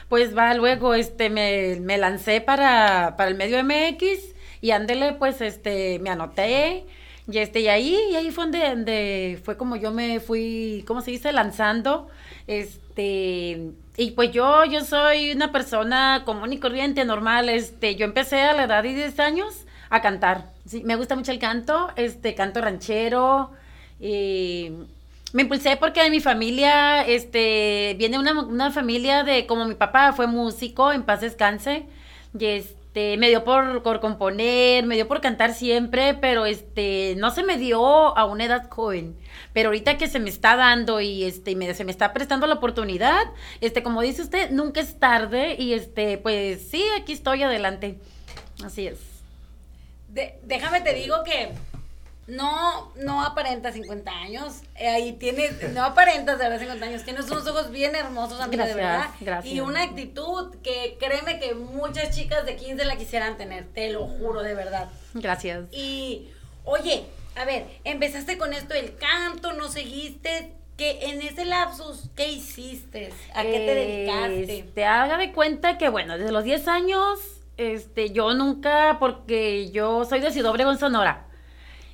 pues 0.10 0.36
va, 0.36 0.54
luego, 0.56 0.94
este, 0.96 1.30
me, 1.30 1.78
me 1.80 1.98
lancé 1.98 2.42
para, 2.42 3.16
para 3.18 3.30
el 3.30 3.36
medio 3.36 3.64
MX 3.64 4.33
y 4.64 4.72
ándele, 4.72 5.12
pues, 5.12 5.42
este, 5.42 6.00
me 6.00 6.10
anoté 6.10 6.86
y 7.30 7.38
este, 7.40 7.60
y 7.60 7.68
ahí, 7.68 7.98
y 8.12 8.16
ahí 8.16 8.32
fue 8.32 8.46
donde, 8.46 9.38
fue 9.44 9.58
como 9.58 9.76
yo 9.76 9.92
me 9.92 10.22
fui, 10.22 10.86
¿cómo 10.88 11.02
se 11.02 11.12
dice? 11.12 11.34
Lanzando, 11.34 12.08
este, 12.48 13.72
y 13.98 14.12
pues 14.12 14.32
yo, 14.32 14.64
yo 14.64 14.86
soy 14.86 15.34
una 15.34 15.52
persona 15.52 16.24
común 16.26 16.54
y 16.54 16.60
corriente, 16.60 17.04
normal, 17.04 17.50
este, 17.50 17.96
yo 17.96 18.06
empecé 18.06 18.40
a 18.40 18.54
la 18.54 18.64
edad 18.64 18.84
de 18.84 18.96
10 18.96 19.20
años 19.20 19.66
a 19.90 20.02
cantar, 20.02 20.46
sí, 20.66 20.82
me 20.86 20.96
gusta 20.96 21.18
mucho 21.18 21.34
el 21.34 21.40
canto, 21.40 21.90
este, 21.98 22.34
canto 22.34 22.62
ranchero, 22.62 23.52
y 24.00 24.72
me 25.34 25.42
impulsé 25.42 25.76
porque 25.76 26.02
de 26.04 26.10
mi 26.10 26.22
familia, 26.22 27.06
este, 27.06 27.96
viene 27.98 28.18
una, 28.18 28.32
una 28.42 28.72
familia 28.72 29.26
de, 29.26 29.46
como 29.46 29.66
mi 29.66 29.76
papá 29.76 30.14
fue 30.14 30.28
músico, 30.28 30.94
en 30.94 31.04
paz 31.04 31.20
descanse, 31.20 31.86
y 32.40 32.46
este, 32.46 32.83
me 32.94 33.30
dio 33.30 33.44
por, 33.44 34.00
componer, 34.00 34.86
me 34.86 34.96
dio 34.96 35.08
por 35.08 35.20
cantar 35.20 35.54
siempre, 35.54 36.14
pero 36.14 36.46
este, 36.46 37.16
no 37.18 37.32
se 37.32 37.44
me 37.44 37.58
dio 37.58 38.18
a 38.18 38.26
una 38.26 38.46
edad 38.46 38.70
joven. 38.70 39.18
Pero 39.52 39.70
ahorita 39.70 39.98
que 39.98 40.08
se 40.08 40.20
me 40.20 40.30
está 40.30 40.56
dando 40.56 41.02
y 41.02 41.24
este, 41.24 41.74
se 41.74 41.86
me 41.86 41.92
está 41.92 42.14
prestando 42.14 42.46
la 42.46 42.56
oportunidad, 42.56 43.24
este, 43.62 43.82
como 43.82 44.02
dice 44.02 44.22
usted, 44.22 44.52
nunca 44.52 44.82
es 44.82 45.00
tarde 45.00 45.56
y 45.58 45.74
este, 45.74 46.18
pues 46.18 46.68
sí, 46.70 46.84
aquí 47.00 47.14
estoy 47.14 47.44
adelante. 47.44 48.00
Así 48.64 48.88
es. 48.88 49.00
Déjame 50.44 50.82
te 50.82 50.94
digo 50.94 51.24
que 51.24 51.50
no, 52.28 52.92
no 52.96 53.24
aparenta 53.26 53.72
50 53.72 54.10
años. 54.12 54.62
Eh, 54.76 54.88
ahí 54.88 55.14
tienes, 55.14 55.72
no 55.74 55.84
aparentas 55.84 56.38
de 56.38 56.46
verdad 56.46 56.60
50 56.60 56.86
años. 56.86 57.04
Tienes 57.04 57.30
unos 57.30 57.46
ojos 57.48 57.70
bien 57.72 57.96
hermosos, 57.96 58.40
amiga, 58.40 58.66
de 58.66 58.74
Gracias, 58.74 59.02
verdad. 59.02 59.16
gracias. 59.20 59.54
Y 59.54 59.60
una 59.60 59.84
actitud 59.84 60.56
que 60.64 60.98
créeme 61.00 61.40
que 61.40 61.54
muchas 61.54 62.16
chicas 62.16 62.46
de 62.46 62.56
15 62.56 62.86
la 62.86 62.96
quisieran 62.96 63.38
tener. 63.38 63.66
Te 63.74 63.90
lo 63.92 64.06
juro, 64.08 64.42
de 64.42 64.54
verdad. 64.54 64.90
Gracias. 65.14 65.66
Y, 65.72 66.30
oye, 66.64 67.06
a 67.36 67.46
ver, 67.46 67.66
empezaste 67.84 68.38
con 68.38 68.54
esto 68.54 68.74
del 68.74 68.96
canto, 68.96 69.54
no 69.54 69.68
seguiste. 69.68 70.54
que 70.78 71.06
en 71.12 71.22
ese 71.22 71.46
lapsus, 71.46 72.10
¿qué 72.16 72.30
hiciste? 72.32 73.14
¿A 73.36 73.44
qué 73.44 73.52
te 73.60 73.76
dedicaste? 73.76 74.72
Te 74.74 74.86
haga 74.86 75.18
de 75.18 75.32
cuenta 75.32 75.78
que, 75.78 75.88
bueno, 75.90 76.18
desde 76.18 76.32
los 76.32 76.44
10 76.44 76.68
años, 76.68 77.20
este, 77.58 78.10
yo 78.10 78.34
nunca, 78.34 78.98
porque 79.00 79.70
yo 79.70 80.04
soy 80.06 80.20
de 80.20 80.32
Ciudad 80.32 80.50
Obregón, 80.52 80.80
Sonora. 80.80 81.28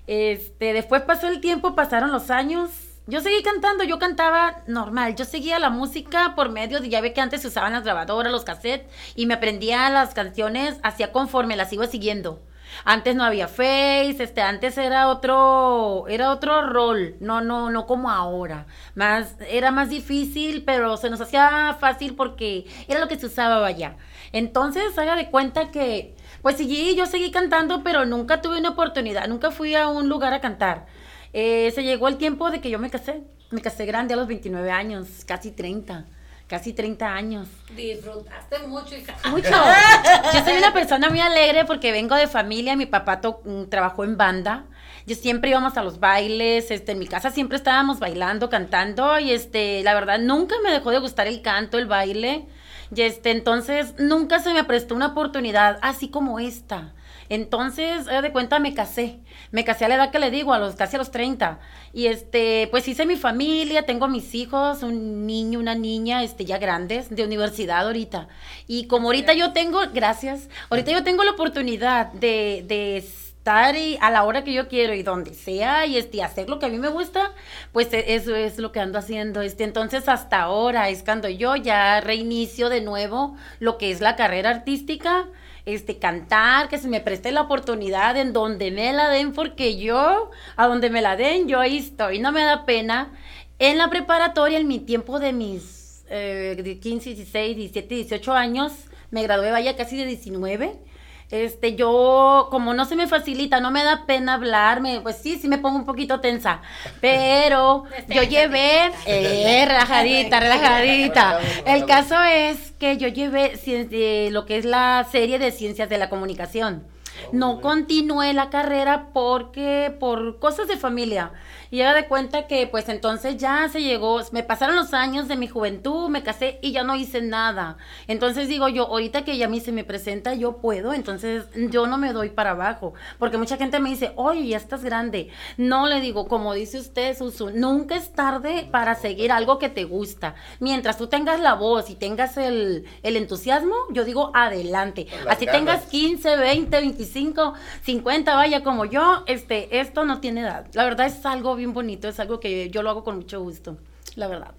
Este, 0.09 0.73
después 0.73 1.03
pasó 1.03 1.27
el 1.27 1.39
tiempo, 1.39 1.75
pasaron 1.75 2.11
los 2.11 2.31
años. 2.31 2.71
Yo 3.05 3.21
seguí 3.21 3.43
cantando, 3.43 3.83
yo 3.83 3.99
cantaba 3.99 4.63
normal, 4.65 5.15
yo 5.15 5.23
seguía 5.23 5.59
la 5.59 5.69
música 5.69 6.33
por 6.35 6.49
medio 6.49 6.79
de, 6.79 6.89
ya 6.89 6.99
ve 6.99 7.13
que 7.13 7.21
antes 7.21 7.43
se 7.43 7.49
usaban 7.49 7.73
las 7.73 7.83
grabadoras, 7.83 8.31
los 8.31 8.43
cassettes, 8.43 8.91
y 9.13 9.27
me 9.27 9.35
aprendía 9.35 9.87
las 9.91 10.15
canciones, 10.15 10.79
hacía 10.81 11.11
conforme 11.11 11.55
las 11.55 11.71
iba 11.73 11.85
siguiendo. 11.85 12.41
Antes 12.85 13.15
no 13.15 13.23
había 13.23 13.47
Face, 13.47 14.15
este, 14.19 14.41
antes 14.41 14.79
era 14.79 15.09
otro, 15.09 16.07
era 16.07 16.31
otro 16.31 16.63
rol, 16.67 17.15
no, 17.19 17.41
no, 17.41 17.69
no 17.69 17.85
como 17.85 18.09
ahora. 18.09 18.65
Más, 18.95 19.35
era 19.47 19.69
más 19.69 19.89
difícil, 19.89 20.63
pero 20.65 20.97
se 20.97 21.11
nos 21.11 21.21
hacía 21.21 21.77
fácil 21.79 22.15
porque 22.15 22.65
era 22.87 22.99
lo 22.99 23.07
que 23.07 23.19
se 23.19 23.27
usaba 23.27 23.63
allá. 23.63 23.97
Entonces, 24.31 24.97
haga 24.97 25.15
de 25.15 25.29
cuenta 25.29 25.69
que, 25.69 26.15
pues 26.41 26.57
sí, 26.57 26.95
yo 26.95 27.05
seguí 27.05 27.31
cantando, 27.31 27.83
pero 27.83 28.05
nunca 28.05 28.41
tuve 28.41 28.59
una 28.59 28.69
oportunidad, 28.69 29.27
nunca 29.27 29.51
fui 29.51 29.75
a 29.75 29.87
un 29.87 30.09
lugar 30.09 30.33
a 30.33 30.41
cantar. 30.41 30.85
Eh, 31.33 31.71
se 31.75 31.83
llegó 31.83 32.07
el 32.07 32.17
tiempo 32.17 32.49
de 32.51 32.59
que 32.61 32.69
yo 32.69 32.79
me 32.79 32.89
casé, 32.89 33.21
me 33.51 33.61
casé 33.61 33.85
grande 33.85 34.13
a 34.13 34.17
los 34.17 34.27
29 34.27 34.71
años, 34.71 35.07
casi 35.25 35.51
30, 35.51 36.05
casi 36.47 36.73
30 36.73 37.13
años. 37.13 37.47
Disfrutaste 37.75 38.59
mucho, 38.67 38.95
hija. 38.95 39.15
Mucho. 39.29 39.49
Yo 40.33 40.43
soy 40.43 40.57
una 40.57 40.73
persona 40.73 41.09
muy 41.09 41.19
alegre 41.19 41.65
porque 41.65 41.91
vengo 41.91 42.15
de 42.15 42.27
familia. 42.27 42.75
Mi 42.75 42.85
papá 42.87 43.21
to- 43.21 43.41
mm, 43.45 43.65
trabajó 43.65 44.03
en 44.03 44.17
banda. 44.17 44.65
Yo 45.05 45.15
siempre 45.15 45.49
íbamos 45.51 45.77
a 45.77 45.83
los 45.83 45.99
bailes. 45.99 46.71
Este, 46.71 46.93
en 46.93 46.99
mi 46.99 47.07
casa 47.07 47.29
siempre 47.31 47.57
estábamos 47.57 47.99
bailando, 47.99 48.49
cantando. 48.49 49.19
Y 49.19 49.31
este, 49.31 49.83
la 49.83 49.93
verdad, 49.93 50.17
nunca 50.19 50.55
me 50.63 50.71
dejó 50.71 50.89
de 50.91 50.99
gustar 50.99 51.27
el 51.27 51.41
canto, 51.43 51.77
el 51.77 51.85
baile. 51.85 52.47
Y 52.95 53.01
este, 53.01 53.31
entonces, 53.31 53.95
nunca 53.99 54.39
se 54.39 54.53
me 54.53 54.63
prestó 54.63 54.95
una 54.95 55.07
oportunidad 55.07 55.77
así 55.81 56.09
como 56.09 56.39
esta. 56.39 56.93
Entonces, 57.29 58.05
de 58.05 58.31
cuenta, 58.31 58.57
me 58.57 58.73
casé. 58.73 59.19
Me 59.51 59.63
casé 59.63 59.85
a 59.85 59.87
la 59.87 59.95
edad 59.95 60.11
que 60.11 60.17
le 60.17 60.31
digo, 60.31 60.51
a 60.51 60.59
los 60.59 60.75
casi 60.75 60.95
a 60.95 60.99
los 60.99 61.11
30. 61.11 61.59
Y 61.93 62.07
este, 62.07 62.67
pues 62.71 62.87
hice 62.87 63.05
mi 63.05 63.15
familia, 63.15 63.85
tengo 63.85 64.07
mis 64.07 64.33
hijos, 64.33 64.81
un 64.81 65.27
niño, 65.27 65.59
una 65.59 65.75
niña, 65.75 66.23
este, 66.23 66.45
ya 66.45 66.57
grandes, 66.57 67.15
de 67.15 67.23
universidad 67.23 67.85
ahorita. 67.85 68.27
Y 68.67 68.87
como 68.87 69.09
ahorita 69.09 69.33
yo 69.33 69.53
tengo, 69.53 69.79
gracias, 69.93 70.49
ahorita 70.71 70.91
yo 70.91 71.03
tengo 71.03 71.23
la 71.23 71.31
oportunidad 71.31 72.11
de, 72.13 72.65
de 72.67 73.05
estar 73.39 73.75
y 73.77 73.97
a 74.01 74.11
la 74.11 74.23
hora 74.25 74.43
que 74.43 74.53
yo 74.53 74.67
quiero 74.67 74.93
y 74.93 75.01
donde 75.01 75.33
sea 75.33 75.85
y 75.85 75.97
este, 75.97 76.21
hacer 76.21 76.49
lo 76.49 76.59
que 76.59 76.65
a 76.65 76.69
mí 76.69 76.77
me 76.77 76.89
gusta, 76.89 77.31
pues 77.71 77.91
e- 77.93 78.13
eso 78.15 78.35
es 78.35 78.57
lo 78.59 78.71
que 78.71 78.81
ando 78.81 78.99
haciendo. 78.99 79.41
Este, 79.41 79.63
entonces 79.63 80.09
hasta 80.09 80.41
ahora 80.41 80.89
es 80.89 81.03
cuando 81.03 81.29
yo 81.29 81.55
ya 81.55 82.01
reinicio 82.01 82.69
de 82.69 82.81
nuevo 82.81 83.37
lo 83.59 83.77
que 83.77 83.91
es 83.91 84.01
la 84.01 84.15
carrera 84.17 84.49
artística 84.49 85.27
este, 85.65 85.99
cantar, 85.99 86.67
que 86.67 86.77
se 86.77 86.89
me 86.89 86.99
preste 86.99 87.31
la 87.31 87.41
oportunidad 87.41 88.17
en 88.17 88.33
donde 88.33 88.71
me 88.71 88.91
la 88.91 89.07
den, 89.09 89.33
porque 89.33 89.77
yo, 89.77 90.31
a 90.57 90.67
donde 90.67 90.89
me 90.89 91.01
la 91.01 91.15
den, 91.15 91.47
yo 91.47 91.59
ahí 91.59 91.77
estoy, 91.77 92.19
no 92.19 92.31
me 92.31 92.43
da 92.43 92.65
pena. 92.65 93.13
En 93.59 93.77
la 93.77 93.89
preparatoria, 93.89 94.57
en 94.57 94.67
mi 94.67 94.79
tiempo 94.79 95.19
de 95.19 95.31
mis 95.33 96.03
eh, 96.09 96.59
de 96.61 96.79
15, 96.79 97.13
16, 97.15 97.55
17, 97.55 97.95
18 97.95 98.33
años, 98.33 98.73
me 99.11 99.23
gradué, 99.23 99.51
vaya, 99.51 99.75
casi 99.75 99.95
de 99.97 100.05
19. 100.05 100.88
Este, 101.31 101.75
yo, 101.75 102.47
como 102.49 102.73
no 102.73 102.85
se 102.85 102.95
me 102.95 103.07
facilita, 103.07 103.59
no 103.59 103.69
me 103.69 103.83
da 103.83 104.07
pena 104.07 104.33
hablarme, 104.33 104.99
pues 105.01 105.17
sí, 105.17 105.37
sí 105.37 105.47
me 105.47 105.59
pongo 105.59 105.77
un 105.77 105.85
poquito 105.85 106.19
tensa. 106.19 106.61
Pero 107.01 107.83
yo 108.07 108.23
llevé, 108.23 108.91
eh, 109.05 109.63
relajadita, 109.67 110.39
relajadita. 110.39 111.39
El 111.67 111.85
caso 111.85 112.15
es 112.23 112.71
que 112.79 112.97
yo 112.97 113.07
llevé 113.07 113.53
eh, 113.65 114.29
lo 114.31 114.47
que 114.47 114.57
es 114.57 114.65
la 114.65 115.05
serie 115.11 115.37
de 115.37 115.51
ciencias 115.51 115.87
de 115.87 115.99
la 115.99 116.09
comunicación. 116.09 116.83
No 117.31 117.61
continué 117.61 118.33
la 118.33 118.49
carrera 118.49 119.09
porque 119.13 119.95
por 119.99 120.39
cosas 120.39 120.67
de 120.67 120.77
familia. 120.77 121.31
Y 121.71 121.81
haga 121.81 121.93
de 121.93 122.07
cuenta 122.07 122.47
que 122.47 122.67
pues 122.67 122.89
entonces 122.89 123.37
ya 123.37 123.67
se 123.69 123.81
llegó, 123.81 124.19
me 124.31 124.43
pasaron 124.43 124.75
los 124.75 124.93
años 124.93 125.27
de 125.27 125.35
mi 125.35 125.47
juventud, 125.47 126.09
me 126.09 126.23
casé 126.23 126.59
y 126.61 126.71
ya 126.71 126.83
no 126.83 126.95
hice 126.95 127.21
nada. 127.21 127.77
Entonces 128.07 128.47
digo 128.47 128.67
yo, 128.67 128.87
ahorita 128.87 129.23
que 129.23 129.37
ya 129.37 129.45
a 129.45 129.49
mí 129.49 129.59
se 129.59 129.71
me 129.71 129.83
presenta, 129.83 130.33
yo 130.33 130.57
puedo, 130.57 130.93
entonces 130.93 131.45
yo 131.69 131.87
no 131.87 131.97
me 131.97 132.13
doy 132.13 132.29
para 132.29 132.51
abajo. 132.51 132.93
Porque 133.17 133.37
mucha 133.37 133.57
gente 133.57 133.79
me 133.79 133.89
dice, 133.89 134.13
oye, 134.15 134.47
ya 134.47 134.57
estás 134.57 134.83
grande. 134.83 135.29
No 135.57 135.87
le 135.87 136.01
digo, 136.01 136.27
como 136.27 136.53
dice 136.53 136.79
usted, 136.79 137.17
Susu, 137.17 137.51
nunca 137.51 137.95
es 137.95 138.13
tarde 138.13 138.67
para 138.71 138.95
seguir 138.95 139.31
algo 139.31 139.59
que 139.59 139.69
te 139.69 139.83
gusta. 139.83 140.35
Mientras 140.59 140.97
tú 140.97 141.07
tengas 141.07 141.39
la 141.39 141.53
voz 141.53 141.89
y 141.89 141.95
tengas 141.95 142.37
el, 142.37 142.85
el 143.03 143.15
entusiasmo, 143.15 143.75
yo 143.91 144.05
digo, 144.05 144.31
adelante. 144.33 145.07
Así 145.27 145.45
ganas. 145.45 145.59
tengas 145.59 145.85
15, 145.85 146.37
20, 146.37 146.79
25, 146.79 147.53
50, 147.83 148.35
vaya 148.35 148.63
como 148.63 148.85
yo, 148.85 149.23
este, 149.27 149.79
esto 149.79 150.05
no 150.05 150.19
tiene 150.19 150.41
edad. 150.41 150.67
La 150.73 150.83
verdad 150.85 151.07
es 151.07 151.25
algo 151.25 151.55
bien 151.59 151.73
bonito, 151.73 152.07
es 152.09 152.19
algo 152.19 152.39
que 152.39 152.69
yo 152.71 152.81
lo 152.81 152.89
hago 152.89 153.03
con 153.03 153.15
mucho 153.17 153.39
gusto, 153.41 153.77
la 154.15 154.27
verdad. 154.27 154.51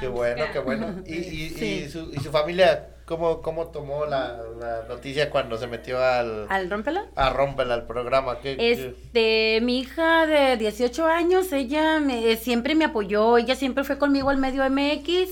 Qué 0.00 0.08
bueno, 0.08 0.44
qué 0.52 0.58
bueno. 0.58 1.02
Y, 1.06 1.14
y, 1.14 1.50
Sí. 1.50 1.84
y, 1.86 1.88
su, 1.88 2.10
y 2.12 2.16
su 2.18 2.32
familia, 2.32 2.88
¿cómo, 3.04 3.40
cómo 3.40 3.68
tomó 3.68 4.04
la, 4.04 4.40
la 4.58 4.82
noticia 4.88 5.30
cuando 5.30 5.56
se 5.58 5.68
metió 5.68 6.02
al, 6.02 6.46
¿Al 6.48 6.68
rómpela? 6.68 7.06
a 7.14 7.30
Rómpela, 7.30 7.74
al 7.74 7.86
programa? 7.86 8.40
¿Qué, 8.40 8.56
qué- 8.56 8.72
Este, 8.72 9.60
mi 9.62 9.78
hija 9.78 10.26
de 10.26 10.56
18 10.56 11.06
años, 11.06 11.52
ella 11.52 12.00
me, 12.00 12.34
siempre 12.34 12.74
me 12.74 12.84
apoyó, 12.86 13.38
ella 13.38 13.54
siempre 13.54 13.84
fue 13.84 13.96
conmigo 13.98 14.28
al 14.30 14.38
medio 14.38 14.64
MX. 14.68 15.30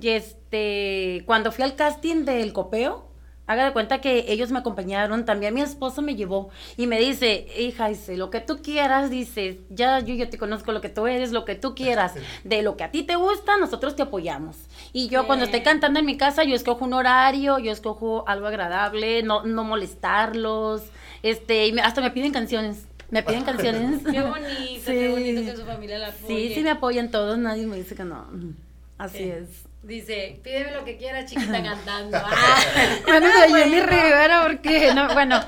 Y 0.00 0.08
este, 0.08 1.22
cuando 1.26 1.52
fui 1.52 1.62
al 1.64 1.74
casting 1.76 2.24
del 2.24 2.54
copeo, 2.54 3.11
haga 3.46 3.64
de 3.66 3.72
cuenta 3.72 4.00
que 4.00 4.26
ellos 4.32 4.50
me 4.50 4.60
acompañaron, 4.60 5.24
también 5.24 5.52
mi 5.54 5.60
esposo 5.60 6.00
me 6.00 6.14
llevó 6.14 6.50
y 6.76 6.86
me 6.86 6.98
dice, 7.00 7.46
hija, 7.58 7.88
dice, 7.88 8.16
lo 8.16 8.30
que 8.30 8.40
tú 8.40 8.62
quieras, 8.62 9.10
dice, 9.10 9.60
ya 9.68 9.98
yo, 10.00 10.14
yo 10.14 10.28
te 10.30 10.38
conozco 10.38 10.72
lo 10.72 10.80
que 10.80 10.88
tú 10.88 11.06
eres, 11.06 11.32
lo 11.32 11.44
que 11.44 11.54
tú 11.56 11.74
quieras, 11.74 12.14
de 12.44 12.62
lo 12.62 12.76
que 12.76 12.84
a 12.84 12.90
ti 12.90 13.02
te 13.02 13.16
gusta, 13.16 13.56
nosotros 13.58 13.96
te 13.96 14.02
apoyamos. 14.02 14.56
Y 14.92 15.08
yo 15.08 15.26
cuando 15.26 15.44
estoy 15.46 15.62
cantando 15.62 15.98
en 16.00 16.06
mi 16.06 16.16
casa, 16.16 16.44
yo 16.44 16.54
escojo 16.54 16.84
un 16.84 16.92
horario, 16.94 17.58
yo 17.58 17.72
escojo 17.72 18.24
algo 18.28 18.46
agradable, 18.46 19.22
no, 19.22 19.44
no 19.44 19.64
molestarlos, 19.64 20.82
este, 21.22 21.66
y 21.66 21.72
me- 21.72 21.82
hasta 21.82 22.00
me 22.00 22.10
piden 22.10 22.32
canciones. 22.32 22.86
Me 23.10 23.22
piden 23.24 23.44
canciones. 23.44 24.02
Qué 24.10 24.20
bonito, 24.22 24.82
qué 24.86 25.08
bonito 25.10 25.42
que 25.50 25.56
su 25.56 25.64
familia 25.66 25.98
la 25.98 26.08
apoye. 26.08 26.48
Sí, 26.48 26.54
sí 26.54 26.60
me 26.62 26.70
apoyan 26.70 27.10
todos, 27.10 27.36
nadie 27.38 27.66
me 27.66 27.76
dice 27.76 27.94
que 27.94 28.04
no. 28.04 28.24
Así 28.98 29.18
Sí. 29.18 29.24
es. 29.24 29.48
Dice, 29.82 30.38
pídeme 30.44 30.70
lo 30.70 30.84
que 30.84 30.96
quieras, 30.96 31.28
chiquita, 31.28 31.60
cantando. 31.62 32.18
Ah. 32.24 32.58
Bueno, 33.04 33.26
de 33.26 33.48
Jenny 33.48 33.80
Rivera, 33.80 34.42
porque 34.46 34.94
no, 34.94 35.12
bueno, 35.12 35.40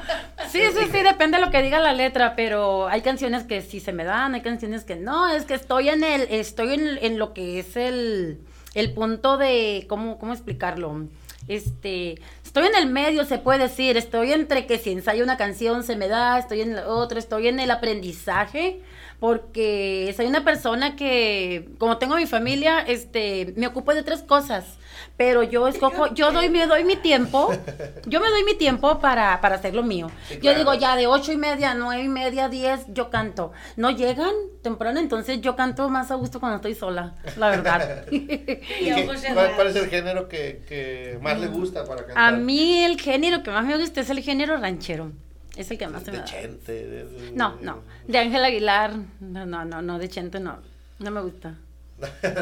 sí, 0.51 0.61
sí, 0.79 0.87
sí, 0.91 1.03
depende 1.03 1.39
de 1.39 1.45
lo 1.45 1.53
que 1.53 1.63
diga 1.63 1.79
la 1.79 1.93
letra, 1.93 2.35
pero 2.35 2.89
hay 2.89 3.01
canciones 3.03 3.45
que 3.45 3.63
sí 3.63 3.79
se 3.79 3.93
me 3.93 4.05
dan, 4.05 4.35
hay 4.35 4.41
canciones 4.41 4.85
que 4.85 4.97
no, 4.97 5.29
es 5.29 5.45
que 5.45 5.55
estoy 5.55 5.89
en 5.89 6.03
el, 6.03 6.23
estoy 6.23 6.75
en, 6.75 6.99
en 7.01 7.19
lo 7.19 7.33
que 7.33 7.61
es 7.61 7.77
el, 7.77 8.41
el 8.75 8.93
punto 8.93 9.39
de, 9.39 9.87
¿cómo, 9.89 10.19
cómo 10.19 10.33
explicarlo? 10.33 11.07
Este, 11.47 12.21
estoy 12.43 12.67
en 12.67 12.75
el 12.75 12.87
medio, 12.87 13.25
se 13.25 13.39
puede 13.39 13.61
decir, 13.61 13.97
estoy 13.97 14.33
entre 14.33 14.67
que 14.67 14.79
si 14.79 14.91
ensayo 14.93 15.23
una 15.23 15.37
canción 15.37 15.85
se 15.85 15.95
me 15.95 16.09
da, 16.09 16.39
estoy 16.39 16.63
en 16.63 16.73
el 16.73 16.79
otro, 16.79 17.19
estoy 17.19 17.49
en 17.49 17.61
el 17.61 17.71
aprendizaje, 17.71 18.81
porque 19.25 20.13
soy 20.15 20.27
una 20.27 20.45
persona 20.45 20.97
que, 20.97 21.71
como 21.79 21.97
tengo 21.97 22.17
mi 22.17 22.27
familia, 22.27 22.81
este, 22.81 23.55
me 23.57 23.67
ocupo 23.67 23.95
de 23.95 24.03
tres 24.03 24.23
cosas, 24.23 24.67
pero 25.17 25.43
yo 25.43 25.67
escojo, 25.67 26.13
yo 26.13 26.31
doy, 26.31 26.51
me 26.51 26.67
doy 26.67 26.85
mi 26.85 26.97
tiempo, 26.97 27.51
yo 28.05 28.21
me 28.21 28.29
doy 28.29 28.45
mi 28.45 28.53
tiempo 28.53 28.99
para, 28.99 29.41
para 29.41 29.55
hacer 29.55 29.75
lo 29.75 29.83
mío. 29.83 30.11
Sí, 30.29 30.41
Yo 30.43 30.55
digo, 30.55 30.75
ya 30.75 30.95
de 30.95 31.07
ocho 31.07 31.33
y 31.33 31.39
media, 31.39 31.73
nueve 31.73 32.03
y 32.03 32.09
media, 32.09 32.51
diez, 32.51 32.85
yo 32.89 33.09
canto. 33.09 33.53
No 33.77 33.93
llegan 33.93 34.35
temprano, 34.61 35.01
entonces 35.01 35.41
yo 35.41 35.57
canto 35.57 35.89
más 35.89 36.11
a 36.11 36.17
gusto 36.17 36.39
cuando 36.39 36.57
estoy 36.57 36.75
sola, 36.75 37.15
la 37.39 37.49
verdad. 37.49 38.05
cuál, 39.35 39.53
cuál 39.57 39.69
es 39.69 39.77
el 39.77 39.89
género 39.89 40.29
que, 40.29 40.65
que 40.69 41.19
más 41.23 41.41
le 41.41 41.47
gusta 41.47 41.87
para 41.87 42.05
cantar? 42.05 42.19
a 42.19 42.37
mí 42.37 42.85
el 42.85 43.01
género 43.01 43.43
que 43.43 43.51
más 43.51 43.65
me 43.65 43.79
gusta 43.79 44.03
es 44.03 44.11
el 44.11 44.21
género 44.21 44.59
ranchero. 44.59 45.13
Es 45.57 45.71
el 45.71 45.79
que 45.79 45.87
más 45.89 46.03
se 46.03 46.11
me 46.11 46.19
De 46.19 46.23
da. 46.23 46.29
Chente. 46.29 46.73
de- 46.73 47.05
de- 47.05 47.33
No, 47.33 47.57
no. 47.61 47.83
De 48.09 48.19
Ángel 48.19 48.45
Aguilar. 48.45 48.93
No, 49.21 49.47
no, 49.47 49.65
no, 49.65 49.83
no. 49.83 49.99
De 49.99 50.09
Chente 50.09 50.41
no. 50.41 50.59
No 50.99 51.11
me 51.11 51.21
gusta. 51.21 51.55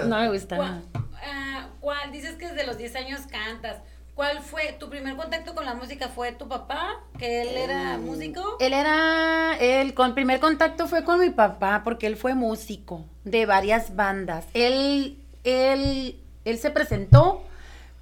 No 0.06 0.18
me 0.18 0.30
gusta. 0.30 0.56
¿Cuál, 0.56 0.82
ah, 1.24 1.68
¿Cuál? 1.80 2.10
Dices 2.12 2.36
que 2.36 2.48
desde 2.48 2.66
los 2.66 2.78
10 2.78 2.96
años 2.96 3.20
cantas. 3.30 3.76
¿Cuál 4.14 4.40
fue 4.40 4.76
tu 4.78 4.90
primer 4.90 5.16
contacto 5.16 5.54
con 5.54 5.64
la 5.64 5.74
música? 5.74 6.08
¿Fue 6.08 6.32
tu 6.32 6.46
papá? 6.46 7.00
¿Que 7.18 7.42
él 7.42 7.48
era 7.56 7.96
músico? 7.96 8.56
Él 8.60 8.74
era, 8.74 9.56
el 9.58 9.94
con 9.94 10.14
primer 10.14 10.38
contacto 10.38 10.86
fue 10.86 11.02
con 11.02 11.18
mi 11.20 11.30
papá 11.30 11.80
porque 11.82 12.06
él 12.06 12.16
fue 12.16 12.34
músico 12.34 13.06
de 13.24 13.46
varias 13.46 13.96
bandas. 13.96 14.44
Él, 14.52 15.18
él, 15.44 16.20
él 16.44 16.58
se 16.58 16.70
presentó 16.70 17.42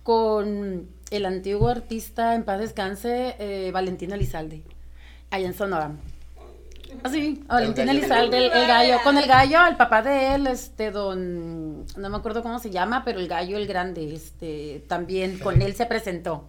con 0.02 0.88
el 1.10 1.26
antiguo 1.26 1.68
artista 1.68 2.34
en 2.34 2.44
paz 2.44 2.58
descanse 2.58 3.36
eh, 3.38 3.70
Valentín 3.72 4.10
Elizalde, 4.12 4.62
allá 5.30 5.46
en 5.46 5.54
Sonora. 5.54 5.92
Así, 7.02 7.42
Valentín 7.46 7.86
gallo. 7.86 7.98
Elizalde, 7.98 8.46
el, 8.46 8.52
el 8.52 8.66
gallo, 8.66 8.96
con 9.04 9.16
el 9.16 9.26
gallo, 9.26 9.66
el 9.66 9.76
papá 9.76 10.02
de 10.02 10.34
él, 10.34 10.46
este, 10.46 10.90
don, 10.90 11.86
no 11.96 12.10
me 12.10 12.16
acuerdo 12.16 12.42
cómo 12.42 12.58
se 12.58 12.70
llama, 12.70 13.04
pero 13.04 13.20
el 13.20 13.28
gallo, 13.28 13.56
el 13.56 13.66
grande, 13.66 14.12
este, 14.12 14.84
también 14.88 15.38
con 15.38 15.62
él 15.62 15.74
se 15.74 15.86
presentó. 15.86 16.48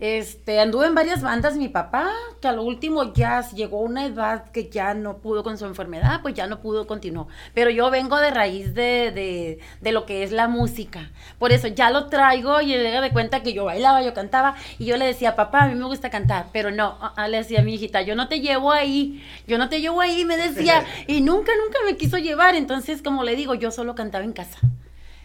Este, 0.00 0.60
anduve 0.60 0.86
en 0.86 0.94
varias 0.94 1.22
bandas 1.22 1.56
mi 1.56 1.68
papá, 1.68 2.10
que 2.40 2.48
al 2.48 2.58
último 2.58 3.12
ya 3.12 3.48
llegó 3.50 3.78
a 3.78 3.82
una 3.82 4.06
edad 4.06 4.50
que 4.50 4.68
ya 4.68 4.94
no 4.94 5.18
pudo 5.18 5.42
con 5.42 5.58
su 5.58 5.66
enfermedad, 5.66 6.20
pues 6.22 6.34
ya 6.34 6.46
no 6.46 6.60
pudo 6.60 6.86
continuar. 6.86 7.26
Pero 7.54 7.70
yo 7.70 7.90
vengo 7.90 8.18
de 8.18 8.30
raíz 8.30 8.74
de, 8.74 9.10
de, 9.12 9.58
de 9.80 9.92
lo 9.92 10.06
que 10.06 10.22
es 10.22 10.32
la 10.32 10.48
música. 10.48 11.10
Por 11.38 11.52
eso 11.52 11.68
ya 11.68 11.90
lo 11.90 12.06
traigo 12.06 12.60
y 12.60 12.68
le 12.68 13.00
de 13.00 13.12
cuenta 13.12 13.42
que 13.42 13.52
yo 13.52 13.64
bailaba, 13.64 14.02
yo 14.02 14.14
cantaba, 14.14 14.54
y 14.78 14.84
yo 14.84 14.96
le 14.96 15.06
decía, 15.06 15.36
papá, 15.36 15.64
a 15.64 15.68
mí 15.68 15.74
me 15.74 15.84
gusta 15.84 16.10
cantar, 16.10 16.46
pero 16.52 16.70
no, 16.70 16.98
ah, 17.00 17.14
ah, 17.16 17.28
le 17.28 17.38
decía 17.38 17.60
a 17.60 17.62
mi 17.62 17.74
hijita, 17.74 18.02
yo 18.02 18.14
no 18.14 18.28
te 18.28 18.40
llevo 18.40 18.72
ahí, 18.72 19.22
yo 19.46 19.58
no 19.58 19.68
te 19.68 19.80
llevo 19.80 20.00
ahí, 20.00 20.24
me 20.24 20.36
decía, 20.36 20.84
y 21.06 21.20
nunca, 21.20 21.52
nunca 21.64 21.78
me 21.84 21.96
quiso 21.96 22.18
llevar. 22.18 22.54
Entonces, 22.54 23.02
como 23.02 23.24
le 23.24 23.36
digo, 23.36 23.54
yo 23.54 23.70
solo 23.70 23.94
cantaba 23.94 24.24
en 24.24 24.32
casa. 24.32 24.58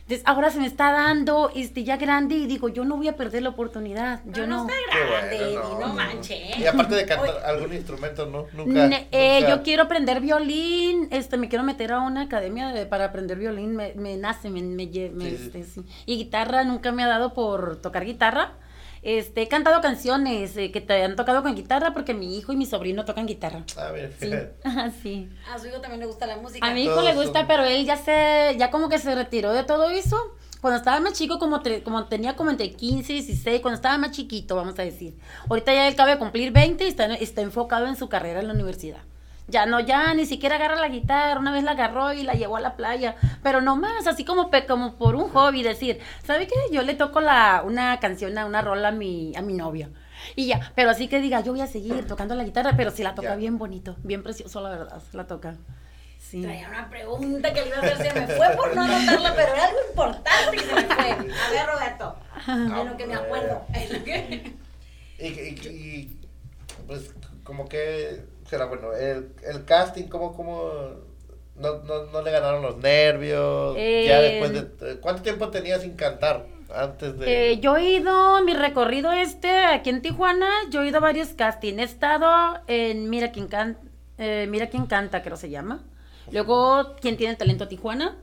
Entonces, 0.08 0.24
ahora 0.26 0.50
se 0.52 0.60
me 0.62 0.68
está 0.68 0.94
dando 0.94 1.52
este 1.54 1.84
ya 1.84 1.98
grande 1.98 2.36
y 2.36 2.46
digo, 2.46 2.70
yo 2.70 2.86
no 2.86 2.96
voy 2.96 3.10
a 3.10 3.18
perder 3.18 3.44
la 3.44 3.50
oportunidad. 3.50 4.22
Yo 4.28 4.48
no, 4.48 4.64
no. 4.64 4.70
está 4.70 5.06
grande, 5.06 5.38
bueno, 5.38 5.64
no, 5.64 5.80
no, 5.82 5.88
no. 5.88 5.94
manches. 5.96 6.58
Y 6.58 6.66
aparte 6.66 6.96
de 6.96 7.06
cantar 7.06 7.36
algún 7.46 7.74
instrumento, 7.74 8.26
¿no? 8.26 8.46
Nunca. 8.54 8.88
Ne- 8.88 9.10
eh, 9.12 9.42
nunca- 9.42 9.56
yo 9.58 9.64
quiero 9.64 9.84
aprender 9.84 10.22
violín, 10.22 11.10
este, 11.12 11.36
me 11.36 11.50
quiero 11.50 11.66
meter 11.66 11.92
a 11.92 12.00
una 12.00 12.22
academia 12.22 12.70
de- 12.70 12.86
para 12.86 13.04
aprender 13.04 13.38
violín, 13.38 13.76
me, 13.76 13.96
me 13.96 14.16
nace, 14.16 14.50
me, 14.50 14.62
me, 14.62 14.86
me, 14.86 14.90
Sí. 15.30 15.36
este, 15.44 15.64
sí. 15.66 15.82
Y 16.06 16.16
guitarra, 16.16 16.64
nunca 16.64 16.94
me 16.94 17.04
ha 17.04 17.08
dado 17.10 17.34
por 17.34 17.76
tocar 17.82 18.06
guitarra. 18.06 18.54
Este, 19.02 19.44
he 19.44 19.48
cantado 19.48 19.80
canciones 19.82 20.56
eh, 20.58 20.72
que 20.72 20.82
te 20.82 21.04
han 21.04 21.16
tocado 21.16 21.44
con 21.44 21.56
guitarra 21.56 21.94
porque 21.94 22.14
mi 22.14 22.38
hijo 22.38 22.52
y 22.54 22.56
mi 22.58 22.66
sobrino 22.66 23.06
tocan 23.06 23.26
guitarra. 23.28 23.64
A 23.78 23.92
ver, 23.92 24.14
Sí, 24.20 24.32
sí. 25.04 25.30
A 25.54 25.60
su 25.60 25.68
hijo 25.68 25.80
también 25.80 26.00
le 26.02 26.06
gusta 26.08 26.26
la 26.28 26.38
música. 26.38 26.66
A 26.66 26.74
mi 26.74 26.84
hijo 26.84 26.94
Todos 26.94 27.06
le 27.06 27.14
gusta, 27.16 27.40
son- 27.40 27.48
pero 27.48 27.64
él 27.64 27.86
ya 27.86 27.98
se, 27.98 28.56
ya 28.58 28.70
como 28.72 28.90
que 28.90 29.00
se 29.00 29.14
retiró 29.16 29.54
de 29.54 29.64
todo 29.64 29.90
eso. 29.90 30.18
Cuando 30.60 30.78
estaba 30.80 31.00
más 31.00 31.14
chico, 31.14 31.38
como, 31.38 31.62
tre- 31.62 31.84
como 31.84 32.06
tenía 32.06 32.36
como 32.36 32.50
entre 32.50 32.72
15 32.72 33.14
y 33.14 33.16
16, 33.22 33.62
cuando 33.62 33.76
estaba 33.76 33.98
más 34.00 34.12
chiquito, 34.12 34.56
vamos 34.56 34.78
a 34.80 34.82
decir. 34.82 35.16
Ahorita 35.48 35.72
ya 35.74 35.88
él 35.88 35.94
acaba 35.94 36.10
de 36.12 36.18
cumplir 36.18 36.52
20 36.52 36.84
y 36.84 36.88
está, 36.88 37.06
está 37.14 37.42
enfocado 37.42 37.86
en 37.86 37.96
su 37.96 38.10
carrera 38.10 38.40
en 38.40 38.48
la 38.48 38.54
universidad. 38.54 38.98
Ya 39.50 39.66
no, 39.66 39.80
ya 39.80 40.14
ni 40.14 40.26
siquiera 40.26 40.56
agarra 40.58 40.76
la 40.76 40.90
guitarra, 40.90 41.40
una 41.40 41.54
vez 41.54 41.64
la 41.64 41.72
agarró 41.72 42.12
y 42.12 42.24
la 42.24 42.34
llevó 42.34 42.58
a 42.58 42.60
la 42.60 42.76
playa, 42.76 43.16
pero 43.44 43.62
no 43.62 43.78
más, 43.78 44.06
así 44.06 44.26
como, 44.26 44.50
pe- 44.50 44.66
como 44.66 44.96
por 44.96 45.16
un 45.16 45.30
hobby, 45.30 45.64
decir, 45.64 46.00
¿sabe 46.26 46.48
qué? 46.48 46.56
Yo 46.72 46.82
le 46.82 46.96
toco 46.96 47.22
la, 47.22 47.62
una 47.66 47.98
canción, 48.02 48.38
a 48.38 48.46
una 48.46 48.62
rola 48.62 48.90
a 48.90 48.92
mi, 48.92 49.34
a 49.38 49.42
mi 49.42 49.54
novio. 49.54 49.90
Y 50.36 50.48
ya, 50.48 50.74
pero 50.76 50.90
así 50.90 51.08
que 51.08 51.22
diga, 51.22 51.40
yo 51.40 51.54
voy 51.54 51.62
a 51.62 51.68
seguir 51.68 52.06
tocando 52.08 52.36
la 52.36 52.44
guitarra, 52.44 52.74
pero 52.76 52.92
sí 52.92 53.04
la 53.04 53.16
toca 53.16 53.30
Ya. 53.30 53.36
bien 53.38 53.58
bonito, 53.58 53.96
bien 54.04 54.22
precioso, 54.22 54.60
la 54.62 54.70
verdad, 54.70 55.02
la 55.14 55.28
toca. 55.28 55.56
Sí. 56.20 56.42
Traía 56.42 56.68
una 56.68 56.90
pregunta 56.90 57.54
que 57.54 57.62
le 57.62 57.68
iba 57.68 57.78
a 57.78 57.82
hacer, 57.82 57.98
se 58.12 58.20
me 58.20 58.28
fue 58.28 58.50
por 58.58 58.76
no 58.76 58.82
anotarla, 58.82 59.34
pero 59.34 59.54
era 59.54 59.66
algo 59.68 59.80
importante 59.90 60.58
que 60.58 60.60
se 60.64 60.74
me 60.76 60.82
fue. 60.84 61.12
A 61.12 61.52
ver, 61.52 61.66
Roberto, 61.68 62.16
de 62.48 62.84
lo 62.84 62.98
que 62.98 63.08
me 63.08 63.16
acuerdo. 63.16 63.66
Y, 65.20 65.26
y, 65.26 65.30
y, 65.70 66.20
pues, 66.86 67.12
como 67.44 67.70
que 67.70 68.24
será 68.50 68.66
bueno, 68.66 68.94
el, 68.94 69.32
el 69.44 69.66
casting, 69.66 70.04
¿cómo, 70.08 70.36
cómo 70.36 70.72
no, 71.56 71.84
no, 71.84 72.06
no 72.06 72.22
le 72.22 72.32
ganaron 72.32 72.62
los 72.62 72.78
nervios? 72.78 73.76
Ya 73.76 73.82
Eh, 73.82 74.42
después 74.42 74.80
de. 74.80 75.00
¿Cuánto 75.00 75.22
tiempo 75.24 75.50
tenía 75.50 75.80
sin 75.80 75.96
cantar? 75.96 76.46
Antes 76.74 77.18
de... 77.18 77.52
Eh, 77.52 77.60
yo 77.60 77.78
he 77.78 77.92
ido, 77.92 78.42
mi 78.44 78.54
recorrido 78.54 79.12
este, 79.14 79.64
aquí 79.66 79.90
en 79.90 80.02
Tijuana, 80.02 80.50
yo 80.70 80.84
he 80.84 80.88
ido 80.90 80.98
a 80.98 81.02
varios 81.02 81.30
castings. 81.30 81.80
He 81.80 81.84
estado 81.84 82.60
en 82.68 83.10
Mira 83.10 83.32
quién 83.32 83.48
canta, 83.48 83.80
Mira 84.18 84.68
quién 84.68 84.86
canta, 84.86 85.24
creo 85.24 85.38
se 85.38 85.50
llama. 85.50 85.84
Luego, 86.32 86.96
¿Quién 87.00 87.16
tiene 87.16 87.36
talento 87.36 87.68
Tijuana? 87.68 88.18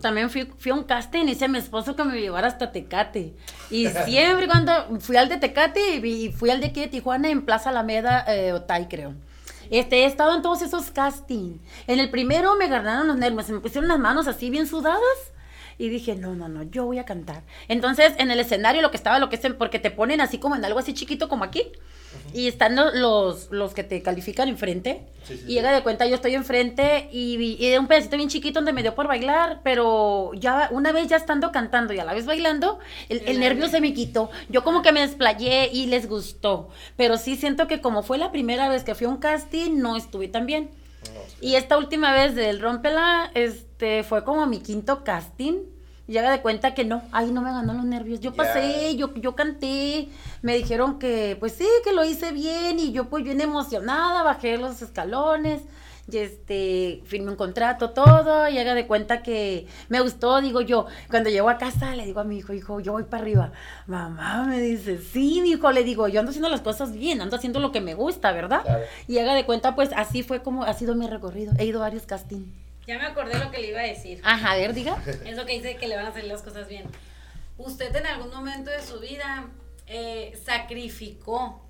También 0.00 0.30
fui, 0.30 0.50
fui 0.58 0.72
a 0.72 0.74
un 0.74 0.84
casting 0.84 1.26
y 1.26 1.32
hice 1.32 1.44
a 1.44 1.48
mi 1.48 1.58
esposo 1.58 1.94
que 1.94 2.02
me 2.04 2.20
llevara 2.20 2.48
hasta 2.48 2.72
Tecate. 2.72 3.34
Y 3.70 3.88
siempre 3.88 4.46
cuando 4.48 4.72
fui 5.00 5.16
al 5.16 5.28
de 5.28 5.36
Tecate 5.36 5.96
y 5.96 6.32
fui 6.32 6.50
al 6.50 6.60
de 6.60 6.68
aquí 6.68 6.80
de 6.80 6.88
Tijuana 6.88 7.30
en 7.30 7.44
Plaza 7.44 7.70
Alameda, 7.70 8.24
eh, 8.26 8.52
Otay, 8.52 8.88
creo. 8.88 9.14
Este, 9.72 10.02
he 10.02 10.04
estado 10.04 10.36
en 10.36 10.42
todos 10.42 10.60
esos 10.60 10.90
castings. 10.90 11.58
En 11.86 11.98
el 11.98 12.10
primero 12.10 12.56
me 12.56 12.68
ganaron 12.68 13.08
los 13.08 13.16
nervios, 13.16 13.48
me 13.48 13.58
pusieron 13.58 13.88
las 13.88 13.98
manos 13.98 14.28
así 14.28 14.50
bien 14.50 14.66
sudadas. 14.66 15.00
Y 15.78 15.88
dije, 15.88 16.14
no, 16.14 16.34
no, 16.34 16.46
no, 16.46 16.62
yo 16.64 16.84
voy 16.84 16.98
a 16.98 17.06
cantar. 17.06 17.42
Entonces, 17.68 18.12
en 18.18 18.30
el 18.30 18.38
escenario 18.38 18.82
lo 18.82 18.90
que 18.90 18.98
estaba, 18.98 19.18
lo 19.18 19.30
que 19.30 19.36
es, 19.36 19.54
porque 19.54 19.78
te 19.78 19.90
ponen 19.90 20.20
así 20.20 20.36
como 20.36 20.56
en 20.56 20.64
algo 20.66 20.78
así 20.78 20.92
chiquito 20.92 21.26
como 21.30 21.44
aquí. 21.44 21.72
Y 22.34 22.48
están 22.48 22.76
los, 22.76 23.50
los 23.50 23.74
que 23.74 23.84
te 23.84 24.02
califican 24.02 24.48
enfrente. 24.48 25.06
y 25.46 25.54
llega 25.54 25.72
de 25.72 25.82
cuenta, 25.82 26.06
yo 26.06 26.16
estoy 26.16 26.34
enfrente 26.34 27.08
y, 27.12 27.56
y, 27.64 27.76
un 27.76 27.86
pedacito 27.86 28.16
bien 28.16 28.28
chiquito 28.28 28.58
donde 28.58 28.72
me 28.72 28.82
dio 28.82 28.94
por 28.94 29.06
bailar, 29.06 29.60
pero 29.62 30.32
ya 30.34 30.68
una 30.72 30.92
vez 30.92 31.08
ya 31.08 31.16
estando 31.16 31.52
cantando 31.52 31.92
y 31.92 31.98
a 31.98 32.04
la 32.04 32.14
vez 32.14 32.26
bailando, 32.26 32.78
el, 33.08 33.22
el 33.26 33.40
nervio 33.40 33.68
se 33.68 33.80
me 33.80 33.94
quitó. 33.94 34.30
Yo 34.48 34.64
como 34.64 34.82
que 34.82 34.92
me 34.92 35.00
desplayé 35.00 35.70
y 35.72 35.86
les 35.86 36.08
gustó. 36.08 36.68
Pero 36.96 37.16
sí 37.18 37.36
siento 37.36 37.66
que 37.66 37.80
como 37.80 38.02
fue 38.02 38.18
la 38.18 38.32
primera 38.32 38.68
vez 38.68 38.84
que 38.84 38.94
fui 38.94 39.06
a 39.06 39.10
un 39.10 39.18
casting, 39.18 39.78
no 39.78 39.96
estuve 39.96 40.28
tan 40.28 40.46
bien. 40.46 40.70
Y 41.40 41.56
esta 41.56 41.76
última 41.76 42.12
vez 42.12 42.34
del 42.34 42.60
Rompela, 42.60 43.30
este, 43.34 44.04
fue 44.04 44.24
como 44.24 44.46
mi 44.46 44.60
quinto 44.60 45.02
casting 45.04 45.64
y 46.08 46.16
haga 46.18 46.30
de 46.30 46.42
cuenta 46.42 46.74
que 46.74 46.84
no, 46.84 47.02
ahí 47.12 47.30
no 47.30 47.42
me 47.42 47.52
ganó 47.52 47.72
los 47.72 47.84
nervios. 47.84 48.20
Yo 48.20 48.32
pasé, 48.32 48.96
yo, 48.96 49.14
yo 49.14 49.34
canté, 49.34 50.08
me 50.42 50.56
dijeron 50.56 50.98
que 50.98 51.36
pues 51.38 51.52
sí, 51.52 51.66
que 51.84 51.92
lo 51.92 52.04
hice 52.04 52.32
bien 52.32 52.78
y 52.78 52.92
yo 52.92 53.08
pues 53.08 53.24
bien 53.24 53.40
emocionada, 53.40 54.22
bajé 54.22 54.58
los 54.58 54.82
escalones 54.82 55.62
y 56.10 56.18
este, 56.18 57.02
firmé 57.06 57.30
un 57.30 57.36
contrato, 57.36 57.90
todo, 57.90 58.48
y 58.48 58.58
haga 58.58 58.74
de 58.74 58.86
cuenta 58.86 59.22
que 59.22 59.66
me 59.88 60.00
gustó, 60.00 60.40
digo 60.40 60.60
yo, 60.60 60.86
cuando 61.08 61.30
llego 61.30 61.48
a 61.48 61.58
casa 61.58 61.94
le 61.94 62.04
digo 62.04 62.20
a 62.20 62.24
mi 62.24 62.38
hijo, 62.38 62.52
hijo, 62.52 62.80
yo 62.80 62.92
voy 62.92 63.04
para 63.04 63.22
arriba, 63.22 63.52
mamá 63.86 64.44
me 64.44 64.60
dice, 64.60 64.98
sí, 64.98 65.40
mi 65.42 65.52
hijo, 65.52 65.70
le 65.70 65.84
digo, 65.84 66.08
yo 66.08 66.20
ando 66.20 66.30
haciendo 66.30 66.48
las 66.48 66.60
cosas 66.60 66.92
bien, 66.92 67.20
ando 67.20 67.36
haciendo 67.36 67.60
lo 67.60 67.70
que 67.70 67.80
me 67.80 67.94
gusta, 67.94 68.32
¿verdad? 68.32 68.64
Y 69.06 69.18
haga 69.18 69.34
de 69.34 69.46
cuenta, 69.46 69.74
pues 69.74 69.90
así 69.94 70.22
fue 70.22 70.42
como 70.42 70.64
ha 70.64 70.74
sido 70.74 70.94
mi 70.94 71.06
recorrido, 71.06 71.52
he 71.58 71.66
ido 71.66 71.78
a 71.80 71.82
varios 71.82 72.04
castings. 72.04 72.61
Ya 72.86 72.98
me 72.98 73.06
acordé 73.06 73.38
lo 73.38 73.50
que 73.50 73.58
le 73.58 73.68
iba 73.68 73.80
a 73.80 73.84
decir. 73.84 74.20
Ajá, 74.24 74.52
a 74.52 74.56
ver, 74.56 74.74
diga. 74.74 75.00
Es 75.24 75.36
lo 75.36 75.46
que 75.46 75.54
dice 75.54 75.76
que 75.76 75.88
le 75.88 75.96
van 75.96 76.06
a 76.06 76.12
salir 76.12 76.28
las 76.28 76.42
cosas 76.42 76.68
bien. 76.68 76.84
Usted 77.58 77.94
en 77.94 78.06
algún 78.06 78.30
momento 78.30 78.70
de 78.70 78.82
su 78.82 78.98
vida 78.98 79.48
eh, 79.86 80.38
sacrificó, 80.44 81.62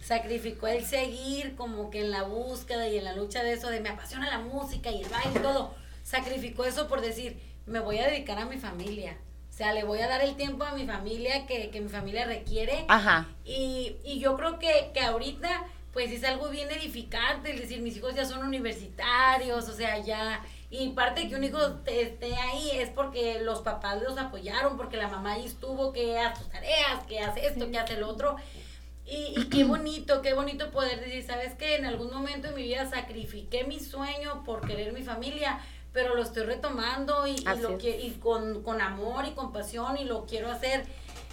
sacrificó 0.00 0.68
el 0.68 0.84
seguir 0.84 1.56
como 1.56 1.90
que 1.90 2.00
en 2.00 2.10
la 2.10 2.22
búsqueda 2.22 2.86
y 2.88 2.98
en 2.98 3.04
la 3.04 3.14
lucha 3.14 3.42
de 3.42 3.54
eso, 3.54 3.68
de 3.68 3.80
me 3.80 3.88
apasiona 3.88 4.30
la 4.30 4.38
música 4.38 4.90
y 4.90 5.02
el 5.02 5.08
baile 5.08 5.32
y 5.34 5.42
todo. 5.42 5.74
Sacrificó 6.04 6.64
eso 6.64 6.88
por 6.88 7.00
decir, 7.00 7.40
me 7.66 7.80
voy 7.80 7.98
a 7.98 8.06
dedicar 8.08 8.38
a 8.38 8.46
mi 8.46 8.58
familia. 8.58 9.16
O 9.48 9.52
sea, 9.52 9.72
le 9.74 9.82
voy 9.84 9.98
a 10.00 10.08
dar 10.08 10.22
el 10.22 10.36
tiempo 10.36 10.64
a 10.64 10.74
mi 10.74 10.86
familia 10.86 11.46
que, 11.46 11.70
que 11.70 11.80
mi 11.80 11.88
familia 11.88 12.24
requiere. 12.26 12.84
Ajá. 12.88 13.28
Y, 13.44 13.96
y 14.04 14.20
yo 14.20 14.36
creo 14.36 14.58
que, 14.58 14.90
que 14.94 15.00
ahorita, 15.00 15.66
pues 15.92 16.12
es 16.12 16.22
algo 16.24 16.48
bien 16.48 16.70
edificante, 16.70 17.52
es 17.52 17.60
decir, 17.60 17.80
mis 17.80 17.96
hijos 17.96 18.14
ya 18.14 18.24
son 18.24 18.46
universitarios, 18.46 19.68
o 19.68 19.74
sea, 19.74 19.98
ya 19.98 20.40
y 20.70 20.90
parte 20.90 21.22
de 21.22 21.28
que 21.28 21.34
un 21.34 21.42
hijo 21.42 21.58
esté 21.86 22.36
ahí 22.36 22.70
es 22.74 22.90
porque 22.90 23.40
los 23.40 23.60
papás 23.60 24.00
los 24.02 24.16
apoyaron, 24.16 24.76
porque 24.76 24.96
la 24.96 25.08
mamá 25.08 25.32
ahí 25.32 25.46
estuvo, 25.46 25.92
que 25.92 26.16
hace 26.16 26.42
sus 26.42 26.48
tareas, 26.48 27.04
que 27.08 27.18
hace 27.18 27.44
esto, 27.44 27.68
que 27.68 27.78
hace 27.78 27.96
lo 27.96 28.08
otro. 28.08 28.36
Y, 29.04 29.34
y, 29.36 29.48
qué 29.48 29.64
bonito, 29.66 30.22
qué 30.22 30.32
bonito 30.32 30.70
poder 30.70 31.00
decir, 31.00 31.26
¿sabes 31.26 31.54
qué? 31.54 31.74
En 31.74 31.86
algún 31.86 32.12
momento 32.12 32.48
de 32.48 32.54
mi 32.54 32.62
vida 32.62 32.88
sacrifiqué 32.88 33.64
mi 33.64 33.80
sueño 33.80 34.44
por 34.44 34.64
querer 34.64 34.92
mi 34.92 35.02
familia, 35.02 35.58
pero 35.92 36.14
lo 36.14 36.22
estoy 36.22 36.44
retomando 36.44 37.26
y, 37.26 37.34
y 37.34 37.60
lo 37.60 37.76
que, 37.76 38.00
y 38.00 38.12
con, 38.12 38.62
con 38.62 38.80
amor 38.80 39.24
y 39.26 39.32
compasión 39.32 39.96
y 39.96 40.04
lo 40.04 40.24
quiero 40.24 40.52
hacer. 40.52 40.84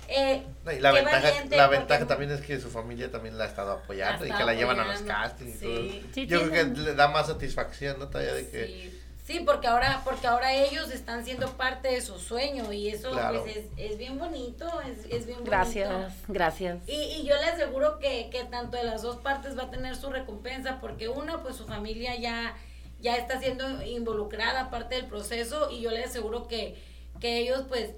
Eh, 0.08 0.42
y 0.76 0.80
la 0.80 0.94
ventaja, 0.94 1.28
la 1.52 1.68
ventaja 1.68 2.08
también 2.08 2.32
es 2.32 2.42
que 2.42 2.60
su 2.60 2.72
familia 2.72 3.12
también 3.12 3.38
la 3.38 3.44
ha 3.44 3.48
estado 3.48 3.74
apoyando 3.74 4.26
y 4.26 4.32
que 4.32 4.44
la 4.44 4.56
llevan 4.56 4.80
a 4.80 4.86
los 4.86 5.02
castings 5.02 5.62
y 5.62 6.26
todo. 6.26 6.26
Yo 6.26 6.50
creo 6.50 6.74
que 6.74 6.82
le 6.82 6.96
da 6.96 7.10
más 7.10 7.28
satisfacción, 7.28 8.00
¿no? 8.00 8.08
Todavía 8.08 8.34
de 8.34 8.50
que... 8.50 8.97
Sí, 9.28 9.42
porque 9.46 9.68
ahora, 9.68 10.04
porque 10.06 10.26
ahora 10.26 10.54
ellos 10.54 10.90
están 10.90 11.26
siendo 11.26 11.50
parte 11.58 11.90
de 11.90 12.00
su 12.00 12.18
sueño 12.18 12.72
y 12.72 12.88
eso 12.88 13.12
pues, 13.12 13.58
es, 13.58 13.66
es, 13.76 13.98
bien 13.98 14.18
bonito, 14.18 14.66
es, 14.84 15.00
es 15.00 15.26
bien 15.26 15.40
bonito. 15.40 15.52
Gracias, 15.52 16.14
gracias. 16.30 16.78
Y, 16.88 16.94
y 16.94 17.26
yo 17.26 17.36
le 17.36 17.44
aseguro 17.44 18.00
que, 18.00 18.30
que 18.30 18.46
tanto 18.46 18.78
de 18.78 18.86
las 18.86 19.02
dos 19.02 19.18
partes 19.18 19.58
va 19.58 19.64
a 19.64 19.70
tener 19.70 19.98
su 19.98 20.10
recompensa 20.10 20.80
porque 20.80 21.10
una, 21.10 21.44
pues 21.44 21.58
su 21.58 21.68
familia 21.68 22.16
ya, 22.16 22.56
ya 23.02 23.18
está 23.18 23.38
siendo 23.38 23.84
involucrada 23.86 24.70
parte 24.70 24.96
del 24.96 25.08
proceso 25.08 25.72
y 25.72 25.82
yo 25.82 25.92
le 25.92 26.06
aseguro 26.06 26.48
que, 26.48 26.82
que 27.20 27.40
ellos 27.40 27.66
pues 27.68 27.96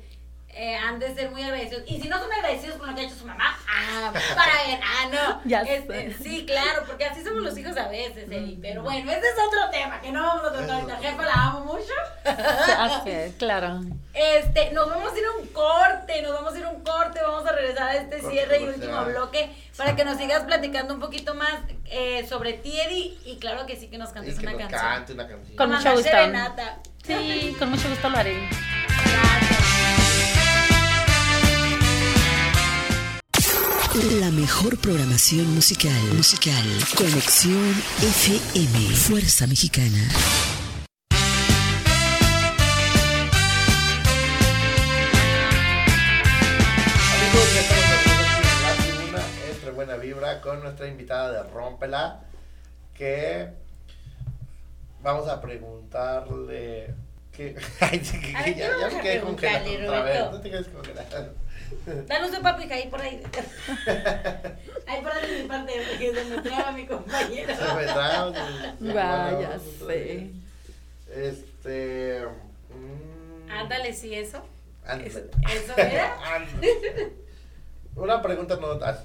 eh, 0.54 0.76
han 0.76 1.00
de 1.00 1.14
ser 1.14 1.30
muy 1.32 1.44
agradecidos. 1.44 1.84
Y 1.88 2.02
si 2.02 2.10
no 2.10 2.20
son 2.20 2.32
agradecidos 2.32 2.78
con 2.78 2.90
lo 2.90 2.96
que 2.96 3.02
ha 3.02 3.06
hecho 3.06 3.16
su 3.16 3.26
mamá, 3.26 3.58
ah, 3.70 4.12
para 4.36 4.54
ver, 4.66 4.80
ah, 4.84 5.10
no. 5.12 5.42
Ya 5.46 5.62
este, 5.62 6.14
sí, 6.16 6.46
claro, 6.46 6.84
porque 6.86 7.06
así 7.06 7.24
somos 7.24 7.44
los 7.44 7.58
hijos 7.58 7.78
a 7.78 7.88
veces, 7.88 8.30
Eddie. 8.30 8.58
Pero 8.62 8.84
bueno, 8.84 9.12
ese 9.12 9.28
es 9.28 9.36
otro 9.48 9.70
tema 9.72 10.02
que 10.02 10.12
no 10.12 10.22
vamos 10.22 10.46
a 10.46 10.52
tratar. 10.54 10.84
La 10.84 10.98
jefa 10.98 11.26
la 11.26 11.34
amo 11.34 11.66
mucho. 11.66 11.94
Así 12.26 13.34
claro. 13.38 13.82
Este, 14.14 14.72
nos 14.72 14.90
vamos 14.90 15.14
a 15.14 15.18
ir 15.18 15.24
a 15.26 15.32
un 15.40 15.48
corte, 15.48 16.22
nos 16.22 16.34
vamos 16.34 16.54
a 16.54 16.58
ir 16.58 16.66
a 16.66 16.70
un 16.70 16.84
corte, 16.84 17.22
vamos 17.22 17.46
a 17.46 17.52
regresar 17.54 17.90
a 17.90 17.96
este 17.96 18.22
cierre 18.22 18.60
y 18.60 18.68
último 18.68 19.06
bloque 19.06 19.50
para 19.78 19.96
que 19.96 20.04
nos 20.04 20.18
sigas 20.18 20.44
platicando 20.44 20.94
un 20.94 21.00
poquito 21.00 21.36
más 21.36 21.62
eh, 21.86 22.26
sobre 22.28 22.54
ti, 22.54 22.80
Eddie, 22.80 23.18
y 23.24 23.38
claro 23.40 23.66
que 23.66 23.78
sí 23.78 23.88
que 23.88 23.98
nos 23.98 24.10
cantes 24.10 24.38
que 24.38 24.48
una, 24.48 24.52
nos 24.52 24.62
canción. 24.62 24.82
cante 24.82 25.14
una 25.14 25.28
canción. 25.28 25.58
Con 25.58 25.72
mucho 25.72 25.92
gusto. 25.92 26.10
Serenata. 26.10 26.80
Sí, 27.04 27.56
con 27.58 27.70
mucho 27.70 27.88
gusto 27.88 28.10
lo 28.10 28.18
haré. 28.18 28.50
Gracias. 29.06 29.59
La 33.96 34.30
mejor 34.30 34.78
programación 34.78 35.52
musical. 35.56 35.92
Musical. 36.16 36.64
Conexión 36.96 37.74
FM. 37.98 38.96
Fuerza 38.96 39.48
Mexicana. 39.48 39.98
Amigos, 47.18 47.54
ya 47.56 47.62
estamos 47.62 47.84
aquí 47.98 48.10
en 48.12 48.62
la 48.62 48.76
tribuna 48.78 49.24
entre 49.52 49.72
buena 49.72 49.96
vibra 49.96 50.42
con 50.42 50.62
nuestra 50.62 50.88
invitada 50.88 51.32
de 51.32 51.50
Rómpela 51.50 52.22
que 52.94 53.50
vamos 55.02 55.28
a 55.28 55.42
preguntarle 55.42 56.94
que, 57.32 57.56
ay, 57.80 58.02
A 58.36 58.46
ya, 58.46 58.54
¿qué 58.54 58.56
ya 58.56 58.70
vamos 58.70 58.94
me 58.94 59.02
quedé 59.02 59.20
preguntarle, 59.20 59.88
otra 59.88 60.04
vez, 60.04 60.32
no 60.32 60.42
te 60.42 60.50
quedes. 60.52 60.68
Danos 62.08 62.32
un 62.36 62.42
papi 62.44 62.72
ahí 62.72 62.88
por 62.90 63.02
ahí. 63.02 63.22
Ahí 64.88 65.02
por 65.04 65.12
ahí 65.12 65.42
mi 65.44 65.48
parte, 65.48 65.74
porque 65.88 66.14
se 66.14 66.24
me 66.26 66.42
traba 66.42 66.72
mi 66.72 66.86
compañero. 66.88 67.56
Se 67.56 67.74
me 67.76 67.84
traba, 67.84 68.32
Vaya, 68.80 69.60
sé. 69.60 70.32
Este 71.14 72.24
mm, 72.70 73.52
Ándale, 73.52 73.94
sí, 73.94 74.14
eso. 74.16 74.44
ándale. 74.86 75.10
Eso, 75.10 75.78
era. 75.78 76.36
Ándale. 76.36 77.14
Una 77.96 78.22
pregunta 78.22 78.58
no 78.60 78.72
ah, 78.84 78.98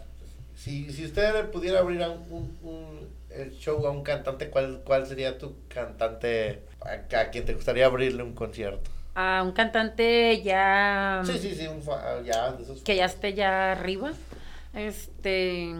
si, 0.56 0.90
si 0.92 1.04
usted 1.04 1.50
pudiera 1.50 1.80
abrir 1.80 2.02
a 2.02 2.10
un, 2.10 2.56
un- 2.62 3.08
el 3.30 3.50
show 3.58 3.84
a 3.86 3.90
un 3.90 4.02
cantante, 4.04 4.48
¿cuál, 4.48 4.80
cuál 4.84 5.06
sería 5.06 5.36
tu 5.38 5.54
cantante 5.68 6.62
a, 6.80 7.18
a 7.20 7.30
quien 7.30 7.44
te 7.44 7.54
gustaría 7.54 7.86
abrirle 7.86 8.22
un 8.22 8.34
concierto? 8.34 8.90
A 9.14 9.42
un 9.44 9.52
cantante 9.52 10.42
ya. 10.42 11.22
Sí, 11.24 11.38
sí, 11.38 11.54
sí, 11.54 11.66
un 11.68 11.82
fa- 11.82 12.20
ya 12.24 12.52
de 12.52 12.62
esos 12.64 12.82
que 12.82 12.96
ya 12.96 13.04
esté 13.04 13.34
ya 13.34 13.72
arriba. 13.72 14.12
Este. 14.74 15.72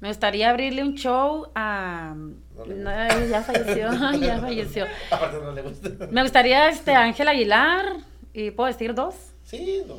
Me 0.00 0.08
gustaría 0.08 0.50
abrirle 0.50 0.82
un 0.82 0.94
show 0.94 1.48
a. 1.54 2.14
No, 2.14 3.26
ya 3.28 3.42
falleció, 3.42 3.90
ya 4.20 4.38
falleció. 4.40 4.86
Aparte 5.10 5.38
no 5.42 5.52
le 5.52 5.62
gusta. 5.62 5.88
Me 6.10 6.22
gustaría 6.22 6.68
este 6.68 6.92
Ángel 6.94 7.28
Aguilar, 7.28 7.96
y 8.32 8.50
puedo 8.52 8.68
decir 8.68 8.94
dos. 8.94 9.14
Sí, 9.44 9.82
no. 9.86 9.96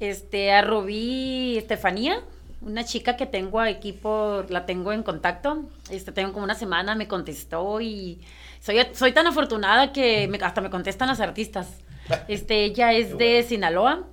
Este, 0.00 0.52
a 0.52 0.62
Rubí 0.62 1.58
Estefanía, 1.58 2.22
una 2.62 2.84
chica 2.84 3.16
que 3.16 3.26
tengo 3.26 3.60
aquí 3.60 3.92
por, 3.92 4.50
la 4.50 4.64
tengo 4.66 4.92
en 4.92 5.02
contacto. 5.02 5.64
Este, 5.90 6.12
tengo 6.12 6.32
como 6.32 6.44
una 6.44 6.54
semana, 6.54 6.94
me 6.94 7.06
contestó 7.06 7.80
y 7.80 8.20
soy, 8.68 8.86
soy 8.92 9.12
tan 9.12 9.26
afortunada 9.26 9.92
que 9.92 10.28
me- 10.28 10.38
hasta 10.38 10.60
me 10.60 10.70
contestan 10.70 11.08
las 11.08 11.20
artistas. 11.20 11.66
Este, 12.28 12.64
ella 12.64 12.92
es 12.92 13.16
de 13.18 13.42
Sinaloa. 13.42 14.04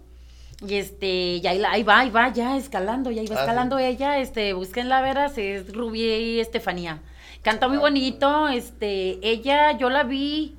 Y 0.66 0.76
este, 0.76 1.42
ya 1.42 1.52
ahí, 1.52 1.84
va, 1.84 2.00
ahí 2.00 2.10
va, 2.10 2.30
ya 2.32 2.56
escalando, 2.58 3.12
ya 3.12 3.22
iba 3.22 3.36
Ah, 3.36 3.40
escalando 3.42 3.78
ella, 3.78 4.20
este, 4.20 4.54
búsquenla 4.54 5.02
veras, 5.02 5.38
es 5.38 5.74
Rubí 5.74 6.40
Estefanía. 6.40 7.00
Canta 7.42 7.68
muy 7.68 7.78
bonito, 7.78 8.48
este, 8.48 9.20
ella, 9.22 9.78
yo 9.78 9.90
la 9.90 10.04
vi 10.04 10.56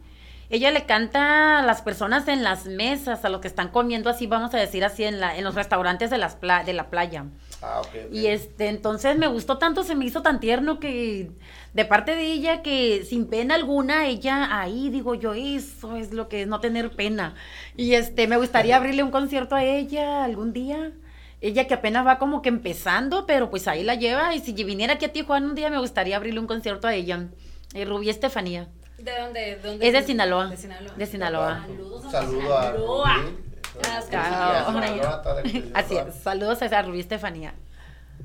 ella 0.48 0.70
le 0.70 0.84
canta 0.86 1.58
a 1.58 1.62
las 1.62 1.82
personas 1.82 2.28
en 2.28 2.44
las 2.44 2.66
mesas, 2.66 3.24
a 3.24 3.28
los 3.30 3.40
que 3.40 3.48
están 3.48 3.68
comiendo 3.68 4.08
así, 4.10 4.26
vamos 4.28 4.54
a 4.54 4.58
decir 4.58 4.84
así, 4.84 5.02
en, 5.02 5.18
la, 5.18 5.36
en 5.36 5.42
los 5.42 5.56
restaurantes 5.56 6.08
de, 6.10 6.18
las 6.18 6.36
pla- 6.36 6.62
de 6.62 6.72
la 6.72 6.88
playa. 6.88 7.24
Ah. 7.62 7.82
Y 8.12 8.26
este, 8.26 8.68
entonces 8.68 9.16
me 9.16 9.26
gustó 9.26 9.58
tanto, 9.58 9.82
se 9.82 9.94
me 9.94 10.04
hizo 10.04 10.22
tan 10.22 10.40
tierno 10.40 10.78
que 10.78 11.30
de 11.72 11.84
parte 11.84 12.14
de 12.14 12.26
ella 12.26 12.62
que 12.62 13.04
sin 13.04 13.26
pena 13.26 13.54
alguna, 13.54 14.06
ella 14.06 14.60
ahí 14.60 14.90
digo 14.90 15.14
yo, 15.14 15.34
eso 15.34 15.96
es 15.96 16.12
lo 16.12 16.28
que 16.28 16.42
es 16.42 16.48
no 16.48 16.60
tener 16.60 16.90
pena. 16.90 17.34
Y 17.76 17.94
este, 17.94 18.26
me 18.26 18.36
gustaría 18.36 18.76
abrirle 18.76 19.02
un 19.02 19.10
concierto 19.10 19.54
a 19.54 19.64
ella 19.64 20.24
algún 20.24 20.52
día. 20.52 20.92
Ella 21.40 21.66
que 21.66 21.74
apenas 21.74 22.06
va 22.06 22.18
como 22.18 22.40
que 22.40 22.48
empezando, 22.48 23.26
pero 23.26 23.50
pues 23.50 23.68
ahí 23.68 23.84
la 23.84 23.94
lleva. 23.94 24.34
Y 24.34 24.40
si 24.40 24.52
viniera 24.52 24.94
aquí 24.94 25.04
a 25.04 25.12
Tijuana 25.12 25.46
un 25.46 25.54
día, 25.54 25.68
me 25.70 25.78
gustaría 25.78 26.16
abrirle 26.16 26.40
un 26.40 26.46
concierto 26.46 26.88
a 26.88 26.94
ella. 26.94 27.28
Eh, 27.74 27.84
Rubí 27.84 28.08
Estefanía. 28.08 28.68
¿De 28.96 29.12
dónde? 29.20 29.40
de 29.40 29.56
dónde 29.56 29.86
Es 29.86 29.92
de 29.92 30.02
Sinaloa. 30.02 30.46
De 30.46 30.56
Sinaloa. 30.56 30.94
De 30.94 31.06
Sinaloa. 31.06 31.66
Saludos 31.66 32.04
a 32.06 32.10
Saludo 32.10 32.56
a 32.56 32.62
Sinaloa. 32.72 33.45
Ah, 33.84 34.00
Sí, 34.02 34.08
claro. 34.10 34.68
a 34.68 34.72
Sinaloa, 34.72 35.22
toda 35.22 35.34
la 35.42 35.48
gente 35.48 35.68
de 35.68 35.78
Así 35.78 35.96
es. 35.96 36.14
Saludos 36.16 36.62
a 36.62 36.66
esa 36.66 36.82
Rubí 36.82 37.00
Estefanía. 37.00 37.54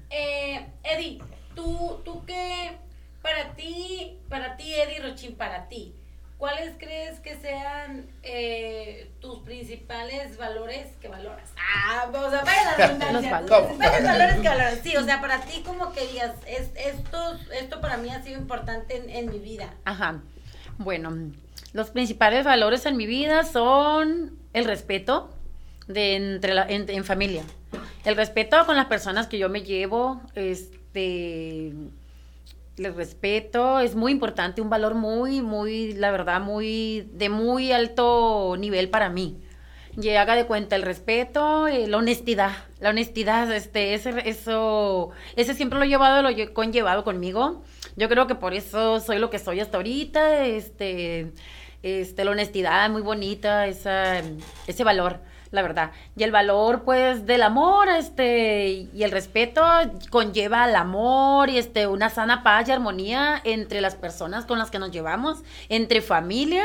Eh, 0.09 0.65
Eddie, 0.83 1.19
tú, 1.55 2.01
tú 2.05 2.23
qué, 2.25 2.77
para 3.21 3.53
ti, 3.55 4.17
para 4.29 4.57
ti, 4.57 4.73
Eddie 4.73 4.99
Rochín, 5.01 5.35
para 5.35 5.67
ti, 5.69 5.93
¿cuáles 6.37 6.73
crees 6.77 7.19
que 7.19 7.35
sean 7.39 8.07
eh, 8.23 9.11
tus 9.21 9.39
principales 9.39 10.37
valores 10.37 10.87
que 10.99 11.07
valoras? 11.07 11.49
Ah, 11.57 12.07
o 12.11 12.29
sea, 12.29 12.43
vaya 12.43 12.63
la 12.63 12.75
redundancia, 12.87 13.41
Los 13.41 13.49
valores. 13.49 13.67
principales 13.67 14.03
valores 14.03 14.35
que 14.41 14.47
valoras. 14.49 14.79
Sí, 14.83 14.97
o 14.97 15.03
sea, 15.03 15.21
para 15.21 15.41
ti 15.41 15.61
como 15.65 15.91
que 15.93 16.07
digas, 16.07 16.33
es, 16.47 16.71
esto, 16.75 17.37
esto 17.53 17.79
para 17.81 17.97
mí 17.97 18.09
ha 18.09 18.21
sido 18.23 18.39
importante 18.39 18.97
en, 18.97 19.09
en 19.09 19.29
mi 19.29 19.39
vida. 19.39 19.73
Ajá. 19.85 20.19
Bueno, 20.77 21.11
los 21.73 21.89
principales 21.91 22.43
valores 22.43 22.85
en 22.85 22.97
mi 22.97 23.05
vida 23.05 23.43
son 23.43 24.37
el 24.53 24.65
respeto 24.65 25.29
de 25.93 26.15
entre 26.15 26.53
la, 26.53 26.65
en, 26.67 26.89
en 26.89 27.03
familia. 27.03 27.43
El 28.05 28.15
respeto 28.15 28.65
con 28.65 28.75
las 28.75 28.85
personas 28.85 29.27
que 29.27 29.37
yo 29.37 29.49
me 29.49 29.61
llevo, 29.61 30.21
este 30.35 31.73
el 32.77 32.95
respeto 32.95 33.79
es 33.79 33.95
muy 33.95 34.11
importante, 34.11 34.61
un 34.61 34.69
valor 34.69 34.95
muy, 34.95 35.41
muy, 35.41 35.93
la 35.93 36.11
verdad, 36.11 36.41
muy, 36.41 37.09
de 37.13 37.29
muy 37.29 37.71
alto 37.71 38.55
nivel 38.57 38.89
para 38.89 39.09
mí. 39.09 39.41
Y 40.01 40.09
haga 40.11 40.35
de 40.35 40.45
cuenta 40.45 40.77
el 40.77 40.83
respeto, 40.83 41.67
eh, 41.67 41.85
la 41.87 41.97
honestidad, 41.97 42.51
la 42.79 42.91
honestidad, 42.91 43.51
este, 43.51 43.93
ese, 43.93 44.13
eso, 44.25 45.09
ese 45.35 45.53
siempre 45.53 45.77
lo 45.77 45.85
he 45.85 45.89
llevado, 45.89 46.21
lo 46.21 46.29
he 46.29 46.53
conllevado 46.53 47.03
conmigo. 47.03 47.63
Yo 47.97 48.07
creo 48.07 48.25
que 48.25 48.35
por 48.35 48.53
eso 48.53 49.01
soy 49.01 49.19
lo 49.19 49.29
que 49.29 49.37
soy 49.37 49.59
hasta 49.59 49.77
ahorita, 49.77 50.45
este, 50.45 51.33
este, 51.83 52.23
la 52.23 52.31
honestidad 52.31 52.89
muy 52.89 53.01
bonita, 53.01 53.67
esa, 53.67 54.21
ese 54.65 54.83
valor, 54.85 55.19
la 55.51 55.61
verdad. 55.61 55.91
Y 56.15 56.23
el 56.23 56.31
valor, 56.31 56.83
pues, 56.83 57.25
del 57.25 57.43
amor, 57.43 57.89
este, 57.89 58.87
y 58.93 59.03
el 59.03 59.11
respeto 59.11 59.63
conlleva 60.09 60.63
al 60.63 60.75
amor 60.75 61.49
y 61.49 61.57
este, 61.57 61.87
una 61.87 62.09
sana 62.09 62.41
paz 62.41 62.67
y 62.67 62.71
armonía 62.71 63.41
entre 63.43 63.81
las 63.81 63.95
personas 63.95 64.45
con 64.45 64.57
las 64.57 64.71
que 64.71 64.79
nos 64.79 64.91
llevamos, 64.91 65.43
entre 65.69 66.01
familia, 66.01 66.63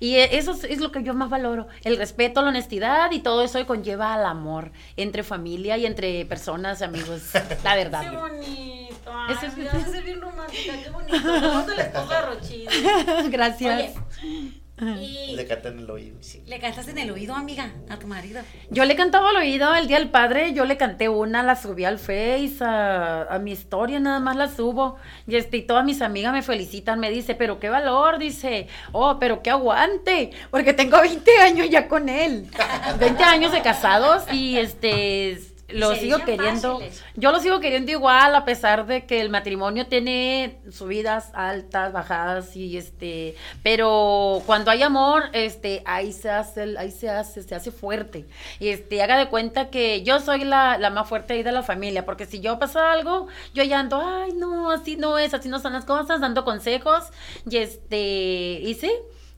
y 0.00 0.16
e- 0.16 0.36
eso 0.38 0.52
es, 0.52 0.64
es 0.64 0.80
lo 0.80 0.92
que 0.92 1.02
yo 1.02 1.14
más 1.14 1.30
valoro, 1.30 1.66
el 1.82 1.96
respeto, 1.96 2.42
la 2.42 2.48
honestidad 2.50 3.10
y 3.10 3.20
todo 3.20 3.42
eso 3.42 3.64
conlleva 3.66 4.12
al 4.14 4.26
amor 4.26 4.70
entre 4.96 5.22
familia 5.22 5.76
y 5.78 5.86
entre 5.86 6.24
personas, 6.26 6.82
amigos, 6.82 7.22
la 7.64 7.74
verdad. 7.74 8.02
Qué 8.10 8.16
bonito. 8.16 9.12
Ay, 9.14 9.34
Eso 9.34 9.46
es- 9.46 9.56
me 9.56 9.64
vas 9.64 9.74
a 9.76 9.88
ser 9.88 10.02
bien 10.04 10.20
romántica, 10.20 10.74
qué 10.82 10.90
bonito. 10.90 11.16
Esposa 11.16 11.74
de 11.74 12.20
Rochín. 12.26 12.68
Gracias. 13.30 13.94
Oye, 14.22 14.60
y 14.78 15.34
Le 15.34 15.46
cantan 15.46 15.74
en 15.74 15.78
el 15.80 15.90
oído. 15.90 16.18
le 16.46 16.58
cantas 16.58 16.86
en 16.88 16.98
el 16.98 17.10
oído, 17.10 17.34
amiga, 17.34 17.72
a 17.88 17.98
tu 17.98 18.06
marido. 18.06 18.42
Yo 18.70 18.84
le 18.84 18.94
cantaba 18.94 19.30
al 19.30 19.36
oído 19.36 19.74
el 19.74 19.86
Día 19.88 19.98
del 19.98 20.10
Padre, 20.10 20.52
yo 20.52 20.66
le 20.66 20.76
canté 20.76 21.08
una, 21.08 21.42
la 21.42 21.56
subí 21.56 21.84
al 21.84 21.98
Face, 21.98 22.58
a, 22.60 23.22
a 23.22 23.38
mi 23.38 23.52
historia 23.52 24.00
nada 24.00 24.20
más 24.20 24.36
la 24.36 24.48
subo. 24.48 24.96
Y, 25.26 25.36
este, 25.36 25.56
y 25.58 25.62
todas 25.62 25.84
mis 25.84 26.02
amigas 26.02 26.32
me 26.34 26.42
felicitan, 26.42 27.00
me 27.00 27.10
dice, 27.10 27.34
pero 27.34 27.58
qué 27.58 27.70
valor, 27.70 28.18
dice, 28.18 28.68
oh, 28.92 29.18
pero 29.18 29.42
qué 29.42 29.50
aguante, 29.50 30.30
porque 30.50 30.74
tengo 30.74 31.00
20 31.00 31.38
años 31.38 31.70
ya 31.70 31.88
con 31.88 32.10
él. 32.10 32.46
20 33.00 33.22
años 33.22 33.52
de 33.52 33.62
casados 33.62 34.24
y 34.30 34.58
este 34.58 35.55
lo 35.68 35.94
se 35.94 36.00
sigo 36.00 36.18
queriendo. 36.18 36.78
fáciles. 36.78 37.04
Yo 37.16 37.32
lo 37.32 37.40
sigo 37.40 37.60
queriendo 37.60 37.90
igual, 37.90 38.34
a 38.34 38.44
pesar 38.44 38.86
de 38.86 39.04
que 39.06 39.20
el 39.20 39.30
matrimonio 39.30 39.86
tiene 39.86 40.58
subidas 40.70 41.30
altas, 41.34 41.92
bajadas, 41.92 42.54
y 42.56 42.76
este, 42.76 43.34
pero 43.62 44.42
cuando 44.46 44.70
hay 44.70 44.82
amor, 44.82 45.24
este, 45.32 45.82
ahí 45.84 46.12
se 46.12 46.30
hace, 46.30 46.76
ahí 46.78 46.90
se 46.90 47.10
hace, 47.10 47.42
se 47.42 47.54
hace 47.54 47.70
fuerte. 47.70 48.26
Y 48.60 48.68
este, 48.68 49.02
haga 49.02 49.18
de 49.18 49.28
cuenta 49.28 49.70
que 49.70 50.02
yo 50.02 50.20
soy 50.20 50.44
la, 50.44 50.78
la 50.78 50.90
más 50.90 51.08
fuerte 51.08 51.34
ahí 51.34 51.42
de 51.42 51.52
la 51.52 51.62
familia, 51.62 52.04
porque 52.04 52.26
si 52.26 52.40
yo 52.40 52.58
pasa 52.58 52.92
algo, 52.92 53.26
yo 53.54 53.64
ya 53.64 53.80
ando, 53.80 54.00
ay, 54.00 54.32
no, 54.32 54.70
así 54.70 54.96
no 54.96 55.18
es, 55.18 55.34
así 55.34 55.48
no 55.48 55.58
son 55.58 55.72
las 55.72 55.84
cosas, 55.84 56.20
dando 56.20 56.44
consejos, 56.44 57.04
y 57.48 57.56
este, 57.56 58.60
y 58.62 58.74
sí. 58.74 58.92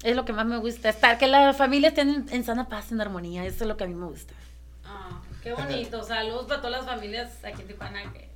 Es 0.04 0.14
lo 0.14 0.24
que 0.24 0.32
más 0.32 0.46
me 0.46 0.58
gusta, 0.58 0.90
estar, 0.90 1.18
que 1.18 1.26
la 1.26 1.52
familia 1.54 1.88
esté 1.88 2.02
en, 2.02 2.26
en 2.30 2.44
sana 2.44 2.68
paz, 2.68 2.92
en 2.92 3.00
armonía, 3.00 3.44
eso 3.44 3.64
es 3.64 3.68
lo 3.68 3.76
que 3.76 3.82
a 3.82 3.88
mí 3.88 3.94
me 3.94 4.06
gusta. 4.06 4.32
Qué 5.56 5.62
bonito. 5.62 6.02
Saludos 6.02 6.46
para 6.46 6.60
todas 6.60 6.78
las 6.78 6.86
familias 6.86 7.30
aquí 7.44 7.62
en 7.62 7.68
Tijuana 7.68 8.12
que. 8.12 8.28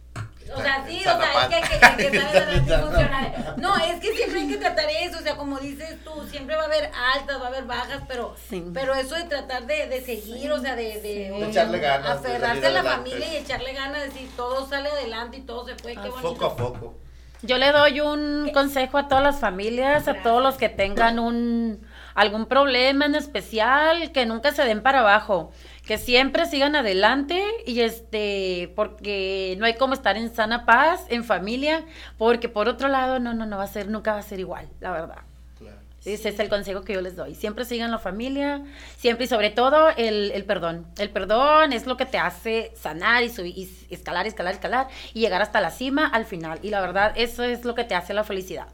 O 0.54 0.60
sea, 0.60 0.84
sí, 0.86 0.98
o 0.98 1.02
sea, 1.02 1.48
es 1.48 1.48
que, 1.48 1.78
que, 1.78 2.10
que, 2.10 2.10
que 2.10 2.20
funcionales. 2.78 3.56
No, 3.58 3.76
es 3.76 4.00
que 4.00 4.12
siempre 4.12 4.40
hay 4.40 4.48
que 4.48 4.56
tratar 4.56 4.84
eso, 4.90 5.18
o 5.18 5.22
sea, 5.22 5.36
como 5.36 5.58
dices 5.58 6.02
tú, 6.04 6.10
siempre 6.28 6.56
va 6.56 6.62
a 6.62 6.66
haber 6.66 6.90
altas, 7.14 7.40
va 7.40 7.44
a 7.44 7.48
haber 7.48 7.64
bajas, 7.64 8.02
pero, 8.08 8.34
Sí. 8.50 8.62
pero 8.74 8.92
eso 8.94 9.14
de 9.14 9.24
tratar 9.24 9.66
de, 9.66 9.86
de 9.86 10.00
seguir, 10.04 10.50
o 10.52 10.58
sea, 10.60 10.74
de, 10.74 11.00
de, 11.00 11.30
De 11.30 11.48
echarle 11.48 11.78
ganas, 11.78 12.22
de 12.22 12.28
aferrarse 12.28 12.66
a 12.66 12.70
la 12.70 12.80
adelante. 12.80 13.10
familia 13.10 13.32
y 13.32 13.36
echarle 13.36 13.72
ganas, 13.72 14.02
decir, 14.02 14.28
todo 14.36 14.66
sale 14.68 14.88
adelante 14.90 15.36
y 15.38 15.42
todo 15.42 15.64
se 15.64 15.74
puede, 15.76 15.94
qué 15.94 16.08
bonito. 16.08 16.20
Poco 16.34 16.44
a 16.46 16.56
poco. 16.56 16.94
Yo 17.42 17.56
le 17.58 17.72
doy 17.72 18.00
un 18.00 18.50
consejo 18.52 18.98
a 18.98 19.08
todas 19.08 19.22
las 19.24 19.40
familias, 19.40 20.06
a 20.08 20.22
todos 20.22 20.42
los 20.42 20.56
que 20.56 20.68
tengan 20.68 21.18
un 21.18 21.86
algún 22.14 22.46
problema 22.46 23.06
en 23.06 23.14
especial, 23.14 24.12
que 24.12 24.26
nunca 24.26 24.52
se 24.52 24.64
den 24.64 24.82
para 24.82 25.00
abajo, 25.00 25.50
que 25.84 25.98
siempre 25.98 26.46
sigan 26.46 26.76
adelante 26.76 27.42
y 27.66 27.80
este, 27.80 28.72
porque 28.76 29.56
no 29.58 29.66
hay 29.66 29.74
como 29.74 29.94
estar 29.94 30.16
en 30.16 30.34
sana 30.34 30.64
paz, 30.64 31.04
en 31.08 31.24
familia, 31.24 31.84
porque 32.18 32.48
por 32.48 32.68
otro 32.68 32.88
lado, 32.88 33.18
no, 33.18 33.34
no, 33.34 33.46
no 33.46 33.56
va 33.56 33.64
a 33.64 33.68
ser, 33.68 33.88
nunca 33.88 34.12
va 34.12 34.20
a 34.20 34.22
ser 34.22 34.38
igual, 34.38 34.68
la 34.80 34.92
verdad. 34.92 35.18
Claro. 35.58 35.76
Ese 36.04 36.28
es 36.28 36.38
el 36.38 36.48
consejo 36.48 36.82
que 36.82 36.92
yo 36.92 37.00
les 37.00 37.16
doy. 37.16 37.34
Siempre 37.34 37.64
sigan 37.64 37.90
la 37.90 37.98
familia, 37.98 38.62
siempre 38.96 39.24
y 39.24 39.28
sobre 39.28 39.50
todo 39.50 39.90
el, 39.96 40.30
el 40.32 40.44
perdón. 40.44 40.86
El 40.98 41.10
perdón 41.10 41.72
es 41.72 41.86
lo 41.86 41.96
que 41.96 42.06
te 42.06 42.18
hace 42.18 42.72
sanar 42.76 43.24
y, 43.24 43.28
subir, 43.28 43.56
y 43.56 43.68
escalar, 43.90 44.26
escalar, 44.26 44.54
escalar 44.54 44.88
y 45.14 45.20
llegar 45.20 45.42
hasta 45.42 45.60
la 45.60 45.70
cima 45.70 46.06
al 46.06 46.26
final. 46.26 46.60
Y 46.62 46.70
la 46.70 46.80
verdad, 46.80 47.12
eso 47.16 47.42
es 47.42 47.64
lo 47.64 47.74
que 47.74 47.84
te 47.84 47.96
hace 47.96 48.14
la 48.14 48.24
felicidad. 48.24 48.68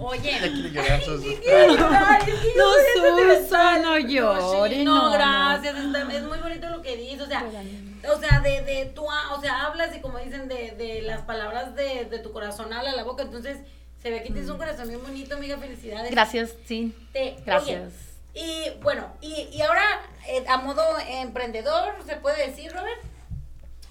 Oye. 0.00 0.32
No, 2.56 2.64
Susa, 3.42 3.78
no 3.78 3.98
llores, 3.98 4.84
no, 4.84 5.10
gracias. 5.12 5.76
está- 5.76 6.12
es 6.12 6.22
muy 6.24 6.38
bonito 6.38 6.68
lo 6.70 6.82
que 6.82 6.96
dices. 6.96 7.22
O 7.22 7.26
sea, 7.26 7.44
o 8.14 8.18
sea, 8.20 8.40
de, 8.40 8.62
de 8.62 8.86
tú, 8.94 9.04
o 9.04 9.40
sea, 9.40 9.62
hablas 9.66 9.94
y 9.96 10.00
como 10.00 10.18
dicen, 10.18 10.48
de, 10.48 10.72
de 10.72 11.02
las 11.02 11.22
palabras 11.22 11.74
de, 11.74 12.04
de 12.06 12.18
tu 12.18 12.32
corazón 12.32 12.72
habla 12.72 12.92
la 12.92 13.04
boca. 13.04 13.22
Entonces, 13.22 13.58
se 14.02 14.10
ve 14.10 14.22
que 14.22 14.30
tienes 14.30 14.48
un 14.50 14.58
corazón 14.58 14.88
bien 14.88 15.02
bonito, 15.02 15.34
amiga. 15.36 15.56
Felicidades. 15.58 16.10
Gracias, 16.10 16.54
sí. 16.66 16.94
Te- 17.12 17.36
Gracias. 17.44 17.82
oye, 17.82 17.90
y 18.34 18.82
bueno, 18.82 19.12
y, 19.20 19.48
y 19.52 19.62
ahora 19.62 19.82
eh, 20.28 20.44
a 20.48 20.58
modo 20.58 20.82
emprendedor, 21.08 21.94
¿se 22.06 22.16
puede 22.16 22.46
decir, 22.48 22.72
Robert? 22.72 23.00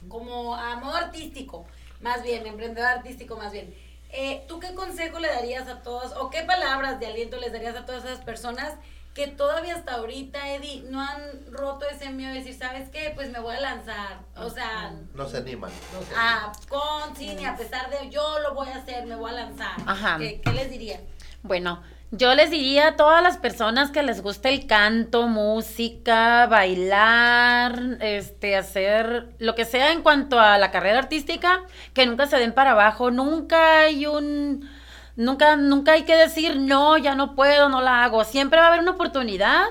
Como 0.07 0.55
a 0.55 0.75
modo 0.75 0.93
artístico, 0.95 1.65
más 2.01 2.21
bien, 2.21 2.45
emprendedor 2.45 2.87
artístico 2.89 3.35
más 3.37 3.51
bien. 3.51 3.73
Eh, 4.17 4.45
¿Tú 4.47 4.59
qué 4.59 4.73
consejo 4.73 5.19
le 5.19 5.27
darías 5.27 5.67
a 5.67 5.81
todos 5.81 6.13
o 6.17 6.29
qué 6.29 6.43
palabras 6.43 6.99
de 6.99 7.07
aliento 7.07 7.37
les 7.37 7.51
darías 7.51 7.75
a 7.75 7.85
todas 7.85 8.05
esas 8.05 8.19
personas 8.21 8.73
que 9.13 9.27
todavía 9.27 9.75
hasta 9.75 9.93
ahorita, 9.95 10.55
Eddie, 10.55 10.83
no 10.89 11.01
han 11.01 11.21
roto 11.49 11.85
ese 11.89 12.09
miedo 12.09 12.31
de 12.33 12.39
decir, 12.39 12.53
¿sabes 12.53 12.89
qué? 12.89 13.11
Pues 13.15 13.29
me 13.29 13.39
voy 13.39 13.55
a 13.55 13.61
lanzar. 13.61 14.19
O 14.35 14.49
sea, 14.49 14.93
No 15.13 15.27
se 15.27 15.37
animan. 15.37 15.71
no 15.93 16.01
se 16.05 16.13
a, 16.17 16.51
con, 16.67 17.15
sin 17.15 17.39
y 17.39 17.45
a 17.45 17.55
pesar 17.55 17.89
de 17.89 18.09
yo 18.09 18.39
lo 18.39 18.53
voy 18.53 18.67
a 18.69 18.75
hacer, 18.77 19.05
me 19.05 19.15
voy 19.15 19.31
a 19.31 19.35
lanzar. 19.35 19.75
Ajá. 19.85 20.17
¿Qué, 20.17 20.41
qué 20.41 20.51
les 20.51 20.69
diría? 20.69 20.99
Bueno, 21.43 21.81
yo 22.11 22.33
les 22.35 22.51
diría 22.51 22.89
a 22.89 22.95
todas 22.95 23.21
las 23.23 23.37
personas 23.37 23.91
que 23.91 24.03
les 24.03 24.21
guste 24.21 24.49
el 24.49 24.67
canto, 24.67 25.27
música, 25.27 26.47
bailar, 26.47 27.97
este, 27.99 28.55
hacer 28.55 29.29
lo 29.39 29.55
que 29.55 29.65
sea 29.65 29.91
en 29.91 30.01
cuanto 30.01 30.39
a 30.39 30.57
la 30.57 30.71
carrera 30.71 30.99
artística, 30.99 31.63
que 31.93 32.05
nunca 32.05 32.27
se 32.27 32.37
den 32.37 32.53
para 32.53 32.71
abajo, 32.71 33.11
nunca 33.11 33.79
hay 33.81 34.05
un 34.05 34.69
Nunca, 35.17 35.55
nunca 35.55 35.93
hay 35.93 36.03
que 36.03 36.15
decir, 36.15 36.57
no, 36.57 36.97
ya 36.97 37.15
no 37.15 37.35
puedo, 37.35 37.69
no 37.69 37.81
la 37.81 38.03
hago. 38.03 38.25
Siempre 38.25 38.59
va 38.59 38.65
a 38.65 38.67
haber 38.67 38.81
una 38.81 38.91
oportunidad 38.91 39.63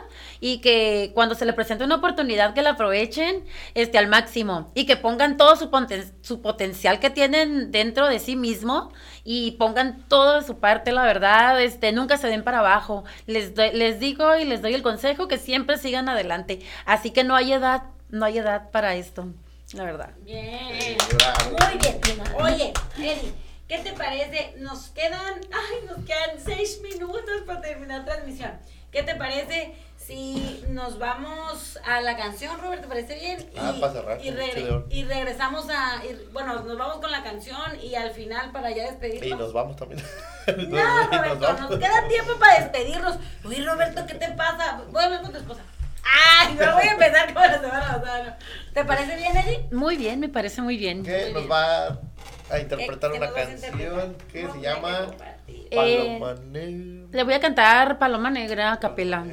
y 0.47 0.59
que 0.59 1.11
cuando 1.15 1.35
se 1.35 1.47
le 1.47 1.55
presente 1.55 1.85
una 1.85 1.95
oportunidad 1.95 2.53
que 2.53 2.61
la 2.61 2.73
aprovechen 2.73 3.43
este, 3.73 3.97
al 3.97 4.09
máximo 4.09 4.71
y 4.75 4.85
que 4.85 4.99
pongan 4.99 5.39
todo 5.39 5.57
su, 5.57 5.71
poten- 5.71 6.12
su 6.21 6.43
potencial 6.43 7.01
que 7.01 7.09
tienen 7.09 7.71
dentro 7.73 8.07
de 8.09 8.19
sí 8.19 8.37
mismo 8.37 8.93
y 9.25 9.53
pongan 9.53 10.03
todo 10.07 10.39
de 10.41 10.47
su 10.47 10.59
parte, 10.59 10.93
la 10.93 11.03
verdad, 11.05 11.62
este, 11.62 11.93
nunca 11.93 12.19
se 12.19 12.29
den 12.29 12.45
para 12.45 12.59
abajo. 12.59 13.05
Les, 13.27 13.55
doy- 13.55 13.73
les 13.73 13.99
digo 13.99 14.37
y 14.37 14.45
les 14.45 14.61
doy 14.61 14.75
el 14.75 14.83
consejo 14.83 15.29
que 15.29 15.39
siempre 15.39 15.79
sigan 15.79 16.11
adelante. 16.11 16.61
Así 16.85 17.11
que 17.11 17.25
no 17.25 17.35
hay 17.37 17.55
edad, 17.55 17.85
no 18.11 18.27
hay 18.27 18.37
edad 18.37 18.71
para 18.71 18.97
esto, 18.97 19.27
la 19.73 19.85
verdad. 19.85 20.11
Bien. 20.25 20.99
Bravo. 21.16 21.57
Muy 21.59 21.79
bien. 21.79 22.21
Oye, 22.39 22.73
Eli, 22.99 23.33
¿qué 23.66 23.79
te 23.79 23.95
parece? 23.95 24.57
Nos 24.59 24.89
quedan, 24.89 25.41
ay, 25.51 25.87
nos 25.87 26.05
quedan 26.05 26.39
seis 26.45 26.81
minutos 26.83 27.33
para 27.47 27.62
terminar 27.62 28.01
la 28.01 28.05
transmisión. 28.05 28.51
¿Qué 28.93 29.03
te 29.03 29.15
parece 29.16 29.75
si 30.06 30.64
nos 30.68 30.98
vamos 30.98 31.78
a 31.85 32.01
la 32.01 32.16
canción, 32.16 32.60
Robert? 32.60 32.82
¿Te 32.82 32.89
parece 32.89 33.14
bien? 33.18 33.51
Ah, 33.56 33.74
para 33.81 33.93
cerrar, 33.93 34.18
y, 34.22 34.28
con 34.28 34.36
regre- 34.39 34.64
oro. 34.68 34.86
y 34.90 35.05
regresamos 35.05 35.66
a, 35.70 36.05
y- 36.05 36.28
bueno, 36.32 36.60
nos 36.62 36.76
vamos 36.78 36.97
con 36.98 37.10
la 37.10 37.22
canción 37.22 37.78
y 37.82 37.94
al 37.94 38.10
final 38.10 38.51
para 38.52 38.70
ya 38.70 38.85
despedirnos. 38.85 39.26
Y 39.26 39.35
nos 39.35 39.52
vamos 39.52 39.76
también. 39.76 40.02
No, 40.68 41.06
Roberto, 41.10 41.52
nos 41.55 41.78
queda 41.78 42.06
tiempo 42.09 42.32
para 42.39 42.60
despedirnos. 42.60 43.16
Oye, 43.44 43.64
Roberto, 43.64 44.05
¿qué 44.06 44.14
te 44.14 44.28
pasa? 44.32 44.82
Voy 44.90 45.02
a 45.02 45.06
hablar 45.06 45.22
con 45.22 45.32
tu 45.32 45.39
esposa. 45.39 45.62
Ay, 46.40 46.55
no 46.55 46.74
voy 46.74 46.85
a 46.86 46.93
empezar 46.93 47.32
como 47.32 47.47
la 47.47 47.60
semana 47.60 47.81
pasada. 48.01 48.39
¿Te 48.74 48.85
parece 48.85 49.16
bien, 49.16 49.36
Eli? 49.36 49.59
Muy 49.72 49.97
bien, 49.97 50.20
me 50.20 50.28
parece 50.28 50.60
muy 50.60 50.76
bien. 50.76 51.02
Que 51.02 51.31
nos 51.32 51.51
va 51.51 51.98
a 52.51 52.59
interpretar 52.60 53.10
¿Qué- 53.10 53.18
qué 53.18 53.24
una 53.24 53.32
canción 53.32 53.72
interpretar? 53.81 54.12
que 54.31 54.48
se 54.52 54.60
llama. 54.60 55.06
Eh, 55.48 56.18
Paloma 56.18 56.35
Negra. 56.51 57.09
Le 57.10 57.24
voy 57.24 57.35
a 57.35 57.40
cantar 57.40 57.98
Paloma 57.98 58.31
Negra 58.31 58.72
a 58.72 58.78
capela. 58.81 59.24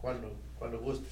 Cuando, 0.00 0.32
cuando 0.58 0.78
gustes. 0.80 1.08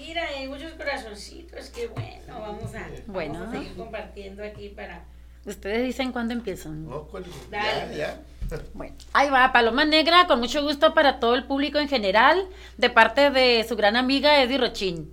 Mira, 0.00 0.26
hay 0.26 0.48
muchos 0.48 0.72
corazoncitos, 0.72 1.70
qué 1.70 1.86
bueno. 1.88 2.40
Vamos 2.40 2.74
a, 2.74 2.88
Bueno. 3.06 3.34
vamos 3.40 3.48
a 3.48 3.58
seguir 3.58 3.76
compartiendo 3.76 4.42
aquí 4.44 4.68
para. 4.70 5.04
Ustedes 5.44 5.84
dicen 5.84 6.10
cuándo 6.12 6.32
empiezan. 6.34 6.88
No, 6.88 7.02
¿cuál? 7.04 7.24
Dale. 7.50 7.96
Ya, 7.96 8.20
ya. 8.50 8.60
Bueno, 8.74 8.94
ahí 9.12 9.30
va, 9.30 9.52
Paloma 9.52 9.84
Negra, 9.84 10.26
con 10.26 10.38
mucho 10.38 10.62
gusto 10.62 10.94
para 10.94 11.18
todo 11.18 11.34
el 11.34 11.44
público 11.44 11.78
en 11.78 11.88
general, 11.88 12.46
de 12.76 12.90
parte 12.90 13.30
de 13.30 13.64
su 13.68 13.74
gran 13.74 13.96
amiga 13.96 14.42
Eddie 14.42 14.58
Rochín. 14.58 15.12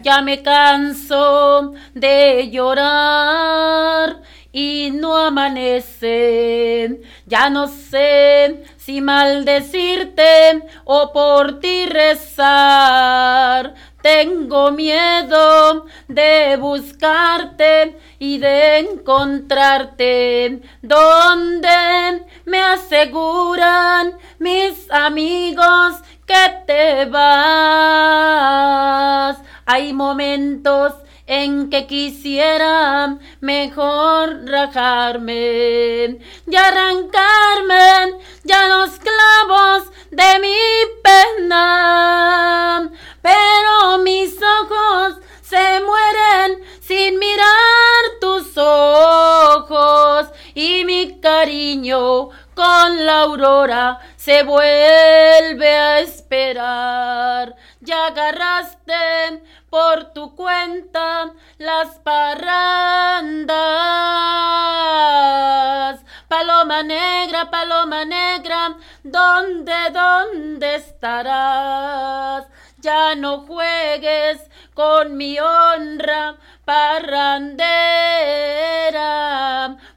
Ya 0.00 0.22
me 0.22 0.42
canso 0.42 1.74
de 1.94 2.50
llorar 2.50 4.22
y 4.52 4.90
no 4.92 5.16
amanece. 5.16 7.00
Ya 7.26 7.50
no 7.50 7.68
sé 7.68 8.64
si 8.76 9.00
maldecirte 9.00 10.64
o 10.84 11.12
por 11.12 11.60
ti 11.60 11.86
rezar. 11.86 13.74
Tengo 14.02 14.70
miedo 14.70 15.86
de 16.06 16.56
buscarte 16.58 17.98
y 18.18 18.38
de 18.38 18.78
encontrarte 18.78 20.62
donde 20.82 22.24
me 22.44 22.60
aseguran 22.60 24.16
mis 24.38 24.90
amigos 24.90 25.96
que 26.26 26.62
te 26.66 27.04
vas. 27.06 27.28
Hay 29.66 29.92
momentos 29.92 30.94
en 31.28 31.68
que 31.68 31.86
quisiera 31.86 33.18
mejor 33.40 34.46
rajarme 34.46 36.18
y 36.46 36.56
arrancarme 36.56 38.14
ya 38.44 38.66
los 38.66 38.98
clavos 38.98 39.92
de 40.10 40.38
mi 40.40 40.56
pena. 41.04 42.90
Pero 43.20 43.98
mis 43.98 44.36
ojos 44.62 45.18
se 45.42 45.80
mueren 45.80 46.64
sin 46.80 47.18
mirar 47.18 48.18
tus 48.22 48.56
ojos 48.56 50.28
y 50.54 50.84
mi 50.86 51.20
cariño 51.20 52.30
con 52.54 53.06
la 53.06 53.20
aurora 53.20 54.00
se 54.16 54.42
vuelve 54.44 55.76
a 55.76 56.00
esperar. 56.00 57.54
Ya 57.80 58.06
agarraste 58.06 59.42
por 59.70 60.12
tu 60.12 60.34
cuenta 60.34 61.32
las 61.58 61.98
parrandas. 61.98 63.48
Paloma 66.28 66.82
negra, 66.82 67.50
paloma 67.50 68.04
negra, 68.04 68.76
¿dónde, 69.02 69.74
dónde 69.92 70.76
estarás? 70.76 72.46
Ya 72.78 73.14
no 73.14 73.40
juegues 73.46 74.40
con 74.74 75.16
mi 75.16 75.38
honra 75.40 76.36
parrandera. 76.64 77.68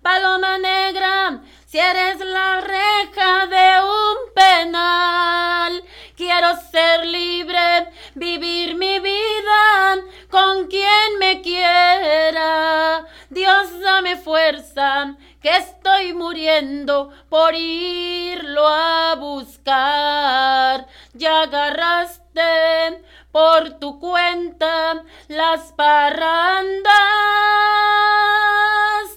Paloma 0.01 0.57
negra, 0.57 1.41
si 1.67 1.77
eres 1.77 2.19
la 2.19 2.61
reja 2.61 3.45
de 3.47 3.81
un 3.83 4.33
penal, 4.33 5.83
quiero 6.17 6.55
ser 6.71 7.05
libre, 7.05 7.91
vivir 8.15 8.75
mi 8.75 8.99
vida 8.99 9.97
con 10.29 10.67
quien 10.67 11.19
me 11.19 11.41
quiera. 11.41 13.05
Dios 13.29 13.79
dame 13.79 14.17
fuerza, 14.17 15.15
que 15.41 15.55
estoy 15.55 16.13
muriendo 16.13 17.11
por 17.29 17.55
irlo 17.55 18.67
a 18.67 19.15
buscar. 19.15 20.87
Ya 21.13 21.43
agarraste 21.43 23.01
por 23.31 23.79
tu 23.79 23.99
cuenta 23.99 25.03
las 25.27 25.71
parrandas. 25.73 26.91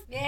Bien, 0.08 0.22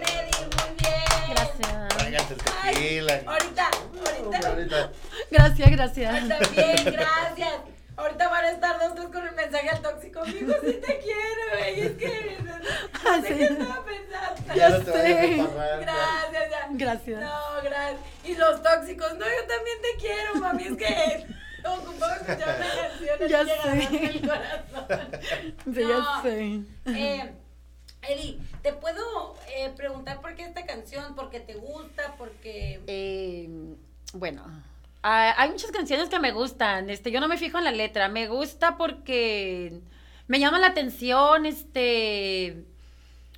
Eddie, 0.00 0.46
muy 0.46 0.70
bien. 0.78 1.34
Gracias. 1.34 1.88
Tráiganse 1.96 2.34
el 2.34 2.40
tequila. 2.40 3.22
Ahorita, 3.26 3.70
ahorita. 4.06 4.48
Ahorita. 4.48 4.92
Gracias, 5.30 5.70
gracias. 5.70 6.28
También, 6.28 6.84
gracias. 6.84 7.79
Ahorita 8.00 8.28
van 8.28 8.44
a 8.44 8.50
estar 8.50 8.78
dos 8.94 9.08
con 9.10 9.26
el 9.26 9.34
mensaje 9.34 9.68
al 9.68 9.82
tóxico. 9.82 10.20
Amigo, 10.20 10.54
sí 10.64 10.72
te 10.84 10.98
quiero, 10.98 11.58
güey. 11.58 11.80
Es 11.80 11.92
que 11.92 12.38
no, 12.44 12.54
Ah, 13.04 13.16
no 13.16 13.22
sé 13.22 13.28
sí. 13.28 13.34
qué 13.38 13.44
estaba 13.44 13.84
pensando. 13.84 14.54
Ya 14.54 14.68
no 14.70 14.84
sé. 14.84 15.36
Gracias, 15.80 16.50
ya. 16.50 16.66
Gracias. 16.70 17.20
No, 17.20 17.62
gracias. 17.62 18.00
Y 18.24 18.34
los 18.36 18.62
tóxicos, 18.62 19.12
no, 19.18 19.24
yo 19.26 19.46
también 19.46 19.78
te 19.82 20.00
quiero, 20.00 20.34
mami. 20.36 20.64
Es 20.64 20.76
que 20.76 21.26
ocupamos 21.68 22.16
escuchar 22.16 22.56
una 22.56 23.18
canción. 23.18 23.28
Ya 23.28 23.44
sé. 23.44 24.06
el 24.06 24.20
corazón. 24.20 25.10
Sí, 25.74 25.80
No. 25.82 25.88
ya 25.88 26.22
sé. 26.22 26.60
Eh, 26.86 27.32
Eli, 28.08 28.40
¿te 28.62 28.72
puedo 28.72 29.36
eh, 29.54 29.70
preguntar 29.76 30.20
por 30.22 30.34
qué 30.34 30.44
esta 30.44 30.64
canción? 30.64 31.14
¿Por 31.14 31.28
qué 31.30 31.38
te 31.40 31.54
gusta? 31.54 32.14
Porque... 32.16 32.80
Eh, 32.86 33.46
bueno, 34.14 34.42
ah, 35.02 35.34
hay 35.36 35.50
muchas 35.50 35.70
canciones 35.70 36.08
que 36.08 36.18
me 36.18 36.32
gustan. 36.32 36.90
Este, 36.90 37.10
yo 37.10 37.20
no 37.20 37.28
me 37.28 37.38
fijo 37.38 37.58
en 37.58 37.64
la 37.64 37.72
letra. 37.72 38.08
Me 38.08 38.28
gusta 38.28 38.76
porque 38.76 39.80
me 40.26 40.38
llama 40.40 40.58
la 40.58 40.68
atención. 40.68 41.46
Este, 41.46 42.64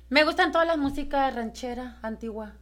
me 0.09 0.23
gustan 0.23 0.51
todas 0.51 0.67
las 0.67 0.77
músicas 0.77 1.33
ranchera, 1.35 1.97
antigua. 2.01 2.53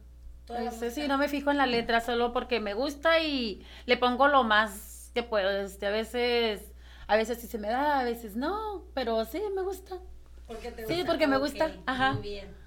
Este, 0.48 0.90
sí, 0.90 1.00
música. 1.00 1.08
no 1.08 1.18
me 1.18 1.28
fijo 1.28 1.50
en 1.50 1.56
la 1.58 1.66
letra 1.66 2.00
solo 2.00 2.32
porque 2.32 2.60
me 2.60 2.74
gusta 2.74 3.20
y 3.20 3.64
le 3.86 3.96
pongo 3.96 4.28
lo 4.28 4.42
más 4.44 5.10
que 5.14 5.22
puedo. 5.22 5.50
Este, 5.50 5.86
a 5.86 5.90
veces, 5.90 6.60
a 7.06 7.16
veces 7.16 7.40
sí 7.40 7.46
se 7.46 7.58
me 7.58 7.68
da, 7.68 8.00
a 8.00 8.04
veces 8.04 8.36
no, 8.36 8.84
pero 8.94 9.24
sí 9.24 9.40
me 9.54 9.62
gusta. 9.62 9.98
Porque 10.46 10.70
te 10.72 10.86
Sí, 10.86 10.94
gusta. 10.94 11.06
porque 11.06 11.26
me 11.26 11.38
gusta, 11.38 11.70
ajá. 11.86 12.12
Muy 12.14 12.22
bien. 12.22 12.62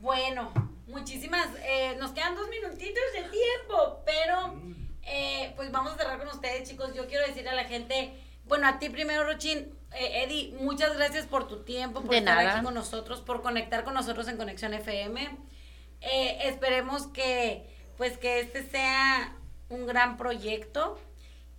Bueno, 0.00 0.52
muchísimas. 0.88 1.46
eh, 1.62 1.96
nos 2.00 2.10
quedan 2.12 2.34
dos 2.34 2.48
minutitos 2.48 3.02
de 3.14 3.22
tiempo, 3.22 4.02
pero 4.04 4.60
eh, 5.06 5.52
pues 5.56 5.70
vamos 5.72 5.92
a 5.92 5.96
cerrar 5.96 6.18
con 6.18 6.28
ustedes, 6.28 6.68
chicos. 6.68 6.92
Yo 6.94 7.06
quiero 7.06 7.26
decirle 7.26 7.50
a 7.50 7.54
la 7.54 7.64
gente, 7.64 8.12
bueno, 8.44 8.66
a 8.68 8.78
ti 8.78 8.88
primero, 8.90 9.24
Rochín. 9.24 9.72
Eh, 9.94 10.24
Eddie, 10.24 10.52
muchas 10.60 10.94
gracias 10.96 11.26
por 11.26 11.46
tu 11.48 11.62
tiempo, 11.64 12.00
por 12.02 12.10
De 12.10 12.18
estar 12.18 12.36
nada. 12.36 12.56
aquí 12.56 12.64
con 12.64 12.74
nosotros, 12.74 13.20
por 13.20 13.40
conectar 13.42 13.84
con 13.84 13.94
nosotros 13.94 14.28
en 14.28 14.36
Conexión 14.36 14.74
FM. 14.74 15.28
Eh, 16.02 16.38
esperemos 16.42 17.06
que, 17.06 17.64
pues, 17.96 18.18
que 18.18 18.40
este 18.40 18.62
sea 18.68 19.34
un 19.70 19.86
gran 19.86 20.16
proyecto 20.16 21.00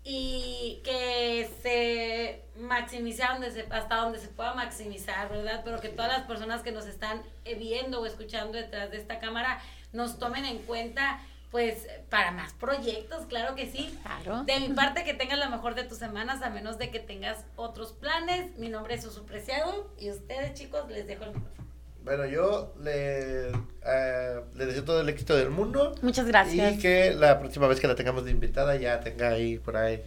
y 0.03 0.81
que 0.85 1.49
se 1.61 2.43
maximice 2.61 3.23
donde 3.27 3.51
se- 3.51 3.67
hasta 3.69 3.95
donde 3.97 4.19
se 4.19 4.27
pueda 4.29 4.53
maximizar, 4.53 5.29
¿verdad? 5.29 5.61
Pero 5.65 5.81
que 5.81 5.89
todas 5.89 6.11
las 6.11 6.27
personas 6.27 6.61
que 6.61 6.71
nos 6.71 6.85
están 6.85 7.21
viendo 7.43 8.01
o 8.01 8.05
escuchando 8.05 8.57
detrás 8.57 8.91
de 8.91 8.97
esta 8.97 9.19
cámara 9.19 9.59
nos 9.91 10.17
tomen 10.19 10.45
en 10.45 10.59
cuenta, 10.59 11.19
pues, 11.51 11.87
para 12.09 12.31
más 12.31 12.53
proyectos, 12.53 13.25
claro 13.27 13.55
que 13.55 13.69
sí. 13.69 13.97
Claro. 14.03 14.43
De 14.43 14.59
mi 14.59 14.69
parte, 14.69 15.03
que 15.03 15.13
tengas 15.13 15.39
la 15.39 15.49
mejor 15.49 15.75
de 15.75 15.83
tus 15.83 15.97
semanas, 15.97 16.41
a 16.41 16.49
menos 16.49 16.77
de 16.77 16.89
que 16.91 16.99
tengas 16.99 17.45
otros 17.55 17.93
planes. 17.93 18.57
Mi 18.57 18.69
nombre 18.69 18.95
es 18.95 19.03
Susu 19.03 19.25
Preciado 19.25 19.91
y 19.97 20.09
ustedes, 20.09 20.53
chicos, 20.53 20.89
les 20.89 21.07
dejo 21.07 21.23
el 21.23 21.31
micrófono. 21.31 21.67
Bueno, 22.03 22.25
yo 22.25 22.73
le, 22.81 23.49
eh, 23.49 24.41
le 24.55 24.65
deseo 24.65 24.85
todo 24.85 25.01
el 25.01 25.09
éxito 25.09 25.35
del 25.35 25.49
mundo. 25.49 25.93
Muchas 26.01 26.25
gracias. 26.25 26.75
Y 26.75 26.79
que 26.79 27.13
la 27.13 27.37
próxima 27.39 27.67
vez 27.67 27.81
que 27.81 27.87
la 27.87 27.95
tengamos 27.95 28.23
de 28.23 28.31
invitada 28.31 28.77
ya 28.77 29.01
tenga 29.01 29.29
ahí 29.29 29.59
por 29.59 29.75
ahí 29.75 30.01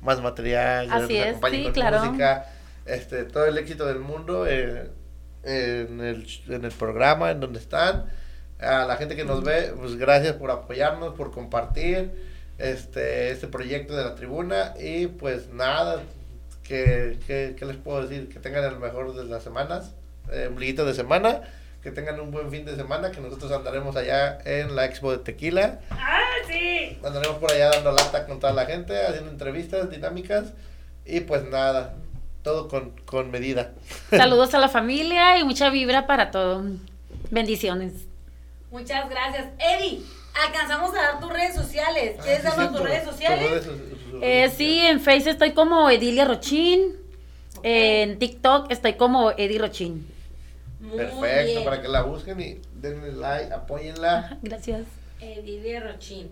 más 0.00 0.22
material. 0.22 0.90
Así 0.90 1.16
es, 1.16 1.28
acompañe 1.28 1.58
sí, 1.58 1.64
con 1.64 1.72
claro. 1.72 2.04
música. 2.04 2.46
Este, 2.86 3.24
todo 3.24 3.44
el 3.44 3.58
éxito 3.58 3.86
del 3.86 3.98
mundo 3.98 4.46
eh, 4.46 4.90
en, 5.42 6.00
el, 6.00 6.26
en 6.48 6.64
el 6.64 6.72
programa, 6.72 7.30
en 7.30 7.40
donde 7.40 7.58
están. 7.58 8.06
A 8.62 8.84
la 8.86 8.96
gente 8.96 9.16
que 9.16 9.24
nos 9.24 9.42
ve, 9.42 9.72
pues 9.78 9.96
gracias 9.96 10.34
por 10.34 10.50
apoyarnos, 10.50 11.14
por 11.14 11.30
compartir 11.32 12.10
este, 12.58 13.30
este 13.30 13.48
proyecto 13.48 13.96
de 13.96 14.04
la 14.04 14.14
tribuna. 14.14 14.74
Y 14.80 15.06
pues 15.08 15.48
nada, 15.52 16.02
que, 16.62 17.18
que- 17.26 17.56
¿qué 17.58 17.64
les 17.64 17.76
puedo 17.76 18.06
decir? 18.06 18.28
Que 18.28 18.38
tengan 18.38 18.64
el 18.64 18.78
mejor 18.78 19.14
de 19.14 19.24
las 19.24 19.42
semanas, 19.42 19.92
eh, 20.32 20.46
ombliguito 20.48 20.84
de 20.84 20.94
semana. 20.94 21.40
Que 21.82 21.90
tengan 21.90 22.20
un 22.20 22.30
buen 22.30 22.48
fin 22.48 22.64
de 22.64 22.76
semana, 22.76 23.10
que 23.10 23.20
nosotros 23.20 23.50
andaremos 23.50 23.96
allá 23.96 24.38
en 24.44 24.76
la 24.76 24.84
Expo 24.84 25.10
de 25.10 25.18
Tequila. 25.18 25.80
Andaremos 27.04 27.38
por 27.38 27.50
allá 27.50 27.70
dando 27.70 27.90
lata 27.90 28.24
con 28.26 28.38
toda 28.38 28.52
la 28.52 28.66
gente, 28.66 28.96
haciendo 29.04 29.32
entrevistas 29.32 29.90
dinámicas. 29.90 30.52
Y 31.04 31.18
pues 31.22 31.42
nada, 31.50 31.94
todo 32.44 32.68
con, 32.68 32.90
con 33.04 33.32
medida. 33.32 33.72
Saludos 34.10 34.54
a 34.54 34.58
la 34.60 34.68
familia 34.68 35.38
y 35.40 35.42
mucha 35.44 35.70
vibra 35.70 36.06
para 36.06 36.30
todo. 36.30 36.62
Bendiciones. 37.32 37.94
Muchas 38.72 39.08
gracias. 39.08 39.46
Eddie, 39.58 40.02
alcanzamos 40.46 40.90
a 40.96 41.02
dar 41.02 41.20
tus 41.20 41.32
redes 41.32 41.54
sociales. 41.54 42.16
¿Quieres 42.22 42.44
Ah, 42.46 42.50
sí, 42.50 42.56
darnos 42.56 42.72
tus 42.76 42.82
redes 42.88 43.04
sociales? 43.04 43.68
Eh, 44.20 44.50
sí, 44.56 44.78
en 44.80 44.98
Face 45.00 45.30
estoy 45.30 45.52
como 45.52 45.88
Edilia 45.90 46.24
Rochín. 46.24 46.96
En 47.62 48.18
TikTok 48.18 48.72
estoy 48.72 48.94
como 48.94 49.30
Edi 49.30 49.58
Rochín. 49.58 50.08
Muy 50.80 50.96
Perfecto, 50.96 51.44
bien. 51.52 51.64
para 51.64 51.80
que 51.80 51.86
la 51.88 52.02
busquen 52.02 52.40
y 52.40 52.60
denle 52.74 53.12
like, 53.12 53.52
apóyenla. 53.54 54.38
Gracias. 54.42 54.82
Edilia 55.20 55.78
Rochín. 55.80 56.28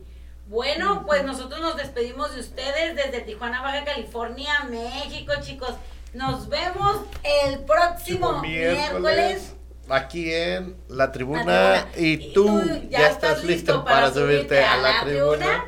Bueno, 0.48 1.04
pues 1.06 1.22
nosotros 1.24 1.60
nos 1.60 1.76
despedimos 1.76 2.34
de 2.34 2.40
ustedes 2.40 2.96
desde 2.96 3.20
Tijuana, 3.20 3.62
Baja 3.62 3.84
California, 3.84 4.66
México, 4.68 5.32
chicos. 5.40 5.74
Nos 6.14 6.48
vemos 6.48 6.96
el 7.44 7.60
próximo 7.60 8.40
miércoles. 8.42 9.54
Aquí 9.90 10.32
en 10.32 10.76
la 10.88 11.10
tribuna. 11.10 11.44
La 11.44 11.86
tribuna. 11.90 11.96
Y 11.96 12.12
Y 12.12 12.32
tú, 12.32 12.46
tú 12.46 12.88
ya, 12.90 13.08
estás 13.08 13.42
listo 13.44 13.84
para 13.84 14.12
subirte 14.12 14.62
a 14.62 14.76
la 14.76 15.00
tribuna, 15.04 15.36
tribuna. 15.38 15.64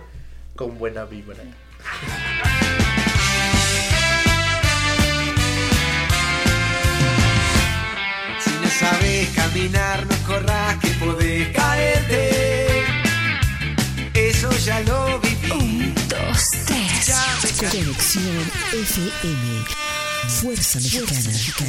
con 0.54 0.78
buena 0.78 1.04
vibra. 1.04 1.42
Si 8.40 8.50
no 8.50 8.68
sabes 8.68 9.28
caminar, 9.30 10.06
no 10.06 10.16
corras 10.26 10.76
que 10.78 10.88
podés 11.04 11.48
caerte. 11.48 12.84
Eso 14.14 14.50
ya 14.64 14.80
lo 14.80 15.20
viví. 15.20 15.92
Dos, 16.08 16.50
tres. 16.66 17.06
Ya 17.06 17.26
me. 17.42 17.68
Conexión 17.70 18.50
FM. 18.72 19.64
Fuerza 20.28 20.78
Mexicana. 20.78 21.30
Con 21.58 21.68